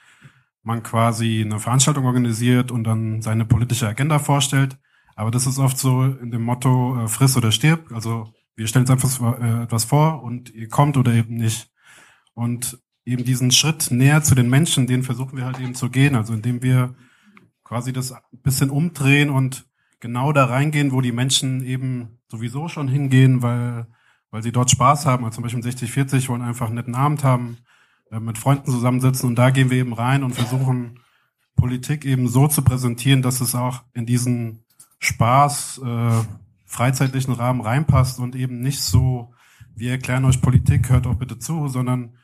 man 0.61 0.81
quasi 0.81 1.41
eine 1.41 1.59
Veranstaltung 1.59 2.05
organisiert 2.05 2.71
und 2.71 2.85
dann 2.85 3.21
seine 3.21 3.45
politische 3.45 3.88
Agenda 3.88 4.19
vorstellt. 4.19 4.77
Aber 5.15 5.30
das 5.30 5.45
ist 5.45 5.59
oft 5.59 5.77
so 5.77 6.03
in 6.03 6.31
dem 6.31 6.43
Motto 6.43 7.03
äh, 7.03 7.07
friss 7.07 7.35
oder 7.35 7.51
stirb. 7.51 7.91
Also 7.91 8.34
wir 8.55 8.67
stellen 8.67 8.85
uns 8.88 8.91
einfach 8.91 9.41
äh, 9.41 9.63
etwas 9.63 9.84
vor 9.84 10.23
und 10.23 10.53
ihr 10.53 10.69
kommt 10.69 10.95
oder 10.95 11.13
eben 11.13 11.35
nicht. 11.35 11.69
Und 12.34 12.80
eben 13.03 13.25
diesen 13.25 13.51
Schritt 13.51 13.91
näher 13.91 14.23
zu 14.23 14.35
den 14.35 14.49
Menschen, 14.49 14.88
den 14.88 15.03
versuchen 15.03 15.38
wir 15.38 15.45
halt 15.45 15.59
eben 15.59 15.75
zu 15.75 15.89
gehen. 15.89 16.15
Also 16.15 16.34
indem 16.34 16.63
wir 16.63 16.95
quasi 17.63 17.91
das 17.91 18.13
ein 18.13 18.21
bisschen 18.41 18.69
umdrehen 18.69 19.30
und 19.30 19.65
genau 20.03 20.34
da 20.34 20.45
reingehen, 20.45 20.91
wo 20.91 20.99
die 20.99 21.13
Menschen 21.13 21.63
eben 21.63 22.19
sowieso 22.27 22.67
schon 22.67 22.89
hingehen, 22.89 23.41
weil, 23.41 23.88
weil 24.31 24.43
sie 24.43 24.51
dort 24.51 24.69
Spaß 24.69 25.05
haben. 25.05 25.23
Also 25.23 25.35
zum 25.35 25.43
Beispiel 25.43 25.63
6040 25.63 26.27
wollen 26.27 26.41
einfach 26.41 26.67
einen 26.67 26.75
netten 26.75 26.93
Abend 26.93 27.23
haben, 27.23 27.59
äh, 28.11 28.19
mit 28.19 28.38
Freunden 28.38 28.69
zusammensitzen 28.69 29.30
und 29.30 29.35
da 29.35 29.49
gehen 29.49 29.69
wir 29.69 29.77
eben 29.77 29.93
rein 29.93 30.23
und 30.23 30.35
versuchen 30.35 30.99
Politik 31.55 32.03
eben 32.03 32.27
so 32.27 32.49
zu 32.49 32.63
präsentieren, 32.63 33.21
dass 33.21 33.39
es 33.39 33.55
auch 33.55 33.84
in 33.93 34.05
diesen 34.05 34.65
Spaß, 34.99 35.81
äh, 35.85 36.21
freizeitlichen 36.65 37.34
Rahmen 37.34 37.61
reinpasst 37.61 38.19
und 38.19 38.35
eben 38.35 38.59
nicht 38.59 38.81
so, 38.81 39.34
wir 39.73 39.91
erklären 39.91 40.25
euch 40.25 40.41
Politik, 40.41 40.89
hört 40.89 41.07
auch 41.07 41.15
bitte 41.15 41.39
zu, 41.39 41.69
sondern 41.69 42.17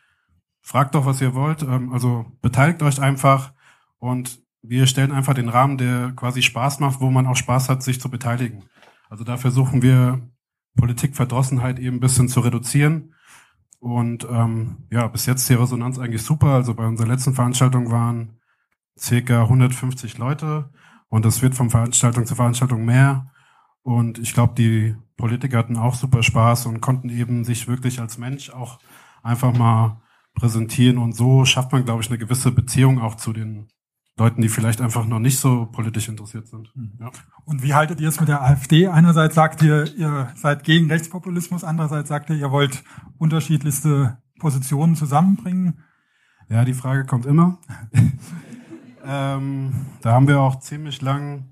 fragt 0.60 0.96
doch, 0.96 1.06
was 1.06 1.22
ihr 1.22 1.34
wollt. 1.34 1.64
Ähm, 1.64 1.94
also 1.94 2.26
beteiligt 2.42 2.84
euch 2.84 3.00
einfach 3.00 3.54
und 4.00 4.42
wir 4.62 4.88
stellen 4.88 5.12
einfach 5.12 5.34
den 5.34 5.50
Rahmen, 5.50 5.78
der 5.78 6.12
quasi 6.16 6.42
Spaß 6.42 6.80
macht, 6.80 7.00
wo 7.00 7.10
man 7.10 7.28
auch 7.28 7.36
Spaß 7.36 7.70
hat, 7.70 7.84
sich 7.84 8.02
zu 8.02 8.10
beteiligen. 8.10 8.64
Also 9.10 9.24
da 9.24 9.38
versuchen 9.38 9.82
wir 9.82 10.22
Politikverdrossenheit 10.76 11.80
eben 11.80 11.98
ein 11.98 12.02
bisschen 12.02 12.28
zu 12.28 12.42
reduzieren. 12.42 13.16
Und 13.80 14.28
ähm, 14.30 14.86
ja, 14.92 15.08
bis 15.08 15.26
jetzt 15.26 15.50
die 15.50 15.54
Resonanz 15.54 15.98
eigentlich 15.98 16.24
super. 16.24 16.48
Also 16.48 16.74
bei 16.74 16.86
unserer 16.86 17.08
letzten 17.08 17.34
Veranstaltung 17.34 17.92
waren 17.92 18.40
circa 18.98 19.44
150 19.44 20.18
Leute 20.18 20.70
und 21.08 21.26
es 21.26 21.42
wird 21.42 21.56
von 21.56 21.70
Veranstaltung 21.70 22.26
zu 22.26 22.36
Veranstaltung 22.36 22.84
mehr. 22.86 23.32
Und 23.82 24.20
ich 24.20 24.34
glaube, 24.34 24.54
die 24.56 24.96
Politiker 25.16 25.58
hatten 25.58 25.78
auch 25.78 25.96
super 25.96 26.22
Spaß 26.22 26.66
und 26.66 26.82
konnten 26.82 27.10
eben 27.10 27.46
sich 27.46 27.68
wirklich 27.68 28.00
als 28.00 28.18
Mensch 28.18 28.50
auch 28.50 28.80
einfach 29.24 29.54
mal 29.58 30.02
präsentieren. 30.36 30.98
Und 30.98 31.14
so 31.14 31.46
schafft 31.46 31.72
man, 31.72 31.86
glaube 31.86 32.04
ich, 32.04 32.10
eine 32.10 32.20
gewisse 32.20 32.52
Beziehung 32.52 33.00
auch 33.00 33.16
zu 33.16 33.34
den 33.34 33.70
Leuten, 34.20 34.42
die 34.42 34.50
vielleicht 34.50 34.82
einfach 34.82 35.06
noch 35.06 35.20
nicht 35.20 35.40
so 35.40 35.66
politisch 35.66 36.08
interessiert 36.08 36.48
sind. 36.48 36.72
Hm. 36.76 36.92
Ja. 37.00 37.12
Und 37.46 37.64
wie 37.64 37.74
haltet 37.74 38.00
ihr 38.00 38.10
es 38.10 38.20
mit 38.20 38.30
der 38.30 38.44
AfD? 38.44 38.88
Einerseits 38.88 39.36
sagt 39.36 39.62
ihr, 39.64 39.86
ihr 39.96 40.32
seid 40.36 40.64
gegen 40.64 40.92
Rechtspopulismus, 40.92 41.64
andererseits 41.64 42.10
sagt 42.10 42.30
ihr, 42.30 42.36
ihr 42.36 42.52
wollt 42.52 42.84
unterschiedlichste 43.18 44.20
Positionen 44.40 44.96
zusammenbringen. 44.96 45.80
Ja, 46.50 46.66
die 46.66 46.74
Frage 46.74 47.06
kommt 47.06 47.26
immer. 47.26 47.60
ähm, 49.06 49.72
da 50.02 50.14
haben 50.14 50.28
wir 50.28 50.40
auch 50.40 50.60
ziemlich 50.60 51.02
lang 51.02 51.52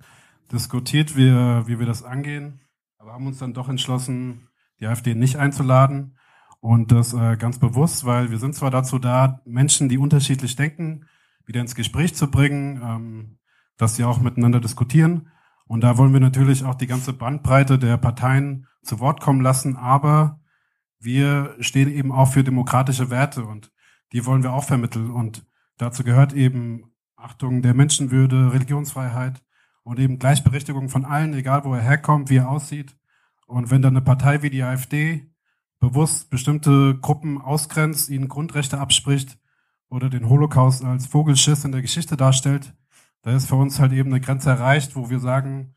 diskutiert, 0.52 1.16
wie, 1.16 1.32
wie 1.32 1.80
wir 1.80 1.86
das 1.86 2.04
angehen, 2.04 2.62
aber 2.98 3.14
haben 3.14 3.28
uns 3.28 3.40
dann 3.40 3.54
doch 3.54 3.70
entschlossen, 3.70 4.48
die 4.80 4.88
AfD 4.88 5.16
nicht 5.16 5.38
einzuladen. 5.38 6.18
Und 6.60 6.92
das 6.92 7.14
äh, 7.14 7.38
ganz 7.38 7.60
bewusst, 7.60 8.06
weil 8.06 8.32
wir 8.32 8.40
sind 8.40 8.56
zwar 8.56 8.72
dazu 8.72 8.98
da, 8.98 9.42
Menschen, 9.46 9.90
die 9.90 9.98
unterschiedlich 9.98 10.56
denken, 10.56 11.06
wieder 11.48 11.62
ins 11.62 11.74
Gespräch 11.74 12.14
zu 12.14 12.30
bringen, 12.30 12.82
ähm, 12.84 13.40
dass 13.78 13.96
sie 13.96 14.04
auch 14.04 14.20
miteinander 14.20 14.60
diskutieren. 14.60 15.30
Und 15.66 15.82
da 15.82 15.98
wollen 15.98 16.14
wir 16.14 16.20
natürlich 16.20 16.64
auch 16.64 16.76
die 16.76 16.88
ganze 16.88 17.14
Bandbreite 17.14 17.80
der 17.80 17.98
Parteien 17.98 18.68
zu 18.84 19.00
Wort 19.00 19.22
kommen 19.22 19.42
lassen, 19.42 19.76
aber 19.76 20.40
wir 21.00 21.56
stehen 21.60 21.90
eben 21.90 22.12
auch 22.12 22.32
für 22.32 22.44
demokratische 22.44 23.10
Werte 23.10 23.44
und 23.44 23.72
die 24.14 24.26
wollen 24.26 24.44
wir 24.44 24.54
auch 24.54 24.64
vermitteln. 24.64 25.12
Und 25.12 25.46
dazu 25.78 26.04
gehört 26.04 26.34
eben 26.34 26.94
Achtung 27.16 27.62
der 27.62 27.74
Menschenwürde, 27.74 28.54
Religionsfreiheit 28.54 29.42
und 29.84 30.00
eben 30.00 30.20
Gleichberechtigung 30.20 30.90
von 30.90 31.06
allen, 31.06 31.34
egal 31.34 31.66
wo 31.66 31.74
er 31.74 31.82
herkommt, 31.82 32.30
wie 32.30 32.38
er 32.38 32.50
aussieht. 32.50 32.96
Und 33.46 33.72
wenn 33.72 33.82
dann 33.82 33.96
eine 33.96 34.04
Partei 34.04 34.42
wie 34.42 34.50
die 34.50 34.64
AfD 34.64 35.32
bewusst 35.80 36.30
bestimmte 36.30 36.98
Gruppen 37.00 37.40
ausgrenzt, 37.40 38.10
ihnen 38.10 38.28
Grundrechte 38.28 38.80
abspricht, 38.80 39.38
oder 39.90 40.10
den 40.10 40.30
Holocaust 40.30 40.84
als 40.84 41.08
Vogelschiss 41.08 41.66
in 41.66 41.72
der 41.72 41.82
Geschichte 41.82 42.18
darstellt, 42.18 42.74
da 43.22 43.32
ist 43.32 43.48
für 43.48 43.56
uns 43.56 43.80
halt 43.80 43.94
eben 43.94 44.10
eine 44.10 44.22
Grenze 44.22 44.50
erreicht, 44.50 44.96
wo 44.96 45.10
wir 45.10 45.20
sagen, 45.20 45.74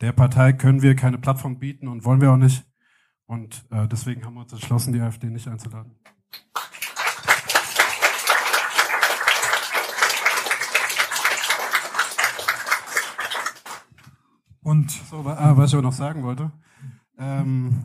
der 0.00 0.12
Partei 0.12 0.52
können 0.52 0.82
wir 0.82 0.96
keine 0.96 1.18
Plattform 1.18 1.58
bieten 1.58 1.88
und 1.88 2.04
wollen 2.04 2.20
wir 2.20 2.32
auch 2.32 2.36
nicht. 2.36 2.64
Und 3.26 3.64
äh, 3.70 3.88
deswegen 3.88 4.24
haben 4.24 4.34
wir 4.34 4.42
uns 4.42 4.52
entschlossen, 4.52 4.92
die 4.92 5.00
AfD 5.00 5.30
nicht 5.30 5.48
einzuladen. 5.48 5.96
Und 14.62 14.90
so, 14.90 15.20
äh, 15.20 15.56
was 15.56 15.70
ich 15.70 15.74
aber 15.74 15.82
noch 15.82 15.92
sagen 15.92 16.22
wollte, 16.22 16.50
ähm, 17.18 17.84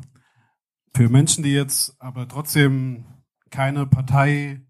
für 0.95 1.09
Menschen, 1.09 1.43
die 1.43 1.53
jetzt 1.53 2.01
aber 2.01 2.27
trotzdem 2.27 3.05
keine 3.49 3.85
Partei, 3.85 4.61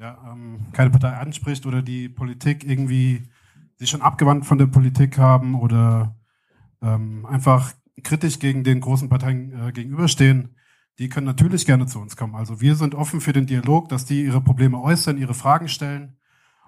ja, 0.00 0.32
ähm, 0.32 0.66
keine 0.72 0.90
Partei 0.90 1.12
anspricht 1.12 1.66
oder 1.66 1.82
die 1.82 2.08
Politik 2.08 2.64
irgendwie 2.64 3.28
sich 3.76 3.90
schon 3.90 4.02
abgewandt 4.02 4.46
von 4.46 4.58
der 4.58 4.66
Politik 4.66 5.18
haben 5.18 5.54
oder 5.54 6.16
ähm, 6.80 7.26
einfach 7.26 7.72
kritisch 8.02 8.38
gegen 8.38 8.64
den 8.64 8.80
großen 8.80 9.10
Parteien 9.10 9.68
äh, 9.68 9.72
gegenüberstehen, 9.72 10.56
die 10.98 11.08
können 11.08 11.26
natürlich 11.26 11.66
gerne 11.66 11.86
zu 11.86 12.00
uns 12.00 12.16
kommen. 12.16 12.34
Also 12.34 12.60
wir 12.60 12.76
sind 12.76 12.94
offen 12.94 13.20
für 13.20 13.32
den 13.32 13.46
Dialog, 13.46 13.88
dass 13.90 14.06
die 14.06 14.24
ihre 14.24 14.40
Probleme 14.40 14.80
äußern, 14.80 15.18
ihre 15.18 15.34
Fragen 15.34 15.68
stellen. 15.68 16.16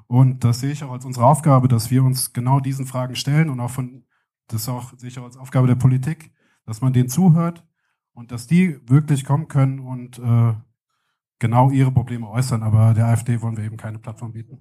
Und 0.06 0.44
das 0.44 0.60
sehe 0.60 0.72
ich 0.72 0.84
auch 0.84 0.92
als 0.92 1.06
unsere 1.06 1.26
Aufgabe, 1.26 1.68
dass 1.68 1.90
wir 1.90 2.04
uns 2.04 2.34
genau 2.34 2.60
diesen 2.60 2.86
Fragen 2.86 3.16
stellen 3.16 3.48
und 3.48 3.60
auch 3.60 3.70
von, 3.70 4.04
das 4.48 4.68
auch, 4.68 4.92
sehe 4.98 5.08
ich 5.08 5.18
auch 5.18 5.24
als 5.24 5.38
Aufgabe 5.38 5.66
der 5.66 5.74
Politik, 5.74 6.32
dass 6.66 6.82
man 6.82 6.92
denen 6.92 7.08
zuhört 7.08 7.64
und 8.12 8.30
dass 8.30 8.46
die 8.46 8.78
wirklich 8.88 9.24
kommen 9.24 9.48
können 9.48 9.78
und 9.78 10.18
äh, 10.18 10.54
genau 11.42 11.70
ihre 11.70 11.90
Probleme 11.90 12.30
äußern. 12.30 12.62
Aber 12.62 12.94
der 12.94 13.06
AfD 13.06 13.42
wollen 13.42 13.58
wir 13.58 13.64
eben 13.64 13.76
keine 13.76 13.98
Plattform 13.98 14.32
bieten. 14.32 14.58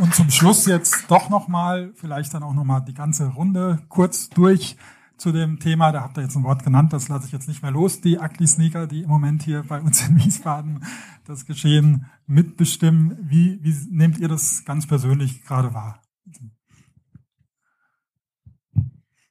Und 0.00 0.12
zum 0.14 0.28
Schluss 0.30 0.66
jetzt 0.66 1.08
doch 1.08 1.30
nochmal, 1.30 1.92
vielleicht 1.94 2.34
dann 2.34 2.42
auch 2.42 2.52
nochmal 2.52 2.84
die 2.84 2.94
ganze 2.94 3.28
Runde 3.28 3.78
kurz 3.88 4.28
durch 4.28 4.76
zu 5.16 5.30
dem 5.30 5.60
Thema. 5.60 5.92
Da 5.92 6.02
habt 6.02 6.18
ihr 6.18 6.24
jetzt 6.24 6.34
ein 6.36 6.42
Wort 6.42 6.64
genannt, 6.64 6.92
das 6.92 7.08
lasse 7.08 7.26
ich 7.26 7.32
jetzt 7.32 7.46
nicht 7.46 7.62
mehr 7.62 7.70
los. 7.70 8.00
Die 8.00 8.18
Ugly 8.18 8.46
Sneaker, 8.48 8.88
die 8.88 9.02
im 9.02 9.08
Moment 9.08 9.44
hier 9.44 9.62
bei 9.62 9.80
uns 9.80 10.06
in 10.08 10.16
Wiesbaden 10.18 10.84
das 11.24 11.46
Geschehen 11.46 12.06
mitbestimmen. 12.26 13.16
Wie, 13.22 13.62
wie 13.62 13.74
nehmt 13.90 14.18
ihr 14.18 14.26
das 14.26 14.64
ganz 14.64 14.88
persönlich 14.88 15.44
gerade 15.44 15.72
wahr? 15.72 16.02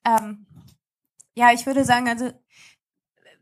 Ähm, 0.05 0.42
ja, 1.33 1.51
ich 1.51 1.65
würde 1.65 1.85
sagen, 1.85 2.07
also 2.07 2.31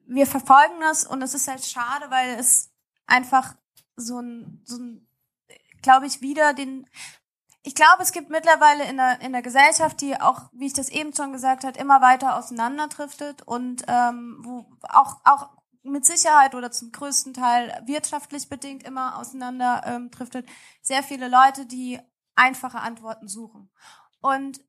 wir 0.06 0.28
verfolgen 0.28 0.80
das 0.82 1.06
und 1.06 1.22
es 1.22 1.34
ist 1.34 1.48
halt 1.48 1.64
schade, 1.66 2.10
weil 2.10 2.40
es 2.40 2.72
einfach 3.06 3.56
so 3.96 4.20
ein, 4.20 4.62
so 4.66 4.78
ein 4.78 5.08
glaube 5.82 6.08
ich, 6.08 6.22
wieder 6.22 6.54
den. 6.54 6.88
Ich 7.64 7.76
glaube, 7.76 8.02
es 8.02 8.12
gibt 8.12 8.32
mittlerweile 8.32 8.86
in 8.86 8.98
der, 8.98 9.22
in 9.22 9.34
der 9.34 9.44
Gesellschaft, 9.44 10.02
die 10.02 10.20
auch, 10.20 10.50
wie 10.52 10.66
ich 10.66 10.74
das 10.74 10.90
eben 10.90 11.14
schon 11.14 11.32
gesagt 11.32 11.64
habe, 11.64 11.78
immer 11.78 12.02
weiter 12.02 12.36
auseinanderdriftet 12.36 13.44
und 13.44 13.84
ähm, 13.88 14.38
wo 14.40 14.66
auch, 14.90 15.22
auch 15.26 15.50
mit 15.84 16.06
Sicherheit 16.06 16.56
oder 16.56 16.72
zum 16.72 16.92
größten 16.92 17.36
Teil 17.36 17.84
wirtschaftlich 17.86 18.50
bedingt 18.50 18.84
immer 18.84 19.18
auseinander 19.18 19.84
ähm. 19.86 20.10
Sehr 20.82 21.04
viele 21.04 21.28
Leute, 21.28 21.68
die 21.68 22.00
einfache 22.36 22.80
Antworten 22.80 23.28
suchen. 23.28 23.70
Und 24.22 24.60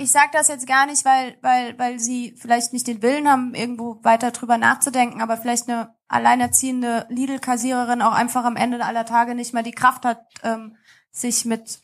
ich 0.00 0.10
sage 0.10 0.30
das 0.32 0.48
jetzt 0.48 0.66
gar 0.66 0.86
nicht, 0.86 1.04
weil, 1.04 1.36
weil, 1.42 1.78
weil 1.78 1.98
sie 1.98 2.34
vielleicht 2.38 2.72
nicht 2.72 2.86
den 2.86 3.02
Willen 3.02 3.28
haben, 3.28 3.54
irgendwo 3.54 4.02
weiter 4.02 4.30
drüber 4.30 4.56
nachzudenken, 4.56 5.20
aber 5.20 5.36
vielleicht 5.36 5.68
eine 5.68 5.94
alleinerziehende 6.08 7.06
Lidl-Kassiererin 7.10 8.00
auch 8.00 8.14
einfach 8.14 8.44
am 8.44 8.56
Ende 8.56 8.82
aller 8.82 9.04
Tage 9.04 9.34
nicht 9.34 9.52
mehr 9.52 9.62
die 9.62 9.72
Kraft 9.72 10.06
hat, 10.06 10.24
ähm, 10.42 10.76
sich 11.10 11.44
mit 11.44 11.82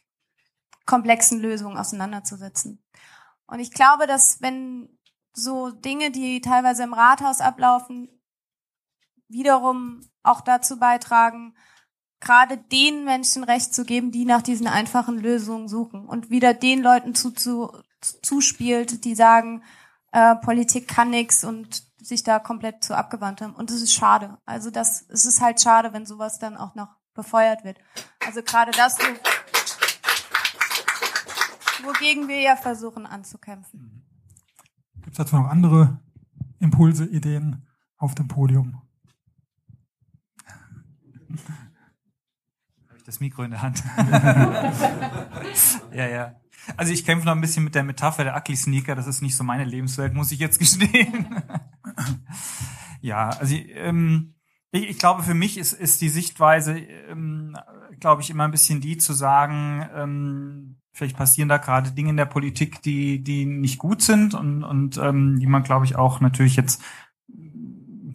komplexen 0.87 1.41
Lösungen 1.41 1.77
auseinanderzusetzen. 1.77 2.83
Und 3.47 3.61
ich 3.61 3.71
glaube, 3.71 4.07
dass 4.07 4.41
wenn 4.41 4.89
so 5.35 5.71
Dinge, 5.71 6.11
die 6.11 6.41
teilweise 6.41 6.85
im 6.85 6.95
Rathaus 6.95 7.43
ablaufen, 7.43 8.09
wiederum 9.29 10.01
auch 10.23 10.41
dazu 10.41 10.79
beitragen, 10.79 11.55
gerade 12.21 12.57
den 12.57 13.05
Menschen 13.05 13.45
Recht 13.45 13.75
zu 13.75 13.85
geben, 13.85 14.11
die 14.11 14.25
nach 14.25 14.41
diesen 14.41 14.67
einfachen 14.67 15.19
Lösungen 15.19 15.69
suchen 15.69 16.07
und 16.07 16.31
wieder 16.31 16.55
den 16.55 16.83
Leuten 16.83 17.15
zu, 17.15 17.31
zu, 17.31 17.71
zuspielt, 18.23 19.05
die 19.05 19.15
sagen, 19.15 19.62
äh, 20.12 20.37
Politik 20.37 20.89
kann 20.89 21.11
nix 21.11 21.45
und 21.45 21.85
sich 22.01 22.23
da 22.23 22.39
komplett 22.39 22.85
zu 22.85 22.97
abgewandt 22.97 23.41
haben. 23.41 23.55
Und 23.55 23.70
das 23.70 23.83
ist 23.83 23.93
schade. 23.93 24.39
Also 24.47 24.70
das, 24.70 25.05
es 25.09 25.27
ist 25.27 25.41
halt 25.41 25.61
schade, 25.61 25.93
wenn 25.93 26.07
sowas 26.07 26.39
dann 26.39 26.57
auch 26.57 26.74
noch 26.74 26.89
befeuert 27.15 27.65
wird. 27.65 27.78
Also 28.24 28.43
gerade 28.43 28.70
das, 28.70 28.99
wogegen 31.83 32.28
wir 32.28 32.41
ja 32.41 32.57
versuchen 32.57 33.07
anzukämpfen. 33.07 34.05
Gibt 34.95 35.12
es 35.12 35.19
dazu 35.19 35.37
noch 35.37 35.49
andere 35.49 35.99
Impulse, 36.59 37.05
Ideen 37.05 37.66
auf 37.97 38.15
dem 38.15 38.28
Podium? 38.28 38.83
Habe 42.89 42.99
ich 42.99 43.05
das 43.05 43.20
Mikro 43.20 43.43
in 43.43 43.51
der 43.51 43.62
Hand? 43.62 43.83
ja, 45.93 46.07
ja. 46.07 46.35
Also 46.77 46.93
ich 46.93 47.05
kämpfe 47.05 47.27
noch 47.27 47.35
ein 47.35 47.41
bisschen 47.41 47.65
mit 47.65 47.75
der 47.75 47.85
Metapher 47.85 48.25
der 48.25 48.37
Ugly 48.37 48.57
Sneaker. 48.57 48.95
Das 48.95 49.07
ist 49.07 49.23
nicht 49.23 49.37
so 49.37 49.45
meine 49.45 49.65
Lebenswelt, 49.65 50.15
muss 50.15 50.33
ich 50.33 50.39
jetzt 50.39 50.59
gestehen. 50.59 51.43
ja, 53.01 53.29
also 53.31 53.55
ähm, 53.55 54.35
ich, 54.73 54.91
ich 54.91 54.99
glaube, 54.99 55.23
für 55.23 55.35
mich 55.35 55.59
ist, 55.59 55.73
ist 55.73 56.01
die 56.01 56.09
Sichtweise, 56.09 56.79
ähm, 56.79 57.57
glaube 58.01 58.23
ich, 58.23 58.31
immer 58.31 58.45
ein 58.45 58.51
bisschen 58.51 58.81
die 58.81 58.97
zu 58.97 59.13
sagen, 59.13 59.87
ähm, 59.95 60.77
vielleicht 60.93 61.17
passieren 61.17 61.49
da 61.49 61.59
gerade 61.59 61.93
Dinge 61.93 62.11
in 62.11 62.17
der 62.17 62.25
Politik, 62.25 62.83
die, 62.83 63.23
die 63.23 63.45
nicht 63.45 63.79
gut 63.79 64.03
sind 64.03 64.35
und, 64.35 64.65
und 64.65 64.97
ähm, 64.99 65.39
die 65.39 65.47
man, 65.47 65.63
glaube 65.63 65.85
ich, 65.85 65.97
auch 65.97 66.21
natürlich 66.21 66.57
jetzt 66.57 66.83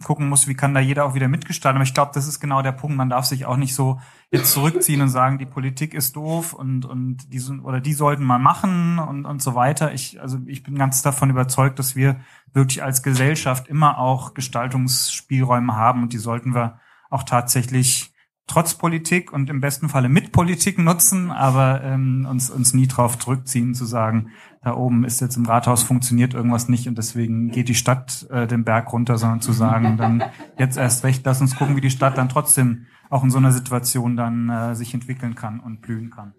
gucken 0.02 0.28
muss, 0.28 0.48
wie 0.48 0.54
kann 0.54 0.74
da 0.74 0.80
jeder 0.80 1.04
auch 1.04 1.14
wieder 1.14 1.28
mitgestalten. 1.28 1.76
Aber 1.76 1.84
ich 1.84 1.94
glaube, 1.94 2.12
das 2.14 2.26
ist 2.26 2.40
genau 2.40 2.62
der 2.62 2.72
Punkt. 2.72 2.96
Man 2.96 3.10
darf 3.10 3.24
sich 3.24 3.46
auch 3.46 3.56
nicht 3.56 3.74
so 3.74 4.00
jetzt 4.30 4.52
zurückziehen 4.52 5.00
und 5.00 5.08
sagen, 5.08 5.38
die 5.38 5.46
Politik 5.46 5.94
ist 5.94 6.16
doof 6.16 6.52
und, 6.52 6.84
und 6.84 7.32
die, 7.32 7.40
oder 7.62 7.80
die 7.80 7.92
sollten 7.92 8.24
mal 8.24 8.38
machen 8.38 8.98
und, 8.98 9.24
und 9.24 9.42
so 9.42 9.54
weiter. 9.54 9.92
Ich, 9.92 10.20
also 10.20 10.38
ich 10.46 10.62
bin 10.62 10.76
ganz 10.76 11.02
davon 11.02 11.30
überzeugt, 11.30 11.78
dass 11.78 11.96
wir 11.96 12.20
wirklich 12.52 12.82
als 12.82 13.02
Gesellschaft 13.02 13.68
immer 13.68 13.98
auch 13.98 14.34
Gestaltungsspielräume 14.34 15.74
haben 15.74 16.02
und 16.02 16.12
die 16.12 16.18
sollten 16.18 16.54
wir 16.54 16.80
auch 17.10 17.22
tatsächlich 17.24 18.12
trotz 18.46 18.74
Politik 18.74 19.32
und 19.32 19.48
im 19.50 19.60
besten 19.60 19.88
Falle 19.88 20.08
mit 20.08 20.32
Politik 20.32 20.78
nutzen, 20.78 21.30
aber 21.30 21.82
ähm, 21.82 22.26
uns, 22.28 22.50
uns 22.50 22.74
nie 22.74 22.86
drauf 22.86 23.18
zurückziehen 23.18 23.74
zu 23.74 23.84
sagen, 23.84 24.30
da 24.62 24.76
oben 24.76 25.04
ist 25.04 25.20
jetzt 25.20 25.36
im 25.36 25.44
Rathaus 25.44 25.82
funktioniert 25.82 26.34
irgendwas 26.34 26.68
nicht 26.68 26.86
und 26.86 26.96
deswegen 26.96 27.50
geht 27.50 27.68
die 27.68 27.74
Stadt 27.74 28.28
äh, 28.30 28.46
den 28.46 28.64
Berg 28.64 28.92
runter, 28.92 29.18
sondern 29.18 29.40
zu 29.40 29.52
sagen, 29.52 29.96
dann 29.96 30.22
jetzt 30.58 30.76
erst 30.76 31.02
recht, 31.02 31.26
lass 31.26 31.40
uns 31.40 31.56
gucken, 31.56 31.76
wie 31.76 31.80
die 31.80 31.90
Stadt 31.90 32.16
dann 32.16 32.28
trotzdem 32.28 32.86
auch 33.10 33.24
in 33.24 33.30
so 33.30 33.38
einer 33.38 33.50
Situation 33.50 34.16
dann 34.16 34.48
äh, 34.48 34.74
sich 34.76 34.94
entwickeln 34.94 35.34
kann 35.34 35.58
und 35.58 35.80
blühen 35.82 36.10
kann. 36.10 36.32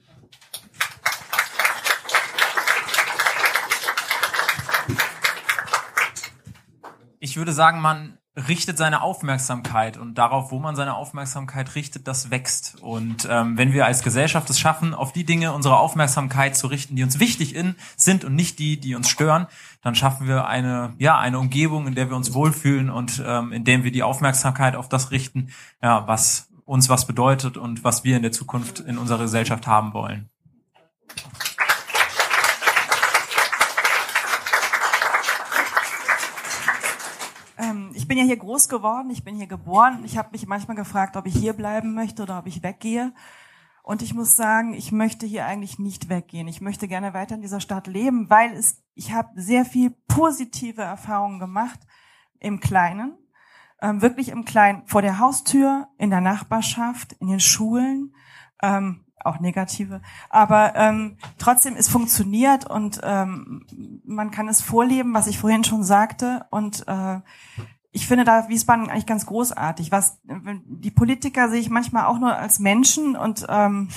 Ich 7.19 7.35
würde 7.35 7.51
sagen, 7.51 7.81
man 7.81 8.17
richtet 8.35 8.79
seine 8.79 9.01
Aufmerksamkeit 9.01 9.97
und 9.97 10.17
darauf, 10.17 10.51
wo 10.51 10.57
man 10.57 10.75
seine 10.75 10.95
Aufmerksamkeit 10.95 11.75
richtet, 11.75 12.07
das 12.07 12.31
wächst. 12.31 12.81
Und 12.81 13.27
ähm, 13.29 13.57
wenn 13.57 13.73
wir 13.73 13.85
als 13.85 14.01
Gesellschaft 14.01 14.49
es 14.49 14.59
schaffen, 14.59 14.95
auf 14.95 15.13
die 15.13 15.23
Dinge 15.23 15.53
unsere 15.53 15.77
Aufmerksamkeit 15.77 16.55
zu 16.55 16.67
richten, 16.67 16.95
die 16.95 17.03
uns 17.03 17.19
wichtig 17.19 17.55
in, 17.55 17.75
sind 17.95 18.25
und 18.25 18.33
nicht 18.33 18.57
die, 18.57 18.79
die 18.79 18.95
uns 18.95 19.07
stören, 19.07 19.47
dann 19.83 19.93
schaffen 19.93 20.27
wir 20.27 20.47
eine 20.47 20.93
ja 20.97 21.17
eine 21.19 21.37
Umgebung, 21.37 21.85
in 21.85 21.93
der 21.93 22.09
wir 22.09 22.15
uns 22.15 22.33
wohlfühlen 22.33 22.89
und 22.89 23.21
ähm, 23.25 23.51
in 23.51 23.65
dem 23.65 23.83
wir 23.83 23.91
die 23.91 24.03
Aufmerksamkeit 24.03 24.75
auf 24.75 24.89
das 24.89 25.11
richten, 25.11 25.49
ja 25.81 26.07
was 26.07 26.49
uns 26.65 26.89
was 26.89 27.05
bedeutet 27.05 27.57
und 27.57 27.83
was 27.83 28.03
wir 28.03 28.15
in 28.15 28.23
der 28.23 28.31
Zukunft 28.31 28.79
in 28.79 28.97
unserer 28.97 29.19
Gesellschaft 29.19 29.67
haben 29.67 29.93
wollen. 29.93 30.29
Ich 38.03 38.09
bin 38.09 38.17
ja 38.17 38.25
hier 38.25 38.35
groß 38.35 38.67
geworden, 38.67 39.09
ich 39.11 39.23
bin 39.23 39.37
hier 39.37 39.47
geboren. 39.47 40.01
Ich 40.03 40.17
habe 40.17 40.27
mich 40.33 40.45
manchmal 40.45 40.75
gefragt, 40.75 41.15
ob 41.15 41.25
ich 41.25 41.37
hier 41.37 41.53
bleiben 41.53 41.93
möchte 41.93 42.23
oder 42.23 42.37
ob 42.37 42.47
ich 42.47 42.61
weggehe. 42.61 43.13
Und 43.81 44.01
ich 44.01 44.13
muss 44.13 44.35
sagen, 44.35 44.73
ich 44.73 44.91
möchte 44.91 45.25
hier 45.25 45.45
eigentlich 45.45 45.79
nicht 45.79 46.09
weggehen. 46.09 46.49
Ich 46.49 46.59
möchte 46.59 46.89
gerne 46.89 47.13
weiter 47.13 47.35
in 47.35 47.41
dieser 47.41 47.61
Stadt 47.61 47.87
leben, 47.87 48.29
weil 48.29 48.51
es, 48.51 48.83
ich 48.93 49.13
habe 49.13 49.41
sehr 49.41 49.63
viel 49.63 49.91
positive 50.09 50.81
Erfahrungen 50.81 51.39
gemacht 51.39 51.79
im 52.41 52.59
Kleinen, 52.59 53.17
ähm, 53.81 54.01
wirklich 54.01 54.27
im 54.27 54.43
Kleinen, 54.43 54.85
vor 54.85 55.01
der 55.01 55.19
Haustür, 55.19 55.87
in 55.97 56.09
der 56.09 56.19
Nachbarschaft, 56.19 57.13
in 57.21 57.29
den 57.29 57.39
Schulen, 57.39 58.13
ähm, 58.61 59.05
auch 59.23 59.39
negative. 59.39 60.01
Aber 60.29 60.75
ähm, 60.75 61.17
trotzdem, 61.37 61.77
es 61.77 61.87
funktioniert 61.87 62.69
und 62.69 62.99
ähm, 63.01 64.01
man 64.03 64.29
kann 64.29 64.49
es 64.49 64.59
vorleben, 64.59 65.13
was 65.13 65.27
ich 65.27 65.39
vorhin 65.39 65.63
schon 65.63 65.85
sagte. 65.85 66.45
Und 66.49 66.85
äh, 66.85 67.21
ich 67.93 68.07
finde 68.07 68.25
da 68.25 68.49
Wiesbaden 68.49 68.89
eigentlich 68.89 69.05
ganz 69.05 69.27
großartig. 69.27 69.91
Was 69.91 70.19
die 70.23 70.91
Politiker 70.91 71.49
sehe 71.49 71.61
ich 71.61 71.69
manchmal 71.69 72.05
auch 72.05 72.19
nur 72.19 72.35
als 72.35 72.59
Menschen 72.59 73.15
und 73.15 73.45
ähm, 73.47 73.89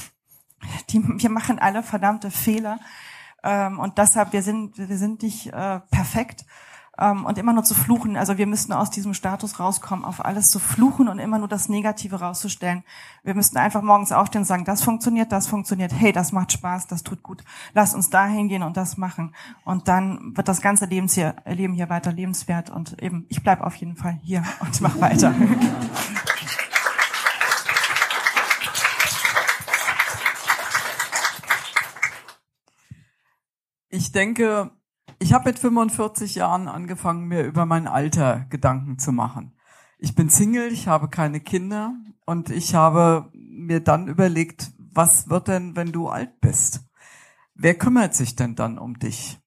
die, 0.90 1.02
wir 1.02 1.31
machen 1.31 1.59
alle 1.59 1.82
verdammte 1.82 2.31
Fehler 2.31 2.78
ähm, 3.43 3.78
und 3.78 3.97
deshalb 3.97 4.35
wir 4.35 4.43
sind 4.43 4.77
wir 4.77 4.98
sind 4.98 5.23
nicht 5.23 5.47
äh, 5.47 5.81
perfekt 5.90 6.44
ähm, 6.98 7.24
und 7.24 7.39
immer 7.39 7.52
nur 7.52 7.64
zu 7.64 7.74
fluchen. 7.74 8.16
Also 8.16 8.39
wir 8.39 8.47
müssten 8.47 8.73
aus 8.73 8.90
diesem 8.90 9.14
Status 9.14 9.60
rauskommen, 9.60 10.05
auf 10.05 10.24
alles 10.24 10.51
zu 10.51 10.59
fluchen 10.59 11.09
und 11.09 11.18
immer 11.18 11.39
nur 11.39 11.48
das 11.48 11.68
Negative 11.68 12.20
rauszustellen. 12.20 12.85
Wir 13.23 13.35
müssten 13.35 13.59
einfach 13.59 13.82
morgens 13.82 14.12
aufstehen 14.12 14.43
und 14.43 14.47
sagen, 14.47 14.64
das 14.64 14.82
funktioniert, 14.82 15.32
das 15.32 15.47
funktioniert, 15.47 15.93
hey, 15.93 16.12
das 16.12 16.32
macht 16.32 16.52
Spaß, 16.52 16.86
das 16.86 17.02
tut 17.02 17.23
gut. 17.23 17.44
Lass 17.74 17.94
uns 17.94 18.10
da 18.10 18.27
hingehen 18.27 18.62
und 18.62 18.77
das 18.77 18.97
machen. 18.97 19.35
Und 19.64 19.89
dann 19.89 20.36
wird 20.36 20.48
das 20.48 20.60
ganze 20.60 20.86
Lebens 20.86 21.14
hier, 21.14 21.36
Leben 21.44 21.74
hier 21.74 21.90
weiter 21.90 22.12
lebenswert. 22.12 22.70
Und 22.70 23.02
eben, 23.02 23.27
ich 23.28 23.43
bleib 23.43 23.60
auf 23.60 23.74
jeden 23.77 23.97
Fall 23.97 24.18
hier 24.23 24.43
und 24.60 24.81
mach 24.81 25.01
weiter. 25.01 25.35
Ich 33.89 34.12
denke, 34.12 34.73
ich 35.19 35.33
habe 35.33 35.51
mit 35.51 35.59
45 35.59 36.37
Jahren 36.37 36.69
angefangen, 36.69 37.27
mir 37.27 37.45
über 37.45 37.67
mein 37.67 37.87
Alter 37.87 38.47
Gedanken 38.51 38.99
zu 38.99 39.13
machen. 39.13 39.57
Ich 39.99 40.15
bin 40.15 40.29
Single, 40.29 40.73
ich 40.73 40.89
habe 40.89 41.09
keine 41.09 41.41
Kinder 41.41 41.95
und 42.27 42.51
ich 42.51 42.75
habe 42.75 43.31
mir 43.33 43.81
dann 43.81 44.09
überlegt, 44.09 44.73
was 44.79 45.29
wird 45.29 45.49
denn, 45.49 45.77
wenn 45.77 45.93
du 45.93 46.09
alt 46.09 46.41
bist? 46.41 46.81
Wer 47.55 47.75
kümmert 47.75 48.15
sich 48.15 48.37
denn 48.37 48.55
dann 48.55 48.79
um 48.79 48.99
dich? 48.99 49.39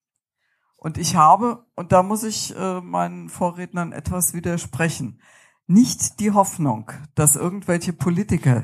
Und 0.78 0.98
ich 0.98 1.16
habe, 1.16 1.66
und 1.76 1.92
da 1.92 2.04
muss 2.04 2.24
ich 2.24 2.56
äh, 2.56 2.82
meinen 2.82 3.30
Vorrednern 3.30 3.92
etwas 3.92 4.34
widersprechen, 4.34 5.22
nicht 5.68 6.20
die 6.20 6.32
Hoffnung, 6.32 6.92
dass 7.16 7.36
irgendwelche 7.36 7.94
Politiker 7.94 8.64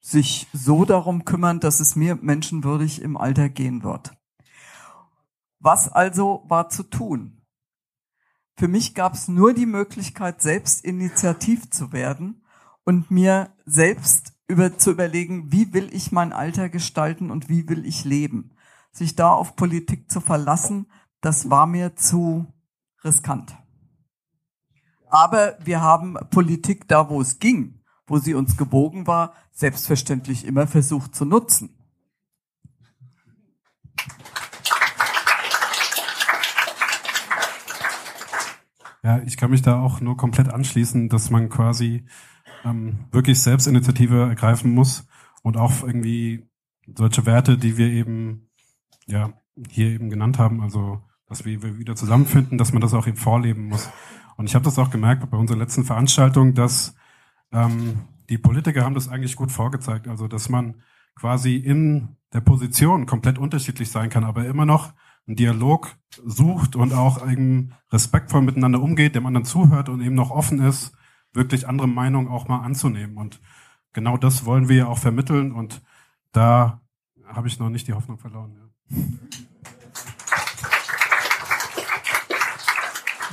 sich 0.00 0.46
so 0.52 0.84
darum 0.84 1.24
kümmern, 1.24 1.60
dass 1.60 1.80
es 1.80 1.96
mir 1.96 2.16
menschenwürdig 2.16 3.02
im 3.02 3.16
Alter 3.16 3.48
gehen 3.48 3.82
wird. 3.82 4.12
Was 5.60 5.88
also 5.92 6.42
war 6.48 6.70
zu 6.70 6.82
tun? 6.82 7.42
Für 8.56 8.68
mich 8.68 8.94
gab 8.94 9.14
es 9.14 9.28
nur 9.28 9.54
die 9.54 9.66
Möglichkeit, 9.66 10.42
selbst 10.42 10.84
initiativ 10.84 11.70
zu 11.70 11.92
werden 11.92 12.44
und 12.84 13.10
mir 13.10 13.54
selbst 13.64 14.32
über, 14.48 14.76
zu 14.76 14.90
überlegen, 14.90 15.52
wie 15.52 15.72
will 15.72 15.88
ich 15.92 16.12
mein 16.12 16.32
Alter 16.32 16.68
gestalten 16.68 17.30
und 17.30 17.48
wie 17.48 17.68
will 17.68 17.86
ich 17.86 18.04
leben. 18.04 18.56
Sich 18.90 19.16
da 19.16 19.30
auf 19.30 19.54
Politik 19.54 20.10
zu 20.10 20.20
verlassen, 20.20 20.86
das 21.20 21.50
war 21.50 21.66
mir 21.66 21.94
zu 21.94 22.46
riskant. 23.04 23.56
Aber 25.08 25.58
wir 25.62 25.80
haben 25.80 26.16
Politik 26.30 26.88
da, 26.88 27.08
wo 27.08 27.20
es 27.20 27.38
ging, 27.38 27.80
wo 28.06 28.18
sie 28.18 28.34
uns 28.34 28.56
gebogen 28.56 29.06
war, 29.06 29.34
selbstverständlich 29.52 30.44
immer 30.44 30.66
versucht 30.66 31.14
zu 31.14 31.24
nutzen. 31.24 31.79
Ja, 39.02 39.22
ich 39.22 39.36
kann 39.36 39.50
mich 39.50 39.62
da 39.62 39.80
auch 39.80 40.00
nur 40.00 40.16
komplett 40.16 40.48
anschließen, 40.48 41.08
dass 41.08 41.30
man 41.30 41.48
quasi 41.48 42.04
ähm, 42.64 43.06
wirklich 43.10 43.40
Selbstinitiative 43.40 44.28
ergreifen 44.28 44.72
muss 44.72 45.06
und 45.42 45.56
auch 45.56 45.82
irgendwie 45.82 46.46
solche 46.86 47.24
Werte, 47.26 47.56
die 47.56 47.76
wir 47.76 47.86
eben 47.86 48.50
ja 49.06 49.32
hier 49.68 49.88
eben 49.88 50.10
genannt 50.10 50.38
haben, 50.38 50.60
also 50.60 51.02
dass 51.28 51.44
wir 51.44 51.78
wieder 51.78 51.94
zusammenfinden, 51.96 52.58
dass 52.58 52.72
man 52.72 52.82
das 52.82 52.92
auch 52.92 53.06
eben 53.06 53.16
vorleben 53.16 53.68
muss. 53.68 53.90
Und 54.36 54.46
ich 54.46 54.54
habe 54.54 54.64
das 54.64 54.78
auch 54.78 54.90
gemerkt 54.90 55.28
bei 55.30 55.36
unserer 55.36 55.58
letzten 55.58 55.84
Veranstaltung, 55.84 56.54
dass 56.54 56.94
ähm, 57.52 58.00
die 58.28 58.38
Politiker 58.38 58.84
haben 58.84 58.94
das 58.94 59.08
eigentlich 59.08 59.36
gut 59.36 59.52
vorgezeigt, 59.52 60.08
also 60.08 60.28
dass 60.28 60.48
man 60.48 60.82
quasi 61.14 61.56
in 61.56 62.16
der 62.32 62.40
Position 62.40 63.06
komplett 63.06 63.38
unterschiedlich 63.38 63.90
sein 63.90 64.08
kann, 64.08 64.24
aber 64.24 64.46
immer 64.46 64.66
noch 64.66 64.92
einen 65.30 65.36
Dialog 65.36 65.96
sucht 66.26 66.74
und 66.74 66.92
auch 66.92 67.24
respektvoll 67.92 68.42
miteinander 68.42 68.82
umgeht, 68.82 69.14
dem 69.14 69.26
anderen 69.26 69.44
zuhört 69.44 69.88
und 69.88 70.00
eben 70.00 70.16
noch 70.16 70.32
offen 70.32 70.58
ist, 70.58 70.92
wirklich 71.32 71.68
andere 71.68 71.86
Meinungen 71.86 72.26
auch 72.26 72.48
mal 72.48 72.62
anzunehmen. 72.62 73.16
Und 73.16 73.40
genau 73.92 74.16
das 74.16 74.44
wollen 74.44 74.68
wir 74.68 74.76
ja 74.76 74.86
auch 74.88 74.98
vermitteln 74.98 75.52
und 75.52 75.82
da 76.32 76.80
habe 77.24 77.46
ich 77.46 77.60
noch 77.60 77.70
nicht 77.70 77.86
die 77.86 77.92
Hoffnung 77.92 78.18
verloren. 78.18 78.56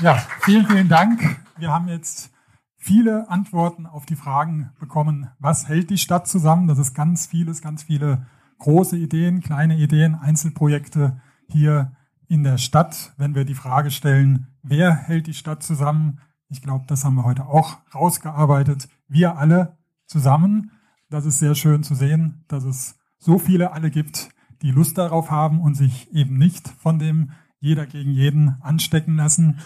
Ja. 0.03 0.13
ja, 0.13 0.27
vielen, 0.41 0.67
vielen 0.67 0.89
Dank. 0.89 1.41
Wir 1.57 1.71
haben 1.71 1.87
jetzt 1.87 2.31
viele 2.75 3.27
Antworten 3.27 3.87
auf 3.87 4.05
die 4.05 4.15
Fragen 4.15 4.69
bekommen, 4.79 5.31
was 5.39 5.67
hält 5.67 5.89
die 5.89 5.97
Stadt 5.97 6.27
zusammen? 6.27 6.67
Das 6.67 6.77
ist 6.77 6.93
ganz 6.93 7.25
vieles, 7.25 7.63
ganz 7.63 7.81
viele 7.81 8.27
große 8.59 8.97
Ideen, 8.97 9.41
kleine 9.41 9.77
Ideen, 9.77 10.13
Einzelprojekte, 10.13 11.19
hier 11.49 11.93
in 12.27 12.43
der 12.43 12.57
Stadt, 12.57 13.13
wenn 13.17 13.35
wir 13.35 13.45
die 13.45 13.55
Frage 13.55 13.91
stellen, 13.91 14.47
wer 14.63 14.93
hält 14.93 15.27
die 15.27 15.33
Stadt 15.33 15.63
zusammen? 15.63 16.19
Ich 16.49 16.61
glaube, 16.61 16.85
das 16.87 17.03
haben 17.03 17.15
wir 17.15 17.23
heute 17.23 17.45
auch 17.45 17.77
rausgearbeitet. 17.93 18.89
Wir 19.07 19.37
alle 19.37 19.77
zusammen. 20.05 20.71
Das 21.09 21.25
ist 21.25 21.39
sehr 21.39 21.55
schön 21.55 21.83
zu 21.83 21.95
sehen, 21.95 22.43
dass 22.47 22.63
es 22.63 22.97
so 23.17 23.39
viele 23.39 23.71
alle 23.71 23.89
gibt, 23.89 24.29
die 24.61 24.71
Lust 24.71 24.97
darauf 24.97 25.31
haben 25.31 25.61
und 25.61 25.75
sich 25.75 26.13
eben 26.13 26.37
nicht 26.37 26.67
von 26.67 26.99
dem 26.99 27.31
jeder 27.59 27.85
gegen 27.85 28.11
jeden 28.11 28.61
anstecken 28.61 29.15
lassen. 29.15 29.59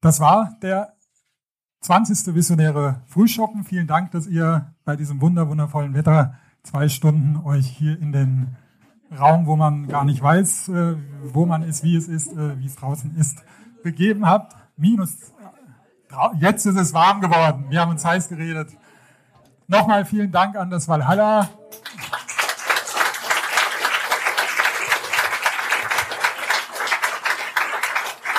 Das 0.00 0.20
war 0.20 0.56
der 0.62 0.94
20. 1.80 2.34
Visionäre 2.34 3.02
Frühschoppen. 3.06 3.64
Vielen 3.64 3.86
Dank, 3.86 4.10
dass 4.10 4.26
ihr 4.26 4.74
bei 4.84 4.96
diesem 4.96 5.20
wunder 5.20 5.48
wundervollen 5.48 5.94
Wetter 5.94 6.34
zwei 6.62 6.88
Stunden 6.88 7.36
euch 7.36 7.66
hier 7.66 7.98
in 7.98 8.12
den 8.12 8.56
Raum, 9.14 9.46
wo 9.46 9.56
man 9.56 9.88
gar 9.88 10.04
nicht 10.04 10.22
weiß, 10.22 10.68
äh, 10.68 10.96
wo 11.24 11.46
man 11.46 11.62
ist, 11.62 11.82
wie 11.84 11.96
es 11.96 12.08
ist, 12.08 12.32
äh, 12.32 12.58
wie 12.58 12.66
es 12.66 12.76
draußen 12.76 13.16
ist, 13.16 13.42
begeben 13.82 14.26
habt. 14.26 14.56
Minus, 14.76 15.32
jetzt 16.38 16.66
ist 16.66 16.76
es 16.76 16.92
warm 16.94 17.20
geworden. 17.20 17.66
Wir 17.68 17.80
haben 17.80 17.90
uns 17.90 18.04
heiß 18.04 18.28
geredet. 18.28 18.76
Nochmal 19.66 20.04
vielen 20.04 20.30
Dank 20.30 20.56
an 20.56 20.70
das 20.70 20.88
Valhalla. 20.88 21.48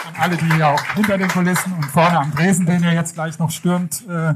An 0.07 0.15
alle, 0.17 0.37
die 0.37 0.57
ja 0.57 0.73
auch 0.73 0.83
hinter 0.93 1.17
den 1.17 1.29
Kulissen 1.29 1.73
und 1.73 1.85
vorne 1.85 2.19
am 2.19 2.31
Dresen, 2.31 2.65
den 2.65 2.83
ihr 2.83 2.93
jetzt 2.93 3.15
gleich 3.15 3.39
noch 3.39 3.51
stürmt, 3.51 4.07
äh, 4.07 4.35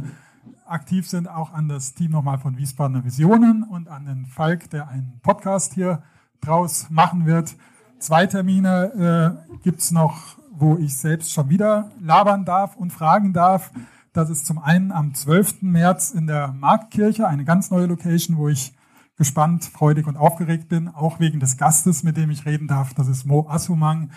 aktiv 0.65 1.07
sind, 1.07 1.27
auch 1.27 1.53
an 1.53 1.67
das 1.67 1.93
Team 1.93 2.11
nochmal 2.11 2.37
von 2.37 2.57
Wiesbadener 2.57 3.03
Visionen 3.03 3.63
und 3.63 3.87
an 3.87 4.05
den 4.05 4.25
Falk, 4.25 4.69
der 4.69 4.87
einen 4.87 5.19
Podcast 5.21 5.73
hier 5.73 6.01
draus 6.41 6.87
machen 6.89 7.25
wird. 7.25 7.55
Zwei 7.99 8.25
Termine 8.27 9.43
äh, 9.53 9.57
gibt's 9.63 9.91
noch, 9.91 10.37
wo 10.51 10.77
ich 10.77 10.97
selbst 10.97 11.31
schon 11.31 11.49
wieder 11.49 11.91
labern 12.01 12.45
darf 12.45 12.75
und 12.75 12.91
fragen 12.91 13.33
darf. 13.33 13.71
Das 14.13 14.29
ist 14.29 14.45
zum 14.45 14.57
einen 14.57 14.91
am 14.91 15.13
12. 15.13 15.61
März 15.61 16.11
in 16.11 16.27
der 16.27 16.53
Marktkirche, 16.53 17.27
eine 17.27 17.45
ganz 17.45 17.71
neue 17.71 17.85
Location, 17.85 18.37
wo 18.37 18.49
ich 18.49 18.73
gespannt, 19.17 19.65
freudig 19.65 20.07
und 20.07 20.17
aufgeregt 20.17 20.69
bin, 20.69 20.87
auch 20.87 21.19
wegen 21.19 21.39
des 21.39 21.57
Gastes, 21.57 22.03
mit 22.03 22.17
dem 22.17 22.31
ich 22.31 22.45
reden 22.45 22.67
darf. 22.67 22.93
Das 22.93 23.07
ist 23.07 23.25
Mo 23.25 23.47
Assumang. 23.49 24.11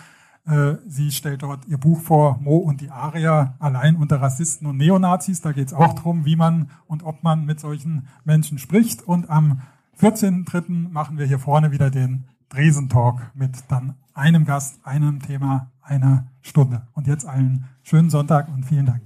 Äh, 0.45 0.75
sie 0.87 1.11
stellt 1.11 1.43
dort 1.43 1.65
ihr 1.67 1.77
Buch 1.77 2.01
vor, 2.01 2.39
Mo 2.41 2.57
und 2.57 2.81
die 2.81 2.89
Aria, 2.89 3.55
allein 3.59 3.95
unter 3.95 4.21
Rassisten 4.21 4.65
und 4.65 4.77
Neonazis. 4.77 5.41
Da 5.41 5.51
geht 5.51 5.67
es 5.67 5.73
auch 5.73 5.93
darum, 5.93 6.25
wie 6.25 6.37
man 6.37 6.69
und 6.87 7.03
ob 7.03 7.21
man 7.21 7.45
mit 7.45 7.59
solchen 7.59 8.07
Menschen 8.23 8.57
spricht. 8.57 9.01
Und 9.01 9.29
am 9.29 9.61
14.3. 9.99 10.89
machen 10.89 11.17
wir 11.17 11.25
hier 11.25 11.39
vorne 11.39 11.71
wieder 11.71 11.89
den 11.89 12.25
Dresen-Talk 12.49 13.31
mit 13.35 13.51
dann 13.69 13.95
einem 14.13 14.45
Gast, 14.45 14.79
einem 14.83 15.21
Thema, 15.21 15.71
einer 15.81 16.27
Stunde. 16.41 16.87
Und 16.93 17.07
jetzt 17.07 17.25
allen 17.25 17.65
schönen 17.83 18.09
Sonntag 18.09 18.47
und 18.49 18.63
vielen 18.63 18.85
Dank. 18.85 19.01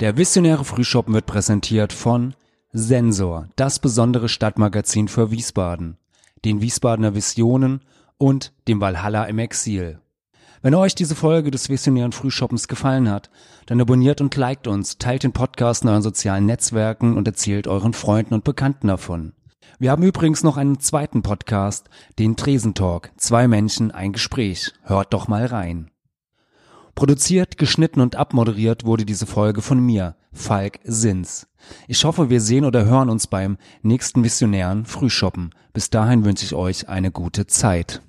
Der 0.00 0.16
visionäre 0.16 0.64
Frühschoppen 0.64 1.14
wird 1.14 1.26
präsentiert 1.26 1.92
von 1.92 2.34
Sensor, 2.72 3.48
das 3.54 3.78
besondere 3.78 4.28
Stadtmagazin 4.28 5.06
für 5.06 5.30
Wiesbaden, 5.30 5.96
den 6.44 6.60
Wiesbadener 6.60 7.14
Visionen 7.14 7.82
und 8.18 8.52
dem 8.66 8.80
Valhalla 8.80 9.26
im 9.26 9.38
Exil. 9.38 10.00
Wenn 10.64 10.76
euch 10.76 10.94
diese 10.94 11.16
Folge 11.16 11.50
des 11.50 11.70
Visionären 11.70 12.12
Frühshoppens 12.12 12.68
gefallen 12.68 13.10
hat, 13.10 13.30
dann 13.66 13.80
abonniert 13.80 14.20
und 14.20 14.36
liked 14.36 14.68
uns, 14.68 14.96
teilt 14.96 15.24
den 15.24 15.32
Podcast 15.32 15.82
in 15.82 15.88
euren 15.88 16.02
sozialen 16.02 16.46
Netzwerken 16.46 17.16
und 17.16 17.26
erzählt 17.26 17.66
euren 17.66 17.94
Freunden 17.94 18.32
und 18.32 18.44
Bekannten 18.44 18.86
davon. 18.86 19.32
Wir 19.80 19.90
haben 19.90 20.04
übrigens 20.04 20.44
noch 20.44 20.56
einen 20.56 20.78
zweiten 20.78 21.22
Podcast, 21.22 21.90
den 22.20 22.36
Tresentalk. 22.36 23.10
Zwei 23.16 23.48
Menschen, 23.48 23.90
ein 23.90 24.12
Gespräch. 24.12 24.72
Hört 24.84 25.12
doch 25.12 25.26
mal 25.26 25.46
rein. 25.46 25.90
Produziert, 26.94 27.58
geschnitten 27.58 28.00
und 28.00 28.14
abmoderiert 28.14 28.84
wurde 28.84 29.04
diese 29.04 29.26
Folge 29.26 29.62
von 29.62 29.80
mir, 29.80 30.14
Falk 30.32 30.78
Sins. 30.84 31.48
Ich 31.88 32.04
hoffe, 32.04 32.30
wir 32.30 32.40
sehen 32.40 32.64
oder 32.64 32.84
hören 32.84 33.10
uns 33.10 33.26
beim 33.26 33.58
nächsten 33.82 34.22
Visionären 34.22 34.84
Frühshoppen. 34.84 35.50
Bis 35.72 35.90
dahin 35.90 36.24
wünsche 36.24 36.44
ich 36.44 36.54
euch 36.54 36.88
eine 36.88 37.10
gute 37.10 37.48
Zeit. 37.48 38.00